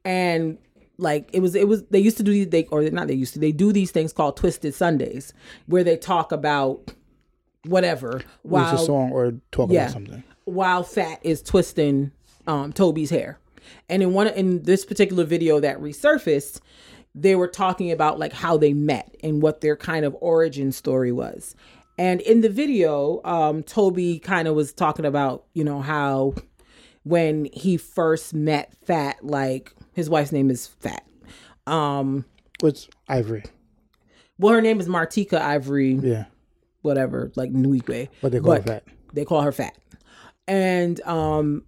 and 0.05 0.59
like 0.99 1.29
it 1.33 1.41
was 1.41 1.55
it 1.57 1.67
was 1.67 1.83
they 1.91 1.99
used 1.99 2.17
to 2.19 2.23
do 2.23 2.31
these 2.33 2.49
they 2.49 2.65
or 2.67 2.83
not 2.91 3.09
they 3.09 3.15
used 3.15 3.33
to 3.35 3.41
they 3.41 3.51
do 3.53 3.73
these 3.73 3.91
things 3.91 4.13
called 4.13 4.37
Twisted 4.37 4.75
Sundays 4.75 5.33
where 5.67 5.83
they 5.83 5.97
talk 5.97 6.31
about 6.31 6.93
whatever 7.67 8.13
Use 8.19 8.23
a 8.45 8.49
while 8.49 8.79
song 8.79 9.11
or 9.11 9.33
talk 9.51 9.71
Yeah. 9.71 9.85
about 9.85 9.93
something. 9.95 10.23
while 10.45 10.83
Fat 10.85 11.19
is 11.23 11.43
twisting 11.43 12.13
um, 12.47 12.73
Tobe's 12.73 13.11
hair. 13.11 13.39
And 13.89 14.03
in 14.03 14.13
one 14.15 14.29
in 14.29 14.63
this 14.63 14.85
particular 14.85 15.25
video 15.25 15.61
that 15.61 15.79
resurfaced, 15.79 16.61
they 17.15 17.35
were 17.37 17.49
talking 17.49 17.91
about 17.93 18.19
like 18.19 18.33
how 18.33 18.57
they 18.57 18.73
met 18.73 19.15
and 19.23 19.41
what 19.43 19.61
their 19.61 19.77
kind 19.77 20.05
of 20.05 20.17
origin 20.21 20.73
story 20.73 21.13
was. 21.13 21.55
And 21.97 22.21
in 22.23 22.41
the 22.41 22.49
video, 22.49 23.21
um, 23.25 23.63
Tobe 23.63 24.21
kind 24.23 24.49
of 24.49 24.55
was 24.57 24.73
talking 24.73 25.05
about, 25.05 25.45
you 25.55 25.63
know, 25.63 25.81
how 25.81 26.35
when 27.05 27.45
he 27.53 27.77
first 27.77 28.35
met 28.35 28.75
Fat, 28.85 29.25
like 29.25 29.73
his 29.93 30.11
wife's 30.11 30.33
name 30.33 30.51
is 30.51 30.67
Fat. 30.67 31.05
Um, 31.67 32.25
What's 32.61 32.89
Ivory? 33.09 33.45
well, 34.39 34.55
her 34.55 34.61
name 34.61 34.81
is 34.81 34.89
Martika 34.89 35.41
Ivory, 35.41 35.93
Yeah. 35.95 36.25
whatever, 36.83 37.31
like 37.37 37.53
Nwigwe. 37.53 38.09
But 38.21 38.33
they 38.33 38.41
call 38.41 38.53
it 38.55 38.67
that. 38.67 38.85
They 39.13 39.25
call 39.25 39.43
her 39.43 39.53
fat. 39.53 39.77
And 40.49 41.01
um 41.03 41.63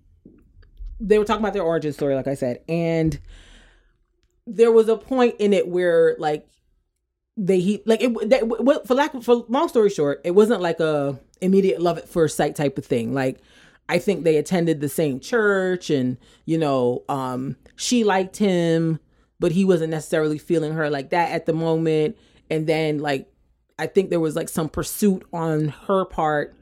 they 1.00 1.18
were 1.18 1.24
talking 1.24 1.42
about 1.42 1.52
their 1.52 1.62
origin 1.62 1.92
story, 1.92 2.14
like 2.14 2.26
I 2.26 2.34
said. 2.34 2.60
And 2.68 3.18
there 4.46 4.72
was 4.72 4.88
a 4.88 4.96
point 4.96 5.36
in 5.38 5.52
it 5.52 5.68
where 5.68 6.16
like 6.18 6.46
they 7.36 7.60
he 7.60 7.82
like 7.84 8.02
it 8.02 8.14
that, 8.30 8.82
for 8.86 8.94
lack 8.94 9.14
of, 9.14 9.24
for 9.24 9.44
long 9.48 9.68
story 9.68 9.90
short, 9.90 10.20
it 10.24 10.32
wasn't 10.32 10.62
like 10.62 10.80
a 10.80 11.18
immediate 11.40 11.80
love 11.80 11.98
at 11.98 12.08
first 12.08 12.36
sight 12.36 12.56
type 12.56 12.78
of 12.78 12.86
thing. 12.86 13.12
Like 13.12 13.38
I 13.88 13.98
think 13.98 14.24
they 14.24 14.36
attended 14.36 14.80
the 14.80 14.88
same 14.88 15.20
church 15.20 15.90
and 15.90 16.16
you 16.44 16.58
know, 16.58 17.04
um 17.08 17.56
she 17.76 18.04
liked 18.04 18.36
him, 18.38 19.00
but 19.38 19.52
he 19.52 19.64
wasn't 19.64 19.90
necessarily 19.90 20.38
feeling 20.38 20.72
her 20.72 20.88
like 20.88 21.10
that 21.10 21.32
at 21.32 21.46
the 21.46 21.52
moment. 21.52 22.16
And 22.48 22.66
then 22.66 22.98
like 23.00 23.30
I 23.78 23.86
think 23.86 24.08
there 24.08 24.20
was 24.20 24.36
like 24.36 24.48
some 24.48 24.70
pursuit 24.70 25.26
on 25.32 25.68
her 25.86 26.06
part 26.06 26.54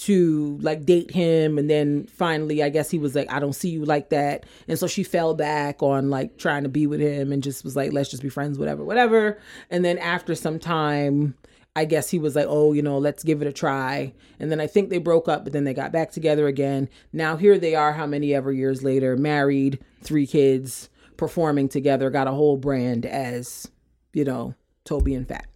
to 0.00 0.58
like 0.62 0.86
date 0.86 1.10
him 1.10 1.58
and 1.58 1.68
then 1.68 2.06
finally 2.06 2.62
I 2.62 2.70
guess 2.70 2.90
he 2.90 2.98
was 2.98 3.14
like 3.14 3.30
I 3.30 3.38
don't 3.38 3.52
see 3.52 3.68
you 3.68 3.84
like 3.84 4.08
that. 4.10 4.46
And 4.66 4.78
so 4.78 4.86
she 4.86 5.02
fell 5.02 5.34
back 5.34 5.82
on 5.82 6.08
like 6.08 6.38
trying 6.38 6.62
to 6.62 6.70
be 6.70 6.86
with 6.86 7.00
him 7.00 7.32
and 7.32 7.42
just 7.42 7.64
was 7.64 7.76
like 7.76 7.92
let's 7.92 8.10
just 8.10 8.22
be 8.22 8.30
friends 8.30 8.58
whatever 8.58 8.82
whatever. 8.82 9.38
And 9.68 9.84
then 9.84 9.98
after 9.98 10.34
some 10.34 10.58
time 10.58 11.34
I 11.76 11.84
guess 11.84 12.08
he 12.08 12.18
was 12.18 12.34
like 12.34 12.46
oh 12.48 12.72
you 12.72 12.80
know 12.80 12.96
let's 12.96 13.22
give 13.22 13.42
it 13.42 13.48
a 13.48 13.52
try. 13.52 14.14
And 14.38 14.50
then 14.50 14.58
I 14.58 14.66
think 14.66 14.88
they 14.88 14.98
broke 14.98 15.28
up 15.28 15.44
but 15.44 15.52
then 15.52 15.64
they 15.64 15.74
got 15.74 15.92
back 15.92 16.12
together 16.12 16.46
again. 16.46 16.88
Now 17.12 17.36
here 17.36 17.58
they 17.58 17.74
are 17.74 17.92
how 17.92 18.06
many 18.06 18.34
ever 18.34 18.52
years 18.52 18.82
later 18.82 19.18
married 19.18 19.84
three 20.02 20.26
kids 20.26 20.88
performing 21.20 21.68
together, 21.68 22.08
got 22.08 22.26
a 22.26 22.32
whole 22.32 22.56
brand 22.56 23.04
as, 23.04 23.70
you 24.14 24.24
know, 24.24 24.54
Tobe 24.86 25.08
and 25.08 25.28
Fat. 25.28 25.46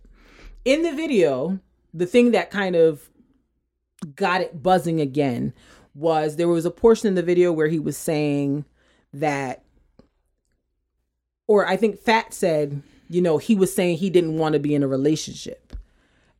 In 0.66 0.82
the 0.82 0.92
video, 0.92 1.58
the 1.94 2.04
thing 2.04 2.32
that 2.32 2.50
kind 2.50 2.76
of 2.76 3.08
got 4.04 4.40
it 4.40 4.62
buzzing 4.62 5.00
again 5.00 5.52
was 5.94 6.36
there 6.36 6.48
was 6.48 6.64
a 6.64 6.70
portion 6.70 7.08
in 7.08 7.14
the 7.14 7.22
video 7.22 7.52
where 7.52 7.68
he 7.68 7.78
was 7.78 7.96
saying 7.96 8.64
that 9.12 9.64
or 11.46 11.66
I 11.66 11.76
think 11.76 11.98
Fat 11.98 12.32
said, 12.32 12.82
you 13.08 13.20
know, 13.20 13.38
he 13.38 13.54
was 13.54 13.74
saying 13.74 13.98
he 13.98 14.10
didn't 14.10 14.38
want 14.38 14.54
to 14.54 14.58
be 14.58 14.74
in 14.74 14.82
a 14.82 14.88
relationship. 14.88 15.76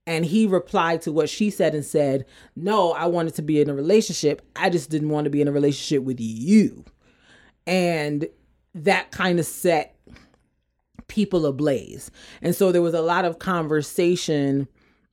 And 0.07 0.25
he 0.25 0.47
replied 0.47 1.03
to 1.03 1.13
what 1.13 1.31
she 1.31 1.51
said 1.51 1.75
and 1.75 1.85
said, 1.85 2.27
No, 2.57 2.93
I 2.93 3.07
wanted 3.07 3.35
to 3.37 3.43
be 3.43 3.61
in 3.61 3.71
a 3.71 3.75
relationship. 3.75 4.43
I 4.55 4.69
just 4.69 4.91
didn't 4.91 5.09
want 5.09 5.25
to 5.25 5.31
be 5.31 5.41
in 5.41 5.49
a 5.49 5.53
relationship 5.53 6.05
with 6.05 6.21
you. 6.21 6.85
And 7.67 8.29
that 8.75 9.13
kind 9.13 9.39
of 9.39 9.47
set 9.47 9.97
people 11.09 11.47
ablaze. 11.47 12.11
And 12.43 12.55
so 12.55 12.71
there 12.71 12.83
was 12.83 12.95
a 12.95 13.01
lot 13.01 13.25
of 13.25 13.39
conversation 13.39 14.69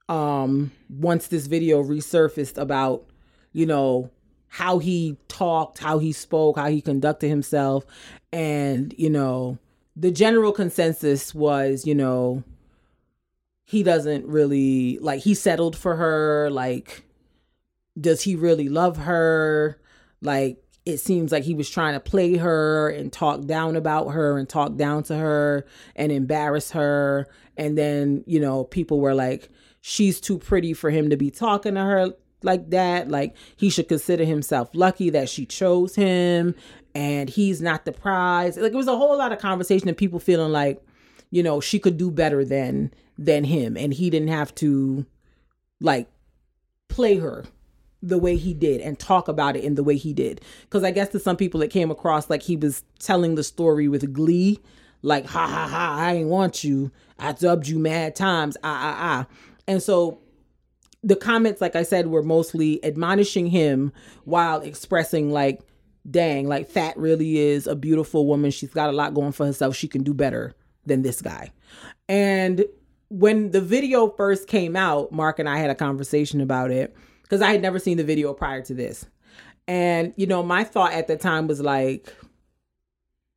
um 0.10 0.72
once 0.90 1.28
this 1.28 1.48
video 1.48 1.82
resurfaced 1.84 2.58
about, 2.58 3.06
you 3.54 3.66
know, 3.66 4.10
how 4.48 4.80
he 4.80 5.18
talked, 5.28 5.80
how 5.80 6.00
he 6.00 6.12
spoke, 6.12 6.58
how 6.58 6.68
he 6.70 6.82
conducted 6.82 7.30
himself 7.30 7.86
and, 8.34 8.94
you 8.98 9.10
know, 9.10 9.58
the 9.96 10.12
general 10.12 10.52
consensus 10.52 11.36
was, 11.36 11.86
you 11.86 11.96
know, 11.96 12.44
he 13.64 13.84
doesn't 13.84 14.26
really 14.26 14.98
like 15.00 15.22
he 15.22 15.34
settled 15.34 15.78
for 15.78 15.96
her, 15.96 16.50
like 16.50 17.04
does 18.00 18.22
he 18.22 18.36
really 18.36 18.70
love 18.70 18.98
her? 18.98 19.80
Like 20.22 20.64
it 20.86 20.98
seems 20.98 21.32
like 21.32 21.44
he 21.44 21.54
was 21.54 21.70
trying 21.70 21.94
to 21.94 22.00
play 22.00 22.38
her 22.38 22.90
and 22.90 23.14
talk 23.14 23.46
down 23.46 23.76
about 23.76 24.10
her 24.10 24.38
and 24.38 24.50
talk 24.50 24.76
down 24.76 25.04
to 25.04 25.16
her 25.16 25.66
and 25.96 26.12
embarrass 26.12 26.72
her 26.72 27.28
and 27.56 27.78
then, 27.78 28.24
you 28.26 28.40
know, 28.40 28.64
people 28.64 29.00
were 29.00 29.14
like 29.14 29.50
she's 29.82 30.22
too 30.22 30.38
pretty 30.38 30.74
for 30.74 30.90
him 30.92 31.10
to 31.10 31.18
be 31.18 31.30
talking 31.30 31.76
to 31.76 31.82
her 31.82 32.14
like 32.44 32.70
that. 32.70 33.10
Like 33.10 33.36
he 33.58 33.70
should 33.70 33.88
consider 33.88 34.24
himself 34.24 34.70
lucky 34.74 35.10
that 35.10 35.28
she 35.28 35.46
chose 35.46 35.96
him 35.96 36.56
and 36.96 37.30
he's 37.30 37.62
not 37.62 37.86
the 37.86 37.92
prize. 37.92 38.58
Like 38.58 38.72
it 38.72 38.78
was 38.78 38.88
a 38.88 38.96
whole 38.96 39.18
lot 39.18 39.32
of 39.32 39.40
conversation 39.40 39.88
and 39.88 39.98
people 39.98 40.20
feeling 40.20 40.52
like, 40.52 40.82
you 41.32 41.44
know, 41.44 41.60
she 41.60 41.80
could 41.80 41.98
do 41.98 42.12
better 42.12 42.46
than 42.46 42.94
than 43.18 43.44
him 43.44 43.76
and 43.76 43.94
he 43.94 44.10
didn't 44.10 44.30
have 44.30 44.54
to 44.56 45.06
like 45.80 46.10
play 46.88 47.18
her 47.18 47.46
the 48.04 48.18
way 48.18 48.36
he 48.36 48.54
did 48.54 48.82
and 48.82 48.98
talk 48.98 49.28
about 49.28 49.56
it 49.56 49.64
in 49.64 49.76
the 49.76 49.84
way 49.84 49.96
he 49.96 50.14
did. 50.14 50.42
Cause 50.70 50.84
I 50.84 50.92
guess 50.92 51.10
to 51.10 51.20
some 51.20 51.38
people 51.38 51.62
it 51.62 51.70
came 51.70 51.92
across 51.92 52.30
like 52.30 52.42
he 52.44 52.56
was 52.56 52.84
telling 53.00 53.36
the 53.36 53.44
story 53.44 53.88
with 53.88 54.12
glee, 54.12 54.60
like 55.04 55.26
ha 55.26 55.48
ha 55.48 55.68
ha, 55.68 55.96
I 56.00 56.14
ain't 56.14 56.30
want 56.30 56.64
you. 56.64 56.92
I 57.20 57.34
dubbed 57.34 57.68
you 57.68 57.78
mad 57.78 58.16
times. 58.16 58.58
Ah 58.64 58.80
ah 58.82 58.98
ah. 59.00 59.51
And 59.68 59.82
so 59.82 60.20
the 61.04 61.16
comments, 61.16 61.62
like 61.62 61.76
I 61.76 61.84
said, 61.84 62.08
were 62.08 62.24
mostly 62.24 62.84
admonishing 62.86 63.48
him 63.48 63.92
while 64.26 64.62
expressing 64.62 65.32
like, 65.32 65.62
dang, 66.10 66.48
like 66.48 66.68
Fat 66.68 66.98
really 66.98 67.38
is 67.38 67.68
a 67.68 67.76
beautiful 67.76 68.26
woman. 68.26 68.52
She's 68.52 68.74
got 68.74 68.90
a 68.90 68.94
lot 68.94 69.14
going 69.14 69.32
for 69.32 69.46
herself. 69.46 69.76
She 69.76 69.88
can 69.88 70.04
do 70.04 70.14
better 70.14 70.54
than 70.86 71.02
this 71.02 71.22
guy. 71.22 71.52
And 72.10 72.66
when 73.10 73.52
the 73.52 73.62
video 73.62 74.10
first 74.10 74.48
came 74.48 74.76
out, 74.76 75.12
Mark 75.12 75.40
and 75.40 75.50
I 75.50 75.58
had 75.58 75.70
a 75.70 75.76
conversation 75.76 76.42
about 76.42 76.72
it 76.72 76.96
because 77.24 77.42
I 77.42 77.52
had 77.52 77.62
never 77.62 77.80
seen 77.80 77.98
the 77.98 78.04
video 78.04 78.34
prior 78.34 78.62
to 78.64 78.74
this. 78.74 79.06
And, 79.68 80.14
you 80.18 80.28
know, 80.28 80.44
my 80.44 80.64
thought 80.64 80.94
at 80.94 81.08
the 81.08 81.18
time 81.18 81.48
was 81.48 81.62
like, 81.62 82.14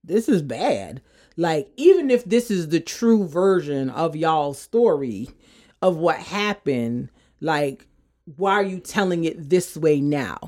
this 0.02 0.28
is 0.28 0.42
bad. 0.42 1.02
Like, 1.36 1.70
even 1.76 2.10
if 2.10 2.24
this 2.24 2.51
is 2.51 2.68
the 2.68 2.80
true 2.80 3.26
version 3.26 3.90
of 3.90 4.16
y'all's 4.16 4.59
story 4.60 5.28
of 5.85 5.98
what 5.98 6.16
happened, 6.16 7.11
like, 7.40 7.86
why 8.36 8.52
are 8.55 8.62
you 8.62 8.81
telling 8.81 9.24
it 9.24 9.51
this 9.51 9.77
way 9.77 10.01
now? 10.01 10.39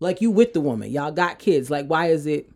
Like, 0.00 0.20
you 0.20 0.30
with 0.30 0.52
the 0.52 0.60
woman, 0.60 0.90
y'all 0.90 1.12
got 1.12 1.38
kids. 1.38 1.70
Like, 1.70 1.86
why 1.86 2.08
is 2.08 2.26
it? 2.26 2.50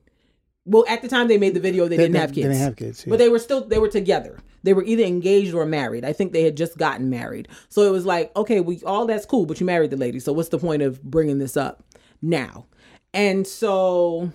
Well, 0.67 0.85
at 0.89 1.01
the 1.03 1.09
time 1.09 1.29
they 1.29 1.39
made 1.39 1.55
the 1.55 1.61
video, 1.61 1.85
they, 1.87 1.97
They- 1.97 2.05
didn't 2.05 2.15
they- 2.15 2.19
have 2.19 2.31
kids. 2.33 2.47
they 2.47 2.53
didn't 2.55 2.63
have 2.65 2.77
kids, 2.77 3.05
yeah. 3.07 3.11
But 3.11 3.19
they 3.19 3.29
were 3.29 3.39
still 3.39 3.65
they 3.65 3.79
were 3.79 3.89
together. 3.89 4.39
They 4.65 4.73
were 4.73 4.83
either 4.85 5.05
engaged 5.05 5.55
or 5.55 5.65
married. 5.67 6.05
I 6.05 6.13
think 6.15 6.33
they 6.33 6.43
had 6.43 6.57
just 6.57 6.77
gotten 6.79 7.09
married. 7.11 7.49
So 7.69 7.83
it 7.83 7.91
was 7.91 8.05
like, 8.07 8.35
okay, 8.35 8.61
we 8.61 8.81
all 8.85 9.07
that's 9.07 9.27
cool, 9.27 9.47
but 9.47 9.61
you 9.61 9.67
married 9.67 9.91
the 9.91 9.97
lady. 9.99 10.19
So 10.19 10.33
what's 10.33 10.49
the 10.49 10.59
point 10.59 10.83
of 10.83 11.03
bringing 11.05 11.39
this 11.39 11.57
up 11.57 11.85
now? 12.23 12.67
And 13.13 13.47
so, 13.47 14.33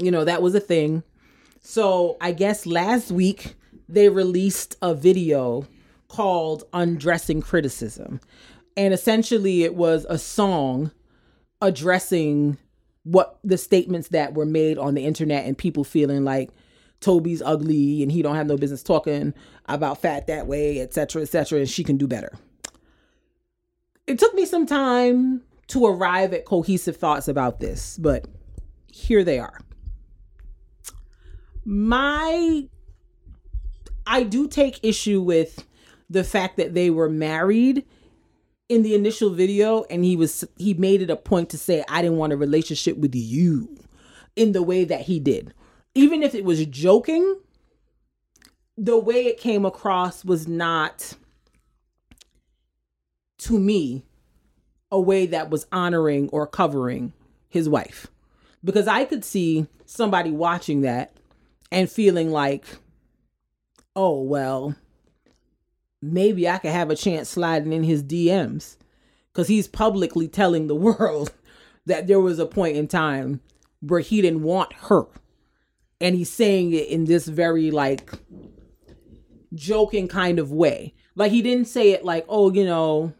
you 0.00 0.10
know, 0.10 0.24
that 0.24 0.40
was 0.42 0.54
a 0.54 0.60
thing. 0.60 1.02
So 1.60 2.16
I 2.20 2.32
guess 2.32 2.64
last 2.66 3.12
week 3.12 3.54
they 3.88 4.08
released 4.08 4.76
a 4.82 4.94
video 4.94 5.66
called 6.08 6.64
Undressing 6.72 7.42
Criticism. 7.42 8.20
And 8.76 8.92
essentially 8.92 9.64
it 9.64 9.74
was 9.74 10.06
a 10.08 10.18
song 10.18 10.92
addressing 11.62 12.58
what 13.04 13.38
the 13.44 13.56
statements 13.56 14.08
that 14.08 14.34
were 14.34 14.44
made 14.44 14.78
on 14.78 14.94
the 14.94 15.04
internet 15.04 15.46
and 15.46 15.56
people 15.56 15.84
feeling 15.84 16.24
like 16.24 16.50
Tobe's 17.00 17.42
ugly 17.42 18.02
and 18.02 18.10
he 18.10 18.22
don't 18.22 18.34
have 18.34 18.46
no 18.46 18.56
business 18.56 18.82
talking 18.82 19.32
about 19.66 20.00
fat 20.00 20.26
that 20.26 20.46
way, 20.46 20.80
etc., 20.80 21.22
etc., 21.22 21.60
and 21.60 21.68
she 21.68 21.84
can 21.84 21.96
do 21.96 22.06
better. 22.06 22.32
It 24.06 24.18
took 24.18 24.34
me 24.34 24.44
some 24.44 24.66
time 24.66 25.42
to 25.68 25.86
arrive 25.86 26.32
at 26.32 26.44
cohesive 26.44 26.96
thoughts 26.96 27.28
about 27.28 27.60
this, 27.60 27.98
but 27.98 28.26
here 28.92 29.24
they 29.24 29.38
are. 29.38 29.60
My 31.64 32.68
I 34.06 34.22
do 34.22 34.46
take 34.46 34.84
issue 34.84 35.20
with 35.20 35.66
the 36.08 36.24
fact 36.24 36.56
that 36.56 36.74
they 36.74 36.90
were 36.90 37.08
married 37.08 37.84
in 38.68 38.82
the 38.82 38.94
initial 38.94 39.30
video 39.30 39.84
and 39.84 40.04
he 40.04 40.16
was 40.16 40.44
he 40.56 40.74
made 40.74 41.02
it 41.02 41.10
a 41.10 41.16
point 41.16 41.50
to 41.50 41.58
say 41.58 41.84
I 41.88 42.02
didn't 42.02 42.18
want 42.18 42.32
a 42.32 42.36
relationship 42.36 42.96
with 42.96 43.14
you 43.14 43.76
in 44.34 44.52
the 44.52 44.62
way 44.62 44.84
that 44.84 45.02
he 45.02 45.20
did. 45.20 45.54
Even 45.94 46.22
if 46.22 46.34
it 46.34 46.44
was 46.44 46.64
joking, 46.66 47.40
the 48.76 48.98
way 48.98 49.26
it 49.26 49.38
came 49.38 49.64
across 49.64 50.24
was 50.24 50.46
not 50.46 51.14
to 53.38 53.58
me 53.58 54.04
a 54.90 55.00
way 55.00 55.26
that 55.26 55.50
was 55.50 55.66
honoring 55.72 56.28
or 56.30 56.46
covering 56.46 57.12
his 57.48 57.68
wife. 57.68 58.06
Because 58.64 58.88
I 58.88 59.04
could 59.04 59.24
see 59.24 59.66
somebody 59.84 60.30
watching 60.30 60.82
that 60.82 61.12
and 61.70 61.90
feeling 61.90 62.30
like, 62.30 62.64
oh, 63.94 64.20
well, 64.22 64.74
maybe 66.12 66.48
I 66.48 66.58
could 66.58 66.70
have 66.70 66.90
a 66.90 66.96
chance 66.96 67.28
sliding 67.28 67.72
in 67.72 67.84
his 67.84 68.02
DMs. 68.02 68.76
Because 69.32 69.48
he's 69.48 69.68
publicly 69.68 70.28
telling 70.28 70.66
the 70.66 70.74
world 70.76 71.32
that 71.84 72.06
there 72.06 72.20
was 72.20 72.38
a 72.38 72.46
point 72.46 72.76
in 72.76 72.88
time 72.88 73.40
where 73.80 74.00
he 74.00 74.22
didn't 74.22 74.42
want 74.42 74.72
her. 74.74 75.04
And 76.00 76.14
he's 76.14 76.32
saying 76.32 76.72
it 76.72 76.88
in 76.88 77.04
this 77.04 77.26
very 77.26 77.70
like 77.70 78.12
joking 79.54 80.08
kind 80.08 80.38
of 80.38 80.52
way. 80.52 80.94
Like 81.14 81.32
he 81.32 81.42
didn't 81.42 81.66
say 81.66 81.90
it 81.90 82.04
like, 82.04 82.26
oh, 82.28 82.52
you 82.52 82.64
know, 82.64 83.14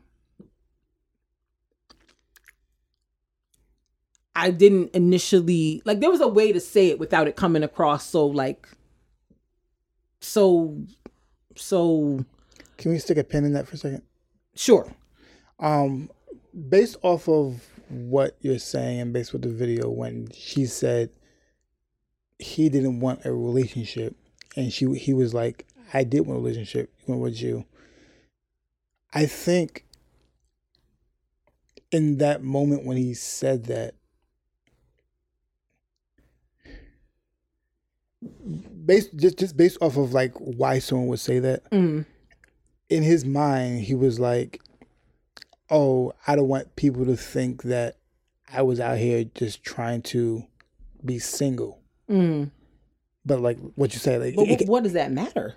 I 4.36 4.50
didn't 4.50 4.90
initially 4.94 5.80
like 5.86 6.00
there 6.00 6.10
was 6.10 6.20
a 6.20 6.28
way 6.28 6.52
to 6.52 6.60
say 6.60 6.88
it 6.88 6.98
without 6.98 7.26
it 7.26 7.36
coming 7.36 7.62
across 7.62 8.06
so 8.06 8.26
like 8.26 8.68
so 10.20 10.76
so 11.56 12.22
Can 12.78 12.90
we 12.92 12.98
stick 12.98 13.16
a 13.18 13.24
pin 13.24 13.44
in 13.44 13.52
that 13.54 13.66
for 13.66 13.74
a 13.74 13.78
second? 13.78 14.02
sure. 14.54 14.90
Um, 15.58 16.10
based 16.68 16.96
off 17.02 17.28
of 17.28 17.62
what 17.88 18.36
you're 18.40 18.58
saying 18.58 19.00
and 19.00 19.12
based 19.12 19.32
with 19.32 19.42
the 19.42 19.48
video, 19.48 19.88
when 19.88 20.28
she 20.34 20.66
said 20.66 21.10
he 22.38 22.68
didn't 22.68 23.00
want 23.00 23.24
a 23.24 23.32
relationship, 23.32 24.14
and 24.56 24.72
she 24.72 24.86
he 24.94 25.14
was 25.14 25.32
like, 25.34 25.66
"I 25.94 26.04
did 26.04 26.20
want 26.26 26.38
a 26.38 26.42
relationship, 26.42 26.92
went 27.06 27.20
with 27.20 27.40
you." 27.40 27.64
I 29.14 29.26
think 29.26 29.86
in 31.90 32.18
that 32.18 32.42
moment 32.42 32.84
when 32.84 32.96
he 32.98 33.14
said 33.14 33.64
that, 33.64 33.94
based 38.84 39.16
just 39.16 39.38
just 39.38 39.56
based 39.56 39.78
off 39.80 39.96
of 39.96 40.12
like 40.12 40.32
why 40.34 40.78
someone 40.78 41.06
would 41.08 41.20
say 41.20 41.38
that, 41.38 41.70
Mm. 41.70 42.04
In 42.88 43.02
his 43.02 43.24
mind, 43.24 43.80
he 43.82 43.94
was 43.94 44.18
like, 44.20 44.60
"Oh, 45.70 46.12
I 46.26 46.36
don't 46.36 46.48
want 46.48 46.76
people 46.76 47.04
to 47.06 47.16
think 47.16 47.62
that 47.64 47.96
I 48.52 48.62
was 48.62 48.80
out 48.80 48.98
here 48.98 49.24
just 49.34 49.62
trying 49.62 50.02
to 50.02 50.44
be 51.04 51.18
single." 51.18 51.80
Mm. 52.08 52.50
But 53.24 53.40
like 53.40 53.58
what 53.74 53.92
you 53.92 53.98
say, 53.98 54.18
like 54.18 54.36
But 54.36 54.48
it- 54.48 54.68
what, 54.68 54.84
does 54.84 54.92
that 54.92 55.10
matter? 55.12 55.54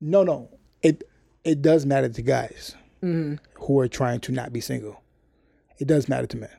no, 0.00 0.22
no, 0.24 0.48
it 0.82 1.04
it 1.44 1.62
does 1.62 1.86
matter 1.86 2.08
to 2.08 2.22
guys 2.22 2.74
Mm. 3.02 3.38
who 3.54 3.78
are 3.78 3.86
trying 3.88 4.18
to 4.20 4.32
not 4.32 4.52
be 4.52 4.60
single. 4.60 5.00
It 5.78 5.86
does 5.86 6.08
matter 6.08 6.26
to 6.26 6.36
men. 6.36 6.50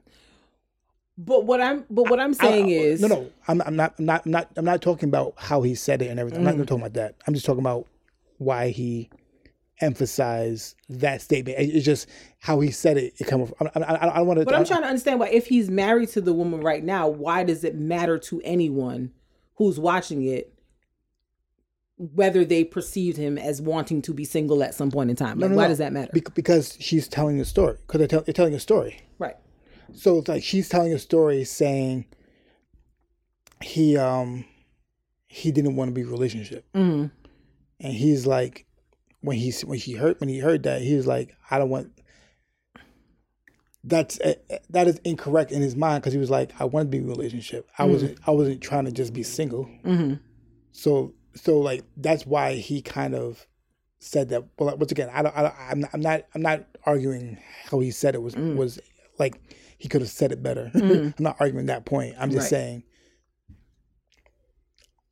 But 1.18 1.46
what 1.46 1.60
I'm 1.60 1.84
but 1.90 2.10
what 2.10 2.18
I'm 2.22 2.34
saying 2.34 2.68
I- 2.68 2.70
is 2.70 3.02
no, 3.02 3.08
no. 3.10 3.30
I'm, 3.50 3.62
I'm 3.64 3.76
not. 3.76 3.96
I'm 4.00 4.06
not. 4.06 4.22
I'm 4.26 4.32
not. 4.32 4.50
I'm 4.56 4.64
not 4.66 4.82
talking 4.82 5.10
about 5.10 5.34
how 5.36 5.62
he 5.64 5.76
said 5.76 6.02
it 6.02 6.08
and 6.08 6.18
everything. 6.18 6.48
I'm 6.48 6.56
Mm. 6.56 6.60
not 6.60 6.68
talking 6.68 6.84
about 6.84 6.94
that. 6.94 7.16
I'm 7.28 7.34
just 7.34 7.46
talking 7.46 7.60
about 7.60 7.86
why 8.38 8.70
he 8.70 9.10
emphasized 9.82 10.76
that 10.90 11.22
statement. 11.22 11.58
It's 11.60 11.86
just 11.86 12.08
how 12.40 12.60
he 12.60 12.72
said 12.72 12.98
it. 12.98 13.14
It 13.18 13.28
come. 13.28 13.52
I, 13.60 13.66
I, 13.66 13.82
I, 13.82 14.14
I 14.14 14.18
don't 14.18 14.28
want 14.28 14.40
to. 14.40 14.46
But 14.46 14.56
I'm 14.56 14.66
trying 14.66 14.82
to 14.82 14.88
understand 14.88 15.20
why, 15.20 15.30
if 15.30 15.48
he's 15.48 15.70
married 15.70 16.10
to 16.10 16.22
the 16.22 16.34
woman 16.34 16.62
right 16.62 16.84
now, 16.84 17.08
why 17.08 17.44
does 17.44 17.64
it 17.64 17.76
matter 17.76 18.18
to 18.20 18.42
anyone 18.44 19.12
who's 19.56 19.80
watching 19.80 20.24
it 20.24 20.54
whether 21.98 22.46
they 22.46 22.64
perceived 22.64 23.18
him 23.18 23.38
as 23.38 23.62
wanting 23.62 24.02
to 24.02 24.14
be 24.14 24.24
single 24.24 24.64
at 24.64 24.74
some 24.74 24.92
point 24.92 25.10
in 25.10 25.16
time? 25.16 25.40
Like, 25.40 25.52
no, 25.52 25.58
why 25.58 25.64
no. 25.64 25.70
does 25.70 25.80
that 25.80 25.94
matter? 25.94 26.12
because 26.34 26.78
she's 26.80 27.08
telling 27.08 27.40
a 27.40 27.46
story. 27.46 27.78
Because 27.86 28.00
they're, 28.00 28.08
tell, 28.08 28.22
they're 28.22 28.34
telling 28.34 28.54
a 28.54 28.60
story. 28.60 29.02
right. 29.18 29.36
So 29.94 30.20
it's 30.20 30.28
like 30.28 30.44
she's 30.44 30.70
telling 30.70 30.94
a 30.94 31.00
story 31.00 31.44
saying 31.44 32.06
he 33.62 33.98
um 33.98 34.46
he 35.28 35.52
didn't 35.52 35.76
want 35.76 35.90
to 35.90 35.94
be 35.94 36.02
in 36.02 36.08
a 36.08 36.12
relationship, 36.12 36.66
hmm 36.74 37.08
and 37.82 37.94
he's 37.94 38.28
like 38.28 38.66
when 39.22 39.38
he 39.38 39.52
when 39.66 39.80
he 39.80 39.94
heard 39.94 40.20
when 40.20 40.30
he 40.30 40.40
heard 40.40 40.64
that 40.64 40.82
he 40.82 40.96
was 40.96 41.08
like 41.08 41.36
I 41.50 41.58
don't 41.58 41.70
want. 41.70 41.92
That's 43.84 44.20
uh, 44.20 44.34
that 44.70 44.88
is 44.88 45.00
incorrect 45.06 45.52
in 45.52 45.62
his 45.62 45.76
mind 45.76 46.02
because 46.02 46.12
he 46.14 46.20
was 46.20 46.30
like 46.30 46.52
I 46.60 46.66
want 46.66 46.88
to 46.88 46.90
be 46.90 46.98
in 46.98 47.06
a 47.06 47.08
relationship. 47.08 47.70
I 47.78 47.86
wasn't 47.86 48.18
I 48.28 48.32
wasn't 48.32 48.62
trying 48.62 48.86
to 48.86 48.92
just 48.92 49.14
be 49.14 49.24
single. 49.24 49.64
hmm 49.84 50.16
So 50.74 51.14
so 51.36 51.60
like 51.60 51.84
that's 51.96 52.26
why 52.26 52.56
he 52.56 52.82
kind 52.82 53.16
of 53.16 53.46
said 54.00 54.30
that. 54.30 54.44
Well, 54.58 54.76
once 54.78 54.92
again, 54.92 55.10
I 55.14 55.22
don't, 55.22 55.36
I 55.36 55.42
don't 55.44 55.56
I'm 55.58 55.80
not, 55.80 55.90
I'm 55.94 56.02
not 56.02 56.22
I'm 56.36 56.42
not 56.42 56.66
arguing 56.86 57.38
how 57.70 57.80
he 57.80 57.92
said 57.92 58.16
it 58.16 58.22
was 58.22 58.36
was 58.36 58.80
like 59.18 59.40
he 59.78 59.88
could 59.88 60.02
have 60.02 60.10
said 60.10 60.34
it 60.34 60.44
better. 60.44 60.72
I'm 60.76 61.14
not 61.20 61.38
arguing 61.40 61.68
that 61.68 61.86
point. 61.86 62.16
I'm 62.20 62.32
just 62.32 62.44
Right. 62.44 62.50
saying. 62.50 62.84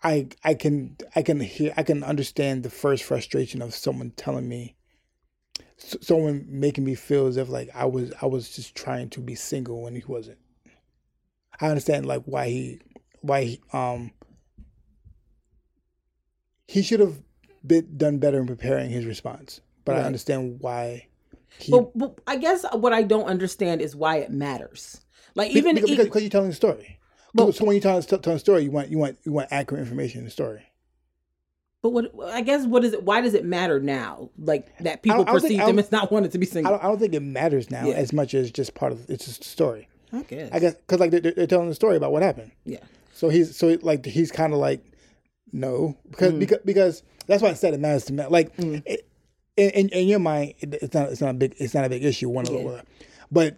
I 0.03 0.29
I 0.43 0.53
can 0.53 0.97
I 1.15 1.21
can 1.21 1.39
hear 1.39 1.73
I 1.75 1.83
can 1.83 2.03
understand 2.03 2.63
the 2.63 2.69
first 2.69 3.03
frustration 3.03 3.61
of 3.61 3.73
someone 3.73 4.11
telling 4.11 4.47
me 4.47 4.75
someone 5.77 6.45
making 6.47 6.83
me 6.83 6.95
feel 6.95 7.27
as 7.27 7.37
if 7.37 7.49
like 7.49 7.69
I 7.73 7.85
was 7.85 8.13
I 8.21 8.27
was 8.27 8.49
just 8.55 8.75
trying 8.75 9.09
to 9.11 9.19
be 9.19 9.35
single 9.35 9.81
when 9.81 9.95
he 9.95 10.03
wasn't. 10.07 10.39
I 11.59 11.67
understand 11.67 12.05
like 12.05 12.23
why 12.25 12.49
he 12.49 12.81
why 13.21 13.43
he 13.43 13.61
um 13.73 14.11
he 16.67 16.83
should 16.83 16.99
have 16.99 17.21
been 17.65 17.97
done 17.97 18.19
better 18.19 18.39
in 18.39 18.47
preparing 18.47 18.89
his 18.89 19.05
response. 19.05 19.61
But 19.85 19.95
I 19.95 20.01
understand 20.01 20.57
why 20.59 21.07
he 21.57 21.71
But, 21.71 21.97
but 21.97 22.19
I 22.27 22.35
guess 22.35 22.65
what 22.73 22.91
I 22.91 23.03
don't 23.03 23.25
understand 23.25 23.81
is 23.81 23.95
why 23.95 24.17
it 24.17 24.31
matters. 24.31 25.01
Like 25.33 25.51
even 25.51 25.75
because, 25.75 25.89
because, 25.89 26.05
because 26.05 26.21
you're 26.21 26.29
telling 26.29 26.49
the 26.49 26.55
story. 26.55 26.96
But- 27.33 27.53
so 27.55 27.65
when 27.65 27.75
you 27.75 27.81
tell 27.81 28.01
tell 28.01 28.33
a 28.33 28.39
story, 28.39 28.63
you 28.63 28.71
want 28.71 28.89
you 28.89 28.97
want 28.97 29.17
you 29.23 29.31
want 29.31 29.49
accurate 29.51 29.81
information 29.81 30.19
in 30.19 30.25
the 30.25 30.31
story. 30.31 30.63
but 31.83 31.89
what 31.91 32.11
I 32.33 32.41
guess 32.41 32.65
what 32.65 32.83
is 32.83 32.93
it? 32.93 33.03
Why 33.03 33.21
does 33.21 33.33
it 33.33 33.45
matter 33.45 33.79
now? 33.79 34.29
Like 34.37 34.75
that 34.79 35.03
people 35.03 35.21
I 35.21 35.23
don't 35.25 35.33
perceive 35.33 35.59
I 35.59 35.63
him 35.69 35.75
don't- 35.75 35.85
as 35.85 35.91
not 35.91 36.11
wanting 36.11 36.31
to 36.31 36.37
be 36.37 36.47
I 36.47 36.49
single. 36.49 36.71
don't, 36.73 36.83
I 36.83 36.87
don't 36.87 36.99
think 36.99 37.13
it 37.13 37.21
matters 37.21 37.69
now 37.69 37.85
Yeah. 37.87 37.93
as 37.95 38.11
much 38.13 38.33
as 38.33 38.49
just 38.51 38.73
part 38.73 38.91
of 38.91 39.09
it's 39.09 39.25
just 39.25 39.45
a 39.45 39.47
story. 39.47 39.87
I 40.13 40.21
guess. 40.23 40.49
I 40.53 40.59
guess 40.59 40.73
because 40.75 40.99
like 40.99 41.11
they're, 41.11 41.19
they're 41.19 41.47
telling 41.47 41.69
the 41.69 41.75
story 41.75 41.97
about 41.97 42.11
what 42.11 42.23
happened. 42.23 42.51
Yeah. 42.65 42.79
So 43.13 43.29
he's 43.29 43.55
so 43.57 43.77
like 43.81 44.05
he's 44.05 44.31
kind 44.31 44.53
of 44.53 44.59
like 44.59 44.81
no 45.51 45.95
because 46.09 46.33
Mm. 46.33 46.39
because 46.39 46.59
because 46.65 47.03
that's 47.27 47.43
why 47.43 47.49
I 47.49 47.53
said 47.53 47.73
it 47.73 47.79
matters 47.79 48.05
to 48.05 48.13
me. 48.13 48.23
Like 48.29 48.51
it, 48.57 49.07
in, 49.57 49.69
in 49.71 49.89
in 49.89 50.07
your 50.07 50.19
mind, 50.19 50.53
it, 50.59 50.73
it's 50.75 50.93
not 50.93 51.09
it's 51.09 51.21
not 51.21 51.31
a 51.31 51.33
big 51.33 51.55
it's 51.57 51.73
not 51.73 51.83
a 51.85 51.89
big 51.89 52.03
issue 52.05 52.29
one 52.29 52.45
Yeah. 52.45 52.51
or 52.53 52.63
the 52.63 52.69
other, 52.69 52.83
but 53.31 53.57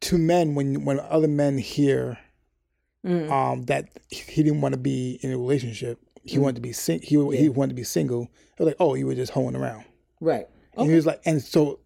to 0.00 0.18
men 0.18 0.54
when 0.54 0.84
when 0.84 1.00
other 1.00 1.28
men 1.28 1.58
hear 1.58 2.18
Mm. 3.04 3.30
um 3.30 3.62
that 3.64 3.88
he 4.08 4.42
didn't 4.42 4.62
want 4.62 4.72
to 4.72 4.78
be 4.80 5.18
in 5.22 5.30
a 5.30 5.36
relationship, 5.36 5.98
he 6.22 6.38
wanted 6.38 6.54
to 6.54 6.62
be 6.62 6.72
sing 6.72 7.00
he 7.02 7.16
Mm. 7.16 7.34
Yeah. 7.34 7.40
he 7.40 7.48
wanted 7.50 7.68
to 7.70 7.74
be 7.74 7.84
single. 7.84 8.28
They're 8.56 8.66
like, 8.66 8.76
oh, 8.80 8.94
you 8.94 9.06
were 9.06 9.14
just 9.14 9.32
hoeing 9.32 9.54
around. 9.54 9.84
Right. 10.20 10.48
And 10.76 10.88
he 10.88 10.94
was 10.96 11.04
like, 11.04 11.20
and 11.26 11.42
so 11.42 11.80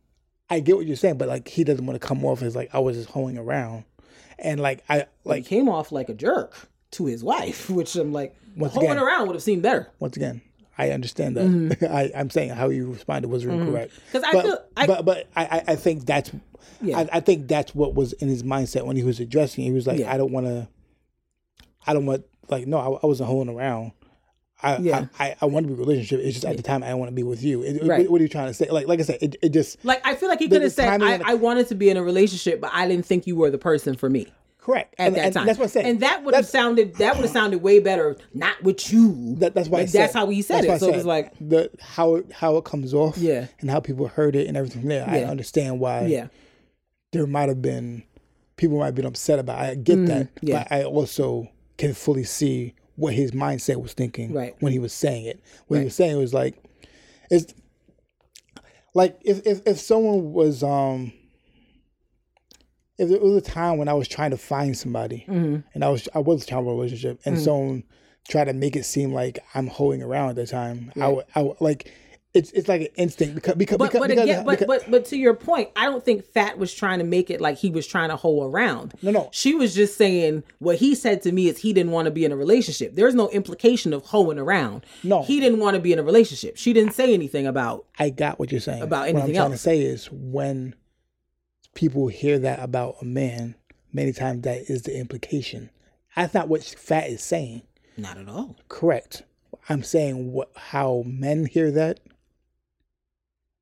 I 0.49 0.61
get 0.61 0.77
what 0.77 0.87
you're 0.87 0.95
saying, 0.97 1.19
but 1.19 1.27
like 1.29 1.49
he 1.49 1.65
doesn't 1.65 1.85
want 1.85 2.01
to 2.01 2.07
come 2.07 2.25
off 2.25 2.41
as 2.43 2.55
like 2.55 2.71
I 2.73 2.79
was 2.79 2.97
just 2.97 3.11
hoeing 3.11 3.37
around, 3.37 3.85
and 4.39 4.61
like 4.61 4.85
I 4.89 5.07
Like 5.25 5.43
he 5.45 5.57
came 5.57 5.69
off 5.69 5.91
like 5.91 6.09
a 6.09 6.15
jerk 6.15 6.55
to 6.93 7.07
his 7.07 7.25
wife, 7.25 7.69
which 7.79 7.97
I'm 7.97 8.13
like 8.13 8.37
Once 8.57 8.73
holding 8.75 8.91
again- 8.93 9.03
around 9.03 9.27
would 9.27 9.35
have 9.35 9.43
seemed 9.43 9.63
better. 9.63 9.89
once 9.99 10.17
again, 10.17 10.41
I 10.79 10.91
understand 10.91 11.37
that. 11.37 11.91
I, 11.91 12.11
I'm 12.19 12.31
saying 12.31 12.51
how 12.51 12.69
you 12.71 12.93
responded 12.93 13.29
was 13.29 13.45
incorrect. 13.45 13.93
Mm-hmm. 13.93 14.13
'Cause 14.13 14.23
I 14.25 14.33
but, 14.33 14.45
feel- 14.45 14.59
I- 14.77 14.87
but 14.87 15.05
but 15.05 15.29
I, 15.37 15.63
I- 15.69 15.77
think 15.77 16.07
that's 16.07 16.31
Yeah. 16.81 16.99
I, 17.01 17.09
I 17.15 17.21
think 17.21 17.49
that's 17.49 17.75
what 17.75 17.95
was 17.95 18.13
in 18.15 18.29
his 18.29 18.43
mindset 18.45 18.87
when 18.87 18.97
he 18.97 19.03
was 19.03 19.19
addressing. 19.21 19.65
it. 19.65 19.69
He 19.69 19.73
was 19.73 19.87
like, 19.87 19.99
Yeah. 19.99 20.13
I 20.13 20.17
don't 20.17 20.31
want 20.33 20.47
to. 20.47 20.69
I 21.87 21.93
don't 21.95 22.07
want 22.07 22.25
like 22.49 22.67
no, 22.67 22.79
I, 22.79 22.99
I 23.03 23.07
wasn't 23.07 23.29
holding 23.29 23.55
around. 23.55 23.93
I, 24.63 24.77
Yeah. 24.79 25.07
I, 25.19 25.37
I, 25.41 25.47
want 25.47 25.67
to 25.67 25.73
be 25.73 25.75
a 25.75 25.77
relationship. 25.85 26.21
It's 26.21 26.35
just 26.35 26.45
at 26.45 26.57
the 26.57 26.63
time 26.65 26.83
I 26.83 26.89
don't 26.89 26.99
want 26.99 27.11
to 27.11 27.15
be 27.15 27.23
with 27.23 27.43
you. 27.43 27.63
It- 27.63 27.85
Right. 27.85 28.01
what, 28.03 28.11
what 28.13 28.21
are 28.21 28.23
you 28.25 28.29
trying 28.29 28.49
to 28.49 28.55
say? 28.55 28.69
Like 28.71 28.87
like 28.89 29.01
I 29.01 29.03
said, 29.05 29.19
it, 29.23 29.37
it 29.43 29.49
just 29.51 29.85
Like 29.85 30.01
I 30.07 30.15
feel 30.15 30.29
like 30.29 30.39
he 30.41 30.49
could 30.49 30.63
have 30.63 30.73
said, 30.73 31.03
I, 31.03 31.21
"I 31.25 31.35
wanted 31.35 31.69
to 31.69 31.75
be 31.75 31.91
in 31.91 31.97
a 31.97 32.03
relationship, 32.03 32.61
but 32.61 32.71
I 32.73 32.87
didn't 32.89 33.07
think 33.07 33.27
you 33.27 33.37
were 33.37 33.51
the 33.51 33.59
person 33.59 33.97
for 33.97 34.09
me." 34.11 34.27
Correct 34.69 34.95
At 34.99 35.07
And- 35.09 35.17
that 35.17 35.25
and 35.27 35.35
time, 35.35 35.47
That's 35.47 35.59
what 35.59 35.65
I 35.67 35.69
said. 35.69 35.87
and 35.87 36.01
that 36.01 36.25
would 36.25 36.35
have 36.35 36.47
sounded 36.47 36.95
that 36.97 37.17
would 37.17 37.23
have 37.25 37.33
sounded 37.33 37.63
way 37.63 37.79
better. 37.81 38.17
Not 38.35 38.63
with 38.63 38.93
you. 38.93 39.35
That, 39.37 39.55
that's 39.55 39.69
why 39.69 39.79
I 39.79 39.81
Like, 39.83 39.91
said, 39.91 40.01
that's 40.03 40.15
how 40.15 40.29
he 40.29 40.43
said 40.43 40.57
that's 40.57 40.65
it. 40.65 40.69
why 40.69 40.75
I 40.75 40.79
So 40.79 40.89
it 40.89 40.97
was 40.97 41.07
like, 41.07 41.33
the 41.41 41.71
how 41.81 42.17
it, 42.17 42.33
how 42.33 42.57
it 42.57 42.65
comes 42.65 42.93
off, 42.95 43.17
Yeah. 43.19 43.47
and 43.61 43.71
how 43.71 43.81
people 43.81 44.09
heard 44.09 44.37
it 44.37 44.47
and 44.47 44.57
everything 44.57 44.83
from 44.83 44.89
there. 44.91 45.09
I 45.09 45.23
understand 45.25 45.81
why 45.81 46.07
yeah, 46.07 46.29
there 47.13 47.27
might 47.27 47.49
have 47.49 47.63
been 47.63 48.03
people 48.57 48.79
might 48.79 48.87
have 48.87 48.95
been 48.95 49.07
upset 49.07 49.39
about. 49.39 49.65
it. 49.65 49.71
I 49.71 49.75
get 49.77 50.07
that, 50.07 50.27
Mm, 50.27 50.39
yeah. 50.43 50.65
but 50.65 50.73
I 50.73 50.83
also 50.85 51.49
can 51.77 51.95
fully 51.95 52.25
see 52.25 52.75
what 52.97 53.15
his 53.15 53.31
mindset 53.31 53.81
was 53.81 53.93
thinking 53.93 54.33
Right. 54.33 54.57
when 54.61 54.73
he 54.73 54.79
was 54.81 54.93
saying 54.93 55.25
it. 55.27 55.41
What 55.69 55.77
Right. 55.77 55.81
he 55.83 55.85
was 55.87 55.95
saying 55.95 56.17
was 56.19 56.35
like, 56.35 56.57
it's 57.31 57.55
like 58.95 59.17
if 59.25 59.47
if 59.47 59.61
if 59.67 59.79
someone 59.79 60.33
was 60.33 60.63
um. 60.63 61.13
If 62.99 63.11
it 63.11 63.23
was 63.23 63.37
a 63.37 63.41
time 63.41 63.79
when 63.79 63.89
I 63.89 63.95
was 63.95 64.09
trying 64.09 64.31
to 64.33 64.37
find 64.39 64.77
somebody, 64.77 65.25
Mm-hmm. 65.29 65.57
and 65.75 65.85
I 65.85 65.89
was 65.89 66.09
I 66.15 66.19
was 66.19 66.45
trying 66.47 66.65
to 66.65 66.71
a 66.71 66.75
relationship, 66.75 67.21
and 67.25 67.39
someone 67.39 67.85
tried 68.29 68.45
to 68.47 68.53
make 68.53 68.77
it 68.77 68.85
seem 68.85 69.13
like 69.13 69.39
I'm 69.55 69.69
holding 69.69 70.03
around 70.03 70.31
at 70.31 70.37
the 70.37 70.47
time, 70.47 70.93
I 71.01 71.09
would 71.09 71.25
I 71.35 71.43
would 71.43 71.61
like 71.61 71.93
it's 72.35 72.51
it's 72.53 72.69
like 72.69 72.83
an 72.83 72.89
instinct 72.97 73.37
because 73.37 73.55
because 73.55 73.79
but 73.79 73.91
because, 73.93 74.01
but 74.01 74.09
because, 74.11 74.45
but, 74.45 74.59
because- 74.59 74.67
but 74.83 74.91
but 74.91 75.05
to 75.07 75.17
your 75.17 75.33
point, 75.33 75.71
I 75.77 75.87
don't 75.87 76.05
think 76.05 76.25
Fat 76.25 76.59
was 76.59 76.75
trying 76.75 76.99
to 76.99 77.05
make 77.05 77.31
it 77.31 77.41
like 77.41 77.57
he 77.57 77.71
was 77.71 77.87
trying 77.87 78.11
to 78.11 78.17
hold 78.17 78.53
around. 78.53 78.93
No, 79.01 79.11
no. 79.13 79.29
She 79.33 79.55
was 79.55 79.75
just 79.75 79.97
saying 79.97 80.43
what 80.59 80.77
he 80.77 80.95
said 80.95 81.23
to 81.23 81.33
me 81.33 81.49
is 81.49 81.57
he 81.59 81.73
didn't 81.73 81.91
want 81.93 82.05
to 82.05 82.11
be 82.11 82.27
in 82.27 82.33
a 82.33 82.37
relationship. 82.37 82.95
There's 82.97 83.15
no 83.15 83.31
implication 83.31 83.95
of 83.95 84.05
hoeing 84.05 84.39
around. 84.39 84.85
No. 85.03 85.23
he 85.23 85.41
didn't 85.41 85.61
want 85.61 85.77
to 85.77 85.81
be 85.81 85.93
in 85.93 85.99
a 85.99 86.03
relationship. 86.03 86.59
She 86.59 86.75
didn't 86.75 86.93
say 86.93 87.15
anything 87.15 87.47
about. 87.47 87.87
I 87.99 88.11
got 88.11 88.39
what 88.39 88.53
you're 88.53 88.61
saying. 88.61 88.83
About 88.83 89.01
what 89.01 89.09
I'm 89.09 89.17
anything 89.17 89.35
trying 89.37 89.49
to 89.49 89.53
else. 89.53 89.63
say 89.63 89.81
is 89.81 90.11
when 90.13 90.75
people 91.79 92.09
hear 92.09 92.41
that 92.41 92.59
about 92.61 92.97
a 93.01 93.05
man, 93.05 93.55
many 93.93 94.13
times 94.13 94.43
that 94.43 94.69
is 94.69 94.83
the 94.83 94.99
implication. 94.99 95.71
That's 96.17 96.35
not 96.35 96.49
what 96.49 96.65
Fat 96.65 97.09
is 97.09 97.23
saying. 97.23 97.63
Not 97.97 98.19
at 98.19 98.29
all. 98.29 98.57
Correct. 98.69 99.23
I'm 99.69 99.85
saying 99.85 100.33
what 100.33 100.51
how 100.57 101.05
men 101.07 101.47
hear 101.47 101.71
that 101.71 102.01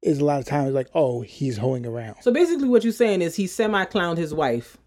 is 0.03 0.19
a 0.21 0.25
lot 0.25 0.39
of 0.41 0.47
times 0.47 0.73
like, 0.73 0.89
oh, 0.95 1.21
he's 1.21 1.59
hoeing 1.59 1.85
around. 1.85 2.17
So 2.23 2.33
basically, 2.33 2.69
what 2.69 2.85
you're 2.85 2.93
saying 2.93 3.21
is 3.21 3.37
he 3.37 3.47
semi 3.47 3.85
clowned 3.85 4.17
his 4.17 4.33
wife 4.33 4.79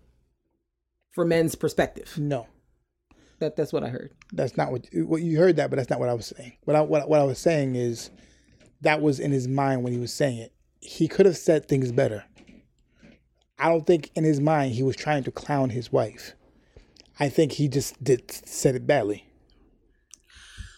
for 1.11 1.23
men's 1.25 1.53
perspective. 1.55 2.17
No, 2.17 2.47
That 3.39 3.55
that's 3.55 3.71
what 3.73 3.83
I 3.83 3.89
heard. 3.89 4.11
that's 4.33 4.57
not 4.57 4.71
what 4.71 4.87
what 4.93 5.21
you 5.21 5.37
heard 5.37 5.57
that, 5.57 5.69
but 5.69 5.75
that's 5.75 5.89
not 5.91 5.99
what 5.99 6.09
I 6.09 6.13
was 6.15 6.25
saying. 6.35 6.53
What 6.63 6.75
I 6.75 6.81
what, 6.81 7.07
what 7.07 7.19
I 7.19 7.25
was 7.25 7.37
saying 7.37 7.75
is 7.75 8.09
that 8.81 9.01
was 9.01 9.19
in 9.19 9.31
his 9.31 9.47
mind 9.47 9.83
when 9.83 9.93
he 9.93 9.99
was 9.99 10.13
saying 10.13 10.39
it. 10.39 10.53
He 10.81 11.07
could 11.09 11.25
have 11.25 11.37
said 11.37 11.67
things 11.67 11.91
better. 11.91 12.23
I 13.59 13.69
don't 13.69 13.85
think 13.85 14.11
in 14.15 14.23
his 14.23 14.39
mind 14.39 14.73
he 14.73 14.83
was 14.83 14.95
trying 14.95 15.23
to 15.23 15.31
clown 15.31 15.69
his 15.69 15.91
wife. 15.91 16.33
I 17.19 17.29
think 17.29 17.53
he 17.53 17.67
just 17.67 18.01
did 18.03 18.31
said 18.31 18.75
it 18.75 18.87
badly. 18.87 19.25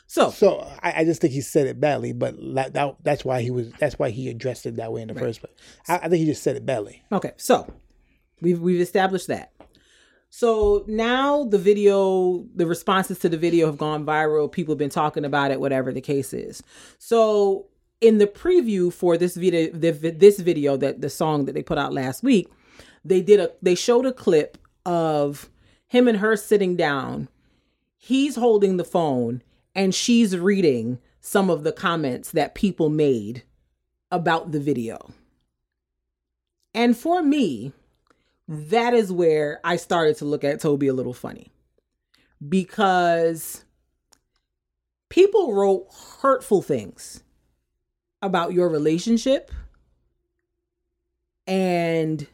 So 0.08 0.32
So 0.32 0.68
I, 0.82 1.02
I 1.02 1.06
just 1.06 1.22
think 1.22 1.34
he 1.34 1.42
said 1.42 1.68
it 1.68 1.80
badly, 1.80 2.12
but 2.12 2.36
that, 2.56 2.74
that 2.74 2.96
that's 3.04 3.24
why 3.24 3.42
he 3.42 3.52
was 3.52 3.72
that's 3.74 3.98
why 3.98 4.10
he 4.10 4.30
addressed 4.30 4.66
it 4.66 4.76
that 4.78 4.92
way 4.92 5.02
in 5.02 5.08
the 5.08 5.16
first 5.16 5.40
place. 5.40 5.54
I, 5.88 5.98
I 5.98 6.10
think 6.10 6.20
he 6.20 6.26
just 6.26 6.44
said 6.44 6.56
it 6.56 6.66
badly. 6.66 7.04
Okay, 7.12 7.32
so 7.38 7.72
we've 8.42 8.60
we've 8.60 8.82
established 8.82 9.28
that. 9.28 9.54
So 10.34 10.86
now 10.88 11.44
the 11.44 11.58
video, 11.58 12.46
the 12.56 12.66
responses 12.66 13.20
to 13.20 13.30
the 13.30 13.38
video 13.38 13.66
have 13.66 13.78
gone 13.78 14.06
viral. 14.06 14.50
People 14.50 14.74
have 14.74 14.80
been 14.80 14.90
talking 14.90 15.26
about 15.26 15.52
it, 15.52 15.60
whatever 15.60 15.92
the 15.92 16.00
case 16.00 16.34
is. 16.34 16.64
So 16.98 17.68
in 18.00 18.18
the 18.18 18.28
preview 18.28 18.94
for 18.94 19.18
this 19.18 19.36
video, 19.36 19.70
the, 19.72 19.92
this 19.92 20.40
video 20.40 20.78
that 20.78 21.02
the 21.02 21.10
song 21.10 21.46
that 21.46 21.54
they 21.54 21.62
put 21.62 21.78
out 21.78 21.92
last 21.92 22.24
week, 22.24 22.50
they 23.04 23.22
did 23.22 23.40
a 23.40 23.52
they 23.62 23.76
showed 23.76 24.06
a 24.06 24.14
clip 24.14 24.58
of 24.86 25.50
him 25.88 26.08
and 26.08 26.20
her 26.20 26.36
sitting 26.36 26.76
down. 26.76 27.28
He's 27.98 28.36
holding 28.36 28.78
the 28.78 28.84
phone 28.84 29.44
and 29.76 29.94
she's 29.94 30.38
reading 30.38 31.00
some 31.20 31.50
of 31.50 31.64
the 31.64 31.72
comments 31.72 32.32
that 32.32 32.56
people 32.56 32.90
made 32.90 33.44
about 34.10 34.52
the 34.52 34.60
video. 34.60 35.14
And 36.74 36.98
for 36.98 37.22
me, 37.22 37.74
that 38.48 38.94
is 38.94 39.12
where 39.12 39.60
I 39.64 39.76
started 39.76 40.18
to 40.18 40.26
look 40.26 40.44
at 40.44 40.60
Tobe 40.60 40.84
a 40.84 40.92
little 40.92 41.14
funny. 41.14 41.52
Because 42.48 43.64
people 45.10 45.54
wrote 45.54 45.88
hurtful 46.22 46.62
things 46.62 47.24
about 48.22 48.54
your 48.54 48.68
relationship 48.70 49.52
and 51.46 52.28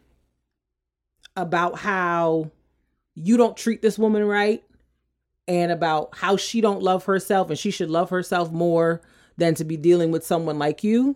about 1.38 1.78
how 1.78 2.52
you 3.16 3.38
don't 3.38 3.56
treat 3.56 3.82
this 3.82 3.98
woman 3.98 4.26
right 4.26 4.64
and 5.48 5.72
about 5.72 6.10
how 6.18 6.36
she 6.36 6.60
don't 6.60 6.82
love 6.82 7.06
herself 7.06 7.50
and 7.50 7.58
she 7.58 7.72
should 7.72 7.90
love 7.90 8.10
herself 8.10 8.52
more 8.52 9.02
than 9.38 9.56
to 9.56 9.64
be 9.64 9.78
dealing 9.78 10.12
with 10.12 10.26
someone 10.26 10.60
like 10.60 10.84
you 10.84 11.16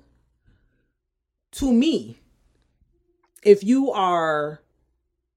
to 1.52 1.74
me 1.74 2.20
if 3.44 3.64
you 3.64 3.92
are 3.92 4.62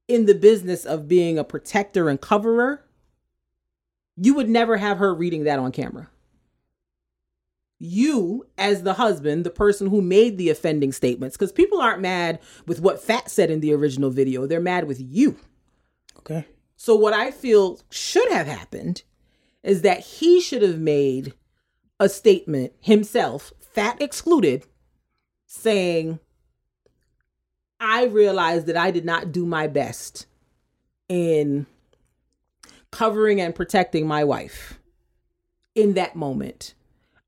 in 0.06 0.26
the 0.26 0.34
business 0.34 0.84
of 0.84 1.08
being 1.08 1.38
a 1.38 1.44
protector 1.44 2.08
and 2.08 2.20
coverer 2.20 2.84
you 4.16 4.34
would 4.34 4.48
never 4.48 4.76
have 4.76 4.98
her 4.98 5.14
reading 5.14 5.44
that 5.44 5.58
on 5.58 5.72
camera 5.72 6.08
you 7.78 8.46
as 8.56 8.82
the 8.82 8.94
husband, 8.94 9.44
the 9.44 9.50
person 9.50 9.88
who 9.88 10.00
made 10.00 10.38
the 10.38 10.50
offending 10.50 10.92
statements, 10.92 11.36
because 11.36 11.52
people 11.52 11.80
aren't 11.80 12.00
mad 12.00 12.40
with 12.66 12.80
what 12.80 13.02
Fat 13.02 13.30
said 13.30 13.50
in 13.50 13.60
the 13.60 13.74
original 13.74 14.10
video. 14.10 14.46
They're 14.46 14.60
mad 14.60 14.86
with 14.86 15.00
you. 15.00 15.36
Okay. 16.18 16.46
So 16.76 16.94
what 16.94 17.12
I 17.14 17.30
feel 17.30 17.80
should 17.90 18.30
have 18.30 18.46
happened 18.46 19.02
is 19.62 19.82
that 19.82 20.00
he 20.00 20.40
should 20.40 20.62
have 20.62 20.78
made 20.78 21.34
a 21.98 22.08
statement 22.08 22.72
himself, 22.80 23.52
Fat 23.60 24.00
excluded, 24.00 24.64
saying, 25.46 26.18
I 27.80 28.04
realized 28.04 28.66
that 28.66 28.76
I 28.76 28.90
did 28.90 29.04
not 29.04 29.32
do 29.32 29.44
my 29.46 29.66
best 29.66 30.26
in 31.08 31.66
covering 32.90 33.40
and 33.40 33.54
protecting 33.54 34.06
my 34.06 34.24
wife 34.24 34.78
in 35.74 35.94
that 35.94 36.16
moment 36.16 36.74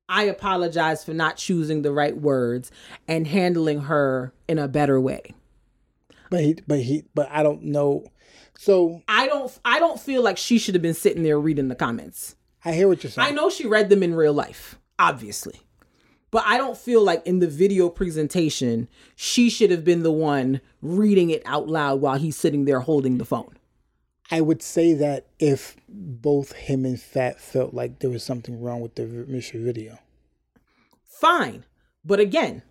I 0.09 0.25
apologize 0.25 1.05
for 1.05 1.13
not 1.13 1.37
choosing 1.37 1.83
the 1.83 1.93
right 1.93 2.17
words 2.17 2.71
and 3.09 3.27
handling 3.27 3.83
her 3.83 4.33
in 4.49 4.59
a 4.59 4.69
better 4.69 5.01
way. 5.01 5.35
But 6.31 6.41
he, 6.41 6.59
but 6.67 6.81
he, 6.81 7.05
but 7.15 7.29
I 7.31 7.43
don't 7.43 7.63
know. 7.65 8.07
So 8.59 9.03
I 9.09 9.27
don't, 9.27 9.57
I 9.65 9.79
don't 9.79 10.01
feel 10.01 10.23
like 10.23 10.39
she 10.39 10.59
should 10.59 10.75
have 10.75 10.83
been 10.83 10.95
sitting 10.95 11.23
there 11.23 11.39
reading 11.39 11.69
the 11.69 11.75
comments. 11.75 12.37
I 12.65 12.73
hear 12.73 12.89
what 12.89 13.03
you're 13.03 13.11
saying. 13.11 13.29
I 13.29 13.31
know 13.33 13.51
she 13.51 13.67
read 13.67 13.91
them 13.91 14.03
in 14.03 14.15
real 14.15 14.33
life, 14.33 14.79
obviously, 14.99 15.61
but 16.31 16.43
I 16.47 16.57
don't 16.59 16.77
feel 16.77 17.03
like 17.03 17.25
in 17.27 17.39
the 17.39 17.47
video 17.47 17.89
presentation 17.89 18.89
she 19.15 19.51
should 19.51 19.71
have 19.71 19.85
been 19.85 20.03
the 20.03 20.13
one 20.13 20.61
reading 20.83 21.31
it 21.31 21.43
out 21.45 21.69
loud 21.69 22.01
while 22.01 22.17
he's 22.17 22.37
sitting 22.37 22.65
there 22.65 22.81
holding 22.81 23.19
the 23.19 23.25
phone. 23.25 23.56
I 24.31 24.41
would 24.41 24.63
say 24.63 24.93
that 24.95 25.27
if 25.39 25.77
both 25.89 26.53
him 26.53 26.85
and 26.85 27.01
Fat 27.01 27.41
felt 27.41 27.75
like 27.75 28.01
there 28.01 28.11
was 28.11 28.25
something 28.25 28.61
wrong 28.61 28.81
with 28.81 28.97
the 28.97 29.05
initial 29.05 29.61
video. 29.61 29.99
Fine. 31.07 31.65
But 32.05 32.21
again, 32.21 32.63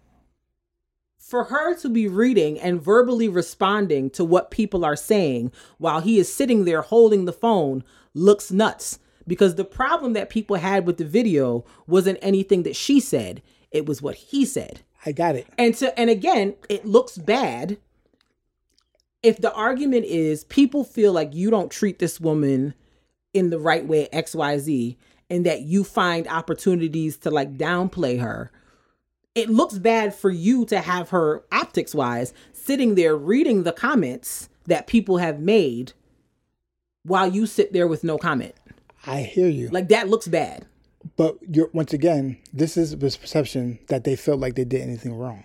for 1.18 1.46
her 1.46 1.76
to 1.80 1.90
be 1.90 2.08
reading 2.08 2.60
and 2.60 2.82
verbally 2.82 3.28
responding 3.28 4.10
to 4.12 4.24
what 4.24 4.52
people 4.52 4.86
are 4.86 4.96
saying 4.96 5.52
while 5.78 6.02
he 6.02 6.20
is 6.20 6.32
sitting 6.32 6.66
there 6.66 6.82
holding 6.82 7.26
the 7.26 7.34
phone 7.34 7.84
looks 8.14 8.52
nuts 8.52 9.00
because 9.28 9.56
the 9.56 9.66
problem 9.66 10.14
that 10.14 10.30
people 10.30 10.58
had 10.58 10.86
with 10.86 10.98
the 10.98 11.06
video 11.06 11.66
wasn't 11.88 12.20
anything 12.22 12.64
that 12.64 12.76
she 12.76 13.00
said, 13.00 13.42
it 13.72 13.86
was 13.86 14.02
what 14.02 14.16
he 14.16 14.46
said. 14.46 14.82
I 15.06 15.12
got 15.12 15.36
it. 15.36 15.48
And 15.58 15.74
to 15.76 15.98
and 16.00 16.10
again, 16.10 16.56
it 16.70 16.86
looks 16.86 17.18
bad 17.18 17.78
if 19.26 19.38
the 19.38 19.54
argument 19.54 20.06
is 20.06 20.44
people 20.46 20.84
feel 20.84 21.12
like 21.12 21.34
you 21.34 21.50
don't 21.50 21.72
treat 21.72 22.00
this 22.00 22.22
woman 22.22 22.74
in 23.34 23.50
the 23.50 23.60
right 23.60 23.86
way 23.86 24.08
xyz 24.14 24.96
and 25.30 25.46
that 25.46 25.62
you 25.62 25.84
find 25.84 26.28
opportunities 26.28 27.18
to 27.18 27.32
like 27.32 27.58
downplay 27.58 28.20
her 28.20 28.52
it 29.36 29.50
looks 29.50 29.78
bad 29.78 30.16
for 30.16 30.30
you 30.30 30.66
to 30.66 30.80
have 30.80 31.10
her 31.10 31.44
optics 31.52 31.94
wise 31.94 32.34
sitting 32.54 32.96
there 32.96 33.16
reading 33.16 33.64
the 33.64 33.74
comments 33.74 34.50
that 34.66 34.88
people 34.88 35.18
have 35.18 35.40
made 35.40 35.92
while 37.04 37.32
you 37.32 37.46
sit 37.46 37.72
there 37.74 37.88
with 37.88 38.04
no 38.04 38.18
comment. 38.18 38.56
I 39.06 39.22
hear 39.22 39.48
you. 39.48 39.70
Like 39.70 39.90
that 39.90 40.10
looks 40.10 40.28
bad. 40.28 40.66
But 41.18 41.38
you're 41.48 41.70
once 41.74 41.94
again 41.94 42.38
this 42.52 42.78
is 42.78 42.98
this 42.98 43.18
perception 43.18 43.78
that 43.88 44.06
they 44.06 44.16
felt 44.16 44.40
like 44.40 44.56
they 44.56 44.64
did 44.64 44.82
anything 44.82 45.14
wrong. 45.14 45.44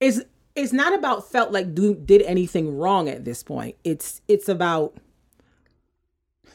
Is 0.00 0.24
it's 0.54 0.72
not 0.72 0.94
about 0.94 1.30
felt 1.30 1.52
like 1.52 1.74
do 1.74 1.94
did 1.94 2.22
anything 2.22 2.76
wrong 2.76 3.08
at 3.08 3.24
this 3.24 3.42
point. 3.42 3.76
It's 3.84 4.20
it's 4.28 4.48
about 4.48 4.96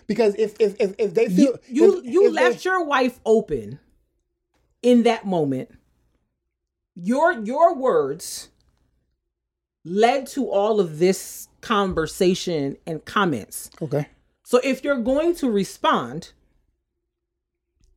because 0.05 0.35
if 0.35 0.55
if 0.59 0.75
if, 0.79 0.95
if 0.97 1.13
they 1.13 1.27
feel 1.27 1.57
you 1.67 1.83
you, 1.85 1.99
if, 1.99 2.05
you 2.05 2.27
if 2.27 2.33
left 2.33 2.63
they, 2.63 2.69
your 2.69 2.83
wife 2.83 3.19
open 3.25 3.79
in 4.81 5.03
that 5.03 5.25
moment. 5.25 5.69
Your 6.95 7.31
your 7.31 7.75
words 7.75 8.49
led 9.83 10.27
to 10.27 10.49
all 10.49 10.79
of 10.79 10.99
this 10.99 11.47
conversation 11.61 12.77
and 12.85 13.03
comments. 13.05 13.69
Okay. 13.81 14.07
So 14.43 14.59
if 14.63 14.83
you're 14.83 15.01
going 15.01 15.35
to 15.35 15.49
respond, 15.51 16.31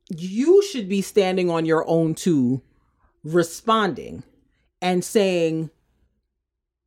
you 0.09 0.63
should 0.63 0.89
be 0.89 1.01
standing 1.01 1.49
on 1.49 1.65
your 1.65 1.87
own 1.87 2.13
too, 2.13 2.61
responding 3.23 4.23
and 4.81 5.03
saying 5.03 5.69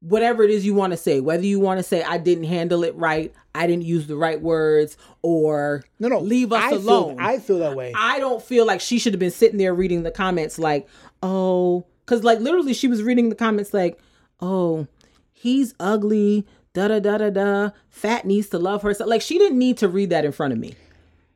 whatever 0.04 0.42
it 0.42 0.50
is 0.50 0.66
you 0.66 0.74
want 0.74 0.92
to 0.92 0.96
say, 0.96 1.20
whether 1.20 1.44
you 1.44 1.58
want 1.58 1.78
to 1.78 1.82
say 1.82 2.02
I 2.02 2.18
didn't 2.18 2.44
handle 2.44 2.84
it 2.84 2.94
right, 2.94 3.32
I 3.54 3.66
didn't 3.66 3.84
use 3.84 4.06
the 4.06 4.16
right 4.16 4.40
words, 4.40 4.96
or 5.22 5.82
no, 5.98 6.08
no, 6.08 6.20
leave 6.20 6.52
us 6.52 6.62
I 6.62 6.70
alone. 6.72 7.16
Feel, 7.16 7.26
I 7.26 7.38
feel 7.38 7.58
that 7.60 7.76
way. 7.76 7.92
I 7.96 8.18
don't 8.18 8.42
feel 8.42 8.66
like 8.66 8.80
she 8.80 8.98
should 8.98 9.14
have 9.14 9.20
been 9.20 9.30
sitting 9.30 9.58
there 9.58 9.74
reading 9.74 10.02
the 10.02 10.10
comments 10.10 10.58
like, 10.58 10.88
oh, 11.22 11.86
because 12.04 12.22
like 12.22 12.40
literally 12.40 12.74
she 12.74 12.88
was 12.88 13.02
reading 13.02 13.30
the 13.30 13.34
comments 13.34 13.72
like, 13.72 13.98
oh, 14.40 14.86
he's 15.32 15.74
ugly, 15.80 16.46
da 16.74 16.88
da 16.88 16.98
da 16.98 17.18
da 17.18 17.30
da. 17.30 17.70
Fat 17.88 18.26
needs 18.26 18.48
to 18.50 18.58
love 18.58 18.82
herself. 18.82 19.08
Like 19.08 19.22
she 19.22 19.38
didn't 19.38 19.58
need 19.58 19.78
to 19.78 19.88
read 19.88 20.10
that 20.10 20.24
in 20.24 20.32
front 20.32 20.52
of 20.52 20.58
me. 20.58 20.74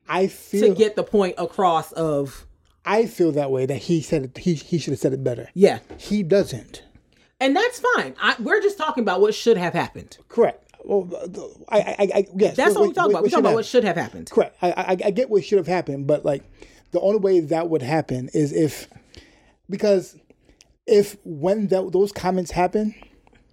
I 0.08 0.26
feel 0.26 0.68
to 0.68 0.74
get 0.74 0.96
the 0.96 1.04
point 1.04 1.34
across 1.38 1.92
of. 1.92 2.44
I 2.84 3.06
feel 3.06 3.32
that 3.32 3.50
way 3.50 3.66
that 3.66 3.76
he 3.76 4.00
said 4.00 4.24
it, 4.24 4.38
he 4.38 4.54
he 4.54 4.78
should 4.78 4.92
have 4.92 5.00
said 5.00 5.12
it 5.12 5.22
better. 5.22 5.50
Yeah, 5.54 5.80
he 5.98 6.22
doesn't 6.22 6.82
and 7.40 7.54
that's 7.54 7.82
fine. 7.94 8.14
I, 8.20 8.36
we're 8.40 8.60
just 8.60 8.78
talking 8.78 9.02
about 9.02 9.20
what 9.20 9.34
should 9.34 9.56
have 9.56 9.74
happened. 9.74 10.18
Correct. 10.28 10.64
Well, 10.84 11.08
I, 11.68 11.78
I, 11.78 12.08
I 12.14 12.26
yes. 12.34 12.56
That's 12.56 12.74
what, 12.74 12.80
what 12.80 12.88
we're 12.88 12.94
talking 12.94 13.10
about. 13.12 13.22
We're 13.22 13.28
talking 13.28 13.44
about 13.44 13.54
what 13.54 13.66
should 13.66 13.84
have 13.84 13.96
happened. 13.96 14.30
Correct. 14.30 14.56
I, 14.62 14.70
I, 14.70 14.96
I 15.06 15.10
get 15.10 15.30
what 15.30 15.44
should 15.44 15.58
have 15.58 15.66
happened, 15.66 16.06
but 16.06 16.24
like, 16.24 16.42
the 16.92 17.00
only 17.00 17.18
way 17.18 17.40
that 17.40 17.68
would 17.68 17.82
happen 17.82 18.30
is 18.32 18.52
if, 18.52 18.88
because, 19.68 20.16
if 20.86 21.16
when 21.24 21.66
that, 21.68 21.92
those 21.92 22.12
comments 22.12 22.50
happen, 22.50 22.94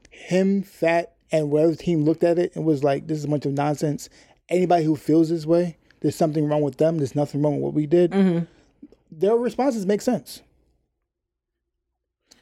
him, 0.10 0.64
Fat, 0.64 1.14
and 1.32 1.52
whatever 1.52 1.76
team 1.76 2.06
looked 2.06 2.24
at 2.24 2.40
it 2.40 2.56
and 2.56 2.64
was 2.64 2.84
like, 2.84 3.08
"This 3.08 3.18
is 3.18 3.26
a 3.26 3.28
bunch 3.28 3.46
of 3.46 3.52
nonsense." 3.52 4.10
Anybody 4.48 4.86
who 4.86 4.96
feels 4.96 5.30
this 5.30 5.46
way, 5.46 5.78
there's 6.00 6.16
something 6.16 6.48
wrong 6.48 6.62
with 6.62 6.78
them. 6.78 6.98
There's 6.98 7.16
nothing 7.16 7.42
wrong 7.42 7.56
with 7.56 7.64
what 7.64 7.74
we 7.74 7.88
did. 7.88 8.12
Mm-hmm. 8.12 8.46
Their 9.12 9.36
responses 9.36 9.86
make 9.86 10.02
sense 10.02 10.42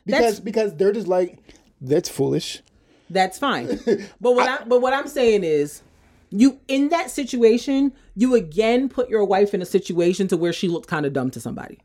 because 0.06 0.22
that's, 0.22 0.40
because 0.40 0.76
they're 0.76 0.92
just 0.92 1.08
like 1.08 1.40
that's 1.82 2.10
foolish. 2.10 2.62
That's 3.10 3.38
fine. 3.38 3.80
but 4.22 4.32
what 4.36 4.50
I, 4.50 4.62
I, 4.62 4.64
but 4.66 4.82
what 4.82 4.94
I'm 4.94 5.08
saying 5.08 5.44
is 5.44 5.82
you 6.30 6.60
in 6.68 6.90
that 6.90 7.12
situation, 7.12 7.94
you 8.16 8.36
again 8.36 8.90
put 8.90 9.10
your 9.10 9.24
wife 9.24 9.54
in 9.54 9.62
a 9.62 9.66
situation 9.66 10.28
to 10.30 10.38
where 10.38 10.54
she 10.54 10.68
looked 10.68 10.88
kind 10.88 11.06
of 11.06 11.14
dumb 11.14 11.30
to 11.32 11.40
somebody. 11.40 11.80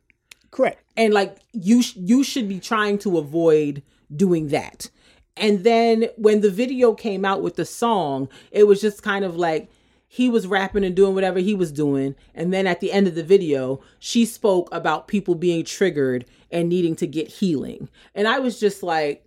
Correct. 0.51 0.83
And 0.97 1.13
like 1.13 1.39
you 1.53 1.83
you 1.95 2.25
should 2.25 2.49
be 2.49 2.61
trying 2.61 2.99
to 2.99 3.19
avoid 3.19 3.83
doing 4.15 4.49
that. 4.49 4.91
And 5.37 5.63
then 5.63 6.09
when 6.17 6.41
the 6.41 6.51
video 6.51 6.95
came 6.95 7.25
out 7.25 7.43
with 7.43 7.57
the 7.57 7.65
song, 7.65 8.29
it 8.51 8.67
was 8.67 8.81
just 8.81 9.03
kind 9.03 9.25
of 9.25 9.37
like 9.37 9.71
he 10.11 10.31
was 10.31 10.47
rapping 10.47 10.85
and 10.85 10.97
doing 10.97 11.15
whatever 11.15 11.39
he 11.39 11.55
was 11.55 11.71
doing. 11.71 12.17
And 12.35 12.53
then 12.53 12.67
at 12.67 12.81
the 12.81 12.91
end 12.91 13.07
of 13.07 13.15
the 13.15 13.23
video, 13.23 13.81
she 13.99 14.25
spoke 14.25 14.69
about 14.73 15.07
people 15.07 15.35
being 15.35 15.65
triggered 15.65 16.25
and 16.51 16.69
needing 16.69 16.97
to 16.97 17.07
get 17.07 17.29
healing. 17.29 17.91
And 18.15 18.27
I 18.27 18.39
was 18.39 18.59
just 18.59 18.83
like, 18.83 19.27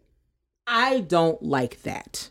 I 0.66 1.02
don't 1.02 1.42
like 1.44 1.84
that. 1.84 2.30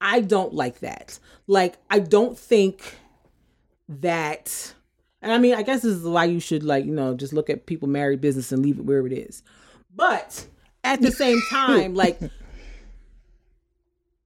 I 0.00 0.20
don't 0.20 0.54
like 0.54 0.78
that. 0.78 1.18
Like, 1.48 1.76
I 1.90 1.98
don't 1.98 2.38
think 2.38 2.98
that. 3.88 4.74
And 5.20 5.32
I 5.32 5.38
mean, 5.38 5.54
I 5.54 5.62
guess 5.62 5.82
this 5.82 5.96
is 5.96 6.04
why 6.04 6.26
you 6.26 6.38
should, 6.38 6.62
like, 6.62 6.84
you 6.84 6.92
know, 6.92 7.14
just 7.14 7.32
look 7.32 7.50
at 7.50 7.66
people 7.66 7.88
married 7.88 8.20
business 8.20 8.52
and 8.52 8.62
leave 8.62 8.78
it 8.78 8.84
where 8.84 9.06
it 9.06 9.12
is. 9.12 9.42
But 9.94 10.46
at 10.84 11.02
the 11.02 11.10
same 11.10 11.40
time, 11.50 11.94
like, 11.94 12.20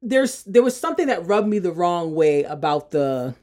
there's 0.02 0.42
there 0.44 0.62
was 0.62 0.76
something 0.76 1.08
that 1.08 1.26
rubbed 1.26 1.48
me 1.48 1.58
the 1.58 1.72
wrong 1.72 2.14
way 2.14 2.44
about 2.44 2.90
the 2.90 3.34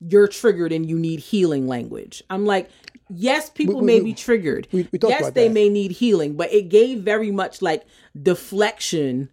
you're 0.00 0.28
triggered 0.28 0.72
and 0.72 0.88
you 0.88 0.98
need 0.98 1.20
healing 1.20 1.66
language. 1.66 2.22
I'm 2.28 2.44
like, 2.44 2.68
yes, 3.08 3.48
people 3.50 3.76
we, 3.76 3.80
we, 3.80 3.86
may 3.86 4.00
be 4.00 4.14
triggered. 4.14 4.68
We, 4.70 4.88
yes, 5.02 5.30
they 5.30 5.48
that. 5.48 5.54
may 5.54 5.68
need 5.68 5.92
healing, 5.92 6.36
but 6.36 6.52
it 6.52 6.68
gave 6.68 6.98
very 7.00 7.30
much 7.30 7.62
like 7.62 7.84
deflection 8.20 9.30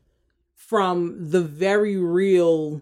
from 0.56 1.15
the 1.31 1.41
very 1.41 1.98
real 1.98 2.81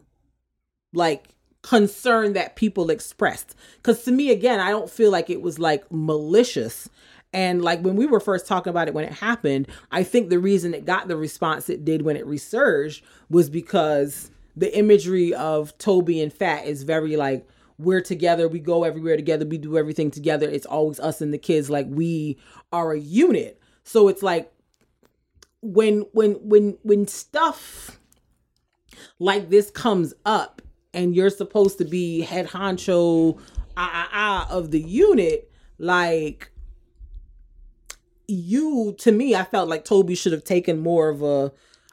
like 0.93 1.29
concern 1.61 2.33
that 2.33 2.55
people 2.55 2.89
expressed 2.89 3.55
because 3.77 4.03
to 4.03 4.11
me 4.11 4.31
again 4.31 4.61
i 4.61 4.69
don't 4.69 4.89
feel 4.89 5.11
like 5.11 5.29
it 5.29 5.41
was 5.41 5.59
like 5.59 5.83
malicious 5.91 6.87
and 7.31 7.61
like 7.61 7.81
when 7.81 7.95
we 7.95 8.05
were 8.05 8.19
first 8.19 8.47
talking 8.47 8.71
about 8.71 8.87
it 8.87 8.93
when 8.93 9.05
it 9.05 9.13
happened 9.13 9.67
i 9.91 10.03
think 10.03 10.29
the 10.29 10.39
reason 10.39 10.73
it 10.73 10.85
got 10.85 11.07
the 11.07 11.17
response 11.17 11.69
it 11.69 11.85
did 11.85 12.01
when 12.01 12.15
it 12.15 12.25
resurged 12.25 13.03
was 13.29 13.49
because 13.49 14.31
the 14.55 14.77
imagery 14.77 15.33
of 15.33 15.77
tobe 15.77 16.09
and 16.09 16.33
fat 16.33 16.65
is 16.65 16.83
very 16.83 17.15
like 17.15 17.47
we're 17.79 18.01
together 18.01 18.47
we 18.47 18.59
go 18.59 18.83
everywhere 18.83 19.15
together 19.15 19.45
we 19.45 19.57
do 19.57 19.77
everything 19.77 20.11
together. 20.11 20.47
It's 20.47 20.65
always 20.65 20.99
us 20.99 21.21
and 21.21 21.33
the 21.33 21.37
kids 21.37 21.69
like 21.69 21.87
we 21.89 22.37
are 22.71 22.91
a 22.91 22.99
unit. 22.99 23.59
So 23.83 24.09
it's 24.09 24.21
like 24.21 24.51
when 25.61 26.01
when 26.11 26.33
when 26.33 26.77
when 26.83 27.07
stuff 27.07 27.99
like 29.17 29.49
this 29.49 29.71
comes 29.71 30.13
up 30.25 30.61
and 30.93 31.15
you're 31.15 31.29
supposed 31.29 31.77
to 31.77 31.85
be 31.85 32.21
head 32.21 32.47
honcho 32.47 33.39
ah, 33.77 33.89
ah, 33.93 34.09
ah, 34.11 34.47
of 34.49 34.71
the 34.71 34.81
unit 34.81 35.49
like 35.77 36.51
you 38.29 38.95
to 38.99 39.11
me 39.11 39.35
i 39.35 39.43
felt 39.43 39.67
like 39.69 39.83
tobe 39.83 40.13
should 40.15 40.31
have 40.31 40.43
taken 40.43 40.79
more 40.79 41.09
of 41.09 41.21
a 41.23 41.51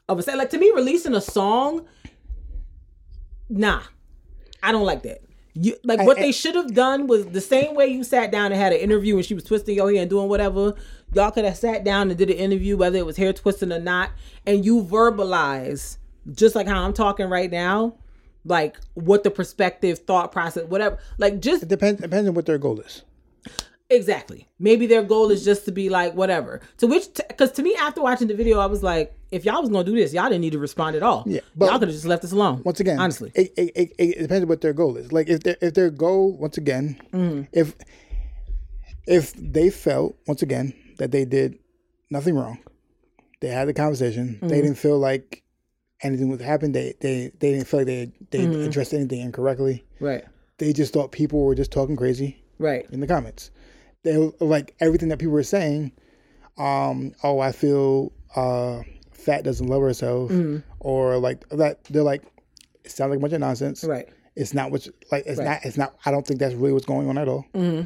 of 0.09 0.19
a 0.19 0.23
say 0.23 0.35
like 0.37 0.51
to 0.51 0.59
me 0.59 0.71
releasing 0.75 1.15
a 1.15 1.21
song 1.21 1.87
nah 3.49 3.83
i 4.63 4.73
don't 4.73 4.85
like 4.85 5.03
that. 5.03 5.23
You 5.55 5.75
like 5.85 6.01
what 6.03 6.19
I- 6.19 6.23
they 6.23 6.33
should 6.33 6.55
have 6.55 6.75
done 6.75 7.07
was 7.07 7.27
the 7.29 7.41
same 7.41 7.75
way 7.75 7.87
you 7.87 8.05
sat 8.05 8.31
down 8.31 8.53
and 8.53 8.61
had 8.61 8.73
an 8.75 8.79
interview 8.79 9.17
and 9.17 9.25
she 9.25 9.33
was 9.33 9.45
twisting 9.45 9.75
your 9.77 9.91
hair 9.91 10.03
and 10.03 10.11
doing 10.11 10.29
whatever 10.29 10.75
y'all 11.15 11.31
could 11.31 11.47
have 11.47 11.57
sat 11.57 11.83
down 11.83 12.11
and 12.11 12.19
did 12.19 12.29
an 12.29 12.37
interview 12.37 12.77
whether 12.77 12.99
it 12.99 13.07
was 13.07 13.17
hair 13.17 13.33
twisting 13.33 13.73
or 13.73 13.79
not 13.79 14.11
and 14.45 14.67
you 14.67 14.83
verbalize 14.85 15.97
just 16.33 16.55
like 16.55 16.67
how 16.67 16.83
i'm 16.85 16.93
talking 16.93 17.29
right 17.31 17.51
now 17.51 17.95
like 18.45 18.77
what 18.95 19.25
the 19.25 19.31
perspective 19.31 20.01
thought 20.01 20.31
process 20.31 20.65
whatever. 20.69 20.99
Like 21.19 21.41
just 21.41 21.63
It 21.65 21.69
depends 21.69 22.01
depends 22.03 22.29
on 22.29 22.35
what 22.35 22.47
their 22.47 22.59
goal 22.59 22.79
is. 22.81 23.03
Exactly. 23.89 24.49
Maybe 24.59 24.87
their 24.87 25.03
goal 25.03 25.31
is 25.31 25.45
just 25.45 25.65
to 25.67 25.73
be 25.73 25.89
like 25.89 26.15
whatever. 26.15 26.61
To 26.79 26.87
which, 26.89 27.07
because 27.29 27.53
to 27.53 27.63
me, 27.63 27.77
after 27.77 28.03
watching 28.03 28.27
the 28.27 28.35
video, 28.35 28.59
I 28.59 28.67
was 28.67 28.83
like, 28.83 29.15
if 29.31 29.45
y'all 29.45 29.61
was 29.61 29.71
gonna 29.71 29.85
do 29.85 29.95
this, 29.95 30.13
y'all 30.13 30.25
didn't 30.25 30.41
need 30.41 30.53
to 30.55 30.59
respond 30.59 30.97
at 30.97 31.03
all. 31.05 31.23
Yeah, 31.27 31.41
but- 31.55 31.67
y'all 31.67 31.79
could 31.79 31.89
have 31.89 31.95
just 31.95 32.05
left 32.07 32.25
us 32.25 32.33
alone. 32.33 32.63
Once 32.65 32.81
again, 32.81 32.99
honestly, 32.99 33.31
it, 33.35 33.53
it, 33.57 33.71
it, 33.77 33.93
it 33.99 34.19
depends 34.23 34.43
on 34.43 34.49
what 34.49 34.61
their 34.61 34.73
goal 34.73 34.97
is. 34.97 35.13
Like 35.13 35.29
if 35.29 35.41
their 35.45 35.57
if 35.61 35.75
their 35.75 35.91
goal, 35.91 36.37
once 36.37 36.57
again, 36.59 37.01
Mm-hmm. 37.13 37.43
if 37.53 37.75
if 39.07 39.33
they 39.35 39.71
felt 39.71 40.17
once 40.27 40.43
again 40.43 40.75
that 40.99 41.13
they 41.13 41.25
did 41.25 41.59
nothing 42.11 42.35
wrong, 42.35 42.59
they 43.41 43.49
had 43.49 43.69
the 43.69 43.75
conversation. 43.75 44.35
Mm-hmm. 44.37 44.49
They 44.49 44.63
didn't 44.63 44.79
feel 44.79 44.99
like 44.99 45.43
anything 46.03 46.29
was 46.29 46.41
happen. 46.41 46.73
They 46.73 46.95
they 47.01 47.31
they 47.39 47.53
didn't 47.53 47.67
feel 47.69 47.81
like 47.81 47.87
they 47.87 48.13
they 48.31 48.47
Mm-hmm. 48.47 48.63
addressed 48.69 48.95
anything 48.95 49.21
incorrectly. 49.21 49.85
right, 50.01 50.25
They 50.59 50.73
just 50.73 50.93
thought 50.93 51.13
people 51.13 51.45
were 51.45 51.55
just 51.55 51.71
talking 51.71 51.97
crazy 51.97 52.43
right, 52.59 52.87
in 52.91 53.01
the 53.01 53.07
comments. 53.07 53.51
They 54.07 54.17
like 54.41 54.75
everything 54.81 55.09
that 55.09 55.19
people 55.19 55.33
were 55.35 55.43
saying. 55.43 55.91
Um, 56.59 57.13
oh, 57.25 57.41
I 57.41 57.51
feel 57.53 58.13
uh, 58.37 58.83
fat 59.13 59.43
doesn't 59.45 59.67
love 59.67 59.83
herself, 59.83 60.31
Mm-hmm. 60.31 60.59
or 60.81 61.19
like 61.19 61.47
that. 61.51 61.83
They're 61.85 62.03
like, 62.03 62.23
it 62.85 62.91
sounds 62.93 63.11
like 63.11 63.19
a 63.19 63.21
bunch 63.21 63.33
of 63.33 63.41
nonsense. 63.41 63.83
right, 63.85 64.09
It's 64.37 64.55
not 64.55 64.71
what 64.71 64.87
like. 65.11 65.25
It's 65.27 65.39
Right. 65.39 65.45
not. 65.47 65.65
It's 65.65 65.77
not. 65.77 65.97
I 66.07 66.11
don't 66.13 66.27
think 66.27 66.39
that's 66.41 66.55
really 66.55 66.73
what's 66.73 66.87
going 66.87 67.09
on 67.09 67.19
at 67.19 67.27
all. 67.29 67.45
Mm-hmm. 67.53 67.83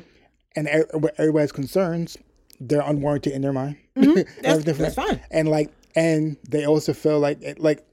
And 0.56 0.68
er- 0.68 1.10
everybody's 1.16 1.52
concerns, 1.52 2.18
they're 2.60 2.82
unwarranted 2.82 3.32
in 3.32 3.40
their 3.42 3.52
mind. 3.52 3.76
Mm-hmm. 3.97 4.22
That's, 4.42 4.64
that's 4.78 4.94
fine. 4.94 5.20
And 5.30 5.48
like, 5.48 5.70
and 5.97 6.36
they 6.48 6.66
also 6.66 6.92
feel 6.92 7.18
like 7.18 7.40
it, 7.42 7.59
like 7.60 7.84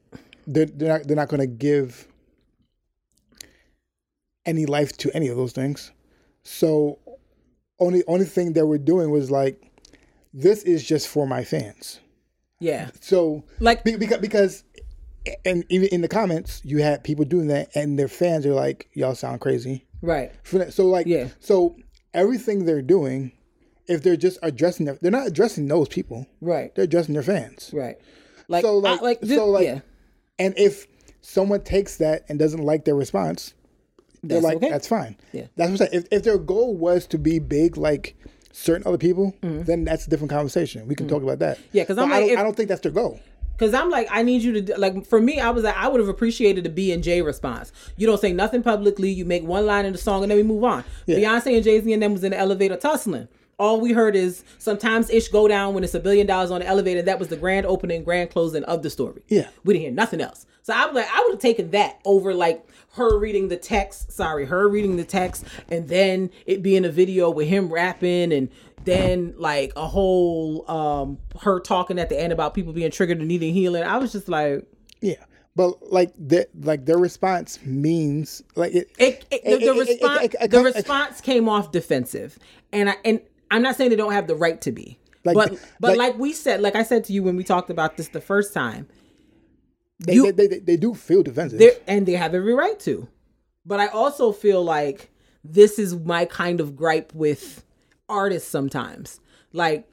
they're 0.46 0.66
they're 0.66 0.98
not 0.98 1.08
they're 1.08 1.16
not 1.16 1.30
going 1.30 1.40
to 1.40 1.48
give 1.48 2.08
any 4.46 4.66
life 4.66 4.96
to 4.98 5.12
any 5.16 5.28
of 5.28 5.38
those 5.38 5.52
things. 5.54 5.92
So 6.44 7.00
only 7.80 8.04
only 8.08 8.26
thing 8.26 8.54
they 8.54 8.64
were 8.64 8.78
doing 8.78 9.12
was 9.12 9.30
like, 9.32 9.62
this 10.34 10.64
is 10.64 10.84
just 10.84 11.08
for 11.08 11.28
my 11.28 11.44
fans. 11.44 12.00
Yeah, 12.60 12.90
So 13.02 13.44
like 13.60 13.84
be- 13.84 13.98
because 13.98 14.18
because 14.20 14.64
and 15.46 15.64
even 15.70 15.90
in 15.90 16.02
the 16.02 16.08
comments 16.08 16.62
you 16.66 16.80
had 16.80 17.04
people 17.04 17.24
doing 17.26 17.48
that 17.48 17.70
and 17.76 18.00
their 18.00 18.08
fans 18.08 18.46
are 18.48 18.54
like 18.54 18.90
y'all 18.94 19.14
sound 19.16 19.42
crazy. 19.42 19.86
Right, 20.02 20.32
so 20.70 20.88
like 20.88 21.06
Yeah. 21.06 21.28
so 21.40 21.76
everything 22.14 22.66
they're 22.66 22.82
doing 22.82 23.32
if 23.88 24.02
they're 24.04 24.18
just 24.18 24.40
addressing 24.42 24.86
their 24.88 24.98
they're 25.02 25.12
not 25.12 25.28
addressing 25.28 25.68
those 25.68 25.88
people. 25.88 26.26
Right, 26.42 26.74
they're 26.74 26.86
addressing 26.86 27.14
their 27.14 27.24
fans. 27.24 27.70
Right. 27.74 27.98
Like, 28.48 28.64
So, 28.64 28.78
I- 28.78 28.92
like- 28.94 29.02
like, 29.02 29.22
this, 29.22 29.38
so, 29.38 29.48
like, 29.50 29.66
yeah, 29.66 29.80
and 30.40 30.54
if 30.58 30.88
someone 31.22 31.62
takes 31.62 31.98
that 31.98 32.24
and 32.30 32.40
doesn't 32.40 32.64
like 32.64 32.86
their 32.86 32.96
response 32.96 33.54
they're 34.24 34.38
That's 34.42 34.44
like 34.46 34.58
okay. 34.58 34.70
that's 34.70 34.88
fine 34.88 35.16
Yeah. 35.34 35.48
that's 35.56 35.70
what 35.72 35.82
I'm 35.82 35.88
saying 35.88 35.90
if, 35.94 36.06
if 36.12 36.24
their 36.24 36.38
goal 36.38 36.76
was 36.76 37.06
to 37.08 37.18
be 37.18 37.40
big 37.40 37.78
like 37.78 38.16
certain 38.52 38.88
other 38.88 38.98
people 38.98 39.36
then 39.42 39.84
that's 39.86 40.08
a 40.08 40.10
different 40.10 40.32
conversation 40.32 40.88
we 40.88 40.96
can 40.96 41.08
talk 41.08 41.22
about 41.24 41.40
that 41.40 41.58
Mm-hmm. 41.58 41.68
Yeah, 41.78 41.86
'cause 41.86 41.96
But 41.98 42.04
I'm 42.06 42.12
I 42.12 42.16
like, 42.16 42.22
don't, 42.24 42.32
if- 42.34 42.40
I 42.40 42.44
don't 42.44 42.56
think 42.58 42.70
that's 42.70 42.82
their 42.82 42.92
goal 42.92 43.20
Cause 43.60 43.74
I'm 43.74 43.90
like, 43.90 44.08
I 44.12 44.22
need 44.22 44.44
you 44.44 44.62
to 44.62 44.78
like. 44.80 45.04
For 45.08 45.20
me, 45.20 45.40
I 45.40 45.50
was 45.50 45.64
like, 45.64 45.76
I 45.76 45.88
would 45.88 46.00
have 46.00 46.10
appreciated 46.10 46.64
the 46.64 46.70
B 46.70 46.92
and 46.92 47.02
J 47.04 47.24
response. 47.24 47.72
You 47.98 48.06
don't 48.06 48.22
say 48.22 48.32
nothing 48.32 48.62
publicly. 48.62 49.10
You 49.10 49.26
make 49.26 49.42
one 49.44 49.66
line 49.66 49.84
in 49.84 49.94
the 49.94 49.98
song, 49.98 50.22
and 50.22 50.30
then 50.30 50.38
we 50.38 50.44
move 50.44 50.64
on. 50.64 50.84
Beyonce 51.08 51.56
and 51.56 51.64
Jay 51.64 51.82
Z 51.82 51.92
and 51.92 52.04
them 52.04 52.14
was 52.14 52.24
in 52.24 52.34
the 52.34 52.38
elevator 52.38 52.78
tussling. 52.78 53.28
All 53.58 53.82
we 53.82 53.94
heard 53.94 54.16
is 54.16 54.44
sometimes 54.60 55.10
ish 55.10 55.30
go 55.30 55.48
down 55.48 55.74
when 55.74 55.84
it's 55.84 55.96
a 55.96 56.00
billion 56.00 56.28
dollars 56.28 56.52
on 56.52 56.60
the 56.60 56.68
elevator. 56.68 57.02
That 57.02 57.18
was 57.18 57.30
the 57.30 57.36
grand 57.36 57.66
opening, 57.66 58.04
grand 58.04 58.30
closing 58.30 58.64
of 58.66 58.84
the 58.84 58.92
story. 58.92 59.24
Yeah. 59.28 59.48
we 59.64 59.74
didn't 59.74 59.86
hear 59.86 59.92
nothing 59.92 60.22
else. 60.22 60.46
So 60.68 60.74
I 60.74 60.86
was 60.86 60.96
like, 60.96 61.08
I 61.10 61.22
would 61.22 61.32
have 61.36 61.40
taken 61.42 61.72
that 61.72 62.02
over 62.04 62.34
like 62.34 62.68
her 62.96 63.18
reading 63.18 63.48
the 63.48 63.56
text. 63.56 64.12
Sorry, 64.12 64.44
her 64.46 64.68
reading 64.68 64.98
the 64.98 65.06
text, 65.06 65.46
and 65.70 65.88
then 65.88 66.30
it 66.46 66.62
being 66.62 66.84
a 66.84 66.90
video 66.90 67.30
with 67.30 67.48
him 67.48 67.72
rapping 67.72 68.34
and 68.34 68.50
then 68.84 69.34
like 69.38 69.72
a 69.78 69.88
whole 69.88 70.70
um 70.70 71.20
her 71.42 71.62
talking 71.62 71.98
at 71.98 72.10
the 72.10 72.20
end 72.20 72.34
about 72.34 72.54
people 72.54 72.74
being 72.74 72.92
triggered 72.92 73.20
and 73.20 73.30
needing 73.30 73.54
healing. 73.54 73.84
I 73.84 73.96
was 73.96 74.12
just 74.12 74.28
like 74.28 74.68
Yeah, 75.00 75.24
but 75.56 75.90
like 75.90 76.12
the 76.20 76.50
like 76.60 76.86
their 76.86 76.98
response 76.98 77.60
means 77.64 78.44
like 78.58 78.74
it. 78.76 78.90
it, 79.00 79.24
it, 79.32 79.44
the, 79.46 79.52
It- 79.54 79.60
the 79.62 79.74
response 79.74 80.36
the 80.50 80.60
response 80.64 81.22
came 81.22 81.48
off 81.48 81.72
defensive. 81.72 82.38
And 82.74 82.90
I 82.90 82.96
and 83.06 83.22
I'm 83.52 83.62
not 83.62 83.78
saying 83.78 83.92
they 83.92 83.96
don't 83.96 84.12
have 84.12 84.28
the 84.28 84.36
right 84.36 84.60
to 84.64 84.74
be. 84.74 85.00
Like- 85.24 85.36
but 85.36 85.60
but 85.80 85.98
like- 85.98 86.12
like, 86.14 86.20
we 86.20 86.34
said, 86.34 86.60
like 86.60 86.76
I 86.76 86.84
said 86.84 87.06
to 87.06 87.14
you 87.14 87.24
when 87.24 87.38
we 87.38 87.46
talked 87.46 87.70
about 87.70 87.96
this 87.96 88.10
the 88.10 88.20
first 88.20 88.54
time, 88.54 88.88
they, 90.00 90.14
you- 90.16 90.32
they, 90.32 90.48
they, 90.48 90.60
they 90.60 90.78
do 90.78 90.94
feel 90.94 91.24
defensive. 91.24 91.60
and 91.88 92.06
they 92.06 92.14
have 92.14 92.34
every 92.36 92.54
right 92.54 92.80
to. 92.82 93.08
But 93.66 93.80
I 93.80 93.88
also 93.88 94.32
feel 94.32 94.64
like 94.64 95.10
this 95.44 95.78
is 95.80 95.96
my 95.96 96.26
kind 96.26 96.60
of 96.60 96.76
gripe 96.76 97.14
with 97.14 97.64
artists 98.08 98.50
sometimes. 98.50 99.20
Like 99.54 99.90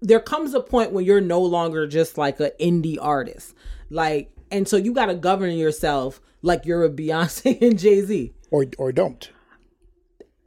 there 0.00 0.20
comes 0.20 0.54
a 0.54 0.60
point 0.60 0.92
when 0.92 1.04
you're 1.04 1.20
no 1.20 1.40
longer 1.40 1.86
just 1.86 2.18
like 2.18 2.40
an 2.40 2.50
indie 2.60 2.98
artist. 3.00 3.54
Like 3.90 4.30
and 4.50 4.66
so 4.68 4.76
you 4.76 4.92
got 4.92 5.06
to 5.06 5.14
govern 5.14 5.52
yourself 5.52 6.20
like 6.42 6.66
you're 6.66 6.84
a 6.84 6.90
Beyonce 6.90 7.60
and 7.62 7.78
Jay-Z. 7.78 8.32
or 8.50 8.66
or 8.78 8.92
don't. 8.92 9.30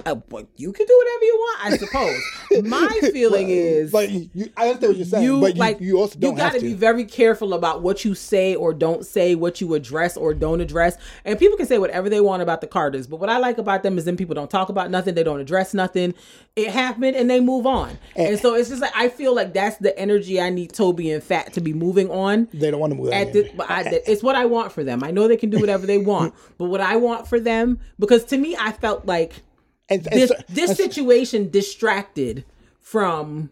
Uh, 0.06 0.14
but 0.14 0.48
you 0.56 0.72
can 0.72 0.86
do 0.86 0.98
whatever 1.04 1.24
you 1.24 1.36
want, 1.38 1.66
I 1.66 1.78
suppose. 2.52 2.64
My 2.64 3.00
feeling 3.12 3.50
is 3.50 3.92
Like 3.92 4.12
you, 4.12 4.52
I 4.56 4.70
understand 4.70 4.90
what 4.92 4.98
you're 4.98 5.06
saying, 5.06 5.24
you 5.24 5.42
but 5.42 5.56
you, 5.56 5.60
like 5.60 5.82
you 5.82 5.98
also 5.98 6.20
don't 6.20 6.32
you 6.32 6.38
got 6.38 6.54
to 6.54 6.62
be 6.62 6.74
very 6.74 7.06
careful 7.06 7.56
about 7.56 7.82
what 7.82 8.06
you 8.06 8.14
say 8.14 8.54
or 8.54 8.74
don't 8.74 9.04
say, 9.04 9.34
what 9.34 9.62
you 9.62 9.74
address 9.74 10.16
or 10.16 10.36
don't 10.36 10.62
address. 10.62 10.98
And 11.26 11.40
people 11.40 11.58
can 11.58 11.66
say 11.66 11.80
whatever 11.80 12.08
they 12.08 12.22
want 12.22 12.44
about 12.44 12.62
the 12.62 12.68
Carters, 12.68 13.08
but 13.08 13.20
what 13.20 13.30
I 13.30 13.40
like 13.40 13.58
about 13.58 13.82
them 13.82 13.98
is 13.98 14.06
then 14.06 14.16
people 14.16 14.36
don't 14.36 14.52
talk 14.52 14.70
about 14.70 14.92
nothing, 14.92 15.16
they 15.16 15.24
don't 15.24 15.40
address 15.40 15.74
nothing. 15.74 16.14
It 16.56 16.70
happened 16.70 17.16
and 17.16 17.28
they 17.28 17.40
move 17.40 17.66
on. 17.66 17.98
Eh. 18.16 18.30
And, 18.30 18.40
so 18.40 18.54
it's 18.54 18.70
just 18.70 18.82
like 18.82 18.96
I 18.96 19.10
feel 19.10 19.34
like 19.34 19.54
that's 19.54 19.78
the 19.78 19.98
energy 19.98 20.40
I 20.40 20.52
need 20.52 20.72
Tobe 20.72 21.00
and 21.00 21.24
Fat 21.24 21.54
to 21.54 21.62
be 21.62 21.74
moving 21.74 22.12
on. 22.12 22.48
they 22.54 22.70
don't 22.70 22.80
want 22.80 22.92
to 22.92 22.98
move. 22.98 23.12
At 23.12 23.34
this, 23.34 23.52
but 23.56 23.70
I, 23.72 24.02
it's 24.06 24.22
what 24.22 24.36
I 24.36 24.46
want 24.46 24.72
for 24.72 24.84
them. 24.84 25.04
I 25.04 25.10
know 25.10 25.28
they 25.28 25.38
can 25.38 25.50
do 25.50 25.60
whatever 25.60 25.88
they 25.88 25.98
want, 25.98 26.36
but 26.60 26.66
what 26.66 26.82
I 26.82 26.96
want 26.98 27.28
for 27.28 27.40
them, 27.40 27.80
because 27.98 28.24
to 28.26 28.38
me, 28.38 28.56
I 28.56 28.72
felt 28.72 29.08
like 29.08 29.42
and, 29.90 30.08
and 30.08 30.22
this 30.22 30.30
so- 30.30 30.36
this 30.50 30.70
and 30.72 30.78
so- 30.78 30.84
situation 30.84 31.50
distracted 31.50 32.46
from 32.80 33.50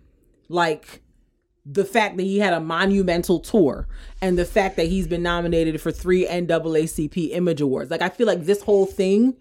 like 0.49 1.01
the 1.65 1.85
fact 1.85 2.17
that 2.17 2.23
he 2.23 2.39
had 2.39 2.53
a 2.53 2.59
monumental 2.59 3.39
tour 3.39 3.87
and 4.21 4.37
the 4.37 4.43
fact 4.45 4.75
that 4.75 4.87
he's 4.87 5.07
been 5.07 5.23
nominated 5.23 5.79
for 5.79 5.91
three 5.91 6.25
NAACP 6.25 7.31
Image 7.31 7.61
Awards. 7.61 7.89
Like 7.89 8.01
I 8.01 8.09
feel 8.09 8.27
like 8.27 8.43
this 8.43 8.61
whole 8.63 8.85
thing 8.85 9.35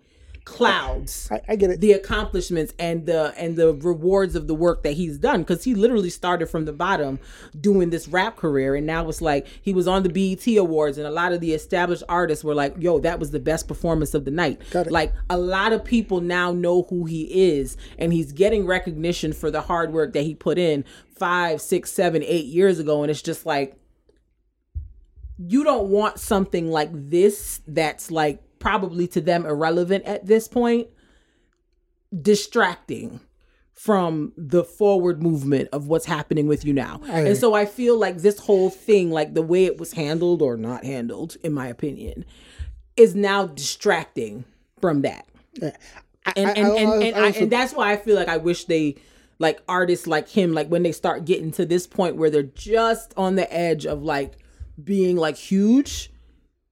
clouds 0.45 1.29
I, 1.31 1.41
I 1.51 1.57
get 1.57 1.71
it. 1.71 1.81
the 1.81 1.93
accomplishments 1.93 2.75
and 2.79 3.07
the 3.07 3.33
and 3.37 3.57
the 3.57 3.75
rewards 3.75 4.35
of 4.35 4.49
the 4.49 4.55
work 4.55 4.83
that 4.83 4.93
he's 4.93 5.19
done. 5.19 5.43
Because 5.43 5.65
he 5.65 5.75
literally 5.75 6.11
started 6.11 6.47
from 6.47 6.65
the 6.65 6.73
bottom 6.73 7.21
doing 7.59 7.91
this 7.91 8.09
rap 8.09 8.37
career. 8.37 8.75
And 8.75 8.87
now 8.87 9.09
it's 9.09 9.21
like 9.21 9.47
he 9.47 9.73
was 9.73 9.87
on 9.87 10.03
the 10.03 10.09
BET 10.09 10.47
awards 10.57 10.99
and 10.99 11.07
a 11.07 11.11
lot 11.11 11.33
of 11.33 11.41
the 11.41 11.53
established 11.55 12.03
artists 12.09 12.45
were 12.45 12.55
like 12.55 12.75
yo 12.79 12.99
that 13.01 13.19
was 13.19 13.31
the 13.31 13.41
best 13.41 13.69
performance 13.69 14.15
of 14.15 14.25
the 14.25 14.31
night. 14.31 14.61
Got 14.71 14.87
it. 14.89 14.93
like 14.93 15.13
a 15.31 15.39
lot 15.39 15.73
of 15.73 15.85
people 15.85 16.21
now 16.21 16.53
know 16.53 16.83
who 16.91 17.05
he 17.05 17.53
is. 17.53 17.77
And 17.99 18.13
he's 18.13 18.33
getting 18.33 18.67
recognition 18.67 19.33
for 19.33 19.51
the 19.51 19.63
hard 19.63 19.93
work 19.93 20.13
that 20.15 20.23
he 20.23 20.35
put 20.35 20.59
in 20.59 20.85
five 21.17 21.61
six 21.61 21.93
seven 21.93 22.23
eight 22.25 22.47
years 22.47 22.79
ago. 22.79 23.03
And 23.03 23.11
it's 23.11 23.23
just 23.23 23.47
like 23.47 23.77
you 25.39 25.65
don't 25.65 25.89
want 25.89 26.19
something 26.19 26.71
like 26.71 26.91
this 26.93 27.61
that's 27.67 28.11
like 28.11 28.43
probably 28.63 29.09
to 29.09 29.21
them 29.21 29.45
irrelevant 29.45 30.05
at 30.05 30.25
this 30.27 30.47
point 30.49 30.87
distracting 32.21 33.21
from 33.73 34.33
the 34.37 34.63
forward 34.63 35.23
movement 35.23 35.69
of 35.73 35.89
what's 35.89 36.05
happening 36.07 36.47
with 36.47 36.65
you 36.65 36.73
now. 36.73 37.01
agree. 37.05 37.31
And 37.31 37.37
so 37.37 37.55
I 37.55 37.65
feel 37.67 37.99
like 37.99 38.19
this 38.19 38.39
whole 38.39 38.71
thing, 38.71 39.11
like 39.11 39.35
the 39.35 39.43
way 39.43 39.65
it 39.65 39.79
was 39.79 39.93
handled 39.93 40.43
or 40.43 40.57
not 40.57 40.85
handled, 40.85 41.37
in 41.43 41.53
my 41.53 41.67
opinion, 41.67 42.25
is 42.97 43.15
now 43.15 43.47
distracting 43.47 44.45
from 44.81 45.03
that. 45.03 45.27
I- 45.63 45.73
And 46.37 46.49
I- 46.51 46.53
and, 46.53 46.59
and, 46.59 46.69
I- 46.69 47.05
and, 47.07 47.17
I 47.17 47.19
I, 47.19 47.27
also- 47.27 47.41
and 47.41 47.51
that's 47.51 47.73
why 47.73 47.93
I 47.93 47.97
feel 47.97 48.15
like 48.15 48.29
I 48.29 48.37
wish 48.37 48.67
they 48.67 48.97
like 49.39 49.61
artists 49.69 50.07
like 50.07 50.29
him, 50.29 50.53
like 50.53 50.69
when 50.69 50.85
they 50.85 50.93
start 50.93 51.25
getting 51.25 51.51
to 51.53 51.67
this 51.67 51.87
point 51.87 52.15
where 52.17 52.31
they're 52.31 52.43
just 52.45 53.13
on 53.17 53.35
the 53.35 53.53
edge 53.53 53.87
of 53.87 54.05
like 54.05 54.35
being 54.83 55.17
like 55.17 55.37
huge, 55.37 56.13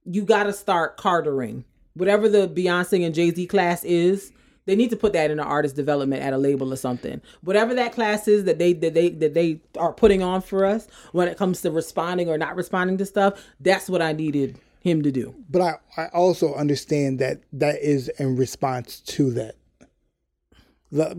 you 0.05 0.23
gotta 0.23 0.53
start 0.53 0.95
cartering. 0.97 1.65
Whatever 1.93 2.29
the 2.29 2.47
Beyonce 2.47 3.05
and 3.05 3.13
Jay 3.13 3.31
Z 3.31 3.47
class 3.47 3.83
is, 3.83 4.31
they 4.65 4.75
need 4.75 4.89
to 4.91 4.95
put 4.95 5.13
that 5.13 5.31
in 5.31 5.39
an 5.39 5.45
artist 5.45 5.75
development 5.75 6.21
at 6.21 6.33
a 6.33 6.37
label 6.37 6.71
or 6.71 6.75
something. 6.75 7.19
Whatever 7.41 7.73
that 7.75 7.93
class 7.93 8.27
is 8.27 8.45
that 8.45 8.59
they 8.59 8.73
that 8.73 8.93
they 8.93 9.09
that 9.09 9.33
they 9.33 9.59
are 9.77 9.91
putting 9.91 10.21
on 10.21 10.41
for 10.41 10.65
us 10.65 10.87
when 11.11 11.27
it 11.27 11.37
comes 11.37 11.61
to 11.61 11.71
responding 11.71 12.29
or 12.29 12.37
not 12.37 12.55
responding 12.55 12.97
to 12.99 13.05
stuff, 13.05 13.43
that's 13.59 13.89
what 13.89 14.01
I 14.01 14.13
needed 14.13 14.59
him 14.81 15.01
to 15.03 15.11
do. 15.11 15.35
but 15.49 15.61
I, 15.61 15.75
I 15.95 16.05
also 16.07 16.55
understand 16.55 17.19
that 17.19 17.41
that 17.53 17.75
is 17.81 18.09
in 18.17 18.35
response 18.35 18.99
to 19.01 19.31
that. 19.31 19.55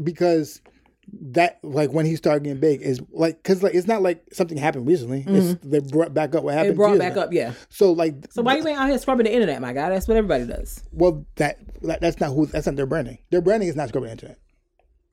Because 0.05 0.61
that 1.21 1.59
like 1.63 1.93
when 1.93 2.07
he 2.07 2.17
started 2.17 2.43
getting 2.45 2.59
big 2.61 2.81
is 2.81 3.01
like 3.11 3.43
because 3.43 3.63
like 3.63 3.75
it's 3.75 3.87
not 3.87 4.01
like 4.03 4.25
something 4.33 4.57
happened 4.57 4.87
recently. 4.87 5.25
It's, 5.27 5.61
they 5.63 5.81
brought 5.81 6.15
back 6.15 6.35
up 6.35 6.43
what 6.45 6.55
happened. 6.55 6.71
It 6.71 6.73
Mm-hmm. 6.73 6.77
brought 6.79 6.99
back 6.99 7.13
ago. 7.13 7.21
up, 7.23 7.33
yeah. 7.33 7.53
So 7.69 7.93
like 7.93 8.15
So 8.31 8.43
why 8.43 8.57
you 8.57 8.67
ain't 8.67 8.79
out 8.79 8.89
here 8.89 8.99
scrubbing 8.99 9.25
the 9.25 9.33
internet, 9.33 9.61
my 9.61 9.73
guy? 9.75 9.91
That's 9.91 10.09
what 10.09 10.17
everybody 10.17 10.47
does. 10.47 10.83
well 10.93 11.27
that, 11.37 11.59
that 11.83 12.01
that's 12.01 12.19
not 12.19 12.31
who 12.33 12.47
that's 12.47 12.67
not 12.67 12.77
their 12.77 12.87
branding. 12.87 13.19
Their 13.31 13.43
branding 13.43 13.69
is 13.69 13.77
not 13.77 13.89
scrubbing 13.91 14.07
the 14.09 14.13
internet. 14.13 14.39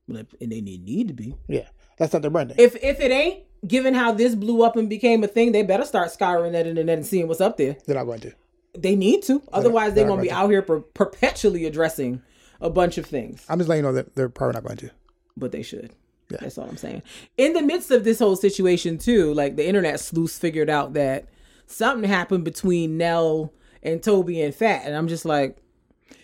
Well, 0.07 0.23
And 0.41 0.51
they 0.51 0.61
need 0.61 0.85
need 0.85 1.09
to 1.09 1.13
be. 1.13 1.35
Yeah, 1.47 1.67
that's 1.97 2.13
not 2.13 2.21
their 2.21 2.31
branding. 2.31 2.55
If 2.59 2.75
if 2.81 2.99
it 3.01 3.11
ain't, 3.11 3.43
given 3.67 3.93
how 3.93 4.13
this 4.13 4.35
blew 4.35 4.63
up 4.63 4.77
and 4.77 4.89
became 4.89 5.23
a 5.23 5.27
thing, 5.27 5.51
they 5.51 5.63
better 5.63 5.85
start 5.85 6.11
scouring 6.11 6.53
that 6.53 6.65
internet 6.65 6.97
and 6.97 7.05
seeing 7.05 7.27
what's 7.27 7.41
up 7.41 7.57
there. 7.57 7.75
They're 7.85 7.95
not 7.97 8.05
going 8.05 8.21
to. 8.21 8.33
They 8.77 8.95
need 8.95 9.23
to. 9.23 9.41
Otherwise, 9.51 9.93
they're 9.93 10.03
they're 10.03 10.09
gonna 10.09 10.21
be 10.21 10.29
going 10.29 10.39
out 10.41 10.49
here 10.49 10.61
per- 10.61 10.79
perpetually 10.79 11.65
addressing 11.65 12.21
a 12.61 12.69
bunch 12.69 12.97
of 12.97 13.05
things. 13.05 13.43
I'm 13.49 13.57
just 13.59 13.67
letting 13.69 13.83
you 13.83 13.89
know 13.89 13.95
that 13.95 14.15
they're 14.15 14.29
probably 14.29 14.53
not 14.53 14.63
going 14.63 14.77
to. 14.77 14.91
But 15.39 15.51
they 15.51 15.63
should. 15.63 15.93
That's 16.29 16.57
all 16.57 16.69
I'm 16.69 16.77
saying. 16.77 17.01
In 17.37 17.53
the 17.53 17.61
midst 17.61 17.89
of 17.89 18.03
this 18.03 18.19
whole 18.19 18.35
situation, 18.35 18.97
too, 18.97 19.33
like 19.33 19.55
the 19.55 19.67
internet 19.67 19.99
sleuths 19.99 20.37
figured 20.37 20.69
out 20.69 20.93
that 20.93 21.27
something 21.65 22.07
happened 22.07 22.43
between 22.43 22.97
Nell 22.97 23.51
and 23.81 24.03
Tobe 24.03 24.29
and 24.29 24.53
Fat, 24.53 24.83
and 24.85 24.95
I'm 24.95 25.07
just 25.07 25.25
like, 25.25 25.57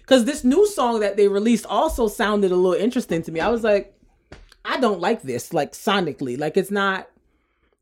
because 0.02 0.26
this 0.26 0.44
new 0.44 0.68
song 0.68 1.00
that 1.00 1.18
they 1.18 1.28
released 1.28 1.66
also 1.66 2.08
sounded 2.08 2.52
a 2.52 2.56
little 2.56 2.80
interesting 2.80 3.24
to 3.24 3.32
me. 3.32 3.40
I 3.40 3.50
was 3.50 3.64
like, 3.64 3.98
I 4.64 4.80
don't 4.80 5.00
like 5.00 5.24
this, 5.24 5.54
like 5.54 5.72
sonically, 5.72 6.38
like 6.38 6.58
it's 6.58 6.72
not. 6.72 7.08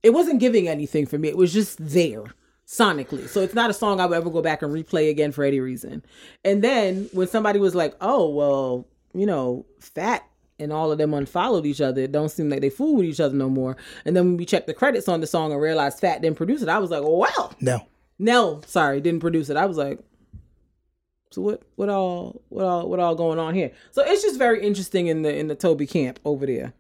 It 0.02 0.12
wasn't 0.12 0.42
giving 0.42 0.68
anything 0.68 1.06
for 1.06 1.18
me. 1.18 1.30
It 1.30 1.38
was 1.38 1.54
just 1.54 1.78
there 1.80 2.26
sonically. 2.68 3.28
So 3.28 3.42
it's 3.42 3.54
not 3.54 3.70
a 3.70 3.74
song 3.74 4.00
I 4.00 4.06
would 4.06 4.18
ever 4.18 4.30
go 4.30 4.42
back 4.42 4.62
and 4.62 4.74
replay 4.74 5.10
again 5.10 5.32
for 5.32 5.46
any 5.46 5.60
reason. 5.62 6.04
And 6.44 6.62
then 6.62 7.10
when 7.14 7.28
somebody 7.28 7.60
was 7.60 7.74
like, 7.74 7.96
"Oh, 8.02 8.30
well, 8.30 8.88
you 9.14 9.26
know, 9.26 9.66
Fat 9.80 10.28
and 10.60 10.72
all 10.72 10.92
of 10.92 10.98
them 10.98 11.14
unfollowed 11.14 11.66
each 11.66 11.82
other. 11.82 12.02
It 12.02 12.12
don't 12.12 12.30
seem 12.30 12.50
like 12.50 12.62
they 12.62 12.70
fool 12.70 12.96
with 12.96 13.06
each 13.06 13.20
other 13.20 13.36
no 13.36 13.50
more." 13.50 13.76
And 14.06 14.16
then 14.16 14.26
when 14.26 14.38
we 14.38 14.46
checked 14.46 14.68
the 14.68 14.74
credits 14.74 15.08
on 15.08 15.22
the 15.22 15.28
song 15.28 15.52
and 15.52 15.62
realized 15.62 16.00
Fat 16.00 16.22
didn't 16.22 16.38
produce 16.38 16.62
it, 16.62 16.70
I 16.70 16.80
was 16.80 16.92
like, 16.92 17.04
wow. 17.04 17.52
No. 17.62 17.88
No, 18.20 18.62
sorry, 18.66 19.02
didn't 19.02 19.22
produce 19.22 19.50
it." 19.50 19.58
I 19.58 19.66
was 19.66 19.78
like, 19.78 20.00
"So 21.32 21.42
what? 21.42 21.64
What 21.76 21.90
all? 21.90 22.42
What 22.50 22.66
all? 22.66 22.90
What 22.90 23.00
all 23.00 23.16
going 23.16 23.40
on 23.40 23.54
here?" 23.56 23.72
So 23.92 24.04
it's 24.04 24.22
just 24.22 24.38
very 24.38 24.64
interesting 24.64 25.08
in 25.08 25.24
the 25.24 25.36
in 25.36 25.48
the 25.48 25.56
Tobe 25.56 25.88
camp 25.88 26.20
over 26.24 26.46
there. 26.46 26.74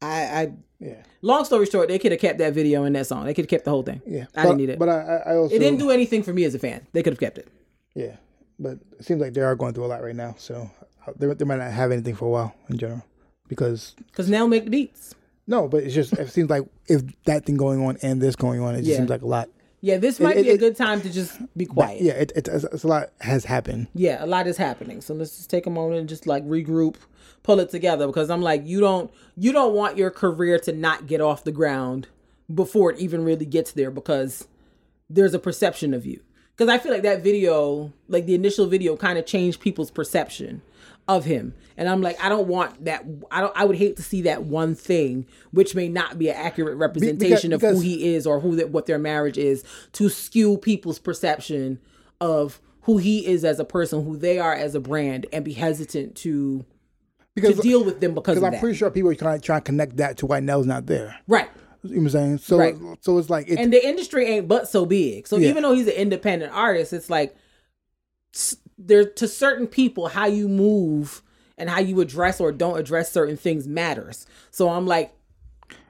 I, 0.00 0.22
I 0.22 0.52
Yeah. 0.80 1.02
long 1.22 1.44
story 1.44 1.66
short, 1.66 1.88
they 1.88 1.98
could 1.98 2.12
have 2.12 2.20
kept 2.20 2.38
that 2.38 2.54
video 2.54 2.84
and 2.84 2.94
that 2.94 3.06
song. 3.06 3.26
They 3.26 3.34
could 3.34 3.44
have 3.46 3.50
kept 3.50 3.64
the 3.64 3.70
whole 3.70 3.82
thing. 3.82 4.00
Yeah. 4.06 4.26
I 4.34 4.42
but, 4.42 4.42
didn't 4.44 4.56
need 4.58 4.70
it. 4.70 4.78
But 4.78 4.88
I, 4.88 5.22
I 5.26 5.36
also 5.36 5.54
it 5.54 5.58
didn't 5.58 5.80
do 5.80 5.90
anything 5.90 6.22
for 6.22 6.32
me 6.32 6.44
as 6.44 6.54
a 6.54 6.58
fan. 6.58 6.86
They 6.92 7.02
could 7.02 7.12
have 7.12 7.20
kept 7.20 7.36
it. 7.38 7.48
Yeah, 7.94 8.16
but 8.60 8.78
it 8.98 9.04
seems 9.04 9.20
like 9.20 9.34
they 9.34 9.40
are 9.40 9.56
going 9.56 9.74
through 9.74 9.86
a 9.86 9.88
lot 9.88 10.02
right 10.02 10.14
now. 10.14 10.36
So 10.38 10.70
uh, 11.06 11.12
they, 11.18 11.26
they 11.34 11.44
might 11.44 11.58
not 11.58 11.72
have 11.72 11.90
anything 11.90 12.14
for 12.14 12.26
a 12.26 12.30
while 12.30 12.54
in 12.70 12.78
general. 12.78 13.04
Because 13.48 13.94
Cause 14.12 14.28
Nell 14.28 14.46
make 14.48 14.64
the 14.64 14.70
beats. 14.70 15.14
no, 15.46 15.68
but 15.68 15.82
it's 15.84 15.94
just 15.94 16.12
it 16.14 16.30
seems 16.30 16.50
like 16.50 16.64
if 16.86 17.02
that 17.24 17.46
thing 17.46 17.56
going 17.56 17.84
on 17.84 17.96
and 18.02 18.20
this 18.20 18.36
going 18.36 18.60
on, 18.60 18.74
it 18.74 18.78
just 18.78 18.90
Yeah. 18.90 18.96
seems 18.98 19.10
like 19.10 19.22
a 19.22 19.26
lot. 19.26 19.48
Yeah, 19.80 19.98
this 19.98 20.18
might 20.18 20.36
it- 20.36 20.42
be 20.44 20.50
a 20.50 20.58
good 20.58 20.76
time 20.76 21.00
to 21.02 21.10
just 21.10 21.38
be 21.56 21.64
quiet. 21.64 22.02
Yeah, 22.02 22.14
it, 22.14 22.32
it, 22.34 22.48
it's, 22.48 22.64
it's 22.64 22.82
a 22.84 22.88
lot 22.88 23.10
has 23.20 23.44
happened. 23.44 23.86
yeah, 23.94 24.22
a 24.22 24.26
lot 24.26 24.46
is 24.48 24.56
happening. 24.56 25.00
So 25.00 25.14
let's 25.14 25.36
just 25.36 25.50
take 25.50 25.66
a 25.66 25.70
moment 25.70 26.00
and 26.00 26.08
just 26.08 26.26
like 26.26 26.44
regroup, 26.46 26.96
pull 27.44 27.60
it 27.60 27.70
together 27.70 28.06
because 28.06 28.28
I'm 28.28 28.42
like 28.42 28.66
you 28.66 28.80
don't 28.80 29.10
you 29.36 29.52
don't 29.52 29.74
want 29.74 29.96
your 29.96 30.10
career 30.10 30.58
to 30.60 30.72
not 30.72 31.06
get 31.06 31.20
off 31.20 31.44
the 31.44 31.52
ground 31.52 32.08
before 32.52 32.92
it 32.92 32.98
even 32.98 33.24
really 33.24 33.46
gets 33.46 33.72
there 33.72 33.90
because 33.90 34.48
there's 35.08 35.32
a 35.34 35.38
perception 35.38 35.94
of 35.94 36.04
you. 36.04 36.20
Cuz 36.56 36.68
I 36.68 36.78
feel 36.78 36.90
like 36.92 37.02
that 37.02 37.22
video, 37.22 37.92
like 38.08 38.26
the 38.26 38.34
initial 38.34 38.66
video 38.66 38.96
kind 38.96 39.16
of 39.18 39.26
changed 39.26 39.60
people's 39.60 39.90
perception 39.92 40.60
of 41.08 41.24
him. 41.24 41.54
And 41.76 41.88
I'm 41.88 42.02
like 42.02 42.22
I 42.22 42.28
don't 42.28 42.46
want 42.48 42.84
that 42.84 43.04
I 43.30 43.40
don't 43.40 43.52
I 43.56 43.64
would 43.64 43.76
hate 43.76 43.96
to 43.96 44.02
see 44.02 44.22
that 44.22 44.44
one 44.44 44.74
thing 44.74 45.26
which 45.52 45.74
may 45.74 45.88
not 45.88 46.18
be 46.18 46.28
an 46.28 46.36
accurate 46.36 46.76
representation 46.76 47.52
of 47.52 47.62
who 47.62 47.80
he 47.80 48.14
is 48.14 48.26
or 48.26 48.40
who 48.40 48.56
that 48.56 48.70
what 48.70 48.86
their 48.86 48.98
marriage 48.98 49.38
is 49.38 49.64
to 49.94 50.08
skew 50.08 50.58
people's 50.58 50.98
perception 50.98 51.80
of 52.20 52.60
who 52.82 52.98
he 52.98 53.26
is 53.26 53.44
as 53.44 53.58
a 53.60 53.64
person, 53.64 54.04
who 54.04 54.16
they 54.16 54.38
are 54.38 54.54
as 54.54 54.74
a 54.74 54.80
brand, 54.80 55.26
and 55.32 55.44
be 55.44 55.52
hesitant 55.52 56.14
to 56.16 56.64
Because 57.34 57.56
to 57.56 57.62
deal 57.62 57.84
with 57.84 58.00
them 58.00 58.14
because 58.14 58.36
of 58.36 58.42
because 58.42 58.44
I'm 58.44 58.52
that. 58.52 58.60
pretty 58.60 58.76
sure 58.76 58.90
people 58.90 59.10
are 59.10 59.14
trying 59.14 59.40
trying 59.40 59.60
to 59.60 59.64
connect 59.64 59.96
that 59.98 60.16
to 60.18 60.26
why 60.26 60.40
Nell's 60.40 60.66
not 60.66 60.86
there. 60.86 61.16
right. 61.26 61.48
You 61.84 61.90
know 61.90 61.96
what 61.96 62.02
I'm 62.06 62.08
saying? 62.10 62.38
So 62.38 62.58
Right. 62.58 62.76
so 63.00 63.18
it's 63.18 63.30
like 63.30 63.46
it's 63.48 63.60
And 63.60 63.72
the 63.72 63.86
industry 63.86 64.26
ain't 64.26 64.48
but 64.48 64.68
so 64.68 64.84
big. 64.84 65.28
So 65.28 65.36
Yeah. 65.36 65.50
even 65.50 65.62
though 65.62 65.74
he's 65.74 65.86
an 65.86 65.92
independent 65.94 66.52
artist, 66.52 66.92
it's 66.92 67.08
like 67.08 67.36
there 68.78 69.04
to 69.04 69.26
certain 69.28 69.66
people 69.66 70.08
how 70.08 70.26
you 70.26 70.48
move 70.48 71.22
and 71.56 71.68
how 71.68 71.80
you 71.80 72.00
address 72.00 72.40
or 72.40 72.52
don't 72.52 72.78
address 72.78 73.10
certain 73.10 73.36
things 73.36 73.66
matters. 73.66 74.26
So 74.50 74.68
I'm 74.68 74.86
like, 74.86 75.12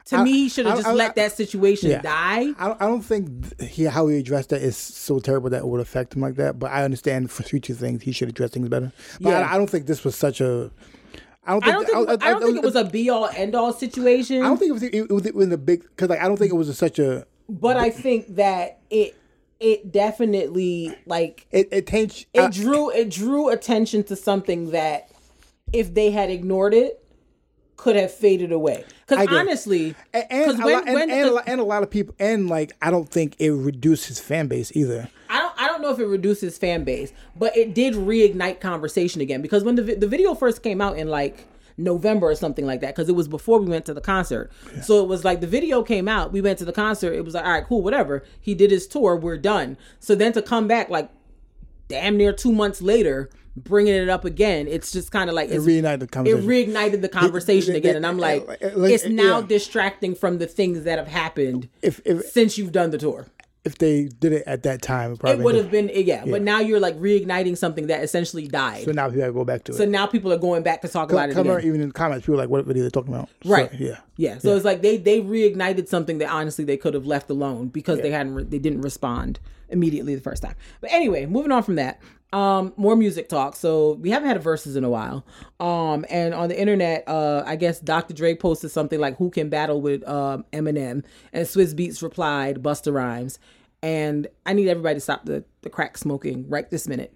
to 0.06 0.16
I- 0.16 0.22
me, 0.24 0.32
he 0.32 0.48
should 0.48 0.64
have 0.64 0.76
just 0.78 0.88
I- 0.88 0.94
let 0.94 1.14
that 1.16 1.32
situation 1.32 1.90
Yeah. 1.90 2.00
die. 2.00 2.54
I 2.58 2.68
don't, 2.68 2.82
I 2.82 2.86
don't 2.86 3.02
think 3.02 3.60
he 3.60 3.84
how 3.84 4.06
he 4.08 4.16
addressed 4.18 4.48
that 4.48 4.62
is 4.62 4.76
so 4.76 5.18
terrible 5.20 5.50
that 5.50 5.58
it 5.58 5.66
would 5.66 5.80
affect 5.82 6.14
him 6.16 6.22
like 6.22 6.36
that. 6.36 6.58
But 6.58 6.70
I 6.70 6.82
understand 6.84 7.30
for 7.30 7.42
future 7.42 7.74
things 7.74 8.02
he 8.02 8.12
should 8.12 8.30
address 8.30 8.52
things 8.52 8.68
better. 8.70 8.90
But 9.20 9.30
Yeah. 9.30 9.40
I, 9.40 9.54
I 9.54 9.58
don't 9.58 9.68
think 9.68 9.84
this 9.86 10.02
was 10.04 10.16
such 10.16 10.40
a. 10.40 10.70
I 11.46 11.52
don't 11.52 11.62
I 11.62 11.66
think. 11.66 11.88
don't 11.88 12.06
think 12.08 12.22
I, 12.22 12.30
don't 12.30 12.42
think 12.42 12.56
it 12.56 12.62
was 12.62 12.76
a 12.76 12.84
be 12.84 13.10
all 13.10 13.28
end 13.36 13.54
all 13.54 13.72
situation. 13.74 14.42
I 14.42 14.46
don't 14.48 14.56
think 14.58 14.70
it 14.70 14.72
was. 14.72 14.82
It 14.82 15.10
was, 15.10 15.26
it 15.26 15.34
was 15.34 15.52
a 15.52 15.58
big 15.58 15.82
because 15.82 16.08
like 16.08 16.20
I 16.20 16.28
don't 16.28 16.38
think 16.38 16.52
it 16.52 16.56
was 16.56 16.68
a, 16.70 16.74
such 16.74 16.98
a. 16.98 17.26
but 17.48 17.76
I 17.76 17.90
think 17.90 18.36
that 18.36 18.78
it 18.90 19.14
it 19.60 19.90
definitely 19.92 20.96
like 21.06 21.46
It 21.50 21.68
it 21.72 21.86
taints. 21.86 22.26
it 22.32 22.40
uh, 22.40 22.48
drew 22.48 22.90
it 22.90 23.10
drew 23.10 23.48
attention 23.48 24.04
to 24.04 24.16
something 24.16 24.70
that 24.70 25.10
if 25.72 25.92
they 25.94 26.10
had 26.10 26.30
ignored 26.30 26.74
it 26.74 27.04
could 27.76 27.94
have 27.96 28.12
faded 28.12 28.50
away 28.50 28.84
because 29.06 29.26
honestly 29.28 29.94
and, 30.12 30.24
and, 30.30 30.60
a 30.60 30.66
lot, 30.66 30.84
and, 30.86 30.94
when- 30.94 31.10
and, 31.10 31.28
a 31.28 31.32
lot, 31.32 31.44
and 31.46 31.60
a 31.60 31.64
lot 31.64 31.82
of 31.82 31.90
people 31.90 32.14
and 32.18 32.48
like 32.48 32.72
I 32.82 32.90
don't 32.90 33.08
think 33.08 33.36
it 33.38 33.50
reduced 33.50 34.06
his 34.06 34.18
fan 34.18 34.48
base 34.48 34.72
either. 34.74 35.08
I 35.30 35.40
don't 35.40 35.52
I 35.58 35.66
don't 35.68 35.82
know 35.82 35.90
if 35.90 35.98
it 36.00 36.06
reduces 36.06 36.56
fan 36.58 36.84
base, 36.84 37.12
but 37.36 37.56
it 37.56 37.74
did 37.74 37.94
reignite 37.94 38.60
conversation 38.60 39.20
again 39.20 39.42
because 39.42 39.62
when 39.64 39.74
the 39.76 39.82
the 39.82 40.08
video 40.08 40.34
first 40.34 40.62
came 40.62 40.80
out 40.80 40.98
in 40.98 41.08
like 41.08 41.46
November 41.78 42.26
or 42.28 42.34
something 42.34 42.66
like 42.66 42.80
that 42.80 42.94
because 42.94 43.08
it 43.08 43.14
was 43.14 43.28
before 43.28 43.60
we 43.60 43.66
went 43.66 43.86
to 43.86 43.94
the 43.94 44.00
concert. 44.00 44.50
So 44.82 45.02
it 45.02 45.08
was 45.08 45.24
like 45.24 45.40
the 45.40 45.46
video 45.46 45.82
came 45.82 46.08
out, 46.08 46.32
we 46.32 46.40
went 46.40 46.58
to 46.58 46.64
the 46.64 46.72
concert, 46.72 47.12
it 47.14 47.24
was 47.24 47.34
like 47.34 47.44
all 47.44 47.52
right, 47.52 47.64
cool, 47.66 47.82
whatever. 47.82 48.24
He 48.40 48.54
did 48.54 48.70
his 48.70 48.86
tour, 48.86 49.16
we're 49.16 49.38
done. 49.38 49.76
So 50.00 50.14
then 50.14 50.32
to 50.32 50.42
come 50.42 50.66
back 50.68 50.90
like 50.90 51.08
damn 51.88 52.16
near 52.16 52.32
2 52.32 52.52
months 52.52 52.82
later 52.82 53.30
bringing 53.56 53.94
it 53.94 54.08
up 54.08 54.24
again, 54.24 54.68
it's 54.68 54.92
just 54.92 55.10
kind 55.10 55.28
of 55.28 55.34
like 55.34 55.50
It 55.50 55.60
reignited 55.60 55.98
the 55.98 56.04
it 56.04 56.10
conversation. 56.12 56.48
reignited 56.48 57.00
the 57.00 57.08
conversation 57.08 57.74
it- 57.74 57.78
again 57.78 57.94
it- 57.94 57.96
and 57.96 58.06
I'm 58.06 58.18
like 58.18 58.46
it- 58.60 58.76
like, 58.78 58.92
it's 58.92 59.06
now 59.06 59.40
yeah. 59.40 59.46
distracting 59.46 60.14
from 60.14 60.38
the 60.38 60.46
things 60.46 60.84
that 60.84 60.98
have 60.98 61.08
happened 61.08 61.68
if 61.82 62.00
if 62.04 62.24
since 62.26 62.56
you've 62.58 62.70
done 62.72 62.90
the 62.90 62.98
tour. 62.98 63.26
If 63.64 63.76
they 63.78 64.04
did 64.04 64.32
it 64.32 64.44
at 64.46 64.62
that 64.62 64.82
time, 64.82 65.12
it 65.12 65.24
It 65.24 65.38
would 65.40 65.54
have 65.54 65.70
been 65.70 65.90
yeah, 65.92 66.24
but 66.24 66.42
now 66.42 66.60
you're 66.60 66.80
like 66.80 66.96
reigniting 66.98 67.56
something 67.56 67.88
that 67.88 68.02
essentially 68.02 68.46
died. 68.48 68.84
So 68.84 68.92
now 68.92 69.06
people 69.08 69.20
gotta 69.20 69.32
go 69.32 69.44
back 69.44 69.64
to 69.64 69.72
So 69.72 69.82
it. 69.82 69.86
So 69.86 69.90
now 69.90 70.06
people 70.06 70.32
are 70.32 70.38
going 70.38 70.62
back 70.62 70.80
to 70.82 70.88
talk 70.88 71.10
about 71.12 71.28
it 71.30 71.36
again. 71.36 71.60
even 71.64 71.80
in 71.80 71.88
the 71.88 71.92
comments, 71.94 72.24
people 72.24 72.34
were 72.36 72.42
like, 72.42 72.50
"What 72.50 72.64
video 72.64 72.84
they 72.84 72.90
talking 72.90 73.12
about?" 73.12 73.28
So, 73.44 73.50
Right. 73.50 73.70
yeah. 73.74 73.98
Yeah. 74.16 74.38
So 74.38 74.54
it's 74.56 74.64
like 74.64 74.82
they 74.82 74.96
they 74.96 75.20
reignited 75.20 75.88
something 75.88 76.18
that 76.18 76.30
honestly 76.30 76.64
they 76.64 76.76
could 76.76 76.94
have 76.94 77.06
left 77.06 77.30
alone 77.30 77.68
because 77.68 78.00
they 78.00 78.10
hadn't 78.10 78.34
re- 78.34 78.44
they 78.44 78.58
didn't 78.58 78.80
respond 78.82 79.40
immediately 79.68 80.14
the 80.14 80.20
first 80.20 80.42
time. 80.42 80.54
But 80.80 80.92
anyway, 80.92 81.26
moving 81.26 81.52
on 81.52 81.62
from 81.62 81.74
that. 81.76 82.00
Um, 82.32 82.74
more 82.76 82.94
music 82.94 83.28
talk. 83.28 83.56
So 83.56 83.92
we 83.94 84.10
haven't 84.10 84.28
had 84.28 84.36
a 84.36 84.40
verses 84.40 84.76
in 84.76 84.84
a 84.84 84.90
while. 84.90 85.24
Um, 85.60 86.04
and 86.10 86.34
on 86.34 86.48
the 86.48 86.60
internet, 86.60 87.04
uh, 87.08 87.42
I 87.46 87.56
guess 87.56 87.80
Dr. 87.80 88.12
Dre 88.12 88.34
posted 88.34 88.70
something 88.70 89.00
like 89.00 89.16
"Who 89.16 89.30
can 89.30 89.48
battle 89.48 89.80
with 89.80 90.06
um 90.08 90.44
Eminem?" 90.52 91.04
and 91.32 91.46
Swizz 91.46 91.74
Beatz 91.74 92.02
replied, 92.02 92.62
"Busta 92.62 92.92
Rhymes." 92.92 93.38
and 93.82 94.26
I 94.44 94.52
need 94.52 94.68
everybody 94.68 94.96
to 94.96 95.00
stop 95.00 95.24
the, 95.24 95.44
the 95.62 95.70
crack 95.70 95.98
smoking 95.98 96.48
right 96.48 96.68
this 96.70 96.88
minute. 96.88 97.12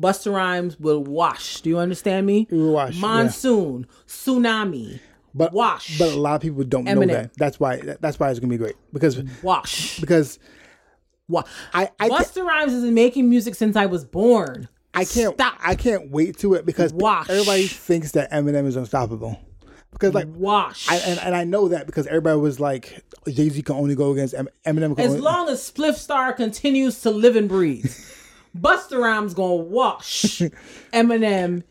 Busta 0.00 0.32
Rhymes 0.32 0.78
will 0.78 1.02
wash. 1.02 1.60
Do 1.60 1.70
you 1.70 1.78
understand 1.78 2.26
me? 2.26 2.46
wash, 2.50 2.94
yeah. 2.94 3.00
Monsoon, 3.00 3.86
tsunami, 4.06 5.00
But 5.34 5.52
wash. 5.52 5.98
But 5.98 6.12
a 6.12 6.16
lot 6.16 6.36
of 6.36 6.40
people 6.42 6.62
don't 6.64 6.84
know 6.84 7.04
that. 7.06 7.34
That's 7.36 7.58
why. 7.58 7.80
That's 8.00 8.18
why 8.18 8.30
it's 8.30 8.38
gonna 8.38 8.50
be 8.50 8.58
great 8.58 8.76
because 8.92 9.20
wash. 9.42 9.98
because 9.98 10.38
Wa- 11.28 11.44
I 11.74 11.90
I, 12.00 12.08
Busta 12.08 12.44
Rhymes 12.44 12.72
has 12.72 12.82
been 12.82 12.94
making 12.94 13.28
music 13.28 13.54
since 13.54 13.76
I 13.76 13.86
was 13.86 14.04
born. 14.04 14.68
I 14.94 15.04
can't 15.04 15.34
Stop. 15.34 15.58
I 15.62 15.74
can't 15.74 16.10
wait 16.10 16.38
to 16.38 16.54
it 16.54 16.66
because 16.66 16.92
Wash. 16.92 17.28
everybody 17.28 17.66
thinks 17.66 18.12
that 18.12 18.30
Eminem 18.32 18.66
is 18.66 18.76
unstoppable 18.76 19.38
because 19.92 20.14
like 20.14 20.26
Wash. 20.30 20.90
I, 20.90 20.96
and, 20.96 21.20
and 21.20 21.34
I 21.36 21.44
know 21.44 21.68
that 21.68 21.86
because 21.86 22.06
everybody 22.06 22.38
was 22.38 22.58
like 22.58 23.02
Jay 23.28 23.48
Z 23.48 23.62
can 23.62 23.76
only 23.76 23.94
go 23.94 24.12
against 24.12 24.34
Eminem. 24.34 24.98
As 24.98 25.10
only, 25.10 25.20
long 25.20 25.48
as 25.48 25.70
Spliff 25.70 25.94
Star 25.94 26.32
continues 26.32 27.00
to 27.02 27.10
live 27.10 27.36
and 27.36 27.48
breathe, 27.48 27.94
Busta 28.58 28.98
Rhymes 28.98 29.34
gonna 29.34 29.56
wash 29.56 30.40
Eminem 30.92 31.62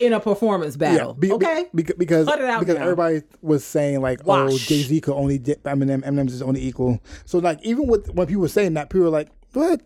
in 0.00 0.12
a 0.12 0.20
performance 0.20 0.76
battle. 0.76 1.14
be- 1.14 1.28
be- 1.28 1.34
okay, 1.34 1.66
beca- 1.74 1.96
because 1.98 2.26
Cut 2.26 2.40
it 2.40 2.46
out 2.46 2.60
because 2.60 2.76
now. 2.76 2.82
everybody 2.82 3.22
was 3.42 3.64
saying 3.64 4.00
like 4.00 4.20
oh 4.26 4.48
Jay 4.58 4.82
Z 4.82 5.00
could 5.00 5.14
only 5.14 5.38
dip 5.38 5.62
Eminem 5.64 6.02
Eminem's 6.04 6.32
his 6.32 6.42
only 6.42 6.62
equal. 6.62 7.00
So 7.24 7.38
like 7.38 7.62
even 7.64 7.86
with 7.86 8.10
when 8.14 8.26
people 8.26 8.42
were 8.42 8.48
saying 8.48 8.74
that, 8.74 8.90
people 8.90 9.04
were 9.04 9.10
like 9.10 9.28
what? 9.52 9.80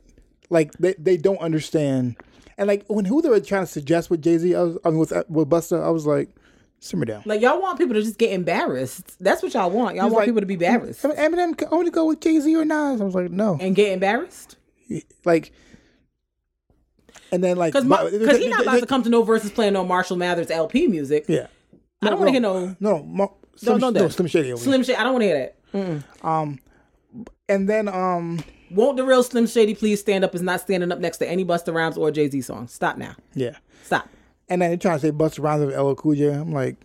Like 0.51 0.73
they, 0.79 0.95
they 0.99 1.17
don't 1.19 1.39
understand. 1.41 2.17
And 2.57 2.67
like 2.69 2.85
when 2.89 3.05
who 3.05 3.21
they 3.23 3.29
were 3.29 3.39
trying 3.41 3.63
to 3.65 3.71
suggest 3.71 4.09
with 4.11 4.23
Jay 4.23 4.39
Z, 4.39 4.55
I, 4.55 4.63
was- 4.63 4.79
I 4.85 4.91
mean 4.91 4.99
with 4.99 5.13
uh, 5.13 5.25
with 5.29 5.49
Busta, 5.49 5.83
I 5.85 5.91
was 5.91 6.07
like 6.07 6.31
simmer 6.81 7.05
down. 7.05 7.23
like 7.27 7.41
y'all 7.41 7.61
want 7.61 7.77
people 7.79 7.95
to 7.95 8.03
just 8.03 8.19
get 8.19 8.33
embarrassed. 8.33 9.17
That's 9.23 9.43
what 9.43 9.53
y'all 9.53 9.71
want. 9.71 9.97
Y'all 9.97 10.05
want 10.05 10.15
like- 10.17 10.27
people 10.27 10.41
to 10.41 10.47
be 10.47 10.55
embarrassed 10.55 11.03
Eminem 11.03 11.57
can 11.59 11.69
only 11.71 11.91
go 11.91 12.07
with 12.07 12.21
Jay 12.21 12.41
Z 12.41 12.55
or 12.57 12.65
Nas. 12.65 13.01
I 13.01 13.05
was 13.05 13.15
like 13.15 13.31
no, 13.31 13.59
and 13.61 13.75
get 13.77 13.93
embarrassed 13.93 14.57
like. 15.25 15.53
And 17.33 17.43
then 17.45 17.57
like 17.57 17.73
because 17.75 17.85
because 18.11 18.39
he's 18.39 18.49
not 18.51 18.63
about 18.63 18.81
to 18.81 18.87
come 18.87 19.03
to 19.03 19.11
no 19.11 19.23
verses 19.23 19.51
playing 19.51 19.73
no 19.75 19.85
Marshall 19.85 20.17
Mathers 20.17 20.51
LP 20.51 20.87
music. 20.87 21.25
Yeah. 21.29 21.47
I 22.03 22.11
don't 22.11 22.19
want 22.19 22.29
to 22.29 22.33
hear 22.33 22.41
no 22.41 22.77
No, 22.81 23.03
no, 23.07 23.35
Slim, 23.57 23.79
no, 23.79 23.91
no. 23.91 24.09
Slim 24.09 24.29
Shady. 24.29 24.57
Slim 24.57 24.83
Shady. 24.85 24.97
I 24.97 25.03
don't 25.03 25.13
want 25.13 25.23
to 25.23 25.27
hear 25.27 25.53
that. 25.83 26.59
And 27.49 27.69
then 27.69 27.89
um 27.89 28.41
Won't 28.71 28.97
the 28.97 29.05
real 29.05 29.23
Slim 29.23 29.47
Shady 29.47 29.75
please 29.75 30.01
stand 30.01 30.25
up? 30.25 30.35
Is 30.35 30.43
not 30.43 30.61
standing 30.61 30.93
up 30.93 30.99
next 31.01 31.19
to 31.19 31.29
any 31.29 31.45
Busta 31.45 31.75
Rhymes 31.75 31.97
or 31.97 32.11
Jay 32.11 32.29
Z 32.29 32.41
song. 32.43 32.69
Stop 32.69 32.97
now. 32.99 33.15
yeah. 33.35 33.57
Stop. 33.85 34.09
And 34.51 34.63
then 34.63 34.71
they're 34.71 34.77
trying 34.79 34.97
to 34.99 35.07
say 35.07 35.13
Busta 35.13 35.43
Rhymes 35.43 35.65
with 35.67 35.77
LL 35.77 35.95
Cool 35.95 36.15
J. 36.15 36.29
I'm 36.29 36.53
like, 36.53 36.77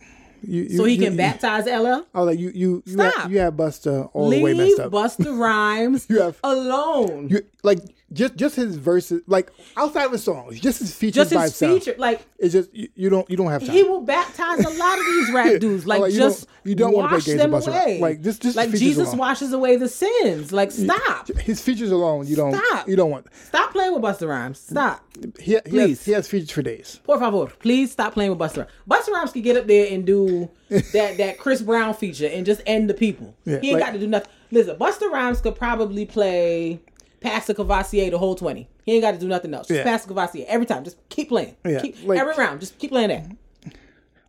you, 0.42 0.64
you 0.64 0.78
So 0.78 0.84
he 0.86 0.96
you, 0.96 1.02
can 1.02 1.16
baptize 1.18 1.66
LL. 1.66 2.06
I 2.14 2.20
was 2.20 2.28
like, 2.28 2.40
you 2.40 2.52
you 2.54 2.84
you 2.86 2.94
Stop. 2.94 3.16
have, 3.16 3.32
you 3.32 3.40
have 3.40 3.54
Busta 3.54 4.10
all 4.14 4.30
the 4.30 4.42
way 4.42 4.54
messed 4.54 4.80
up. 4.80 4.92
Busta 4.92 5.38
Rhymes 5.38 6.08
You 6.10 6.22
have- 6.22 6.40
alone. 6.44 7.30
You, 7.30 7.42
like 7.64 7.80
just 8.14 8.36
just 8.36 8.56
his 8.56 8.76
verses, 8.76 9.22
like 9.28 9.52
outside 9.76 10.06
of 10.06 10.12
his 10.12 10.24
songs, 10.24 10.60
just 10.60 10.80
his 10.80 10.94
features 10.96 11.30
just 11.30 11.60
his 11.60 11.60
feature, 11.60 11.96
like 11.98 12.22
It's 12.40 12.54
just 12.54 12.74
you, 12.74 12.88
you 12.96 13.10
don't 13.10 13.30
you 13.30 13.36
don't 13.38 13.48
have 13.52 13.62
time. 13.66 13.72
he 13.76 13.84
will 13.84 14.02
baptize 14.02 14.60
a 14.64 14.70
lot 14.70 14.98
of 15.00 15.06
these 15.06 15.32
rap 15.32 15.60
dudes. 15.60 15.86
Like, 15.86 16.02
Like, 16.02 16.12
you 16.14 16.20
just 16.20 16.46
don't- 16.48 16.50
you 16.66 16.76
don't 16.76 16.94
wanna 16.94 17.10
play 17.10 17.18
wash 17.18 17.26
games 17.26 17.42
them 17.42 17.52
with 17.52 17.64
Busta 17.66 17.68
Rhymes. 17.74 17.84
away. 17.86 18.00
Like, 18.00 18.22
just- 18.22 18.42
just 18.42 18.56
like 18.56 18.72
Jesus 18.72 19.08
alone. 19.10 19.18
washes 19.18 19.52
away 19.54 19.76
the 19.76 19.90
sins. 19.90 20.52
Like 20.54 20.72
stop, 20.72 21.28
his 21.40 21.62
features 21.62 21.92
alone, 21.92 22.28
you 22.28 22.36
don't 22.36 22.54
Stop. 22.56 22.88
you 22.88 22.96
don't 22.96 23.10
want. 23.12 23.28
stop 23.46 23.72
playing 23.72 23.94
with 23.94 24.02
Busta 24.04 24.28
Rhymes. 24.30 24.60
Stop, 24.60 25.02
He, 25.40 25.54
he, 25.54 25.60
Please. 25.62 25.90
has, 26.00 26.06
he 26.06 26.12
has 26.14 26.28
features 26.28 26.52
for 26.52 26.62
days. 26.62 27.00
por 27.04 27.20
favor, 27.20 27.48
please 27.60 27.92
stop 27.92 28.14
playing 28.14 28.30
with 28.32 28.40
Busta 28.40 28.58
Rhymes. 28.60 28.72
Busta 28.90 29.12
Rhymes 29.14 29.32
can 29.34 29.42
get 29.42 29.58
up 29.58 29.68
there 29.68 29.88
and 29.92 30.06
do 30.06 30.50
that 30.70 31.18
that 31.18 31.38
Chris 31.38 31.62
Brown 31.62 31.94
feature 31.94 32.28
and 32.28 32.46
just 32.46 32.62
end 32.66 32.90
the 32.90 32.94
people. 32.94 33.36
Yeah, 33.46 33.60
he 33.60 33.70
ain't 33.72 33.80
like- 33.80 33.86
got 33.88 33.94
to 33.94 34.00
do 34.00 34.08
nothing. 34.08 34.32
Listen, 34.52 34.76
Busta 34.78 35.10
Rhymes 35.12 35.42
could 35.42 35.56
probably 35.56 36.06
play. 36.06 36.80
Pass 37.24 37.48
the 37.48 37.54
Courvoisier 37.56 38.12
the 38.12 38.18
whole 38.20 38.36
20. 38.36 38.68
He 38.86 38.92
ain't 38.94 39.02
got 39.02 39.12
to 39.14 39.18
do 39.20 39.28
nothing 39.28 39.54
else. 39.54 39.68
Just 39.68 39.78
Yeah. 39.80 39.84
Pass 39.84 40.04
the 40.04 40.10
Courvoisier 40.14 40.46
every 40.48 40.66
time. 40.68 40.84
Just 40.84 40.98
keep 41.10 41.30
playing. 41.30 41.56
Yeah, 41.66 41.80
Keep, 41.82 42.06
like- 42.06 42.20
every 42.20 42.34
round. 42.36 42.60
Just 42.60 42.78
keep 42.78 42.92
playing 42.92 43.10
that. 43.10 43.26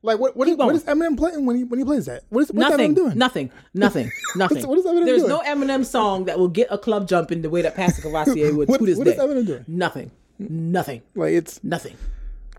Like 0.03 0.19
what 0.19 0.37
what 0.37 0.47
is, 0.49 0.57
what 0.59 0.75
is 0.75 0.85
Eminem 0.85 1.17
playing 1.17 1.47
when 1.47 1.57
he 1.57 1.65
when 1.65 1.79
he 1.79 1.85
plays 1.85 2.05
that? 2.07 2.25
What 2.29 2.43
is 2.43 2.53
what's 2.53 2.69
nothing, 2.71 2.93
Eminem 2.93 2.95
doing? 2.97 3.19
nothing, 3.19 3.51
nothing, 3.73 4.11
nothing. 4.37 4.69
what 4.69 4.79
is 4.79 4.85
Eminem 4.85 5.07
There's 5.07 5.23
doing? 5.23 5.29
no 5.31 5.41
Eminem 5.41 5.83
song 5.83 6.27
that 6.27 6.39
will 6.39 6.49
get 6.49 6.69
a 6.71 6.77
club 6.77 7.09
jumping 7.09 7.41
the 7.41 7.49
way 7.49 7.63
that 7.63 7.75
Pass 7.75 7.97
the 7.97 8.03
Courvoisier 8.03 8.55
would 8.55 8.69
What- 8.69 8.81
to 8.81 8.85
this 8.87 8.99
what 8.99 9.05
day. 9.07 9.13
is 9.15 9.19
Eminem 9.19 9.47
doing? 9.47 9.65
Nothing, 9.67 10.11
nothing, 10.39 11.01
Like 11.15 11.33
it's 11.33 11.65
nothing, 11.65 11.97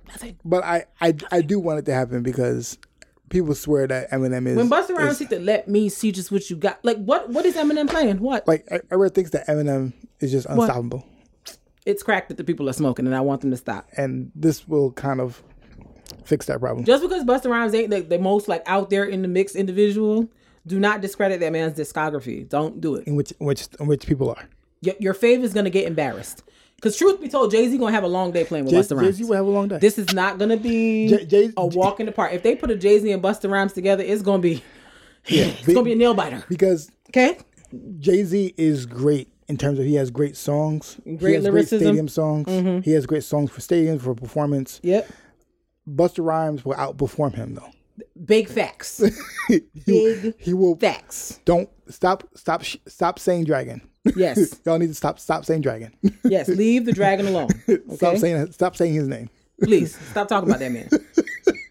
nothing. 0.07 0.37
But 0.43 0.63
I, 0.63 0.85
I, 0.99 1.13
I 1.31 1.41
do 1.41 1.59
want 1.59 1.77
it 1.77 1.85
to 1.85 1.93
happen 1.93 2.23
because 2.23 2.79
people 3.29 3.55
swear 3.55 3.87
that 3.87 4.11
Eminem 4.11 4.47
is 4.47 4.55
When 4.57 4.69
Busta 4.69 4.95
Rhymes 4.95 5.17
said 5.17 5.29
to 5.29 5.39
let 5.39 5.67
me 5.67 5.89
see 5.89 6.11
just 6.11 6.31
what 6.31 6.49
you 6.49 6.55
got, 6.55 6.83
like 6.83 6.97
what? 6.97 7.29
What 7.29 7.45
is 7.45 7.55
Eminem 7.55 7.89
playing? 7.89 8.19
What? 8.19 8.47
like 8.47 8.65
everyone 8.91 9.11
thinks 9.11 9.31
that 9.31 9.47
Eminem 9.47 9.93
is 10.19 10.31
just 10.31 10.47
unstoppable, 10.47 11.05
It's 11.85 12.03
crack 12.03 12.27
that 12.29 12.37
the 12.37 12.43
people 12.43 12.69
are 12.69 12.73
smoking, 12.73 13.05
and 13.05 13.15
I 13.15 13.21
want 13.21 13.41
them 13.41 13.51
to 13.51 13.57
stop. 13.57 13.87
and 13.97 14.31
this 14.35 14.67
will 14.67 14.91
kind 14.91 15.19
of 15.21 15.41
fix 16.23 16.45
that 16.47 16.59
problem. 16.59 16.85
Just 16.85 17.03
because 17.03 17.23
Busta 17.23 17.49
Rhymes 17.49 17.73
ain't 17.73 17.89
the, 17.89 18.01
the 18.01 18.19
most 18.19 18.47
like 18.47 18.63
out 18.67 18.89
there 18.89 19.05
in 19.05 19.21
the 19.21 19.27
mix 19.27 19.55
individual, 19.55 20.29
do 20.67 20.79
not 20.79 21.01
discredit 21.01 21.39
that 21.39 21.51
man's 21.51 21.77
discography. 21.77 22.47
Don't 22.47 22.79
do 22.81 22.95
it. 22.95 23.07
in 23.07 23.15
which 23.15 23.33
which 23.39 23.67
in 23.79 23.87
which 23.87 24.05
people 24.05 24.29
are. 24.29 24.47
Your, 24.81 24.95
your 24.99 25.13
fave 25.13 25.41
is 25.43 25.53
gonna 25.53 25.69
get 25.69 25.87
embarrassed. 25.87 26.43
Because 26.75 26.97
truth 26.97 27.21
be 27.21 27.29
told, 27.29 27.51
Jay 27.51 27.67
Z 27.69 27.77
gonna 27.77 27.91
have 27.91 28.03
a 28.03 28.07
long 28.07 28.31
day 28.31 28.43
playing 28.43 28.65
with 28.65 28.73
Jay 28.73 28.79
Busta 28.81 28.97
Rhymes. 28.97 29.17
Jay 29.17 29.23
Z 29.23 29.29
will 29.29 29.35
have 29.37 29.45
a 29.45 29.49
long 29.49 29.67
day. 29.67 29.77
This 29.79 29.97
is 29.97 30.13
not 30.13 30.37
gonna 30.37 30.57
be 30.57 31.07
Jay- 31.07 31.25
Jay- 31.25 31.53
a 31.57 31.65
walk 31.65 31.99
in 31.99 32.05
the 32.05 32.11
park. 32.11 32.33
If 32.33 32.43
they 32.43 32.55
put 32.55 32.69
a 32.71 32.75
Jay 32.75 32.99
Z 32.99 33.11
and 33.11 33.23
Busta 33.23 33.49
Rhymes 33.49 33.73
together, 33.73 34.03
it's 34.03 34.21
gonna 34.21 34.41
be 34.41 34.63
yeah, 35.27 35.45
it's 35.45 35.65
be- 35.65 35.73
gonna 35.73 35.85
be 35.85 35.93
a 35.93 35.95
nail 35.95 36.13
biter. 36.13 36.43
because 36.49 36.91
Okay, 37.09 37.37
Jay 37.99 38.23
Z 38.23 38.53
is 38.57 38.85
great 38.85 39.29
in 39.47 39.57
terms 39.57 39.79
of 39.79 39.85
he 39.85 39.95
has 39.95 40.11
great 40.11 40.35
songs, 40.35 40.97
he 41.05 41.15
Great 41.15 41.35
has 41.35 41.43
lyricism. 41.45 41.77
Mm-hmm. 41.79 41.85
great 41.85 41.87
stadium 41.87 42.07
songs, 42.07 42.85
he 42.85 42.91
has 42.91 43.05
great 43.05 43.23
songs 43.23 43.51
for 43.51 43.61
stadiums 43.61 44.01
for 44.01 44.13
performance. 44.15 44.79
yep. 44.83 45.07
Busta 45.87 46.25
Rhymes 46.25 46.65
will 46.65 46.73
outperform 46.75 47.35
him 47.35 47.53
though. 47.55 47.69
Big 48.25 48.49
facts. 48.49 49.01
He, 49.47 49.61
Big 49.85 50.33
he 50.39 50.53
will 50.55 50.75
facts. 50.75 51.39
don't 51.45 51.69
stop 51.87 52.23
stop 52.35 52.63
stop 52.87 53.19
saying 53.19 53.43
dragon. 53.45 53.87
Yes. 54.15 54.59
Y'all 54.65 54.77
need 54.77 54.87
to 54.87 54.93
stop 54.93 55.19
stop 55.19 55.45
saying 55.45 55.61
dragon. 55.61 55.93
Yes. 56.23 56.47
Leave 56.49 56.85
the 56.85 56.91
dragon 56.91 57.27
alone. 57.27 57.49
Stop 57.95 58.17
saying 58.17 58.51
stop 58.51 58.75
saying 58.75 58.93
his 58.93 59.07
name. 59.07 59.29
Please 59.61 59.95
stop 60.11 60.27
talking 60.27 60.49
about 60.49 60.59
that 60.59 60.71
man. 60.71 60.89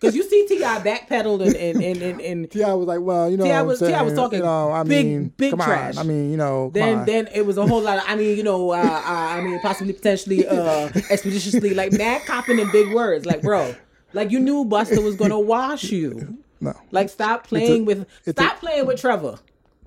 Because 0.00 0.14
you 0.14 0.22
see 0.22 0.46
T.I. 0.48 0.80
backpedaled 0.80 1.44
and 1.44 1.56
and 1.56 1.82
and 1.82 2.02
and, 2.02 2.20
and 2.20 2.50
T.I. 2.50 2.72
was 2.74 2.86
like, 2.86 3.00
well, 3.00 3.28
you 3.30 3.36
know, 3.36 3.44
T.I. 3.44 3.62
was- 3.62 3.80
T.I. 3.80 4.02
was 4.02 4.14
talking 4.14 4.38
you 4.38 4.44
know, 4.44 4.70
I 4.70 4.82
big- 4.84 5.06
mean, 5.06 5.32
big 5.36 5.54
trash. 5.54 5.96
On. 5.96 6.04
I 6.04 6.08
mean, 6.08 6.30
you 6.30 6.36
know, 6.36 6.70
then 6.72 6.98
on. 7.00 7.06
then 7.06 7.28
it 7.34 7.44
was 7.46 7.58
a 7.58 7.66
whole 7.66 7.80
lot 7.82 7.98
of 7.98 8.04
I 8.06 8.14
mean 8.16 8.36
you 8.36 8.42
know 8.42 8.70
uh, 8.70 8.76
uh, 8.76 9.02
I 9.06 9.40
mean 9.40 9.58
possibly 9.60 9.92
potentially 9.92 10.46
uh 10.46 10.88
expeditiously 11.10 11.74
like 11.74 11.92
mad 11.92 12.22
copping 12.26 12.58
in 12.58 12.70
big 12.70 12.92
words 12.94 13.26
like 13.26 13.42
bro 13.42 13.74
like 14.12 14.30
you 14.30 14.38
knew 14.40 14.64
Busta 14.64 15.02
was 15.02 15.16
gonna 15.16 15.40
wash 15.40 15.84
you 15.84 16.38
no, 16.60 16.72
like 16.92 17.08
stop 17.10 17.46
playing 17.46 17.84
with 17.84 18.06
it's 18.24 18.40
stop 18.40 18.58
playing 18.60 18.86
with 18.86 19.00
Trevor 19.00 19.38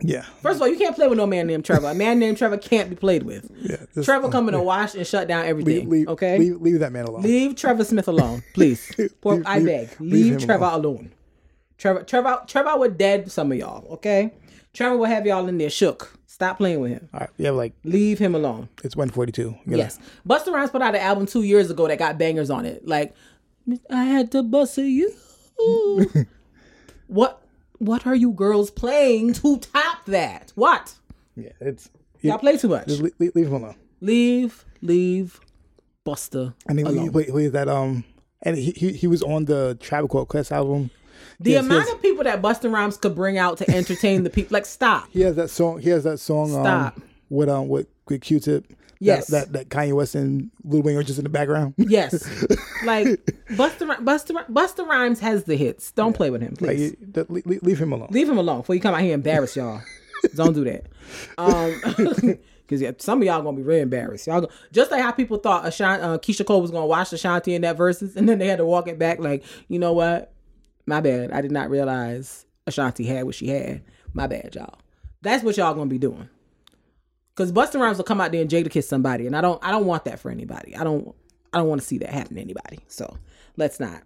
yeah, 0.02 0.24
first 0.42 0.58
of 0.58 0.62
all 0.62 0.68
you 0.68 0.78
can't 0.78 0.96
play 0.96 1.08
with 1.08 1.18
no 1.18 1.26
man 1.26 1.48
named 1.48 1.66
Trevor 1.66 1.88
a 1.88 1.94
man 1.96 2.20
named 2.20 2.38
Trevor 2.38 2.58
can't 2.58 2.90
be 2.90 2.96
played 2.96 3.24
with 3.24 3.50
yeah. 3.62 3.78
just- 3.94 4.06
Trevor 4.06 4.30
coming 4.30 4.52
to 4.54 4.62
wash 4.62 4.94
and 4.96 5.06
shut 5.08 5.28
down 5.28 5.46
everything 5.46 5.90
leave, 5.90 6.08
okay 6.08 6.38
leave, 6.38 6.62
leave 6.62 6.80
that 6.80 6.92
man 6.92 7.06
alone. 7.06 7.22
leave 7.24 7.56
Trevor 7.56 7.84
Smith 7.84 8.08
alone 8.08 8.44
please 8.54 8.92
Poor, 9.22 9.36
Leave- 9.36 9.46
I 9.48 9.64
beg 9.64 9.90
leave 10.00 10.34
leave, 10.38 10.46
Trevor 10.46 10.66
alone. 10.66 11.12
Trevor 11.78 12.04
Trevor 12.04 12.42
Trevor 12.48 12.78
would 12.78 12.98
dead 12.98 13.32
some 13.32 13.52
of 13.52 13.58
y'all 13.58 13.86
okay 13.94 14.34
Trevor 14.74 14.98
will 14.98 15.06
have 15.06 15.26
y'all 15.26 15.48
in 15.48 15.58
there 15.58 15.70
shook 15.70 16.14
stop 16.28 16.58
playing 16.58 16.80
with 16.80 16.92
him 16.92 17.10
All 17.14 17.22
right, 17.22 17.30
have 17.40 17.56
like 17.56 17.74
leave 17.84 18.20
him 18.20 18.36
alone. 18.36 18.70
it's 18.84 18.96
142. 18.96 19.42
You 19.66 19.78
Yes. 19.78 19.98
Busta 20.28 20.52
Rhymes 20.54 20.70
put 20.70 20.84
out 20.84 20.94
an 20.94 21.02
album 21.02 21.26
two 21.26 21.42
years 21.42 21.72
ago 21.72 21.88
that 21.88 21.98
got 21.98 22.20
bangers 22.20 22.52
on 22.52 22.66
it. 22.68 22.88
Like, 22.88 23.16
I 23.90 24.04
had 24.04 24.32
to 24.34 24.44
bust 24.44 24.78
you. 24.78 25.12
what 27.08 27.42
what 27.80 28.06
are 28.08 28.16
you 28.16 28.32
girls 28.32 28.72
playing 28.72 29.34
to 29.34 29.58
top 29.58 30.06
that? 30.06 30.52
What? 30.56 30.96
Yeah, 31.36 31.50
it's 31.60 31.90
Y'all 32.22 32.38
play 32.40 32.58
too 32.58 32.70
much. 32.70 32.88
just 32.88 33.02
leave, 33.02 33.14
leave, 33.20 33.36
leave 33.36 33.48
him 33.48 33.54
alone. 33.54 33.76
Leave, 34.02 34.66
leave 34.82 35.40
Busta. 36.06 36.54
Then 36.66 36.78
he, 36.78 36.84
alone. 36.84 37.12
wait, 37.12 37.34
wait, 37.34 37.50
that 37.50 37.68
um, 37.68 38.04
and 38.42 38.58
he 38.58 38.72
he, 38.72 38.92
he 38.94 39.08
was 39.08 39.22
on 39.24 39.46
the 39.46 39.78
Tribe 39.80 40.10
Called 40.10 40.28
Quest 40.28 40.52
album. 40.52 40.90
the 41.40 41.52
Yes, 41.52 41.66
amount 41.66 41.90
of 41.92 42.02
people 42.02 42.24
that 42.24 42.42
Busta 42.42 42.72
Rhymes 42.72 42.98
could 42.98 43.16
bring 43.16 43.38
out 43.38 43.58
to 43.60 43.70
entertain 43.70 44.24
the 44.24 44.30
people, 44.30 44.56
like, 44.56 44.66
stop. 44.66 45.08
He 45.12 45.22
has 45.22 45.36
that 45.36 45.50
song. 45.50 45.80
He 45.80 45.90
has 45.90 46.04
that 46.06 46.18
song. 46.20 46.50
Stop. 46.52 46.98
Um, 46.98 47.04
with 47.30 47.50
um 47.50 47.68
with, 47.68 47.88
with 48.08 48.22
Q-Tip. 48.22 48.66
Yes. 49.00 49.28
That, 49.28 49.54
that 49.54 49.70
that 49.70 49.70
Kanye 49.70 49.94
West 49.94 50.16
and 50.16 50.52
Lil 50.64 50.82
Wayne 50.82 50.98
are 50.98 51.04
just 51.04 51.20
in 51.20 51.24
the 51.24 51.30
background. 51.30 51.74
Yes. 51.88 52.14
like, 52.86 53.08
Busta, 53.52 53.98
Busta, 54.04 54.50
Busta 54.50 54.86
Rhymes 54.86 55.20
has 55.20 55.46
the 55.46 55.56
hits. 55.56 55.92
Don't 55.92 56.14
play 56.14 56.30
with 56.30 56.42
him, 56.42 56.56
please. 56.56 56.96
like, 57.16 57.30
leave, 57.30 57.64
leave 57.64 57.80
him 57.80 57.94
alone. 57.94 58.10
Leave 58.12 58.28
him 58.30 58.38
alone 58.38 58.60
before 58.60 58.76
you 58.76 58.82
come 58.82 58.94
out 58.94 59.02
here 59.02 59.14
and 59.14 59.26
embarrass 59.26 59.56
y'all. 59.56 59.82
Don't 60.36 60.54
do 60.54 60.64
that. 60.66 60.86
Um, 61.38 62.38
because 62.68 62.82
yeah, 62.82 62.92
some 62.98 63.22
of 63.22 63.26
y'all 63.26 63.42
gonna 63.42 63.56
be 63.56 63.64
really 63.64 63.82
embarrassed. 63.82 64.28
Y'all 64.28 64.42
go, 64.42 64.50
just 64.74 64.92
like 64.92 65.02
how 65.02 65.12
people 65.12 65.38
thought 65.38 65.66
Ashanti, 65.66 66.04
uh, 66.04 66.18
Keyshia 66.18 66.46
Cole 66.46 66.62
was 66.62 66.72
gonna 66.72 66.86
watch 66.86 67.14
Ashanti 67.14 67.56
in 67.56 67.62
that 67.62 67.78
verses, 67.78 68.16
and 68.18 68.28
then 68.28 68.40
they 68.40 68.48
had 68.48 68.58
to 68.58 68.66
walk 68.66 68.88
it 68.90 69.00
back. 69.00 69.20
Like, 69.20 69.44
you 69.70 69.80
know 69.80 69.94
what? 69.94 70.34
My 70.86 71.00
bad. 71.00 71.32
I 71.32 71.42
did 71.42 71.52
not 71.52 71.70
realize 71.70 72.46
Ashanti 72.66 73.06
had 73.06 73.24
what 73.24 73.36
she 73.36 73.48
had. 73.48 73.84
My 74.14 74.28
bad, 74.28 74.56
y'all. 74.56 74.80
That's 75.22 75.44
what 75.44 75.56
y'all 75.56 75.74
gonna 75.74 75.90
be 75.90 75.98
doing. 75.98 76.28
Because 77.38 77.52
Busta 77.52 77.80
Rhymes 77.80 77.98
will 77.98 78.04
come 78.04 78.20
out 78.20 78.32
there 78.32 78.42
and 78.42 78.50
Jadakiss 78.50 78.86
somebody, 78.86 79.28
and 79.28 79.38
I 79.38 79.42
don't 79.42 79.64
I 79.64 79.70
don't 79.70 79.86
want 79.86 80.06
that 80.06 80.20
for 80.20 80.32
anybody. 80.32 80.76
I 80.76 80.84
don't 80.84 81.14
I 81.54 81.60
don't 81.60 81.68
want 81.68 81.80
to 81.82 81.88
see 81.88 82.00
that 82.00 82.10
happen 82.10 82.36
to 82.36 82.42
anybody. 82.42 82.80
So 82.88 83.16
let's 83.58 83.80
not. 83.80 84.02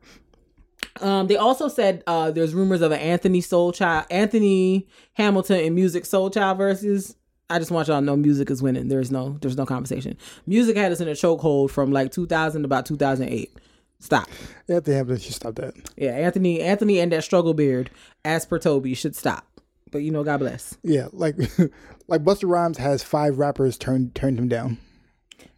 Um, 0.99 1.27
they 1.27 1.37
also 1.37 1.69
said 1.69 2.03
uh, 2.07 2.31
there's 2.31 2.53
rumors 2.53 2.81
of 2.81 2.91
an 2.91 2.99
Anthony 2.99 3.39
Soul 3.39 3.71
Child, 3.71 4.05
Anthony 4.11 4.87
Hamilton 5.13 5.61
and 5.65 5.77
Musiq 5.77 6.01
Soulchild 6.01 6.57
versus. 6.57 7.15
I 7.49 7.59
just 7.59 7.69
want 7.69 7.89
y'all 7.89 7.99
to 7.99 8.05
know 8.05 8.15
Musiq 8.15 8.49
is 8.49 8.61
winning. 8.61 8.89
There's 8.89 9.11
no 9.11 9.37
there's 9.41 9.57
no 9.57 9.65
conversation. 9.65 10.17
Musiq 10.47 10.75
had 10.75 10.91
us 10.91 10.99
in 10.99 11.07
a 11.07 11.11
chokehold 11.11 11.71
from 11.71 11.91
like 11.91 12.11
2000 12.11 12.61
to 12.61 12.65
about 12.65 12.85
2008. 12.85 13.57
Stop. 13.99 14.27
Anthony 14.67 14.95
Hamilton 14.97 15.21
should 15.21 15.35
stop 15.35 15.55
that. 15.55 15.73
Yeah, 15.95 16.11
Anthony 16.11 16.59
Anthony 16.59 16.99
and 16.99 17.11
that 17.13 17.23
struggle 17.23 17.53
beard, 17.53 17.91
as 18.25 18.45
per 18.45 18.59
Tobe, 18.59 18.93
should 18.95 19.15
stop. 19.15 19.47
But 19.91 19.99
you 20.03 20.11
know, 20.11 20.23
God 20.23 20.37
bless. 20.37 20.77
Yeah, 20.83 21.07
like 21.11 21.35
like 22.07 22.23
Busta 22.23 22.47
Rhymes 22.49 22.77
has 22.77 23.03
five 23.03 23.37
rappers 23.37 23.77
turned 23.77 24.15
turned 24.15 24.39
him 24.39 24.47
down. 24.47 24.77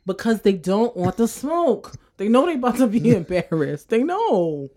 Because 0.06 0.42
they 0.42 0.54
don't 0.54 0.96
want 0.98 1.18
the 1.18 1.28
smoke. 1.28 1.94
They 2.18 2.28
know 2.28 2.46
they 2.46 2.56
about 2.56 2.78
to 2.78 2.88
be 2.88 3.10
embarrassed. 3.16 3.90
They 3.90 4.04
know. 4.04 4.70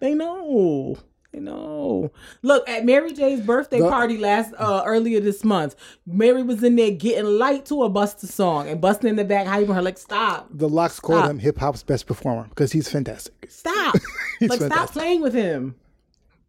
They 0.00 0.14
know. 0.14 0.96
They 1.32 1.40
know. 1.40 2.12
Look 2.42 2.68
at 2.68 2.84
Mary 2.84 3.12
J's 3.14 3.40
birthday 3.40 3.78
The- 3.80 3.88
party 3.88 4.18
last 4.18 4.52
uh 4.58 4.82
earlier 4.84 5.20
this 5.20 5.44
month. 5.44 5.76
Mary 6.06 6.42
was 6.42 6.62
in 6.62 6.76
there 6.76 6.90
getting 6.90 7.24
light 7.24 7.64
to 7.66 7.84
a 7.84 7.88
Busta 7.90 8.26
song 8.26 8.68
and 8.68 8.80
busting 8.80 9.08
in 9.08 9.16
the 9.16 9.24
back, 9.24 9.46
hyping 9.46 9.74
her 9.74 9.80
like, 9.80 9.96
"Stop, 9.96 10.48
The 10.52 10.68
LOX 10.68 11.00
called 11.00 11.20
Stop. 11.20 11.30
him 11.30 11.38
hip 11.38 11.58
hop's 11.58 11.82
best 11.82 12.06
performer 12.06 12.46
because 12.50 12.72
he's 12.72 12.88
fantastic. 12.88 13.46
stop, 13.48 13.94
He's 14.40 14.50
like 14.50 14.60
stop 14.60 14.90
playing 14.90 15.22
with 15.22 15.32
him." 15.32 15.76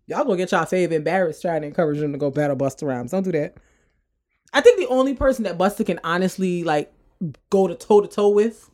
Y'all 0.07 0.23
gonna 0.25 0.37
get 0.37 0.51
y'all 0.51 0.65
fave 0.65 0.91
embarrassed 0.91 1.41
trying 1.41 1.61
to 1.61 1.67
encourage 1.67 1.99
them 1.99 2.11
to 2.11 2.17
go 2.17 2.29
battle 2.29 2.55
Busta 2.57 2.87
Rhymes. 2.87 3.11
Don't 3.11 3.23
do 3.23 3.31
that. 3.31 3.55
I 4.51 4.61
think 4.61 4.77
the 4.77 4.87
only 4.87 5.13
person 5.13 5.43
that 5.45 5.57
Busta 5.57 5.85
can 5.85 5.99
honestly 6.03 6.63
like 6.63 6.93
go 7.49 7.67
to 7.67 7.75
toe 7.75 8.01
to 8.01 8.07
toe 8.07 8.29
with, 8.29 8.69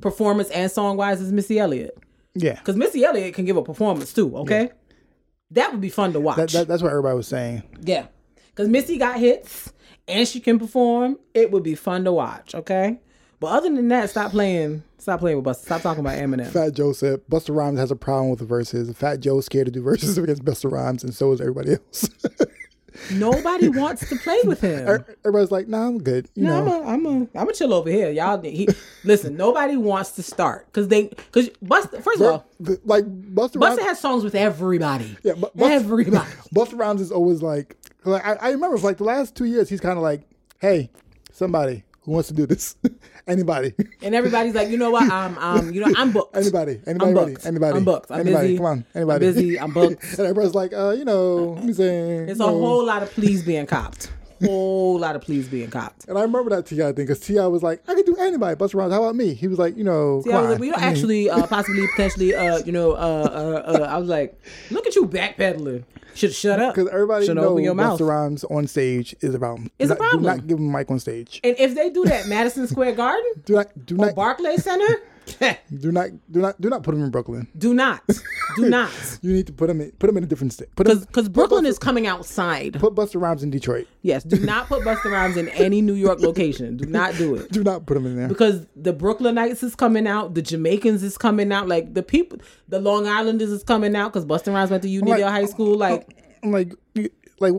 performance 0.00 0.50
and 0.50 0.70
song 0.70 0.96
wise, 0.96 1.20
is 1.20 1.32
Missy 1.32 1.58
Elliott. 1.58 1.96
Yeah, 2.34 2.54
Because 2.54 2.76
Missy 2.76 3.04
Elliott 3.04 3.34
can 3.34 3.44
give 3.44 3.56
a 3.58 3.62
performance 3.62 4.12
too, 4.12 4.34
okay? 4.38 4.70
That 5.50 5.70
would 5.70 5.82
be 5.82 5.90
fun 5.90 6.14
to 6.14 6.20
watch. 6.20 6.36
that, 6.38 6.48
that, 6.50 6.68
that's 6.68 6.82
what 6.82 6.88
everybody 6.90 7.14
was 7.16 7.28
saying. 7.28 7.62
yeah. 7.82 8.06
Because 8.48 8.68
Missy 8.68 8.98
got 8.98 9.18
hits 9.18 9.72
and 10.08 10.26
she 10.28 10.38
can 10.40 10.58
perform. 10.58 11.18
It 11.32 11.50
would 11.50 11.62
be 11.62 11.74
fun 11.74 12.04
to 12.04 12.12
watch, 12.12 12.54
okay? 12.54 13.00
But 13.42 13.48
other 13.48 13.68
than 13.74 13.88
that, 13.88 14.08
stop 14.08 14.30
playing. 14.30 14.84
Stop 14.98 15.18
playing 15.18 15.42
with 15.42 15.44
Busta. 15.44 15.64
Stop 15.64 15.82
talking 15.82 15.98
about 15.98 16.16
Eminem. 16.16 16.46
Fat 16.46 16.74
Joe 16.74 16.92
said 16.92 17.22
Busta 17.28 17.52
Rhymes 17.52 17.76
has 17.80 17.90
a 17.90 17.96
problem 17.96 18.30
with 18.30 18.38
the 18.38 18.44
verses. 18.44 18.96
Fat 18.96 19.18
Joe's 19.18 19.46
scared 19.46 19.66
to 19.66 19.72
do 19.72 19.82
verses 19.82 20.16
against 20.18 20.44
Busta 20.44 20.70
Rhymes, 20.70 21.02
and 21.02 21.12
so 21.12 21.32
is 21.32 21.40
everybody 21.40 21.72
else. 21.72 22.08
Nobody 23.10 23.68
wants 23.68 24.08
to 24.08 24.14
play 24.14 24.38
with 24.44 24.60
him. 24.60 24.86
Er, 24.88 25.04
everybody's 25.24 25.50
like, 25.50 25.66
"Nah, 25.66 25.88
I'm 25.88 25.98
good." 25.98 26.28
You 26.36 26.44
No, 26.44 26.64
know, 26.64 26.84
I'm 26.84 27.04
a, 27.04 27.10
I'm 27.10 27.22
a, 27.34 27.40
I'm 27.40 27.48
a 27.48 27.52
chill 27.52 27.74
over 27.74 27.90
here. 27.90 28.10
Y'all, 28.10 28.40
he, 28.40 28.68
listen. 29.02 29.36
Nobody 29.36 29.76
wants 29.76 30.12
to 30.12 30.22
start 30.22 30.66
because 30.66 30.86
they, 30.86 31.08
because 31.08 31.48
Busta. 31.64 32.00
First 32.00 32.20
of 32.20 32.26
all, 32.30 32.46
like 32.84 33.04
Busta 33.34 33.60
Rhymes. 33.60 33.80
Has 33.80 33.98
songs 33.98 34.22
with 34.22 34.36
everybody. 34.36 35.16
Yeah, 35.24 35.32
but 35.36 35.56
Busta- 35.56 35.70
everybody. 35.72 36.30
Busta 36.54 36.78
Rhymes 36.78 37.00
is 37.00 37.10
always 37.10 37.42
like, 37.42 37.76
like 38.04 38.24
I, 38.24 38.34
I 38.34 38.50
remember 38.52 38.78
for 38.78 38.86
like 38.86 38.98
the 38.98 39.04
last 39.04 39.34
two 39.34 39.46
years, 39.46 39.68
he's 39.68 39.80
kind 39.80 39.96
of 39.96 40.02
like, 40.04 40.22
"Hey, 40.60 40.90
somebody 41.32 41.82
who 42.02 42.12
wants 42.12 42.28
to 42.28 42.34
do 42.34 42.46
this, 42.46 42.76
anybody, 43.26 43.74
And 44.02 44.14
everybody's 44.14 44.54
like, 44.54 44.68
you 44.68 44.76
know 44.76 44.90
what? 44.90 45.10
I'm, 45.10 45.38
I'm, 45.38 45.72
you 45.72 45.80
know, 45.80 45.92
I'm 45.96 46.12
booked. 46.12 46.36
anybody, 46.36 46.80
anybody, 46.86 47.10
I'm 47.10 47.14
booked. 47.14 47.46
anybody, 47.46 47.76
I'm 47.78 47.84
booked. 47.84 48.10
I'm 48.10 48.20
anybody, 48.20 48.46
busy. 48.48 48.56
come 48.56 48.66
on, 48.66 48.84
anybody, 48.94 49.26
I'm 49.26 49.34
busy. 49.34 49.60
I'm 49.60 49.72
booked. 49.78 50.02
and 50.04 50.20
everybody's 50.20 50.54
like, 50.54 50.72
uh, 50.72 50.90
you 50.90 51.04
know, 51.04 51.56
I'm 51.58 51.72
saying, 51.72 52.28
It's 52.28 52.40
a 52.40 52.42
know. 52.42 52.48
whole 52.48 52.84
lot 52.84 53.02
of 53.02 53.10
pleas 53.12 53.42
being 53.44 53.66
copped. 53.66 54.10
Whole 54.44 54.98
lot 54.98 55.14
of 55.14 55.22
pleas 55.22 55.46
being 55.46 55.70
copped. 55.70 56.08
And 56.08 56.18
I 56.18 56.22
remember 56.22 56.50
that 56.50 56.66
T.I. 56.66 56.86
thing 56.86 56.94
because 57.06 57.20
T.I. 57.20 57.46
was 57.46 57.62
like, 57.62 57.80
"I 57.86 57.94
can 57.94 58.04
do 58.04 58.16
anybody." 58.18 58.56
Busta 58.56 58.74
Rhymes, 58.74 58.92
how 58.92 59.04
about 59.04 59.14
me? 59.14 59.34
He 59.34 59.46
was 59.46 59.56
like, 59.56 59.76
you 59.76 59.84
know, 59.84 60.20
See, 60.24 60.30
come 60.30 60.38
I 60.38 60.42
was 60.42 60.50
like, 60.50 60.60
we 60.60 60.70
don't 60.70 60.80
mean, 60.80 60.88
actually, 60.90 61.30
uh, 61.30 61.46
possibly, 61.46 61.86
potentially, 61.86 62.34
uh, 62.34 62.58
you 62.64 62.72
know, 62.72 62.90
uh, 62.90 62.94
uh, 62.96 63.72
uh, 63.72 63.86
I 63.88 63.98
was 63.98 64.08
like, 64.08 64.36
look 64.72 64.84
at 64.84 64.96
you 64.96 65.06
backpedaling. 65.06 65.84
Should 66.14 66.32
shut 66.34 66.60
up. 66.60 66.74
because 66.74 66.90
everybody 66.92 67.26
Should 67.26 67.36
knows 67.36 67.60
your 67.60 67.74
mouth. 67.74 68.00
Busta 68.00 68.08
Rhymes 68.08 68.44
on 68.44 68.66
stage 68.66 69.14
is 69.20 69.34
a 69.34 69.38
problem. 69.38 69.70
It's 69.78 69.88
do 69.88 69.94
a 69.94 69.98
not, 69.98 69.98
problem. 69.98 70.22
Do 70.22 70.26
not 70.28 70.46
give 70.46 70.58
him 70.58 70.74
a 70.74 70.78
mic 70.78 70.90
on 70.90 70.98
stage. 70.98 71.40
And 71.42 71.56
if 71.58 71.74
they 71.74 71.90
do 71.90 72.04
that, 72.04 72.26
Madison 72.26 72.66
Square 72.66 72.92
Garden 72.92 73.24
Do 73.44 73.54
not, 73.54 73.86
do 73.86 73.96
not, 73.96 74.14
Barclays 74.14 74.64
Center, 74.64 75.00
do 75.80 75.92
not, 75.92 76.08
do 76.30 76.40
not, 76.40 76.60
do 76.60 76.68
not 76.70 76.82
put 76.82 76.94
him 76.94 77.02
in 77.04 77.10
Brooklyn. 77.10 77.48
do 77.56 77.74
not, 77.74 78.02
do 78.56 78.68
not, 78.68 78.90
You 79.22 79.32
need 79.32 79.46
to 79.46 79.52
put 79.52 79.70
him 79.70 79.80
in, 79.80 79.90
put 79.92 80.10
him 80.10 80.16
in 80.16 80.24
a 80.24 80.26
different 80.26 80.52
state. 80.52 80.74
Put 80.76 80.86
because 80.86 81.28
Brooklyn 81.28 81.64
Busta- 81.64 81.68
is 81.68 81.78
coming 81.78 82.06
outside. 82.06 82.74
put 82.80 82.94
Busta 82.94 83.20
Rhymes 83.20 83.42
in 83.42 83.50
Detroit. 83.50 83.86
Yes, 84.02 84.24
do 84.24 84.38
not 84.40 84.66
put 84.68 84.82
Busta 84.82 85.10
Rhymes 85.10 85.36
in 85.36 85.48
any 85.50 85.80
New 85.82 85.94
York 85.94 86.20
location. 86.20 86.76
Do 86.76 86.86
not 86.86 87.14
do 87.16 87.34
it. 87.36 87.50
Do 87.52 87.62
not 87.62 87.86
put 87.86 87.96
him 87.96 88.06
in 88.06 88.16
there. 88.16 88.28
because 88.28 88.66
the 88.76 88.92
Brooklynites 88.92 89.62
is 89.62 89.74
coming 89.74 90.06
out, 90.06 90.34
the 90.34 90.42
Jamaicans 90.42 91.02
is 91.02 91.16
coming 91.18 91.52
out, 91.52 91.68
like 91.68 91.94
the 91.94 92.02
people, 92.02 92.38
the 92.68 92.80
Long 92.80 93.06
Islanders 93.06 93.50
is 93.50 93.62
coming 93.62 93.94
out 93.96 94.12
because 94.12 94.24
Busta 94.24 94.52
Rhymes 94.52 94.70
went 94.70 94.82
to 94.82 94.88
Uniondale 94.88 95.20
like- 95.20 95.22
High 95.24 95.44
School. 95.46 95.76
Like, 95.76 96.08
I'm 96.42 96.50
like, 96.52 96.74
like 97.40 97.52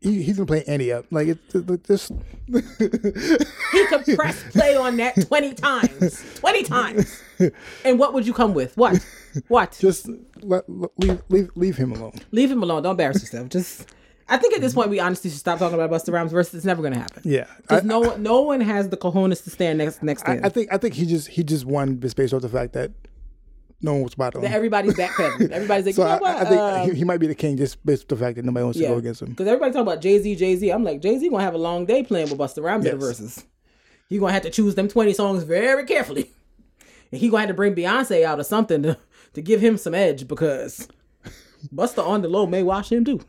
he, 0.00 0.22
he's 0.22 0.36
gonna 0.36 0.46
play 0.46 0.64
Andy 0.64 0.92
up. 0.92 1.06
Like 1.10 1.28
it's 1.28 1.54
it, 1.54 1.84
this. 1.84 2.10
he 2.48 3.86
could 3.86 4.16
press 4.16 4.44
play 4.52 4.76
on 4.76 4.96
that 4.98 5.26
twenty 5.26 5.54
times, 5.54 6.24
twenty 6.36 6.62
times. 6.62 7.22
And 7.84 7.98
what 7.98 8.14
would 8.14 8.26
you 8.26 8.32
come 8.32 8.54
with? 8.54 8.76
What? 8.76 9.04
What? 9.48 9.76
just 9.80 10.08
let, 10.42 10.64
leave 10.68 11.22
leave 11.28 11.50
leave 11.54 11.76
him 11.76 11.92
alone. 11.92 12.14
Leave 12.30 12.50
him 12.50 12.62
alone. 12.62 12.82
Don't 12.82 12.92
embarrass 12.92 13.20
yourself. 13.20 13.48
Just. 13.48 13.88
I 14.26 14.38
think 14.38 14.54
at 14.54 14.62
this 14.62 14.72
point 14.72 14.88
we 14.88 15.00
honestly 15.00 15.28
should 15.28 15.38
stop 15.38 15.58
talking 15.58 15.78
about 15.78 15.90
Busta 15.90 16.10
Rhymes 16.10 16.32
versus 16.32 16.54
it's 16.54 16.64
never 16.64 16.82
gonna 16.82 16.98
happen. 16.98 17.22
Yeah, 17.26 17.44
I, 17.50 17.60
Because 17.60 17.84
no 17.84 18.00
one, 18.00 18.22
no 18.22 18.40
one 18.40 18.62
has 18.62 18.88
the 18.88 18.96
cojones 18.96 19.44
to 19.44 19.50
stand 19.50 19.78
next 19.78 20.02
next 20.02 20.22
to 20.22 20.30
I, 20.30 20.34
him. 20.36 20.44
I 20.46 20.48
think 20.48 20.72
I 20.72 20.78
think 20.78 20.94
he 20.94 21.04
just 21.04 21.28
he 21.28 21.42
just 21.44 21.66
won 21.66 22.00
just 22.00 22.16
based 22.16 22.32
off 22.32 22.40
the 22.40 22.48
fact 22.48 22.72
that 22.72 22.90
no 23.84 23.92
one 23.94 24.02
was 24.02 24.14
about 24.14 24.34
him. 24.34 24.44
Everybody's 24.44 24.94
backpedaling. 24.94 25.50
Everybody's 25.52 25.86
like, 25.86 25.94
so 25.94 26.02
you 26.02 26.08
know 26.08 26.14
I, 26.16 26.20
what? 26.20 26.36
I 26.36 26.44
think 26.48 26.60
Um, 26.60 26.90
he, 26.90 26.96
he 26.98 27.04
might 27.04 27.18
be 27.18 27.26
the 27.26 27.34
king 27.34 27.56
just 27.56 27.84
based 27.86 28.10
on 28.10 28.18
the 28.18 28.24
fact 28.24 28.36
that 28.36 28.44
nobody 28.44 28.64
wants 28.64 28.78
to 28.78 28.86
go 28.86 28.96
against 28.96 29.22
him. 29.22 29.28
Because 29.30 29.46
everybody 29.46 29.72
talking 29.72 29.86
about 29.86 30.00
Jay 30.00 30.18
Z, 30.20 30.34
Jay 30.36 30.56
Z. 30.56 30.70
I'm 30.70 30.82
like, 30.82 31.00
Jay 31.00 31.18
Z 31.18 31.28
gonna 31.28 31.42
have 31.42 31.54
a 31.54 31.58
long 31.58 31.84
day 31.86 32.02
playing 32.02 32.30
with 32.30 32.38
Busta 32.38 32.62
Rhymes 32.62 32.84
Yes. 32.86 32.94
verses. 32.94 33.44
He 34.08 34.18
gonna 34.18 34.32
have 34.32 34.42
to 34.42 34.50
choose 34.50 34.74
them 34.74 34.88
20 34.88 35.12
songs 35.12 35.42
very 35.44 35.84
carefully. 35.84 36.30
And 37.12 37.20
he 37.20 37.28
gonna 37.28 37.42
have 37.42 37.48
to 37.48 37.54
bring 37.54 37.74
Beyonce 37.76 38.24
out 38.24 38.40
or 38.40 38.44
something 38.44 38.82
to, 38.82 38.98
to 39.34 39.42
give 39.42 39.60
him 39.60 39.76
some 39.76 39.94
edge 39.94 40.26
because 40.26 40.88
Busta 41.72 42.04
on 42.04 42.22
the 42.22 42.28
low 42.28 42.46
may 42.46 42.62
watch 42.64 42.90
him 42.90 43.04
too. 43.04 43.20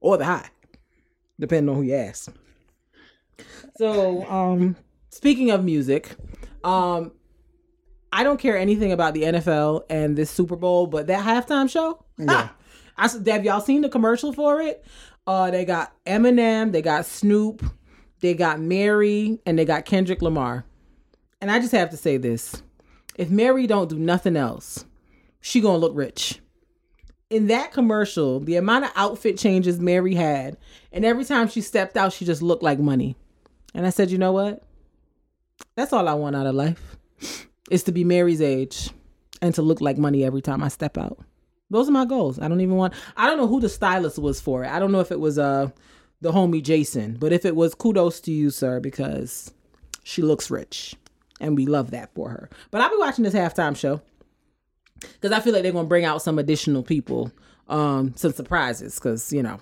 Or 0.00 0.16
the 0.16 0.24
high. 0.24 0.48
Depending 1.38 1.68
on 1.68 1.76
who 1.76 1.82
you 1.82 1.94
ask. 1.94 2.32
So, 3.76 4.24
um, 4.28 4.76
speaking 5.10 5.50
of 5.50 5.64
music, 5.64 6.16
um, 6.64 7.12
I 8.14 8.22
don't 8.22 8.38
care 8.38 8.56
anything 8.56 8.92
about 8.92 9.12
the 9.12 9.24
NFL 9.24 9.86
and 9.90 10.14
this 10.16 10.30
Super 10.30 10.54
Bowl, 10.54 10.86
but 10.86 11.08
that 11.08 11.24
halftime 11.24 11.68
show, 11.68 12.04
ha! 12.24 12.54
I 12.96 13.08
have 13.08 13.44
y'all 13.44 13.60
seen 13.60 13.80
the 13.80 13.88
commercial 13.88 14.32
for 14.32 14.60
it? 14.60 14.84
Uh, 15.26 15.50
they 15.50 15.64
got 15.64 15.92
Eminem, 16.06 16.70
they 16.70 16.80
got 16.80 17.06
Snoop, 17.06 17.64
they 18.20 18.34
got 18.34 18.60
Mary, 18.60 19.40
and 19.44 19.58
they 19.58 19.64
got 19.64 19.84
Kendrick 19.84 20.22
Lamar. 20.22 20.64
And 21.40 21.50
I 21.50 21.58
just 21.58 21.72
have 21.72 21.90
to 21.90 21.96
say 21.96 22.16
this: 22.16 22.62
if 23.16 23.30
Mary 23.30 23.66
don't 23.66 23.90
do 23.90 23.98
nothing 23.98 24.36
else, 24.36 24.84
she 25.40 25.60
gonna 25.60 25.78
look 25.78 25.96
rich. 25.96 26.38
In 27.30 27.48
that 27.48 27.72
commercial, 27.72 28.38
the 28.38 28.54
amount 28.54 28.84
of 28.84 28.92
outfit 28.94 29.38
changes 29.38 29.80
Mary 29.80 30.14
had, 30.14 30.56
and 30.92 31.04
every 31.04 31.24
time 31.24 31.48
she 31.48 31.60
stepped 31.60 31.96
out, 31.96 32.12
she 32.12 32.24
just 32.24 32.42
looked 32.42 32.62
like 32.62 32.78
money. 32.78 33.16
And 33.74 33.84
I 33.84 33.90
said, 33.90 34.12
you 34.12 34.18
know 34.18 34.30
what? 34.30 34.62
That's 35.74 35.92
all 35.92 36.06
I 36.06 36.14
want 36.14 36.36
out 36.36 36.46
of 36.46 36.54
life 36.54 36.96
is 37.70 37.82
to 37.84 37.92
be 37.92 38.04
Mary's 38.04 38.42
age 38.42 38.90
and 39.40 39.54
to 39.54 39.62
look 39.62 39.80
like 39.80 39.98
money 39.98 40.24
every 40.24 40.42
time 40.42 40.62
I 40.62 40.68
step 40.68 40.98
out. 40.98 41.18
Those 41.70 41.88
are 41.88 41.92
my 41.92 42.04
goals. 42.04 42.38
I 42.38 42.48
don't 42.48 42.60
even 42.60 42.76
want 42.76 42.94
I 43.16 43.26
don't 43.26 43.38
know 43.38 43.46
who 43.46 43.60
the 43.60 43.68
stylist 43.68 44.18
was 44.18 44.40
for 44.40 44.64
it. 44.64 44.68
I 44.70 44.78
don't 44.78 44.92
know 44.92 45.00
if 45.00 45.10
it 45.10 45.20
was 45.20 45.38
uh 45.38 45.70
the 46.20 46.32
homie 46.32 46.62
Jason, 46.62 47.16
but 47.18 47.32
if 47.32 47.44
it 47.44 47.56
was 47.56 47.74
kudos 47.74 48.20
to 48.20 48.32
you, 48.32 48.50
sir, 48.50 48.80
because 48.80 49.52
she 50.02 50.22
looks 50.22 50.50
rich. 50.50 50.94
And 51.40 51.56
we 51.56 51.66
love 51.66 51.90
that 51.90 52.14
for 52.14 52.30
her. 52.30 52.48
But 52.70 52.80
I'll 52.80 52.90
be 52.90 52.96
watching 52.96 53.24
this 53.24 53.34
halftime 53.34 53.76
show. 53.76 54.00
Cause 55.20 55.32
I 55.32 55.40
feel 55.40 55.52
like 55.52 55.62
they're 55.62 55.72
gonna 55.72 55.88
bring 55.88 56.04
out 56.04 56.22
some 56.22 56.38
additional 56.38 56.82
people, 56.82 57.32
um, 57.68 58.14
some 58.16 58.32
surprises, 58.32 58.98
cause 58.98 59.32
you 59.32 59.42
know. 59.42 59.60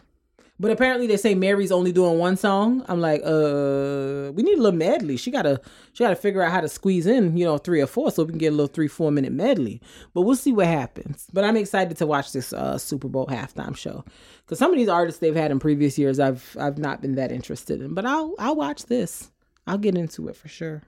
But 0.62 0.70
apparently 0.70 1.08
they 1.08 1.16
say 1.16 1.34
Mary's 1.34 1.72
only 1.72 1.90
doing 1.90 2.20
one 2.20 2.36
song. 2.36 2.84
I'm 2.86 3.00
like, 3.00 3.20
uh, 3.24 4.30
we 4.32 4.44
need 4.44 4.58
a 4.58 4.62
little 4.62 4.70
medley. 4.78 5.16
She 5.16 5.32
gotta, 5.32 5.60
she 5.92 6.04
gotta 6.04 6.14
figure 6.14 6.40
out 6.40 6.52
how 6.52 6.60
to 6.60 6.68
squeeze 6.68 7.04
in, 7.04 7.36
you 7.36 7.44
know, 7.44 7.58
three 7.58 7.80
or 7.80 7.88
four, 7.88 8.12
so 8.12 8.22
we 8.22 8.30
can 8.30 8.38
get 8.38 8.52
a 8.52 8.56
little 8.56 8.72
three, 8.72 8.86
four 8.86 9.10
minute 9.10 9.32
medley. 9.32 9.80
But 10.14 10.20
we'll 10.20 10.36
see 10.36 10.52
what 10.52 10.68
happens. 10.68 11.26
But 11.32 11.42
I'm 11.42 11.56
excited 11.56 11.96
to 11.96 12.06
watch 12.06 12.30
this 12.30 12.52
uh, 12.52 12.78
Super 12.78 13.08
Bowl 13.08 13.26
halftime 13.26 13.76
show 13.76 14.04
because 14.44 14.60
some 14.60 14.70
of 14.70 14.78
these 14.78 14.88
artists 14.88 15.18
they've 15.18 15.34
had 15.34 15.50
in 15.50 15.58
previous 15.58 15.98
years, 15.98 16.20
I've, 16.20 16.56
I've 16.60 16.78
not 16.78 17.02
been 17.02 17.16
that 17.16 17.32
interested 17.32 17.82
in. 17.82 17.94
But 17.94 18.06
I'll, 18.06 18.36
I'll 18.38 18.54
watch 18.54 18.86
this. 18.86 19.32
I'll 19.66 19.78
get 19.78 19.96
into 19.96 20.28
it 20.28 20.36
for 20.36 20.46
sure, 20.46 20.82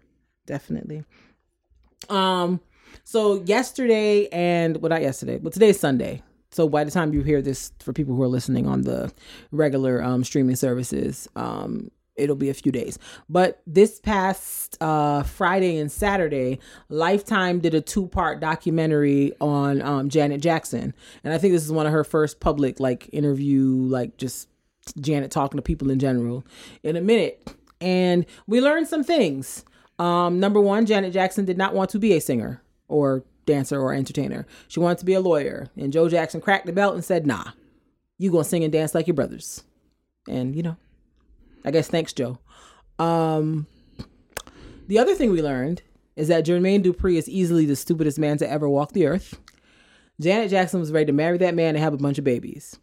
definitely. 0.46 1.02
Um, 2.08 2.60
so 3.02 3.42
yesterday 3.42 4.28
and 4.28 4.76
well, 4.76 4.90
not 4.90 5.02
yesterday, 5.02 5.38
but 5.38 5.52
today's 5.52 5.80
Sunday. 5.80 6.22
So 6.54 6.68
by 6.68 6.84
the 6.84 6.90
time 6.92 7.12
you 7.12 7.22
hear 7.22 7.42
this, 7.42 7.72
for 7.80 7.92
people 7.92 8.14
who 8.14 8.22
are 8.22 8.28
listening 8.28 8.68
on 8.68 8.82
the 8.82 9.12
regular 9.50 10.00
um, 10.00 10.22
streaming 10.22 10.54
services, 10.54 11.28
um, 11.34 11.90
it'll 12.14 12.36
be 12.36 12.48
a 12.48 12.54
few 12.54 12.70
days. 12.70 12.96
But 13.28 13.60
this 13.66 13.98
past 13.98 14.80
uh, 14.80 15.24
Friday 15.24 15.78
and 15.78 15.90
Saturday, 15.90 16.60
Lifetime 16.88 17.58
did 17.58 17.74
a 17.74 17.80
two 17.80 18.06
part 18.06 18.38
documentary 18.38 19.32
on 19.40 19.82
um, 19.82 20.08
Janet 20.08 20.40
Jackson, 20.40 20.94
and 21.24 21.34
I 21.34 21.38
think 21.38 21.54
this 21.54 21.64
is 21.64 21.72
one 21.72 21.86
of 21.86 21.92
her 21.92 22.04
first 22.04 22.38
public 22.38 22.78
like 22.78 23.10
interview, 23.12 23.64
like 23.64 24.16
just 24.16 24.48
Janet 25.00 25.32
talking 25.32 25.58
to 25.58 25.62
people 25.62 25.90
in 25.90 25.98
general 25.98 26.44
in 26.84 26.94
a 26.94 27.00
minute. 27.00 27.52
And 27.80 28.26
we 28.46 28.60
learned 28.60 28.86
some 28.86 29.02
things. 29.02 29.64
Um, 29.98 30.38
number 30.38 30.60
one, 30.60 30.86
Janet 30.86 31.12
Jackson 31.12 31.44
did 31.44 31.58
not 31.58 31.74
want 31.74 31.90
to 31.90 31.98
be 31.98 32.12
a 32.12 32.20
singer 32.20 32.62
or 32.86 33.24
dancer 33.46 33.80
or 33.80 33.92
entertainer. 33.92 34.46
She 34.68 34.80
wanted 34.80 34.98
to 34.98 35.04
be 35.04 35.14
a 35.14 35.20
lawyer. 35.20 35.68
And 35.76 35.92
Joe 35.92 36.08
Jackson 36.08 36.40
cracked 36.40 36.66
the 36.66 36.72
belt 36.72 36.94
and 36.94 37.04
said, 37.04 37.26
nah, 37.26 37.50
you 38.18 38.30
gonna 38.30 38.44
sing 38.44 38.64
and 38.64 38.72
dance 38.72 38.94
like 38.94 39.06
your 39.06 39.14
brothers. 39.14 39.64
And, 40.28 40.54
you 40.54 40.62
know, 40.62 40.76
I 41.64 41.70
guess 41.70 41.88
thanks, 41.88 42.12
Joe. 42.12 42.38
Um, 42.98 43.66
the 44.86 44.98
other 44.98 45.14
thing 45.14 45.30
we 45.30 45.42
learned 45.42 45.82
is 46.16 46.28
that 46.28 46.46
Jermaine 46.46 46.84
Dupri 46.84 47.16
is 47.16 47.28
easily 47.28 47.66
the 47.66 47.76
stupidest 47.76 48.18
man 48.18 48.38
to 48.38 48.50
ever 48.50 48.68
walk 48.68 48.92
the 48.92 49.06
earth. 49.06 49.38
Janet 50.20 50.50
Jackson 50.50 50.80
was 50.80 50.92
ready 50.92 51.06
to 51.06 51.12
marry 51.12 51.38
that 51.38 51.54
man 51.54 51.74
and 51.74 51.78
have 51.78 51.94
a 51.94 51.98
bunch 51.98 52.18
of 52.18 52.24
babies. 52.24 52.78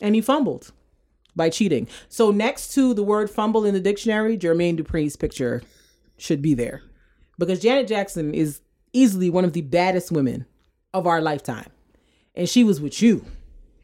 And 0.00 0.14
he 0.14 0.20
fumbled 0.20 0.72
by 1.36 1.48
cheating. 1.50 1.86
So 2.08 2.30
next 2.30 2.74
to 2.74 2.92
the 2.92 3.04
word 3.04 3.30
fumble 3.30 3.64
in 3.64 3.74
the 3.74 3.80
dictionary, 3.80 4.36
Jermaine 4.36 4.78
Dupri's 4.78 5.16
picture 5.16 5.62
should 6.18 6.42
be 6.42 6.54
there. 6.54 6.82
Because 7.38 7.60
Janet 7.60 7.86
Jackson 7.86 8.34
is 8.34 8.60
easily 8.96 9.30
one 9.30 9.44
of 9.44 9.52
the 9.52 9.62
baddest 9.62 10.10
women 10.10 10.46
of 10.94 11.06
our 11.06 11.20
lifetime. 11.20 11.70
And 12.34 12.48
she 12.48 12.64
was 12.64 12.80
with 12.80 13.00
you. 13.02 13.24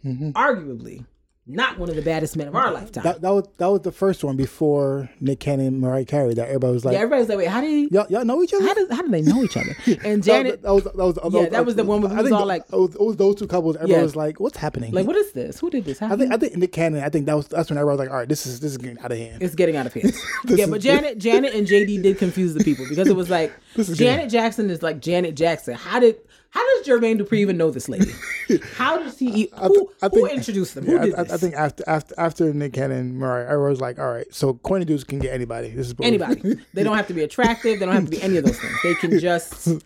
Mm-hmm. 0.04 0.30
Arguably 0.30 1.06
not 1.44 1.76
one 1.76 1.88
of 1.88 1.96
the 1.96 2.02
baddest 2.02 2.36
men 2.36 2.46
of 2.46 2.54
our 2.54 2.70
lifetime. 2.70 3.02
That, 3.02 3.20
that 3.20 3.30
was 3.34 3.48
that 3.58 3.66
was 3.66 3.80
the 3.80 3.90
first 3.90 4.22
one 4.22 4.36
before 4.36 5.10
Nick 5.20 5.40
Cannon 5.40 5.66
and 5.66 5.80
Mariah 5.80 6.04
Carey. 6.04 6.34
That 6.34 6.46
everybody 6.46 6.72
was 6.72 6.84
like, 6.84 6.92
yeah, 6.92 7.00
everybody's 7.00 7.28
like, 7.28 7.38
wait, 7.38 7.48
how 7.48 7.60
did 7.60 7.70
he? 7.70 7.88
y'all, 7.90 8.06
y'all 8.08 8.24
know 8.24 8.44
each 8.44 8.54
other. 8.54 8.64
How, 8.64 8.74
did, 8.74 8.92
how 8.92 9.02
do 9.02 9.08
they 9.08 9.22
know 9.22 9.42
each 9.42 9.56
other? 9.56 9.76
And 10.04 10.22
That- 10.22 10.24
Janet, 10.24 10.62
that, 10.62 10.72
was 10.72 10.84
that 10.84 10.94
was, 10.96 11.18
Yeah, 11.34 11.48
that 11.48 11.66
was 11.66 11.74
the 11.74 11.82
uh, 11.82 11.86
one 11.86 12.00
with 12.00 12.12
we 12.12 12.18
I 12.18 12.20
was 12.20 12.30
think 12.30 12.40
all 12.40 12.46
like- 12.46 12.62
it 12.72 12.76
was, 12.76 12.94
it 12.94 13.00
was 13.00 13.16
those 13.16 13.34
two 13.34 13.48
couples. 13.48 13.74
Everybody 13.74 13.98
Yeah. 13.98 14.02
was 14.02 14.14
like, 14.14 14.38
"What's 14.38 14.56
happening?" 14.56 14.92
like, 14.92 15.06
what 15.06 15.16
is 15.16 15.32
this? 15.32 15.58
Who 15.58 15.68
did 15.68 15.84
this? 15.84 15.98
How 15.98 16.12
I 16.12 16.16
think 16.16 16.32
I 16.32 16.36
think 16.36 16.56
Nick 16.56 16.70
Cannon. 16.72 17.02
I 17.02 17.08
think 17.08 17.26
that 17.26 17.34
was 17.36 17.48
that's 17.48 17.70
when 17.70 17.76
everybody 17.76 17.98
was 17.98 18.06
like, 18.06 18.10
"All 18.12 18.18
right, 18.18 18.28
this 18.28 18.46
is 18.46 18.60
this 18.60 18.70
is 18.70 18.78
getting 18.78 19.00
out 19.00 19.10
of 19.10 19.18
hand." 19.18 19.42
it's 19.42 19.56
getting 19.56 19.74
out 19.76 19.86
of 19.86 19.94
hand. 19.94 20.12
yeah, 20.46 20.66
but 20.66 20.80
Janet, 20.88 21.18
Janet 21.18 21.54
and 21.54 21.66
JD 21.66 22.02
did 22.04 22.18
confuse 22.18 22.54
the 22.54 22.62
people 22.62 22.86
because 22.88 23.08
it 23.08 23.16
was 23.16 23.30
like 23.30 23.52
This 23.74 23.88
is 23.88 23.98
Janet 23.98 24.30
Jackson 24.30 24.70
is 24.70 24.80
like 24.82 25.00
Janet 25.00 25.34
Jackson. 25.34 25.74
How 25.74 25.98
did 25.98 26.16
how 26.52 26.76
does 26.76 26.86
Jermaine 26.86 27.18
Dupri 27.18 27.38
even 27.38 27.56
know 27.56 27.70
this 27.70 27.88
lady? 27.88 28.12
How 28.76 28.98
does 28.98 29.18
he? 29.18 29.48
Who, 29.58 29.90
I 30.02 30.08
who 30.08 30.26
introduced 30.26 30.74
them? 30.74 30.84
Who 30.84 30.92
yeah, 30.92 31.04
did 31.04 31.14
I, 31.14 31.20
I- 31.20 31.22
this? 31.22 31.32
I 31.32 31.36
think 31.38 31.54
after 31.54 31.82
after 31.86 32.14
after 32.18 32.52
Nick 32.52 32.74
Cannon 32.74 32.98
and 32.98 33.14
Mariah, 33.18 33.46
everyone 33.46 33.70
was 33.70 33.80
like, 33.80 33.98
"All 33.98 34.12
right, 34.12 34.26
so 34.34 34.52
corny 34.54 34.84
dudes 34.84 35.02
can 35.04 35.18
get 35.18 35.32
anybody. 35.32 35.70
This 35.70 35.86
is 35.88 35.94
anybody. 36.02 36.56
they 36.74 36.82
don't 36.82 36.96
have 36.96 37.06
to 37.06 37.14
be 37.14 37.22
attractive. 37.22 37.80
They 37.80 37.86
don't 37.86 37.94
have 37.94 38.04
to 38.04 38.10
be 38.10 38.20
any 38.20 38.36
of 38.36 38.44
those 38.44 38.58
things. 38.58 38.76
They 38.82 38.94
can 38.94 39.18
just 39.18 39.82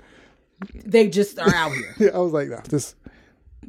they 0.75 1.09
just 1.09 1.39
are 1.39 1.55
out 1.55 1.71
here. 1.73 1.95
yeah, 1.99 2.11
I 2.15 2.19
was 2.19 2.33
like, 2.33 2.49
"No, 2.49 2.61
this." 2.69 2.97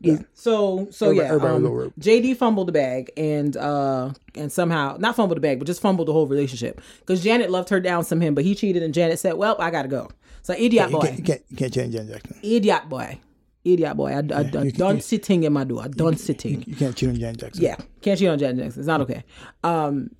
Yeah. 0.01 0.17
So 0.33 0.87
so 0.89 1.07
Everybody- 1.09 1.27
yeah, 1.27 1.33
everybody 1.35 1.65
um. 1.85 1.93
JD 1.99 2.37
fumbled 2.37 2.67
the 2.67 2.71
bag 2.71 3.11
and 3.17 3.55
uh 3.57 4.13
and 4.35 4.51
somehow 4.51 4.95
not 4.99 5.15
fumbled 5.15 5.37
the 5.37 5.41
bag, 5.41 5.59
but 5.59 5.65
just 5.65 5.81
fumbled 5.81 6.07
the 6.07 6.13
whole 6.13 6.27
relationship 6.27 6.81
because 6.99 7.23
Janet 7.23 7.51
loved 7.51 7.69
her 7.69 7.79
down 7.79 8.03
some 8.03 8.21
him, 8.21 8.33
but 8.33 8.43
he 8.43 8.55
cheated 8.55 8.81
and 8.83 8.93
Janet 8.93 9.19
said, 9.19 9.33
"Well, 9.33 9.55
I 9.59 9.69
gotta 9.69 9.87
go." 9.87 10.09
So 10.47 10.53
idiot 10.53 10.89
boy, 10.91 11.13
you 11.17 11.23
can't 11.23 11.41
you 11.49 11.57
can't 11.57 11.73
change 11.73 11.91
Janet 11.93 12.13
Jackson. 12.23 12.37
idiot 12.41 12.87
boy, 12.87 13.19
idiot 13.65 13.97
boy. 13.97 14.11
I, 14.11 14.19
I, 14.33 14.37
I 14.37 14.63
you- 14.63 14.71
done 14.71 14.95
you- 14.95 15.01
sitting 15.01 15.43
in 15.43 15.51
my 15.51 15.65
door. 15.65 15.81
I 15.83 15.89
done 15.89 16.15
sitting. 16.15 16.63
You 16.65 16.73
can't 16.73 16.95
cheat 16.95 17.09
on 17.09 17.15
Janet 17.19 17.39
Jackson. 17.41 17.63
Yeah, 17.65 17.75
can't 18.01 18.17
cheat 18.17 18.29
on 18.29 18.39
Janet 18.39 18.63
Jackson. 18.63 18.79
It's 18.79 18.87
not 18.87 19.01
okay. 19.01 19.25
Um, 19.65 20.11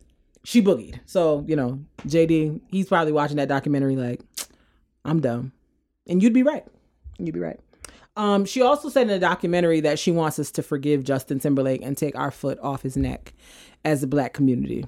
she 0.43 0.61
boogied. 0.61 0.99
So 1.05 1.45
you 1.47 1.55
know, 1.55 1.79
JD, 2.05 2.59
he's 2.71 2.87
probably 2.89 3.13
watching 3.13 3.37
that 3.37 3.47
documentary 3.47 3.95
like, 3.95 4.19
I'm 5.05 5.21
dumb, 5.21 5.53
and 6.07 6.21
you'd 6.21 6.33
be 6.33 6.43
right. 6.43 6.65
You'd 7.19 7.33
be 7.33 7.39
right. 7.39 7.61
Um, 8.17 8.43
she 8.43 8.61
also 8.61 8.89
said 8.89 9.03
in 9.03 9.07
the 9.07 9.19
documentary 9.19 9.79
that 9.79 9.97
she 9.97 10.11
wants 10.11 10.39
us 10.39 10.51
to 10.51 10.61
forgive 10.61 11.05
Justin 11.05 11.39
Timberlake 11.39 11.81
and 11.83 11.95
take 11.97 12.17
our 12.17 12.31
foot 12.31 12.59
off 12.59 12.81
his 12.81 12.97
neck 12.97 13.31
as 13.85 14.03
a 14.03 14.07
black 14.07 14.33
community. 14.33 14.87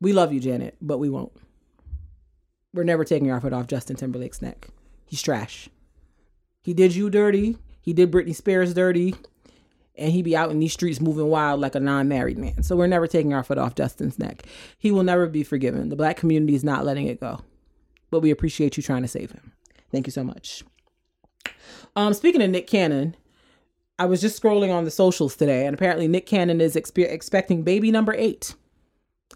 We 0.00 0.12
love 0.12 0.32
you, 0.32 0.40
Janet, 0.40 0.76
but 0.80 0.98
we 0.98 1.08
won't. 1.08 1.30
We're 2.74 2.84
never 2.84 3.04
taking 3.04 3.30
our 3.30 3.40
foot 3.40 3.52
off 3.52 3.66
Justin 3.66 3.96
Timberlake's 3.96 4.42
neck. 4.42 4.68
He's 5.06 5.22
trash. 5.22 5.68
He 6.62 6.72
did 6.72 6.94
you 6.94 7.10
dirty. 7.10 7.58
He 7.80 7.92
did 7.92 8.10
Britney 8.10 8.34
Spears 8.34 8.72
dirty 8.72 9.14
and 9.96 10.12
he 10.12 10.22
be 10.22 10.36
out 10.36 10.50
in 10.50 10.58
these 10.58 10.72
streets 10.72 11.00
moving 11.00 11.28
wild 11.28 11.60
like 11.60 11.74
a 11.74 11.80
non-married 11.80 12.38
man. 12.38 12.62
So 12.62 12.76
we're 12.76 12.86
never 12.86 13.06
taking 13.06 13.34
our 13.34 13.42
foot 13.42 13.58
off 13.58 13.74
Justin's 13.74 14.18
neck. 14.18 14.44
He 14.78 14.90
will 14.90 15.02
never 15.02 15.26
be 15.26 15.42
forgiven. 15.42 15.88
The 15.88 15.96
black 15.96 16.16
community 16.16 16.54
is 16.54 16.64
not 16.64 16.84
letting 16.84 17.06
it 17.06 17.20
go. 17.20 17.40
But 18.10 18.20
we 18.20 18.30
appreciate 18.30 18.76
you 18.76 18.82
trying 18.82 19.02
to 19.02 19.08
save 19.08 19.32
him. 19.32 19.52
Thank 19.90 20.06
you 20.06 20.10
so 20.10 20.24
much. 20.24 20.64
Um, 21.94 22.14
speaking 22.14 22.42
of 22.42 22.50
Nick 22.50 22.66
Cannon, 22.66 23.16
I 23.98 24.06
was 24.06 24.20
just 24.20 24.40
scrolling 24.42 24.72
on 24.72 24.84
the 24.84 24.90
socials 24.90 25.36
today, 25.36 25.66
and 25.66 25.74
apparently 25.74 26.08
Nick 26.08 26.26
Cannon 26.26 26.60
is 26.60 26.74
expe- 26.74 27.10
expecting 27.10 27.62
baby 27.62 27.90
number 27.90 28.14
eight. 28.14 28.54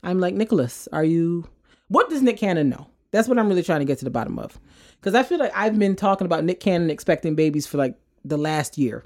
I'm 0.03 0.21
like, 0.21 0.35
Nicholas, 0.35 0.89
are 0.93 1.05
you? 1.05 1.49
What 1.89 2.09
does 2.09 2.23
Nick 2.23 2.39
Cannon 2.39 2.71
know? 2.71 2.89
That's 3.16 3.28
what 3.28 3.38
I'm 3.38 3.48
really 3.48 3.62
trying 3.62 3.80
to 3.80 3.86
get 3.86 3.98
to 4.01 4.05
the 4.05 4.10
bottom 4.10 4.38
of, 4.38 4.59
because 5.01 5.14
I 5.14 5.22
feel 5.22 5.38
like 5.38 5.52
I've 5.55 5.78
been 5.78 5.97
talking 5.97 6.26
about 6.26 6.44
Nick 6.44 6.60
Cannon 6.60 6.90
expecting 6.90 7.34
babies 7.34 7.66
for 7.66 7.78
like 7.78 7.94
the 8.24 8.36
last 8.36 8.76
year. 8.76 9.02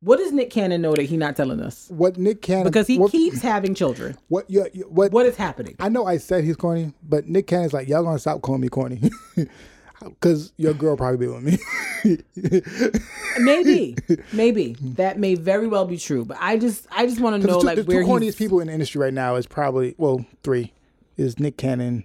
What 0.00 0.18
does 0.18 0.32
Nick 0.32 0.50
Cannon 0.50 0.82
know 0.82 0.94
that 0.94 1.04
he 1.04 1.16
not 1.16 1.36
telling 1.36 1.60
us? 1.60 1.86
What 1.90 2.18
Nick 2.18 2.42
Cannon? 2.42 2.64
Because 2.64 2.86
he 2.88 2.98
what, 2.98 3.12
keeps 3.12 3.40
having 3.40 3.74
children. 3.74 4.18
what 4.28 4.44
yeah, 4.50 4.64
what 4.88 5.12
What 5.12 5.26
is 5.26 5.36
happening? 5.36 5.76
I 5.78 5.88
know 5.88 6.04
I 6.06 6.18
said 6.18 6.42
he's 6.44 6.56
corny, 6.56 6.92
but 7.02 7.26
Nick 7.28 7.46
Cannon's 7.46 7.72
like, 7.72 7.88
y'all 7.88 8.02
gonna 8.02 8.18
stop 8.18 8.42
calling 8.42 8.60
me 8.60 8.68
corny. 8.68 9.00
Cause 10.20 10.52
your 10.58 10.74
girl 10.74 10.96
probably 10.96 11.16
be 11.18 11.32
with 11.32 11.42
me. 11.42 11.58
Maybe, 13.38 13.96
maybe 14.32 14.76
that 14.80 15.18
may 15.18 15.34
very 15.34 15.66
well 15.66 15.86
be 15.86 15.96
true. 15.96 16.24
But 16.26 16.36
I 16.40 16.58
just, 16.58 16.86
I 16.90 17.06
just 17.06 17.20
want 17.20 17.40
to 17.40 17.46
know 17.46 17.60
the, 17.60 17.66
like 17.66 17.76
two- 17.76 17.82
the 17.84 17.94
where 17.94 18.02
two 18.02 18.08
corniest 18.08 18.22
he's. 18.24 18.36
people 18.36 18.60
in 18.60 18.66
the 18.66 18.72
industry 18.74 19.00
right 19.00 19.14
now 19.14 19.36
is 19.36 19.46
probably 19.46 19.94
well 19.96 20.26
three, 20.42 20.72
is 21.16 21.38
Nick 21.38 21.56
Cannon, 21.56 22.04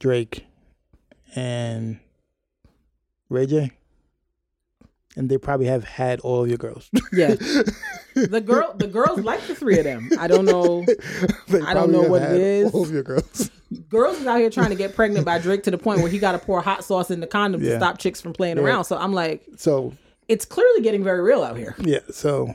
Drake, 0.00 0.44
and 1.36 2.00
Ray 3.28 3.46
J. 3.46 3.70
And 5.16 5.28
they 5.28 5.38
probably 5.38 5.66
have 5.66 5.84
had 5.84 6.20
all 6.20 6.42
of 6.42 6.48
your 6.48 6.58
girls. 6.58 6.90
Yeah, 7.12 7.34
the 8.14 8.40
girl, 8.40 8.72
the 8.76 8.86
girls 8.86 9.18
like 9.20 9.44
the 9.48 9.54
three 9.56 9.76
of 9.78 9.84
them. 9.84 10.10
I 10.18 10.28
don't 10.28 10.44
know. 10.44 10.84
I 11.66 11.74
don't 11.74 11.90
know 11.90 12.02
what 12.02 12.22
it 12.22 12.40
is. 12.40 12.72
All 12.72 12.82
of 12.84 12.90
your 12.92 13.02
girls. 13.02 13.50
Girls 13.88 14.18
is 14.20 14.26
out 14.28 14.38
here 14.38 14.50
trying 14.50 14.70
to 14.70 14.76
get 14.76 14.94
pregnant 14.94 15.24
by 15.26 15.38
Drake 15.38 15.64
to 15.64 15.70
the 15.72 15.78
point 15.78 16.00
where 16.00 16.08
he 16.10 16.18
got 16.20 16.32
to 16.32 16.38
pour 16.38 16.60
hot 16.62 16.84
sauce 16.84 17.10
in 17.10 17.18
the 17.20 17.26
condom 17.26 17.60
to 17.62 17.76
stop 17.76 17.98
chicks 17.98 18.20
from 18.20 18.32
playing 18.32 18.56
Yeah. 18.58 18.62
around. 18.64 18.84
So 18.84 18.96
I'm 18.96 19.12
like, 19.12 19.44
So 19.56 19.92
it's 20.28 20.44
clearly 20.44 20.82
getting 20.82 21.02
very 21.04 21.20
real 21.20 21.42
out 21.42 21.56
here. 21.56 21.74
yeah, 21.80 21.98
so 22.12 22.54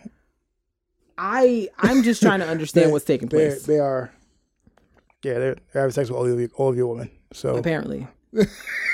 I, 1.18 1.70
I'm 1.78 2.04
just 2.04 2.22
trying 2.22 2.40
to 2.40 2.48
understand 2.50 2.92
what's 2.94 3.06
taking 3.06 3.28
place. 3.30 3.64
they 3.64 3.80
are. 3.80 4.12
Yeah, 5.24 5.34
they're, 5.40 5.56
they're 5.74 5.82
having 5.82 5.92
sex 5.92 6.10
with 6.10 6.18
all 6.18 6.26
of 6.32 6.40
your, 6.40 6.50
all 6.56 6.70
of 6.70 6.78
your 6.78 6.88
women. 6.88 7.10
So 7.36 7.56
apparently. 7.58 8.08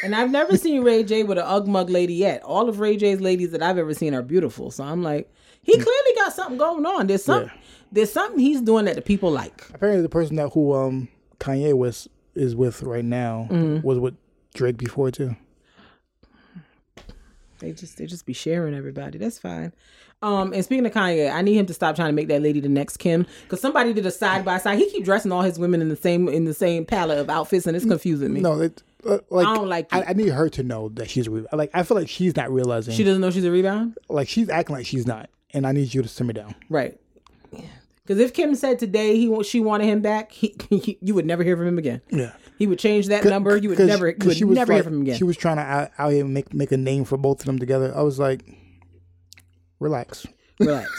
and 0.03 0.15
I've 0.15 0.31
never 0.31 0.57
seen 0.57 0.84
Ray 0.84 1.03
J 1.03 1.23
with 1.23 1.38
an 1.38 1.43
Ugg 1.47 1.68
mug 1.68 1.89
lady 1.89 2.13
yet. 2.15 2.41
All 2.43 2.68
of 2.69 2.80
Ray 2.80 2.97
J's 2.97 3.22
ladies 3.22 3.51
that 3.51 3.61
I've 3.63 3.77
ever 3.77 3.93
seen 3.93 4.13
are 4.13 4.22
beautiful. 4.22 4.72
So 4.72 4.84
I'm 4.84 5.03
like, 5.03 5.31
he 5.63 5.73
clearly 5.73 6.15
got 6.15 6.34
something 6.34 6.57
going 6.57 6.85
on. 6.85 7.07
There's 7.07 7.23
some, 7.23 7.43
Yeah. 7.43 7.51
there's 7.91 8.11
something 8.11 8.39
he's 8.39 8.61
doing 8.61 8.85
that 8.85 8.95
the 8.95 9.01
people 9.01 9.31
like. 9.31 9.63
apparently 9.73 10.01
the 10.01 10.09
person 10.09 10.35
that 10.38 10.49
who 10.49 10.73
um 10.73 11.07
Kanye 11.39 11.73
was 11.73 12.07
is 12.35 12.55
with 12.55 12.81
right 12.84 13.05
now 13.05 13.47
Mm-hmm. 13.51 13.85
was 13.85 13.99
with 13.99 14.15
Drake 14.53 14.77
before 14.77 15.11
too. 15.11 15.35
They 17.59 17.72
just, 17.73 17.97
they 17.97 18.07
just 18.07 18.26
be 18.26 18.34
sharing 18.34 18.73
everybody. 18.73 19.18
That's 19.19 19.38
fine. 19.38 19.72
Um, 20.23 20.53
and 20.53 20.64
speaking 20.64 20.85
of 20.85 20.91
Kanye, 20.91 21.31
I 21.34 21.41
need 21.41 21.56
him 21.56 21.65
to 21.65 21.73
stop 21.73 21.95
trying 21.95 22.10
to 22.10 22.14
make 22.14 22.27
that 22.27 22.41
lady 22.43 22.60
the 22.60 22.69
next 22.69 22.98
Kim 22.98 23.26
because 23.43 23.60
somebody 23.60 23.91
did 23.91 24.06
a 24.06 24.11
side 24.11 24.45
by 24.45 24.60
side. 24.60 24.77
He 24.77 24.89
keep 24.91 25.03
dressing 25.03 25.31
all 25.31 25.41
his 25.41 25.57
women 25.57 25.81
in 25.81 25.89
the 25.89 25.95
same 25.95 26.27
in 26.27 26.45
the 26.45 26.53
same 26.53 26.85
palette 26.85 27.18
of 27.18 27.30
outfits, 27.30 27.65
and 27.65 27.76
it's 27.76 27.85
confusing 27.85 28.31
me. 28.34 28.39
No, 28.41 28.61
it, 28.61 28.84
uh, 29.03 29.18
like 29.31 29.48
I 29.48 29.56
don't 29.56 29.68
like 29.68 29.88
I. 29.91 30.03
I 30.03 30.14
need 30.14 30.30
her 30.30 30.48
to 30.49 30.61
know 30.64 30.89
that 30.89 31.10
she's 31.10 31.26
a 31.27 31.31
re- 31.31 31.45
like 31.53 31.72
I 31.73 31.81
feel 31.84 31.98
like 31.98 32.07
she's 32.10 32.35
not 32.35 32.52
realizing 32.52 32.93
She 32.93 33.03
doesn't 33.03 33.19
know 33.22 33.31
she's 33.31 33.45
a 33.45 33.52
rebound, 33.52 33.98
like 34.10 34.27
she's 34.27 34.48
acting 34.48 34.76
like 34.76 34.85
she's 34.85 35.07
not, 35.07 35.30
and 35.56 35.65
I 35.65 35.72
need 35.72 35.91
you 35.93 36.03
to 36.03 36.07
simmer 36.07 36.34
down. 36.34 36.53
right? 36.69 36.99
Because 38.03 38.19
if 38.19 38.34
Kim 38.34 38.56
said 38.56 38.77
today 38.77 39.15
he 39.18 39.43
she 39.43 39.60
wanted 39.60 39.85
him 39.85 40.02
back, 40.02 40.31
he, 40.31 40.56
he 40.69 40.98
you 41.02 41.15
would 41.15 41.26
never 41.26 41.43
hear 41.43 41.56
from 41.57 41.68
him 41.68 41.77
again. 41.77 42.02
Yeah, 42.10 42.34
He 42.60 42.68
would 42.68 42.77
change 42.80 43.07
that 43.07 43.23
number. 43.26 43.56
You 43.57 43.69
would 43.69 43.80
never, 43.80 44.10
you 44.10 44.14
'cause 44.15 44.27
would 44.27 44.38
she 44.38 44.43
was 44.43 44.56
never 44.56 44.73
hear 44.73 44.84
from 44.84 44.95
him 44.95 45.02
again. 45.02 45.18
She 45.18 45.23
was 45.23 45.38
trying 45.38 45.57
to 45.57 45.64
out, 45.64 45.91
out 45.98 46.11
here 46.11 46.26
make 46.26 46.53
make 46.53 46.72
a 46.72 46.77
name 46.77 47.06
for 47.06 47.18
both 47.18 47.39
of 47.39 47.45
them 47.45 47.57
together. 47.57 47.91
I 47.95 48.02
was 48.02 48.19
like, 48.19 48.43
relax. 49.81 50.25
Relax, 50.59 50.91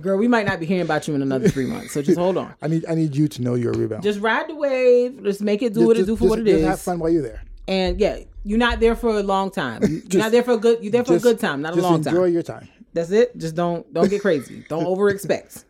girl. 0.00 0.18
We 0.18 0.26
might 0.26 0.46
not 0.46 0.58
be 0.58 0.66
hearing 0.66 0.82
about 0.82 1.06
you 1.06 1.14
in 1.14 1.22
another 1.22 1.48
three 1.48 1.66
months, 1.66 1.92
so 1.92 2.02
just 2.02 2.18
hold 2.18 2.36
on. 2.36 2.52
I 2.60 2.66
need 2.66 2.84
I 2.88 2.96
need 2.96 3.14
you 3.14 3.28
to 3.28 3.40
know 3.42 3.54
you're 3.54 3.72
a 3.72 3.78
rebound. 3.78 4.02
Just 4.02 4.18
ride 4.20 4.48
the 4.48 4.56
wave. 4.56 5.22
Just 5.22 5.40
make 5.42 5.62
it 5.62 5.74
do 5.74 5.86
what 5.86 5.96
it 5.96 6.00
Just- 6.00 6.08
do 6.08 6.16
for 6.16 6.24
just- 6.24 6.30
what 6.30 6.38
it 6.40 6.44
just 6.46 6.58
is. 6.58 6.66
Have 6.66 6.80
fun 6.80 6.98
while 6.98 7.10
you're 7.10 7.22
there. 7.22 7.42
And 7.68 8.00
yeah, 8.00 8.18
you're 8.42 8.58
not 8.58 8.80
there 8.80 8.96
for 8.96 9.10
a 9.10 9.22
long 9.22 9.50
time. 9.52 9.80
You're 10.10 10.22
not 10.22 10.32
there 10.32 10.42
for 10.42 10.52
a 10.54 10.56
good. 10.56 10.82
You're 10.82 10.90
there 10.90 11.04
for 11.04 11.12
Just- 11.14 11.24
a 11.24 11.28
good 11.28 11.38
time, 11.38 11.62
not 11.62 11.74
a 11.78 11.80
long 11.80 11.96
enjoy 11.96 12.04
time. 12.10 12.14
Enjoy 12.16 12.24
your 12.26 12.42
time. 12.42 12.68
That's 12.94 13.10
it. 13.12 13.36
Just 13.38 13.54
don't 13.54 13.92
don't 13.94 14.10
get 14.10 14.20
crazy. 14.22 14.64
don't 14.68 14.86
over 14.86 15.08
expect. 15.08 15.64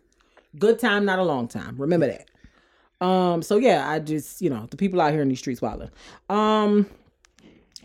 Good 0.57 0.79
time, 0.79 1.05
not 1.05 1.19
a 1.19 1.23
long 1.23 1.47
time. 1.47 1.75
Remember 1.77 2.07
that. 2.07 3.05
Um, 3.05 3.43
so 3.43 3.57
yeah, 3.57 3.87
I 3.87 3.99
just 3.99 4.41
you 4.41 4.49
know 4.49 4.65
the 4.71 4.77
people 4.77 4.99
out 4.99 5.11
here 5.11 5.21
in 5.21 5.29
these 5.29 5.37
streets 5.37 5.61
wilding. 5.61 5.91
Um, 6.27 6.87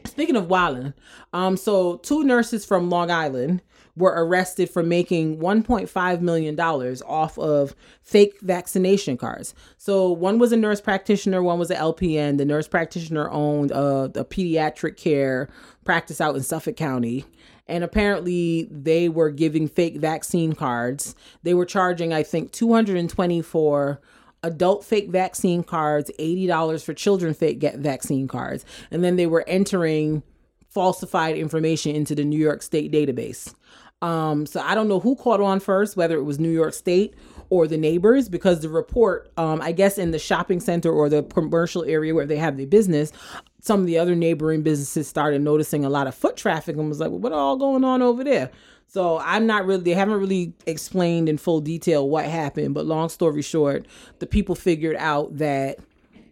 speaking 0.07 0.37
of 0.37 0.49
wilding, 0.49 0.95
um, 1.35 1.59
so 1.59 1.97
two 1.99 2.25
nurses 2.25 2.65
from 2.65 2.89
Long 2.89 3.11
Island 3.11 3.61
were 3.97 4.13
arrested 4.17 4.71
for 4.71 4.83
making 4.83 5.39
1.5 5.39 6.21
million 6.21 6.55
dollars 6.55 7.03
off 7.03 7.39
of 7.39 7.75
fake 8.03 8.41
vaccination 8.41 9.17
cards. 9.17 9.55
So 9.77 10.11
one 10.11 10.39
was 10.39 10.53
a 10.53 10.57
nurse 10.57 10.81
practitioner, 10.81 11.43
one 11.43 11.59
was 11.59 11.71
an 11.71 11.77
LPN. 11.77 12.39
The 12.39 12.45
nurse 12.45 12.69
practitioner 12.69 13.31
owned 13.31 13.71
a, 13.71 14.11
a 14.15 14.25
pediatric 14.25 14.97
care 14.97 15.49
practice 15.85 16.21
out 16.21 16.37
in 16.37 16.43
Suffolk 16.43 16.77
County 16.77 17.25
and 17.69 17.85
apparently 17.85 18.69
they 18.71 19.09
were 19.09 19.31
giving 19.31 19.69
fake 19.69 19.97
vaccine 19.97 20.53
cards. 20.55 21.15
They 21.43 21.55
were 21.55 21.65
charging, 21.65 22.13
I 22.13 22.23
think, 22.23 22.53
224 22.53 24.01
adult 24.43 24.85
fake 24.85 25.11
vaccine 25.11 25.63
cards, 25.63 26.11
$80 26.19 26.85
for 26.85 26.95
children 26.95 27.33
fake 27.35 27.61
get 27.61 27.79
vaccine 27.79 28.27
cards. 28.27 28.65
And 28.91 29.05
then 29.05 29.17
they 29.17 29.27
were 29.27 29.45
entering 29.47 30.23
falsified 30.69 31.37
information 31.37 31.95
into 31.95 32.15
the 32.15 32.25
New 32.25 32.39
York 32.39 32.63
State 32.63 32.91
database. 32.91 33.55
Um, 34.03 34.47
so 34.47 34.61
I 34.61 34.75
don't 34.75 34.89
know 34.89 35.01
who 35.01 35.15
caught 35.17 35.41
on 35.41 35.61
first, 35.61 35.97
whether 35.97 36.17
it 36.17 36.25
was 36.25 36.39
New 36.39 36.51
York 36.51 36.75
State 36.75 37.15
or 37.51 37.67
the 37.69 37.77
neighbors, 37.79 38.29
because 38.29 38.61
the 38.61 38.69
report, 38.69 39.31
um, 39.37 39.61
I 39.63 39.73
guess, 39.73 39.97
in 39.97 40.11
the 40.11 40.19
shopping 40.19 40.59
center 40.59 40.91
or 40.91 41.09
the 41.09 41.23
commercial 41.23 41.85
area 41.85 42.15
where 42.15 42.27
they 42.27 42.37
have 42.37 42.57
their 42.57 42.67
business, 42.67 43.13
some 43.61 43.81
of 43.81 43.87
the 43.87 43.99
other 43.99 44.17
neighboring 44.17 44.63
businesses 44.63 45.07
started 45.07 45.41
noticing 45.41 45.85
a 45.85 45.91
lot 45.91 46.07
of 46.07 46.15
foot 46.15 46.37
traffic 46.37 46.77
and 46.77 46.89
was 46.89 46.99
like, 46.99 47.11
well, 47.11 47.21
what 47.21 47.33
all 47.33 47.57
going 47.57 47.85
on 47.85 48.03
over 48.03 48.25
there? 48.25 48.51
So 48.89 49.19
I'm 49.21 49.47
not 49.47 49.67
really, 49.67 49.85
they 49.85 49.95
haven't 49.95 50.19
really 50.19 50.53
explained 50.67 51.29
in 51.29 51.39
full 51.39 51.61
detail 51.61 52.09
what 52.09 52.25
happened. 52.25 52.75
But 52.75 52.87
long 52.87 53.09
story 53.09 53.41
short, 53.41 53.87
the 54.19 54.27
people 54.27 54.55
figured 54.55 54.97
out 54.97 55.39
that 55.39 55.79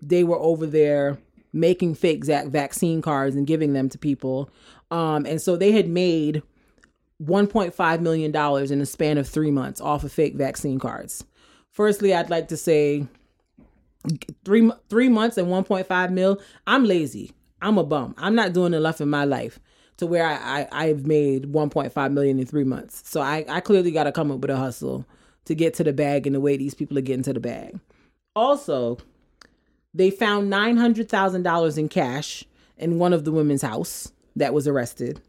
they 0.03 0.25
were 0.25 0.39
over 0.39 0.67
there 0.67 1.19
making 1.53 1.95
fake 1.95 2.25
vaccine 2.25 3.01
cards 3.01 3.37
and 3.37 3.47
giving 3.47 3.73
them 3.73 3.89
to 3.91 3.99
people. 3.99 4.51
Um, 4.91 5.25
and 5.25 5.41
so 5.41 5.57
they 5.57 5.73
had 5.73 5.89
made 5.89 6.43
$1.5 7.23 8.01
million 8.01 8.35
in 8.73 8.79
the 8.79 8.87
span 8.87 9.19
of 9.19 9.29
three 9.29 9.51
months 9.51 9.81
off 9.81 10.05
of 10.05 10.13
fake 10.13 10.35
vaccine 10.35 10.79
cards. 10.79 11.25
Firstly, 11.71 12.15
I'd 12.15 12.31
like 12.31 12.49
to 12.49 12.57
say 12.57 13.07
three 14.45 14.71
three 14.89 15.09
months 15.09 15.37
and 15.37 15.49
1.5 15.49 16.11
mil 16.11 16.41
i'm 16.67 16.85
lazy. 16.85 17.33
I'm 17.61 17.77
a 17.77 17.85
bum. 17.85 18.15
I'm 18.17 18.35
not 18.35 18.55
doing 18.55 18.73
enough 18.73 19.01
in 19.01 19.11
my 19.11 19.25
life 19.25 19.61
to 19.99 20.07
where 20.07 20.27
i, 20.27 20.63
I 20.63 20.69
i've 20.87 21.07
made 21.07 21.53
1.5 21.53 22.13
million 22.13 22.39
in 22.39 22.47
three 22.47 22.65
months. 22.65 23.03
So 23.05 23.21
i 23.21 23.45
i 23.49 23.61
clearly 23.61 23.91
got 23.91 24.05
to 24.05 24.13
come 24.13 24.31
up 24.31 24.39
with 24.39 24.51
a 24.51 24.57
hustle 24.57 25.05
to 25.45 25.55
get 25.55 25.75
to 25.75 25.85
the 25.85 25.93
bag 25.93 26.27
in 26.27 26.33
the 26.33 26.41
way 26.41 26.57
these 26.57 26.75
people 26.75 26.97
are 26.97 27.03
getting 27.03 27.25
to 27.25 27.33
the 27.33 27.41
bag. 27.41 27.79
Also 28.35 28.99
they 29.93 30.11
found 30.11 30.53
$900000 30.53 31.79
in 31.79 31.89
cash 31.89 32.45
in 32.79 32.99
one 32.99 33.13
of 33.13 33.25
the 33.25 33.33
women's 33.33 33.63
house 33.63 34.13
that 34.37 34.55
was 34.55 34.69
arrested. 34.69 35.21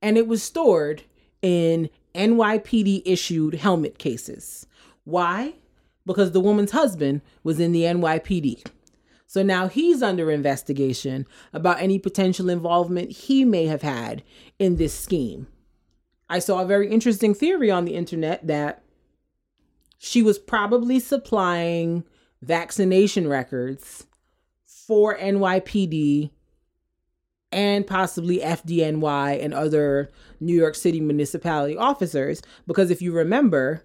And 0.00 0.16
it 0.16 0.28
was 0.28 0.42
stored 0.42 1.02
in 1.42 1.88
nypd 2.14 3.02
issued 3.04 3.54
helmet 3.54 3.98
cases 3.98 4.66
why 5.04 5.54
because 6.06 6.32
the 6.32 6.40
woman's 6.40 6.72
husband 6.72 7.20
was 7.42 7.60
in 7.60 7.72
the 7.72 7.82
NYPD. 7.82 8.66
So 9.26 9.42
now 9.42 9.68
he's 9.68 10.02
under 10.02 10.30
investigation 10.30 11.26
about 11.52 11.80
any 11.80 11.98
potential 11.98 12.50
involvement 12.50 13.12
he 13.12 13.44
may 13.44 13.66
have 13.66 13.82
had 13.82 14.24
in 14.58 14.76
this 14.76 14.98
scheme. 14.98 15.46
I 16.28 16.40
saw 16.40 16.60
a 16.60 16.66
very 16.66 16.90
interesting 16.90 17.34
theory 17.34 17.70
on 17.70 17.84
the 17.84 17.94
internet 17.94 18.46
that 18.46 18.82
she 19.98 20.22
was 20.22 20.38
probably 20.38 20.98
supplying 20.98 22.04
vaccination 22.42 23.28
records 23.28 24.06
for 24.66 25.16
NYPD 25.16 26.30
and 27.52 27.86
possibly 27.86 28.38
FDNY 28.38 29.42
and 29.42 29.52
other 29.52 30.10
New 30.40 30.54
York 30.54 30.74
City 30.74 31.00
municipality 31.00 31.76
officers. 31.76 32.42
Because 32.66 32.90
if 32.90 33.02
you 33.02 33.12
remember, 33.12 33.84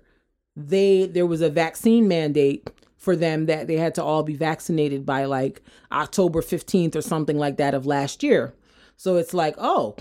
they 0.55 1.07
there 1.07 1.25
was 1.25 1.41
a 1.41 1.49
vaccine 1.49 2.07
mandate 2.07 2.69
for 2.97 3.15
them 3.15 3.45
that 3.45 3.67
they 3.67 3.77
had 3.77 3.93
to 3.95 4.03
all 4.03 4.23
be 4.23 4.35
vaccinated 4.35 5.05
by 5.05 5.25
like 5.25 5.61
October 5.91 6.41
15th 6.41 6.95
or 6.95 7.01
something 7.01 7.37
like 7.37 7.57
that 7.57 7.73
of 7.73 7.85
last 7.85 8.23
year. 8.23 8.53
So 8.97 9.17
it's 9.17 9.33
like, 9.33 9.55
oh, 9.57 9.95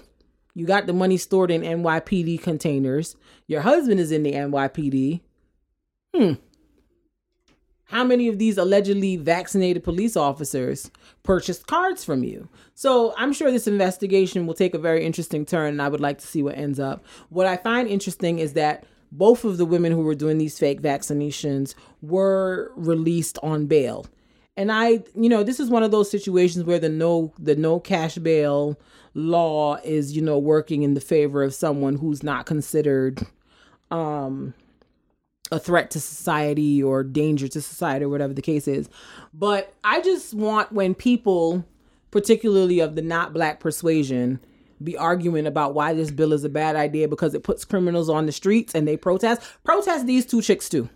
you 0.55 0.66
got 0.66 0.86
the 0.86 0.93
money 0.93 1.16
stored 1.16 1.51
in 1.51 1.62
NYPD 1.62 2.41
containers. 2.43 3.16
Your 3.47 3.62
husband 3.62 4.01
is 4.01 4.12
in 4.12 4.23
the 4.23 4.32
NYPD. 4.32 5.20
Hmm. 6.15 6.32
How 7.89 8.02
many 8.02 8.28
of 8.28 8.39
these 8.39 8.56
allegedly 8.56 9.16
vaccinated 9.16 9.85
police 9.85 10.16
officers 10.16 10.90
purchased 11.23 11.66
cards 11.66 12.05
from 12.05 12.24
you? 12.24 12.48
So 12.74 13.15
I'm 13.16 13.32
sure 13.32 13.51
this 13.51 13.66
investigation 13.66 14.47
will 14.47 14.55
take 14.55 14.74
a 14.74 14.78
very 14.78 15.05
interesting 15.05 15.44
turn, 15.44 15.69
and 15.69 15.82
I 15.82 15.89
would 15.89 16.01
like 16.01 16.19
to 16.19 16.27
see 16.27 16.43
what 16.43 16.56
ends 16.56 16.81
up. 16.81 17.05
What 17.28 17.47
I 17.47 17.56
find 17.56 17.86
interesting 17.86 18.39
is 18.39 18.55
that 18.55 18.85
both 19.12 19.44
of 19.44 19.59
the 19.59 19.66
women 19.66 19.93
who 19.93 20.01
were 20.01 20.15
doing 20.15 20.39
these 20.39 20.59
fake 20.59 20.81
vaccinations 20.81 21.74
were 22.02 22.73
released 22.74 23.39
on 23.43 23.66
bail. 23.66 24.06
And 24.56 24.73
I, 24.73 25.05
you 25.15 25.28
know, 25.28 25.43
this 25.43 25.61
is 25.61 25.69
one 25.69 25.82
of 25.82 25.90
those 25.90 26.11
situations 26.11 26.65
where 26.65 26.78
the 26.78 26.89
no 26.89 27.32
the 27.39 27.56
no 27.56 27.81
cash 27.81 28.16
bail 28.16 28.78
law 29.15 29.77
is, 29.85 30.16
you 30.16 30.23
know, 30.23 30.39
working 30.39 30.82
in 30.82 30.94
the 30.94 31.01
favor 31.01 31.43
of 31.43 31.55
someone 31.55 31.97
who's 31.97 32.23
not 32.23 32.47
considered 32.47 33.20
um 33.90 34.55
a 35.55 35.59
threat 35.59 35.90
to 35.93 36.01
society 36.01 36.82
or 36.82 37.05
danger 37.05 37.47
to 37.47 37.60
society 37.60 38.05
or 38.05 38.09
whatever 38.09 38.35
the 38.35 38.43
case 38.43 38.66
is. 38.66 38.89
But 39.32 39.72
I 39.85 40.01
just 40.01 40.35
want 40.35 40.72
when 40.72 40.94
people 40.94 41.64
particularly 42.10 42.81
of 42.81 42.94
the 42.94 43.02
not 43.02 43.32
black 43.32 43.60
persuasion 43.60 44.40
be 44.82 44.97
arguing 44.97 45.47
about 45.47 45.74
why 45.74 45.94
this 45.94 46.10
bill 46.10 46.32
is 46.32 46.44
a 46.44 46.48
bad 46.48 46.76
idea 46.76 47.09
because 47.09 47.35
it 47.35 47.44
puts 47.44 47.64
criminals 47.64 48.10
on 48.10 48.26
the 48.26 48.32
streets 48.32 48.74
and 48.74 48.86
they 48.86 48.97
protest. 48.97 49.43
Protest 49.62 50.06
these 50.06 50.26
two 50.26 50.43
chicks 50.43 50.68
too. 50.68 50.89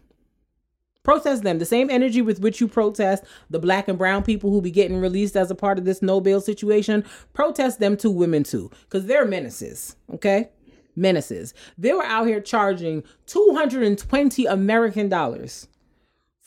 Protest 1.04 1.42
them. 1.42 1.58
The 1.58 1.64
same 1.64 1.88
energy 1.88 2.20
with 2.20 2.40
which 2.40 2.60
you 2.60 2.68
protest 2.68 3.24
the 3.48 3.58
black 3.58 3.88
and 3.88 3.96
brown 3.96 4.24
people 4.24 4.50
who 4.50 4.60
be 4.60 4.70
getting 4.70 5.00
released 5.00 5.36
as 5.36 5.50
a 5.50 5.54
part 5.54 5.78
of 5.78 5.84
this 5.84 6.02
no 6.02 6.20
bail 6.20 6.40
situation. 6.40 7.04
Protest 7.32 7.80
them 7.80 7.96
two 7.96 8.10
women 8.10 8.42
too. 8.42 8.70
Because 8.82 9.06
they're 9.06 9.24
menaces. 9.24 9.96
Okay? 10.12 10.50
Menaces. 10.98 11.54
They 11.76 11.92
were 11.92 12.04
out 12.04 12.26
here 12.26 12.40
charging 12.40 13.04
220 13.26 14.44
American 14.46 15.08
dollars 15.08 15.68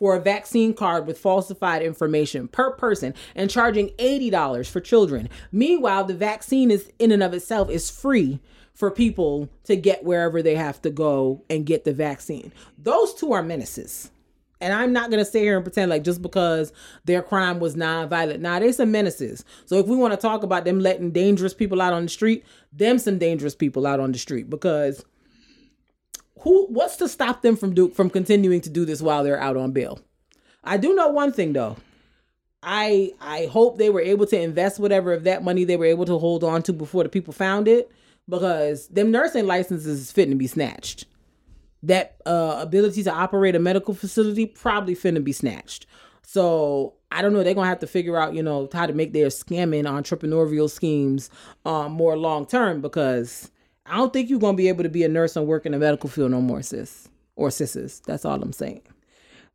for 0.02 0.16
a 0.16 0.20
vaccine 0.20 0.74
card 0.74 1.06
with 1.06 1.20
falsified 1.20 1.84
information 1.84 2.48
per 2.48 2.72
person 2.72 3.14
and 3.36 3.52
charging 3.52 3.90
$80 3.90 4.68
for 4.68 4.82
children. 4.82 5.30
Meanwhile, 5.52 6.06
the 6.06 6.16
vaccine 6.16 6.72
is 6.72 6.92
in 6.98 7.12
and 7.12 7.22
of 7.22 7.36
itself 7.36 7.70
is 7.70 7.92
free 7.92 8.40
for 8.74 8.90
people 8.90 9.48
to 9.66 9.76
get 9.76 10.04
wherever 10.04 10.42
they 10.42 10.56
have 10.56 10.82
to 10.82 10.90
go 10.90 11.44
and 11.52 11.68
get 11.68 11.84
the 11.84 11.94
vaccine. 11.94 12.52
Those 12.80 13.14
two 13.14 13.32
are 13.32 13.44
menaces. 13.44 14.10
And 14.62 14.74
I'm 14.74 14.94
not 14.94 15.10
gonna 15.10 15.26
sit 15.26 15.42
here 15.42 15.56
and 15.56 15.66
pretend 15.66 15.90
like 15.90 16.04
just 16.04 16.22
because 16.22 16.72
their 17.06 17.22
crime 17.22 17.60
was 17.60 17.76
non-violent. 17.76 18.42
Nah, 18.42 18.60
they 18.60 18.72
some 18.72 18.92
menaces. 18.92 19.44
So 19.66 19.78
if 19.80 19.88
we 19.88 19.96
want 19.96 20.14
to 20.14 20.18
talk 20.18 20.44
about 20.44 20.66
them 20.66 20.80
letting 20.80 21.12
dangerous 21.12 21.54
people 21.54 21.82
out 21.82 21.94
on 21.94 22.04
the 22.04 22.10
street, 22.10 22.46
them 22.72 23.00
some 23.00 23.18
dangerous 23.18 23.56
people 23.56 23.88
out 23.88 24.00
on 24.00 24.12
the 24.12 24.20
street 24.20 24.50
because 24.50 25.04
who 26.42 26.68
what's 26.68 26.98
to 26.98 27.08
stop 27.08 27.42
them 27.42 27.56
from 27.56 27.74
do 27.74 27.90
from 27.90 28.10
continuing 28.10 28.62
to 28.62 28.70
do 28.70 28.86
this 28.86 29.02
while 29.02 29.24
they're 29.24 29.42
out 29.42 29.58
on 29.58 29.72
bail? 29.72 30.00
I 30.64 30.78
do 30.78 30.94
know 30.94 31.10
one 31.10 31.32
thing 31.32 31.54
though. 31.54 31.78
I 32.64 33.12
I 33.20 33.48
hope 33.48 33.78
they 33.78 33.90
were 33.90 34.02
able 34.02 34.26
to 34.28 34.40
invest 34.40 34.80
whatever 34.80 35.14
of 35.14 35.24
that 35.24 35.44
money 35.44 35.64
they 35.64 35.78
were 35.78 35.86
able 35.86 36.06
to 36.06 36.18
hold 36.20 36.44
on 36.44 36.62
to 36.64 36.74
before 36.74 37.04
the 37.04 37.10
people 37.10 37.34
found 37.34 37.68
it 37.68 37.92
because 38.30 38.88
them 38.88 39.12
nursing 39.12 39.48
licenses 39.48 40.00
is 40.00 40.12
fitting 40.12 40.32
to 40.32 40.38
be 40.38 40.48
snatched. 40.48 41.06
That 41.84 42.18
uh, 42.26 42.60
ability 42.60 43.04
to 43.04 43.12
operate 43.12 43.56
a 43.56 43.60
medical 43.60 43.94
facility 43.94 44.46
probably 44.46 44.96
finna 44.96 45.24
be 45.24 45.32
snatched. 45.32 45.88
So 46.22 46.94
I 47.12 47.22
don't 47.22 47.34
know. 47.34 47.44
They're 47.44 47.54
gonna 47.54 47.68
have 47.68 47.80
to 47.80 47.88
figure 47.88 48.18
out, 48.18 48.34
you 48.34 48.44
know, 48.44 48.70
how 48.72 48.86
to 48.86 48.94
make 48.94 49.14
their 49.14 49.28
scamming 49.28 49.84
entrepreneurial 49.84 50.70
schemes 50.70 51.30
um, 51.66 51.92
more 51.92 52.18
long 52.18 52.46
term 52.46 52.82
because 52.82 53.52
I 53.86 53.98
don't 53.98 54.14
think 54.14 54.30
you're 54.30 54.40
gonna 54.40 54.56
be 54.56 54.70
able 54.70 54.84
to 54.84 54.90
be 54.90 55.04
a 55.04 55.10
nurse 55.10 55.36
and 55.36 55.48
work 55.48 55.66
in 55.66 55.74
the 55.74 55.80
medical 55.80 56.10
field 56.10 56.32
no 56.32 56.42
more, 56.42 56.62
sis 56.62 57.10
or 57.36 57.50
sisses. 57.50 58.02
That's 58.04 58.26
all 58.26 58.42
I'm 58.42 58.54
saying. 58.54 58.82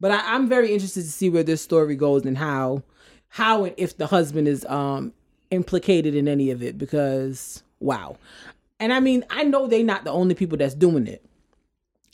But 0.00 0.10
I, 0.10 0.34
I'm 0.34 0.48
very 0.48 0.72
interested 0.72 1.02
to 1.02 1.10
see 1.10 1.30
where 1.30 1.42
this 1.42 1.62
story 1.62 1.96
goes 1.96 2.26
and 2.26 2.36
how, 2.36 2.82
how 3.28 3.64
and 3.64 3.74
if 3.78 3.96
the 3.96 4.06
husband 4.06 4.48
is 4.48 4.64
um 4.66 5.12
implicated 5.50 6.14
in 6.14 6.28
any 6.28 6.50
of 6.50 6.62
it 6.62 6.76
because 6.76 7.62
wow. 7.80 8.16
And 8.78 8.92
I 8.92 9.00
mean, 9.00 9.24
I 9.30 9.44
know 9.44 9.66
they're 9.66 9.84
not 9.84 10.04
the 10.04 10.10
only 10.10 10.34
people 10.34 10.58
that's 10.58 10.74
doing 10.74 11.06
it. 11.06 11.24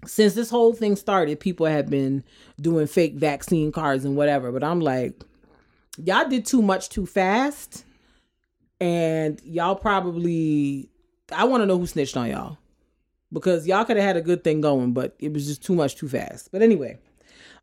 Since 0.04 0.34
this 0.34 0.50
whole 0.50 0.72
thing 0.74 0.96
started, 0.96 1.38
people 1.40 1.66
have 1.66 1.88
been 1.88 2.24
doing 2.60 2.86
fake 2.86 3.14
vaccine 3.14 3.70
cards 3.72 4.04
and 4.04 4.16
whatever. 4.16 4.50
But 4.50 4.64
I'm 4.64 4.80
like, 4.80 5.22
y'all 6.02 6.28
did 6.28 6.44
too 6.44 6.62
much 6.62 6.88
too 6.88 7.06
fast. 7.06 7.84
And 8.80 9.40
y'all 9.44 9.76
probably 9.76 10.88
I 11.30 11.44
want 11.44 11.62
to 11.62 11.66
know 11.66 11.78
who 11.78 11.86
snitched 11.86 12.16
on 12.16 12.30
y'all 12.30 12.58
because 13.32 13.66
y'all 13.66 13.84
could 13.84 13.96
have 13.96 14.04
had 14.04 14.16
a 14.16 14.20
good 14.22 14.42
thing 14.44 14.60
going, 14.60 14.92
but 14.92 15.14
it 15.18 15.32
was 15.32 15.46
just 15.46 15.62
too 15.62 15.74
much 15.74 15.96
too 15.96 16.08
fast. 16.08 16.50
But 16.52 16.62
anyway, 16.62 16.98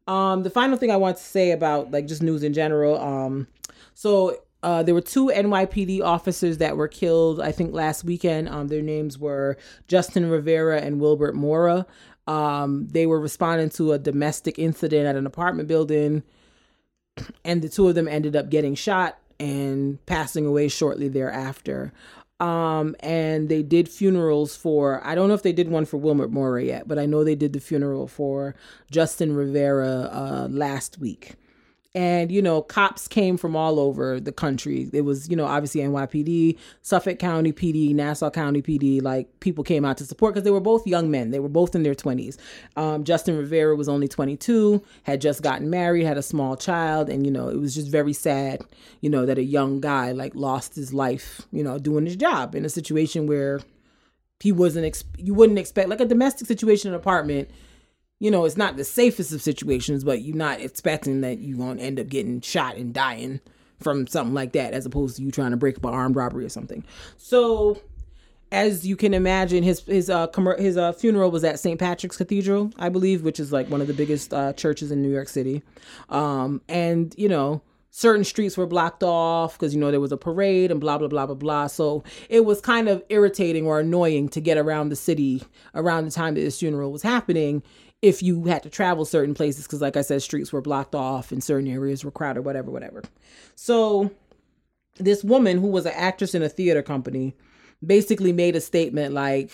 Um, 0.08 0.42
the 0.44 0.50
final 0.50 0.78
thing 0.78 0.90
I 0.92 0.98
want 0.98 1.18
to 1.18 1.24
say 1.24 1.52
about 1.52 1.92
like 1.92 2.08
just 2.08 2.24
news 2.24 2.42
in 2.44 2.54
general. 2.54 3.00
Um, 3.00 3.48
so 3.94 4.38
uh, 4.64 4.82
there 4.82 4.96
were 4.96 5.02
two 5.02 5.28
NYPD 5.28 6.02
officers 6.02 6.58
that 6.58 6.76
were 6.78 6.88
killed, 6.88 7.40
I 7.40 7.52
think, 7.52 7.74
last 7.74 8.04
weekend. 8.04 8.50
Um, 8.50 8.68
their 8.70 8.82
names 8.82 9.20
were 9.20 9.58
Justin 9.88 10.30
Rivera 10.30 10.82
and 10.82 11.00
Wilbert 11.00 11.36
Mora. 11.36 11.86
Um, 12.30 12.88
they 12.90 13.08
were 13.08 13.20
responding 13.20 13.72
to 13.72 13.94
a 13.94 13.98
domestic 13.98 14.60
incident 14.60 15.08
at 15.08 15.16
an 15.16 15.26
apartment 15.26 15.68
building, 15.68 16.22
and 17.44 17.64
the 17.64 17.70
two 17.70 17.88
of 17.88 17.96
them 17.96 18.08
ended 18.08 18.36
up 18.36 18.52
getting 18.52 18.76
shot 18.76 19.18
and 19.40 20.06
passing 20.06 20.46
away 20.46 20.68
shortly 20.68 21.08
thereafter. 21.08 21.92
Um, 22.40 22.96
and 23.00 23.50
they 23.50 23.64
did 23.64 23.90
funerals 23.90 24.56
for, 24.56 25.02
I 25.04 25.16
don't 25.16 25.28
know 25.28 25.34
if 25.34 25.42
they 25.42 25.52
did 25.54 25.70
one 25.70 25.86
for 25.86 25.98
Wilbert 25.98 26.32
Mora 26.32 26.64
yet, 26.64 26.88
but 26.88 27.00
I 27.00 27.08
know 27.08 27.24
they 27.24 27.36
did 27.36 27.52
the 27.52 27.60
funeral 27.60 28.08
for 28.08 28.56
Justin 28.92 29.36
Rivera 29.36 30.10
uh, 30.12 30.48
last 30.52 31.00
week 31.00 31.34
and 31.96 32.32
you 32.32 32.42
know 32.42 32.62
cops 32.62 33.08
came 33.08 33.36
from 33.36 33.56
all 33.56 33.80
over 33.80 34.20
the 34.20 34.32
country. 34.32 34.90
It 34.94 35.02
was 35.02 35.30
you 35.30 35.36
know 35.36 35.46
obviously 35.46 35.82
nypd 35.82 36.58
suffolk 36.82 37.18
county 37.18 37.52
pd 37.52 37.96
nassau 37.96 38.30
county 38.30 38.62
pd 38.62 39.02
like 39.02 39.40
people 39.40 39.64
came 39.64 39.86
out 39.86 39.98
to 39.98 40.06
support 40.06 40.34
because 40.34 40.44
they 40.44 40.52
were 40.52 40.60
both 40.60 40.86
young 40.86 41.10
men. 41.10 41.32
They 41.32 41.40
were 41.40 41.50
both 41.50 41.74
in 41.74 41.84
their 41.84 41.96
20s 41.96 42.38
um, 42.76 43.04
justin 43.04 43.38
rivera 43.38 43.76
was 43.76 43.90
only 43.90 44.08
22 44.08 44.84
had 45.04 45.22
just 45.22 45.42
gotten 45.42 45.70
married 45.70 46.06
had 46.06 46.18
a 46.18 46.24
small 46.24 46.56
child 46.56 47.10
and 47.10 47.26
you 47.26 47.32
know 47.32 47.50
it 47.50 47.58
was 47.58 47.74
just 47.74 47.88
very 47.90 48.14
sad 48.14 48.62
you 49.02 49.10
know 49.10 49.26
that 49.26 49.38
a 49.38 49.44
young 49.44 49.82
guy 49.82 50.12
like 50.12 50.36
lost 50.36 50.76
his 50.76 50.94
life 50.94 51.42
you 51.52 51.64
know 51.64 51.80
doing 51.80 52.06
his 52.06 52.16
job 52.16 52.54
in 52.54 52.66
a 52.66 52.70
situation 52.70 53.26
where 53.26 53.60
he 54.40 54.52
wasn't 54.52 54.86
ex- 54.86 55.04
you 55.18 55.34
wouldn't 55.34 55.60
expect 55.60 55.90
like 55.90 56.00
a 56.00 56.06
domestic 56.06 56.48
situation 56.48 56.90
in 56.90 56.94
an 56.94 57.00
apartment 57.00 57.50
you 58.20 58.30
know, 58.30 58.46
it's 58.46 58.58
not 58.58 58.76
the 58.76 58.84
safest 58.84 59.32
of 59.32 59.42
situations, 59.42 60.04
but 60.04 60.22
you're 60.22 60.36
not 60.36 60.60
expecting 60.60 61.22
that 61.22 61.40
you're 61.40 61.58
going 61.58 61.78
to 61.78 61.84
end 61.84 62.00
up 62.00 62.08
getting 62.08 62.42
shot 62.42 62.76
and 62.76 62.94
dying 62.94 63.40
from 63.80 64.08
something 64.08 64.34
like 64.34 64.52
that, 64.52 64.74
as 64.74 64.86
opposed 64.86 65.16
to 65.16 65.24
you 65.24 65.32
trying 65.32 65.52
to 65.52 65.58
break 65.58 65.78
up 65.78 65.86
an 65.86 65.94
armed 65.94 66.16
robbery 66.16 66.44
or 66.44 66.50
something. 66.50 66.84
So, 67.18 67.82
as 68.52 68.86
you 68.86 68.98
can 68.98 69.14
imagine, 69.14 69.64
his 69.64 69.82
his 69.82 70.10
uh 70.10 70.28
com- 70.28 70.58
his 70.58 70.76
uh, 70.76 70.92
funeral 70.92 71.32
was 71.32 71.46
at 71.46 71.60
St. 71.60 71.80
Patrick's 71.80 72.18
Cathedral, 72.18 72.72
I 72.78 72.90
believe, 72.90 73.24
which 73.24 73.40
is 73.40 73.54
like 73.54 73.70
one 73.70 73.80
of 73.80 73.88
the 73.88 73.94
biggest 73.94 74.34
uh, 74.34 74.54
churches 74.54 74.92
in 74.92 75.02
New 75.02 75.12
York 75.12 75.30
City. 75.30 75.64
Um, 76.10 76.62
and 76.68 77.16
you 77.18 77.30
know, 77.30 77.62
certain 77.92 78.24
streets 78.24 78.58
were 78.58 78.68
blocked 78.68 79.04
off 79.04 79.58
because 79.58 79.74
you 79.74 79.80
know 79.80 79.92
there 79.92 80.00
was 80.00 80.12
a 80.12 80.18
parade 80.18 80.72
and 80.72 80.80
blah 80.80 80.98
blah 80.98 81.08
blah 81.08 81.26
blah 81.26 81.36
blah 81.36 81.68
so 81.68 82.04
it 82.30 82.46
was 82.46 82.62
kind 82.62 82.88
of 82.88 83.04
irritating 83.10 83.66
or 83.66 83.80
annoying 83.80 84.30
to 84.30 84.40
get 84.40 84.58
around 84.58 84.90
the 84.90 84.96
city 84.96 85.44
around 85.74 86.06
the 86.06 86.12
time 86.12 86.36
that 86.36 86.42
this 86.42 86.60
funeral 86.60 86.92
was 86.92 87.02
happening 87.02 87.64
if 88.02 88.24
you 88.24 88.46
had 88.46 88.64
to 88.64 88.70
travel 88.70 89.06
certain 89.06 89.34
places 89.34 89.66
because 89.66 89.82
like 89.82 89.98
i 89.98 90.02
said 90.02 90.22
streets 90.22 90.54
were 90.54 90.62
blocked 90.62 90.96
off 90.96 91.32
and 91.32 91.44
certain 91.44 91.68
areas 91.68 92.04
were 92.04 92.12
crowded 92.12 92.42
whatever 92.42 92.72
whatever. 92.72 93.04
So 93.56 94.12
this 94.98 95.24
woman 95.24 95.58
who 95.58 95.68
was 95.68 95.86
an 95.86 95.94
actress 95.96 96.36
in 96.36 96.44
a 96.44 96.50
theater 96.50 96.82
company 96.82 97.36
basically 97.86 98.34
made 98.34 98.56
a 98.56 98.62
statement 98.62 99.14
like 99.14 99.52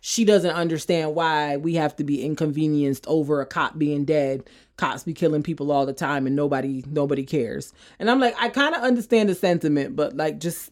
she 0.00 0.24
doesn't 0.24 0.52
understand 0.52 1.14
why 1.14 1.56
we 1.56 1.74
have 1.74 1.96
to 1.96 2.04
be 2.04 2.24
inconvenienced 2.24 3.06
over 3.08 3.40
a 3.40 3.46
cop 3.46 3.76
being 3.76 4.04
dead. 4.04 4.48
Cops 4.76 5.04
be 5.04 5.14
killing 5.14 5.42
people 5.42 5.72
all 5.72 5.86
the 5.86 5.92
time 5.92 6.26
and 6.26 6.36
nobody 6.36 6.84
nobody 6.86 7.24
cares. 7.24 7.72
And 7.98 8.10
i'm 8.10 8.20
like 8.20 8.34
i 8.38 8.48
kind 8.48 8.74
of 8.74 8.82
understand 8.82 9.28
the 9.28 9.34
sentiment 9.34 9.96
but 9.96 10.16
like 10.16 10.38
just 10.38 10.70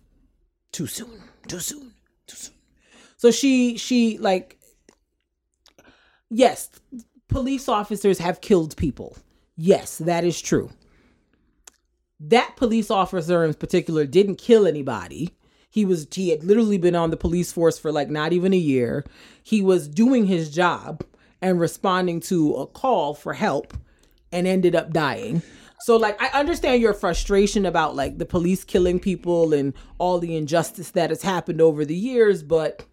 too 0.72 0.86
soon 0.86 1.22
too 1.46 1.60
soon 1.60 1.92
too 2.26 2.36
soon. 2.36 2.54
So 3.16 3.30
she 3.30 3.76
she 3.76 4.18
like 4.18 4.58
yes, 6.34 6.68
police 7.28 7.68
officers 7.68 8.18
have 8.18 8.40
killed 8.40 8.76
people. 8.76 9.16
Yes, 9.56 9.98
that 9.98 10.24
is 10.24 10.40
true. 10.40 10.70
That 12.20 12.56
police 12.56 12.90
officer 12.90 13.44
in 13.44 13.54
particular 13.54 14.06
didn't 14.06 14.36
kill 14.36 14.66
anybody. 14.66 15.30
He 15.70 15.84
was 15.84 16.06
he 16.12 16.30
had 16.30 16.44
literally 16.44 16.78
been 16.78 16.94
on 16.94 17.10
the 17.10 17.16
police 17.16 17.52
force 17.52 17.78
for 17.78 17.90
like 17.90 18.08
not 18.08 18.32
even 18.32 18.52
a 18.52 18.58
year. 18.58 19.04
He 19.42 19.62
was 19.62 19.88
doing 19.88 20.26
his 20.26 20.50
job 20.50 21.04
and 21.42 21.60
responding 21.60 22.20
to 22.20 22.54
a 22.54 22.66
call 22.66 23.14
for 23.14 23.34
help 23.34 23.76
and 24.32 24.46
ended 24.46 24.74
up 24.74 24.92
dying. 24.92 25.42
So 25.80 25.96
like 25.96 26.20
I 26.22 26.38
understand 26.38 26.80
your 26.80 26.94
frustration 26.94 27.66
about 27.66 27.94
like 27.96 28.18
the 28.18 28.24
police 28.24 28.64
killing 28.64 28.98
people 28.98 29.52
and 29.52 29.74
all 29.98 30.18
the 30.18 30.36
injustice 30.36 30.92
that 30.92 31.10
has 31.10 31.22
happened 31.22 31.60
over 31.60 31.84
the 31.84 31.96
years, 31.96 32.42
but 32.42 32.84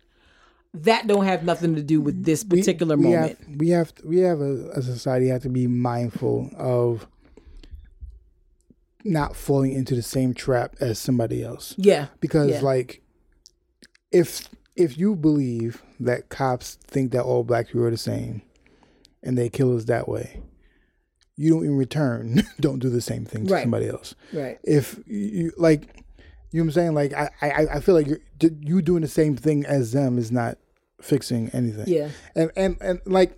that 0.74 1.08
don't 1.08 1.26
have 1.26 1.44
nothing 1.44 1.76
to 1.76 1.84
do 1.84 2.00
with 2.00 2.24
this 2.24 2.44
particular 2.44 2.96
we, 2.96 3.06
we 3.06 3.12
moment. 3.12 3.40
Have, 3.40 3.56
we 3.58 3.70
have 3.70 3.94
we 4.04 4.20
have 4.20 4.40
a, 4.40 4.70
a 4.72 4.82
society 4.82 5.28
have 5.28 5.42
to 5.44 5.50
be 5.50 5.68
mindful 5.68 6.50
of 6.58 7.08
not 9.04 9.36
falling 9.36 9.74
into 9.74 9.96
the 9.96 10.02
same 10.02 10.34
trap 10.34 10.76
as 10.80 11.00
somebody 11.00 11.44
else. 11.44 11.76
Yeah. 11.78 12.08
Because 12.20 12.52
yeah. 12.52 12.62
like 12.62 13.02
if 14.12 14.48
if 14.76 14.98
you 14.98 15.16
believe 15.16 15.84
that 16.00 16.30
cops 16.30 16.76
think 16.76 17.12
that 17.12 17.24
all 17.24 17.44
black 17.44 17.68
people 17.68 17.84
are 17.84 17.92
the 17.92 17.98
same 17.98 18.42
and 19.22 19.38
they 19.38 19.50
kill 19.50 19.76
us 19.76 19.86
that 19.86 20.08
way, 20.08 20.42
you 21.36 21.52
don't 21.52 21.66
in 21.66 21.76
return 21.76 22.44
don't 22.60 22.80
do 22.80 22.90
the 22.90 23.02
same 23.02 23.26
thing 23.26 23.48
to 23.48 23.54
right. 23.54 23.64
somebody 23.64 23.88
else. 23.90 24.16
Right. 24.32 24.58
If 24.64 25.00
you 25.06 25.52
like 25.58 26.06
you 26.52 26.60
know 26.60 26.66
what 26.66 26.70
I'm 26.70 26.72
saying? 26.72 26.94
Like 26.94 27.14
I, 27.14 27.30
I, 27.42 27.68
I 27.76 27.80
feel 27.80 27.96
like 27.96 28.08
you're 28.08 28.20
you 28.62 28.82
doing 28.82 29.02
the 29.02 29.08
same 29.08 29.36
thing 29.36 29.66
as 29.66 29.92
them 29.92 30.18
is 30.18 30.32
not 30.32 30.58
fixing 31.02 31.50
anything. 31.50 31.86
Yeah. 31.88 32.10
And 32.36 32.52
and 32.56 32.78
and 32.82 33.02
like 33.06 33.38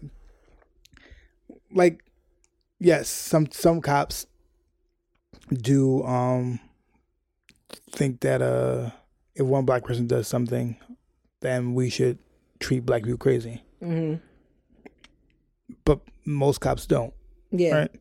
like 1.71 2.03
yes, 2.79 3.09
some 3.09 3.47
some 3.51 3.81
cops 3.81 4.27
do 5.51 6.03
um 6.03 6.59
think 7.91 8.21
that 8.21 8.41
uh 8.41 8.91
if 9.35 9.45
one 9.45 9.65
black 9.65 9.83
person 9.83 10.07
does 10.07 10.27
something, 10.27 10.77
then 11.41 11.73
we 11.73 11.89
should 11.89 12.19
treat 12.59 12.85
black 12.85 13.03
people 13.03 13.17
crazy. 13.17 13.63
Mm-hmm. 13.81 14.15
But 15.85 15.99
most 16.25 16.61
cops 16.61 16.85
don't. 16.85 17.13
Yeah. 17.51 17.75
Right. 17.75 17.91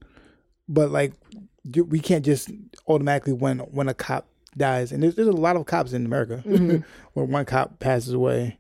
But 0.69 0.91
like 0.91 1.15
we 1.75 2.01
can't 2.01 2.25
just 2.25 2.51
automatically 2.89 3.33
when 3.33 3.59
when 3.59 3.89
a 3.89 3.95
cop 3.95 4.29
dies, 4.57 4.93
and 4.93 5.03
there's, 5.03 5.15
there's 5.15 5.29
a 5.29 5.33
lot 5.33 5.57
of 5.57 5.67
cops 5.67 5.93
in 5.93 6.05
America 6.05 6.43
mm-hmm. 6.47 6.79
when 7.15 7.31
one 7.31 7.45
cop 7.45 7.79
passes 7.79 8.13
away, 8.13 8.59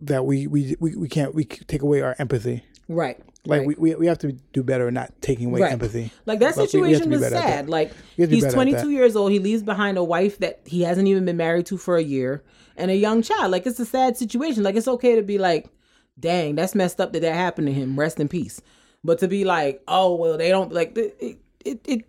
that 0.00 0.24
we 0.24 0.46
we 0.46 0.76
we, 0.78 0.94
we 0.94 1.08
can't 1.08 1.34
we 1.34 1.44
take 1.44 1.82
away 1.82 2.00
our 2.00 2.14
empathy. 2.18 2.64
Right. 2.88 3.18
Like 3.44 3.60
right. 3.60 3.66
we, 3.66 3.74
we 3.78 3.94
we 3.94 4.06
have 4.06 4.18
to 4.18 4.32
do 4.32 4.62
better 4.62 4.90
not 4.90 5.12
taking 5.20 5.46
away 5.46 5.60
right. 5.60 5.72
empathy. 5.72 6.12
Like 6.24 6.40
that 6.40 6.54
situation 6.54 7.10
was 7.10 7.26
sad. 7.28 7.68
Like 7.68 7.92
he's 8.16 8.52
22 8.52 8.90
years 8.90 9.16
old. 9.16 9.32
He 9.32 9.38
leaves 9.38 9.62
behind 9.62 9.98
a 9.98 10.04
wife 10.04 10.38
that 10.38 10.60
he 10.64 10.82
hasn't 10.82 11.08
even 11.08 11.24
been 11.24 11.36
married 11.36 11.66
to 11.66 11.78
for 11.78 11.96
a 11.96 12.02
year 12.02 12.42
and 12.76 12.90
a 12.90 12.96
young 12.96 13.22
child. 13.22 13.50
Like 13.52 13.66
it's 13.66 13.80
a 13.80 13.86
sad 13.86 14.16
situation. 14.16 14.62
Like 14.62 14.74
it's 14.74 14.88
okay 14.88 15.16
to 15.16 15.22
be 15.22 15.38
like, 15.38 15.68
dang, 16.18 16.56
that's 16.56 16.74
messed 16.74 17.00
up 17.00 17.12
that 17.12 17.20
that 17.20 17.34
happened 17.34 17.68
to 17.68 17.72
him. 17.72 17.98
Rest 17.98 18.20
in 18.20 18.28
peace. 18.28 18.60
But 19.04 19.20
to 19.20 19.28
be 19.28 19.44
like, 19.44 19.82
oh 19.86 20.16
well, 20.16 20.36
they 20.36 20.48
don't 20.48 20.72
like 20.72 20.96
it. 20.98 21.40
It, 21.64 21.80
it 21.84 22.04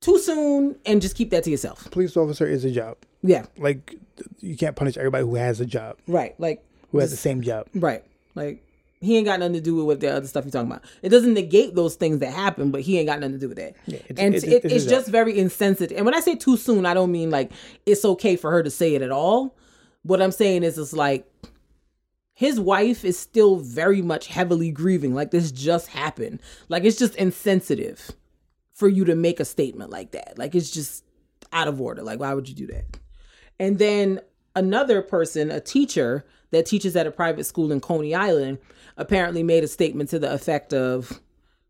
too 0.00 0.18
soon 0.18 0.76
and 0.84 1.00
just 1.00 1.16
keep 1.16 1.30
that 1.30 1.44
to 1.44 1.50
yourself. 1.50 1.90
Police 1.90 2.16
officer 2.16 2.46
is 2.46 2.64
a 2.64 2.70
job. 2.70 2.98
Yeah. 3.22 3.46
Like 3.56 3.96
you 4.40 4.56
can't 4.56 4.76
punish 4.76 4.96
everybody 4.96 5.24
who 5.24 5.34
has 5.36 5.60
a 5.60 5.66
job. 5.66 5.98
Right. 6.06 6.38
Like 6.38 6.64
who 6.90 6.98
has 6.98 7.10
the 7.10 7.16
same 7.16 7.42
job. 7.42 7.68
Right. 7.74 8.04
Like 8.34 8.64
he 9.00 9.16
ain't 9.16 9.26
got 9.26 9.40
nothing 9.40 9.54
to 9.54 9.60
do 9.60 9.74
with 9.76 9.86
what 9.86 10.00
the 10.00 10.14
other 10.14 10.26
stuff 10.26 10.44
you're 10.44 10.52
talking 10.52 10.70
about. 10.70 10.84
It 11.02 11.08
doesn't 11.08 11.34
negate 11.34 11.74
those 11.74 11.96
things 11.96 12.20
that 12.20 12.32
happen, 12.32 12.70
but 12.70 12.82
he 12.82 12.98
ain't 12.98 13.08
got 13.08 13.18
nothing 13.18 13.32
to 13.32 13.38
do 13.38 13.48
with 13.48 13.58
that. 13.58 13.74
Yeah, 13.86 13.98
it's, 14.08 14.20
and 14.20 14.34
it's, 14.34 14.44
it, 14.44 14.64
it's, 14.64 14.74
it's 14.74 14.84
just 14.84 15.06
job. 15.06 15.12
very 15.12 15.38
insensitive. 15.38 15.96
And 15.96 16.06
when 16.06 16.14
I 16.14 16.20
say 16.20 16.36
too 16.36 16.56
soon, 16.56 16.86
I 16.86 16.94
don't 16.94 17.10
mean 17.10 17.30
like 17.30 17.50
it's 17.84 18.04
okay 18.04 18.36
for 18.36 18.50
her 18.50 18.62
to 18.62 18.70
say 18.70 18.94
it 18.94 19.02
at 19.02 19.10
all. 19.10 19.56
What 20.04 20.22
I'm 20.22 20.32
saying 20.32 20.62
is, 20.62 20.78
it's 20.78 20.92
like 20.92 21.28
his 22.34 22.58
wife 22.58 23.04
is 23.04 23.18
still 23.18 23.56
very 23.56 24.02
much 24.02 24.28
heavily 24.28 24.70
grieving. 24.70 25.14
Like 25.14 25.30
this 25.30 25.52
just 25.52 25.88
happened. 25.88 26.40
Like 26.68 26.84
it's 26.84 26.98
just 26.98 27.14
insensitive 27.16 28.12
for 28.72 28.88
you 28.88 29.04
to 29.04 29.14
make 29.14 29.40
a 29.40 29.44
statement 29.44 29.90
like 29.90 30.12
that. 30.12 30.38
Like 30.38 30.54
it's 30.54 30.70
just 30.70 31.04
out 31.52 31.68
of 31.68 31.80
order. 31.80 32.02
Like 32.02 32.20
why 32.20 32.34
would 32.34 32.48
you 32.48 32.54
do 32.54 32.66
that? 32.68 32.84
And 33.58 33.78
then 33.78 34.20
another 34.54 35.02
person, 35.02 35.50
a 35.50 35.60
teacher 35.60 36.24
that 36.50 36.66
teaches 36.66 36.94
at 36.96 37.06
a 37.06 37.10
private 37.10 37.44
school 37.44 37.72
in 37.72 37.80
Coney 37.80 38.14
Island, 38.14 38.58
apparently 38.96 39.42
made 39.42 39.64
a 39.64 39.68
statement 39.68 40.10
to 40.10 40.18
the 40.18 40.32
effect 40.32 40.72
of 40.74 41.20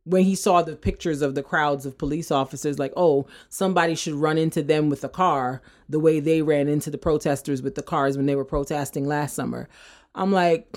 when 0.05 0.25
he 0.25 0.35
saw 0.35 0.63
the 0.63 0.75
pictures 0.75 1.23
of 1.23 1.35
the 1.35 1.43
crowds 1.43 1.87
of 1.87 1.97
police 1.97 2.31
officers, 2.31 2.79
like, 2.79 2.93
oh, 2.97 3.27
somebody 3.49 3.95
should 3.95 4.15
run 4.15 4.37
into 4.37 4.63
them 4.63 4.91
with 4.91 5.05
a 5.05 5.09
car 5.09 5.63
the 5.89 6.01
way 6.01 6.19
they 6.19 6.43
ran 6.43 6.69
into 6.69 6.91
the 6.91 6.99
protesters 6.99 7.63
with 7.63 7.77
the 7.77 7.83
cars 7.83 8.17
when 8.17 8.27
they 8.27 8.35
were 8.35 8.45
protesting 8.45 9.07
last 9.07 9.35
summer. 9.35 9.69
I'm 10.15 10.33
like, 10.33 10.77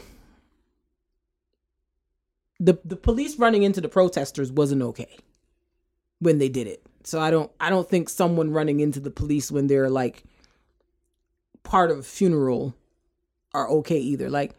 the 2.59 2.79
the 2.85 2.95
police 2.95 3.37
running 3.37 3.63
into 3.63 3.81
the 3.81 3.89
protesters 3.89 4.51
wasn't 4.51 4.81
okay 4.81 5.17
when 6.19 6.37
they 6.37 6.49
did 6.49 6.67
it. 6.67 6.85
So 7.03 7.19
I 7.19 7.31
don't 7.31 7.51
I 7.59 7.69
don't 7.69 7.89
think 7.89 8.09
someone 8.09 8.51
running 8.51 8.79
into 8.79 8.99
the 8.99 9.11
police 9.11 9.51
when 9.51 9.67
they're 9.67 9.89
like 9.89 10.23
part 11.65 11.91
of 11.91 12.05
funeral 12.05 12.75
are 13.53 13.69
okay 13.69 13.99
either. 13.99 14.29
Like 14.29 14.55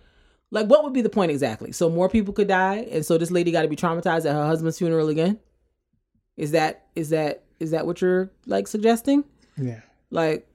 Like, 0.50 0.66
what 0.68 0.84
would 0.84 0.92
be 0.92 1.02
the 1.02 1.08
point 1.08 1.30
exactly? 1.30 1.72
So 1.72 1.90
more 1.90 2.08
people 2.08 2.32
could 2.32 2.48
die, 2.48 2.86
and 2.90 3.04
so 3.04 3.18
this 3.18 3.30
lady 3.30 3.50
got 3.50 3.62
to 3.62 3.68
be 3.68 3.76
traumatized 3.76 4.26
at 4.26 4.34
her 4.34 4.46
husband's 4.46 4.78
funeral 4.78 5.08
again. 5.08 5.38
Is 6.36 6.52
that 6.52 6.86
is 6.94 7.10
that 7.10 7.42
is 7.58 7.72
that 7.72 7.86
what 7.86 8.00
you're 8.00 8.30
like 8.46 8.68
suggesting? 8.68 9.24
Yeah. 9.56 9.80
Like, 10.10 10.46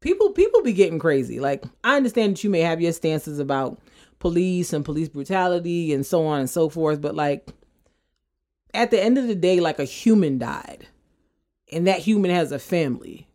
people 0.00 0.30
people 0.30 0.62
be 0.62 0.72
getting 0.72 0.98
crazy. 0.98 1.38
Like, 1.38 1.64
I 1.84 1.96
understand 1.96 2.32
that 2.32 2.44
you 2.44 2.50
may 2.50 2.60
have 2.60 2.80
your 2.80 2.92
stances 2.92 3.38
about 3.38 3.78
police 4.18 4.72
and 4.72 4.84
police 4.84 5.08
brutality 5.08 5.92
and 5.92 6.04
so 6.04 6.26
on 6.26 6.40
and 6.40 6.50
so 6.50 6.68
forth, 6.68 7.00
but 7.00 7.14
like, 7.14 7.48
at 8.74 8.90
the 8.90 9.02
end 9.02 9.18
of 9.18 9.28
the 9.28 9.34
day, 9.34 9.60
like 9.60 9.78
a 9.78 9.84
human 9.84 10.38
died, 10.38 10.88
and 11.70 11.86
that 11.86 12.00
human 12.00 12.30
has 12.30 12.50
a 12.50 12.58
family, 12.58 13.25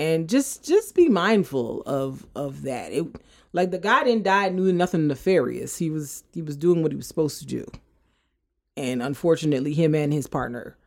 and 0.00 0.30
just 0.30 0.64
just 0.64 0.94
be 0.94 1.08
mindful 1.10 1.82
of 1.82 2.26
of 2.34 2.62
that. 2.62 2.90
It 2.90 3.04
like 3.52 3.70
the 3.70 3.78
guy 3.78 4.02
didn't 4.02 4.22
die 4.24 4.48
knew 4.48 4.72
nothing 4.72 5.06
nefarious. 5.06 5.76
He 5.76 5.90
was 5.90 6.24
he 6.32 6.40
was 6.40 6.56
doing 6.56 6.82
what 6.82 6.90
he 6.90 6.96
was 6.96 7.06
supposed 7.06 7.38
to 7.40 7.46
do. 7.46 7.70
And 8.78 9.02
unfortunately 9.02 9.74
him 9.74 9.94
and 9.94 10.10
his 10.10 10.26
partner 10.26 10.78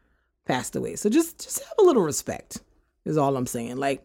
passed 0.45 0.75
away. 0.75 0.95
So 0.95 1.09
just 1.09 1.43
just 1.43 1.59
have 1.59 1.75
a 1.79 1.83
little 1.83 2.01
respect 2.01 2.61
is 3.05 3.15
all 3.15 3.37
I'm 3.37 3.45
saying. 3.45 3.77
Like 3.77 4.03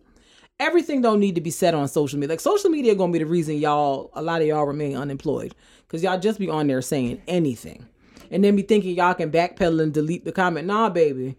everything 0.60 1.00
don't 1.00 1.20
need 1.20 1.36
to 1.36 1.40
be 1.40 1.50
said 1.50 1.72
on 1.72 1.88
social 1.88 2.18
media. 2.18 2.34
Like 2.34 2.40
social 2.40 2.68
media 2.68 2.94
gonna 2.94 3.12
be 3.12 3.20
the 3.20 3.24
reason 3.24 3.56
y'all 3.56 4.10
a 4.12 4.20
lot 4.20 4.42
of 4.42 4.46
y'all 4.46 4.66
remain 4.66 4.94
unemployed. 4.94 5.54
Cause 5.88 6.02
y'all 6.02 6.20
just 6.20 6.38
be 6.38 6.50
on 6.50 6.66
there 6.66 6.82
saying 6.82 7.22
anything. 7.26 7.88
And 8.30 8.44
then 8.44 8.56
be 8.56 8.62
thinking 8.62 8.94
y'all 8.94 9.14
can 9.14 9.32
backpedal 9.32 9.82
and 9.82 9.94
delete 9.94 10.26
the 10.26 10.32
comment. 10.32 10.66
Nah, 10.66 10.90
baby. 10.90 11.38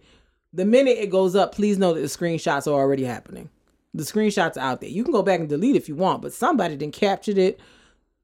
The 0.52 0.64
minute 0.64 0.98
it 0.98 1.10
goes 1.10 1.36
up, 1.36 1.54
please 1.54 1.78
know 1.78 1.94
that 1.94 2.00
the 2.00 2.08
screenshots 2.08 2.66
are 2.66 2.74
already 2.74 3.04
happening. 3.04 3.48
The 3.94 4.04
screenshots 4.04 4.56
are 4.56 4.60
out 4.60 4.80
there. 4.80 4.90
You 4.90 5.02
can 5.02 5.12
go 5.12 5.22
back 5.22 5.40
and 5.40 5.48
delete 5.48 5.76
if 5.76 5.88
you 5.88 5.96
want, 5.96 6.22
but 6.22 6.32
somebody 6.32 6.76
then 6.76 6.92
captured 6.92 7.38
it, 7.38 7.60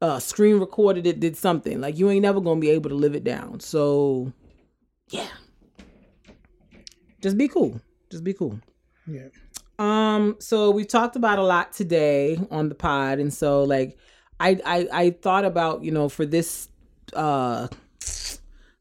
uh, 0.01 0.19
screen 0.19 0.61
recorded 0.61 1.07
it, 1.07 1.21
did 1.21 1.37
something. 1.37 1.81
Like 1.81 1.99
you 1.99 2.09
ain't 2.11 2.23
never 2.23 2.41
gonna 2.41 2.61
be 2.61 2.71
able 2.71 2.91
to 2.91 2.97
live 2.97 3.15
it 3.15 3.25
down. 3.25 3.61
So, 3.61 4.33
yeah, 5.09 5.29
just 7.21 7.37
be 7.37 7.49
cool. 7.49 7.81
Just 8.11 8.23
be 8.23 8.33
cool. 8.33 8.61
Yeah. 9.07 9.29
Um. 9.79 10.37
So 10.39 10.71
we 10.71 10.85
talked 10.85 11.17
about 11.17 11.39
a 11.39 11.43
lot 11.43 11.73
today 11.73 12.39
on 12.51 12.69
the 12.69 12.75
pod, 12.75 13.19
and 13.19 13.33
so 13.33 13.65
like, 13.65 13.99
I 14.39 14.61
I 14.65 14.89
I 14.93 15.11
thought 15.11 15.45
about 15.45 15.83
you 15.83 15.91
know 15.91 16.09
for 16.09 16.25
this 16.25 16.69
uh 17.13 17.69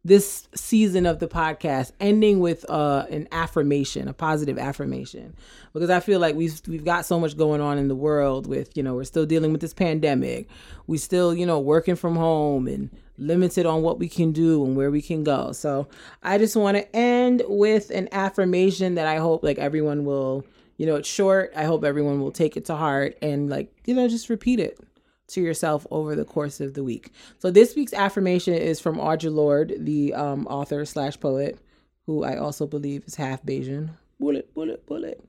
this 0.06 0.48
season 0.54 1.08
of 1.08 1.18
the 1.18 1.28
podcast 1.28 1.92
ending 2.00 2.40
with 2.40 2.64
uh 2.70 3.08
an 3.10 3.28
affirmation 3.32 4.08
a 4.08 4.14
positive 4.14 4.58
affirmation. 4.58 5.36
Because 5.74 5.90
i 5.90 6.00
feel 6.00 6.20
like 6.20 6.36
we've 6.36 6.62
we've 6.68 6.86
got 6.86 7.06
so 7.06 7.20
much 7.20 7.36
going 7.36 7.60
on 7.60 7.80
in 7.80 7.88
the 7.88 7.96
world 7.96 8.46
with 8.46 8.78
you 8.78 8.84
know 8.84 8.94
we're 8.94 9.04
still 9.04 9.26
dealing 9.26 9.52
with 9.52 9.62
this 9.62 9.74
pandemic. 9.74 10.48
We 10.86 11.00
still 11.00 11.34
you 11.34 11.46
know 11.46 11.60
working 11.60 11.96
from 11.96 12.16
home 12.16 12.68
and 12.68 12.92
limited 13.18 13.66
on 13.66 13.82
what 13.82 13.98
we 13.98 14.08
can 14.08 14.32
do 14.32 14.64
and 14.64 14.76
where 14.78 14.92
we 14.92 15.02
can 15.02 15.24
go. 15.24 15.52
So 15.52 15.88
i 16.22 16.38
just 16.38 16.56
want 16.56 16.78
to 16.78 16.96
end 16.96 17.42
with 17.48 17.90
an 17.90 18.08
affirmation 18.12 18.96
that 18.96 19.08
i 19.08 19.18
hope 19.18 19.44
like 19.44 19.58
everyone 19.58 20.06
will 20.06 20.46
you 20.78 20.86
know 20.86 20.96
it's 20.96 21.10
short. 21.10 21.52
I 21.56 21.64
hope 21.64 21.84
everyone 21.84 22.22
will 22.22 22.32
take 22.32 22.56
it 22.58 22.66
to 22.66 22.76
heart 22.76 23.18
and 23.24 23.50
like 23.50 23.74
you 23.86 23.96
know 23.96 24.08
just 24.08 24.30
repeat 24.30 24.60
it 24.60 24.80
to 25.28 25.42
yourself 25.42 25.88
over 25.92 26.16
the 26.16 26.26
course 26.26 26.60
of 26.60 26.74
the 26.74 26.84
week. 26.84 27.12
So 27.40 27.52
this 27.52 27.76
week's 27.76 27.94
affirmation 27.94 28.54
is 28.54 28.80
from 28.80 28.98
Audre 28.98 29.34
Lorde, 29.34 29.74
the 29.80 30.14
um, 30.14 30.46
author 30.48 30.86
slash 30.86 31.20
poet, 31.20 31.58
who 32.06 32.24
I 32.24 32.38
also 32.38 32.68
believe 32.68 33.04
is 33.06 33.16
half 33.16 33.44
Bajan. 33.44 33.90
Bullet, 34.20 34.54
bullet, 34.54 34.86
bullet. 34.86 35.24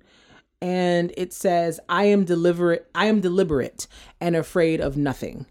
And 0.62 1.12
it 1.16 1.32
says, 1.32 1.81
"I 1.89 2.05
am 2.05 2.24
deliberate. 2.24 2.89
I 2.94 3.06
am 3.06 3.20
deliberate 3.20 3.86
and 4.20 4.36
afraid 4.36 4.81
of 4.81 4.97
nothing." 4.97 5.47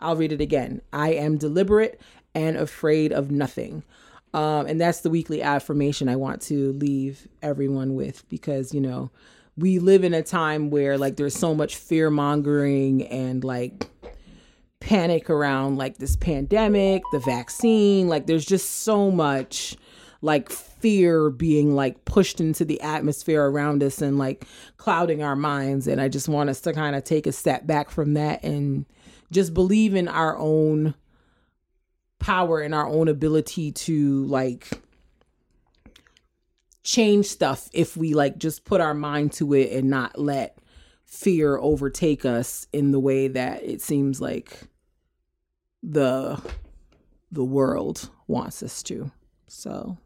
I'll 0.00 0.16
read 0.16 0.32
it 0.32 0.40
again. 0.40 0.82
I 0.92 1.12
am 1.14 1.38
deliberate 1.38 2.00
and 2.34 2.56
afraid 2.56 3.12
of 3.12 3.30
nothing. 3.30 3.82
Um, 4.34 4.66
and 4.66 4.80
that's 4.80 5.00
the 5.00 5.10
weekly 5.10 5.42
affirmation 5.42 6.08
I 6.08 6.16
want 6.16 6.42
to 6.42 6.72
leave 6.72 7.28
everyone 7.40 7.94
with 7.94 8.28
because 8.28 8.74
you 8.74 8.80
know 8.80 9.10
we 9.56 9.78
live 9.78 10.04
in 10.04 10.14
a 10.14 10.22
time 10.22 10.70
where 10.70 10.98
like 10.98 11.16
there's 11.16 11.36
so 11.36 11.54
much 11.54 11.76
fear 11.76 12.10
mongering 12.10 13.06
and 13.06 13.44
like 13.44 13.88
panic 14.80 15.30
around 15.30 15.76
like 15.76 15.98
this 15.98 16.16
pandemic, 16.16 17.02
the 17.12 17.20
vaccine, 17.20 18.08
like 18.08 18.26
there's 18.26 18.44
just 18.44 18.82
so 18.82 19.10
much 19.10 19.76
like 20.22 20.50
fear 20.50 21.30
being 21.30 21.74
like 21.74 22.04
pushed 22.04 22.40
into 22.40 22.64
the 22.64 22.80
atmosphere 22.80 23.44
around 23.44 23.82
us 23.82 24.00
and 24.02 24.18
like 24.18 24.46
clouding 24.76 25.22
our 25.22 25.36
minds. 25.36 25.86
And 25.86 26.00
I 26.00 26.08
just 26.08 26.28
want 26.28 26.50
us 26.50 26.60
to 26.62 26.72
kind 26.72 26.96
of 26.96 27.04
take 27.04 27.26
a 27.26 27.32
step 27.32 27.66
back 27.66 27.90
from 27.90 28.14
that 28.14 28.42
and 28.42 28.86
just 29.30 29.54
believe 29.54 29.94
in 29.94 30.08
our 30.08 30.36
own 30.38 30.94
power 32.18 32.60
and 32.60 32.74
our 32.74 32.88
own 32.88 33.08
ability 33.08 33.72
to 33.72 34.24
like 34.24 34.70
change 36.84 37.26
stuff 37.26 37.68
if 37.72 37.96
we 37.96 38.14
like 38.14 38.38
just 38.38 38.64
put 38.64 38.80
our 38.80 38.94
mind 38.94 39.32
to 39.32 39.54
it 39.54 39.72
and 39.72 39.90
not 39.90 40.18
let 40.18 40.58
fear 41.04 41.56
overtake 41.56 42.24
us 42.24 42.66
in 42.72 42.92
the 42.92 43.00
way 43.00 43.26
that 43.26 43.64
it 43.64 43.80
seems 43.80 44.20
like 44.20 44.60
the 45.82 46.40
the 47.32 47.44
world 47.44 48.08
wants 48.28 48.62
us 48.62 48.82
to. 48.84 49.10
So, 49.48 49.96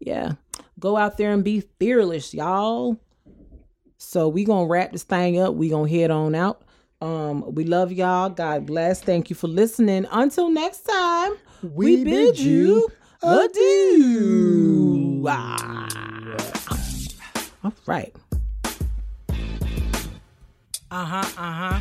yeah. 0.00 0.32
Go 0.80 0.96
out 0.96 1.16
there 1.16 1.32
and 1.32 1.44
be 1.44 1.60
fearless, 1.78 2.34
y'all. 2.34 2.98
So, 3.98 4.26
we 4.26 4.44
going 4.44 4.66
to 4.66 4.72
wrap 4.72 4.90
this 4.90 5.04
thing 5.04 5.38
up. 5.38 5.54
We 5.54 5.68
going 5.68 5.88
to 5.88 5.96
head 5.96 6.10
on 6.10 6.34
out. 6.34 6.64
Um 7.00 7.54
we 7.54 7.64
love 7.64 7.90
y'all. 7.92 8.30
God 8.30 8.64
bless. 8.64 9.02
Thank 9.02 9.28
you 9.28 9.36
for 9.36 9.48
listening. 9.48 10.06
Until 10.12 10.50
next 10.50 10.82
time, 10.82 11.32
we, 11.62 11.96
we 11.96 12.04
bid, 12.04 12.04
bid 12.04 12.38
you 12.38 12.88
adieu. 13.22 15.22
All 17.64 17.72
right. 17.86 18.14
Uh 20.90 21.04
huh. 21.04 21.24
Uh 21.38 21.52
huh. 21.52 21.80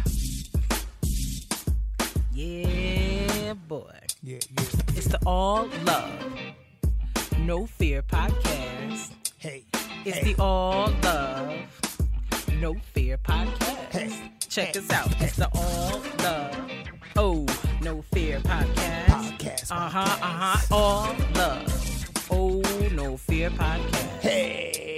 Yeah, 2.34 3.54
boy. 3.68 3.92
Yeah, 4.24 4.38
yeah. 4.52 4.64
It's 4.96 5.08
the 5.08 5.20
All 5.26 5.68
Love, 5.84 6.34
No 7.40 7.66
Fear 7.66 8.04
podcast. 8.04 9.12
Hey. 9.38 9.66
It's 10.06 10.18
hey. 10.18 10.34
the 10.34 10.42
All 10.42 10.94
Love, 11.04 11.54
No 12.60 12.76
Fear 12.94 13.18
podcast. 13.18 13.92
Hey. 13.92 14.32
Check 14.48 14.76
hey. 14.76 14.80
us 14.80 14.90
out. 14.92 15.22
It's 15.22 15.36
the 15.36 15.50
All 15.54 16.02
Love, 16.24 16.72
Oh 17.18 17.46
No 17.82 18.02
Fear 18.14 18.40
podcast. 18.40 19.11
Podcast. 19.52 19.72
Uh 19.72 19.90
huh. 19.90 20.00
Uh 20.00 20.56
huh. 20.56 20.76
All 20.76 21.16
Love, 21.36 22.30
Oh 22.32 22.62
No 22.94 23.18
Fear 23.18 23.50
podcast. 23.52 24.22
Hey. 24.22 24.91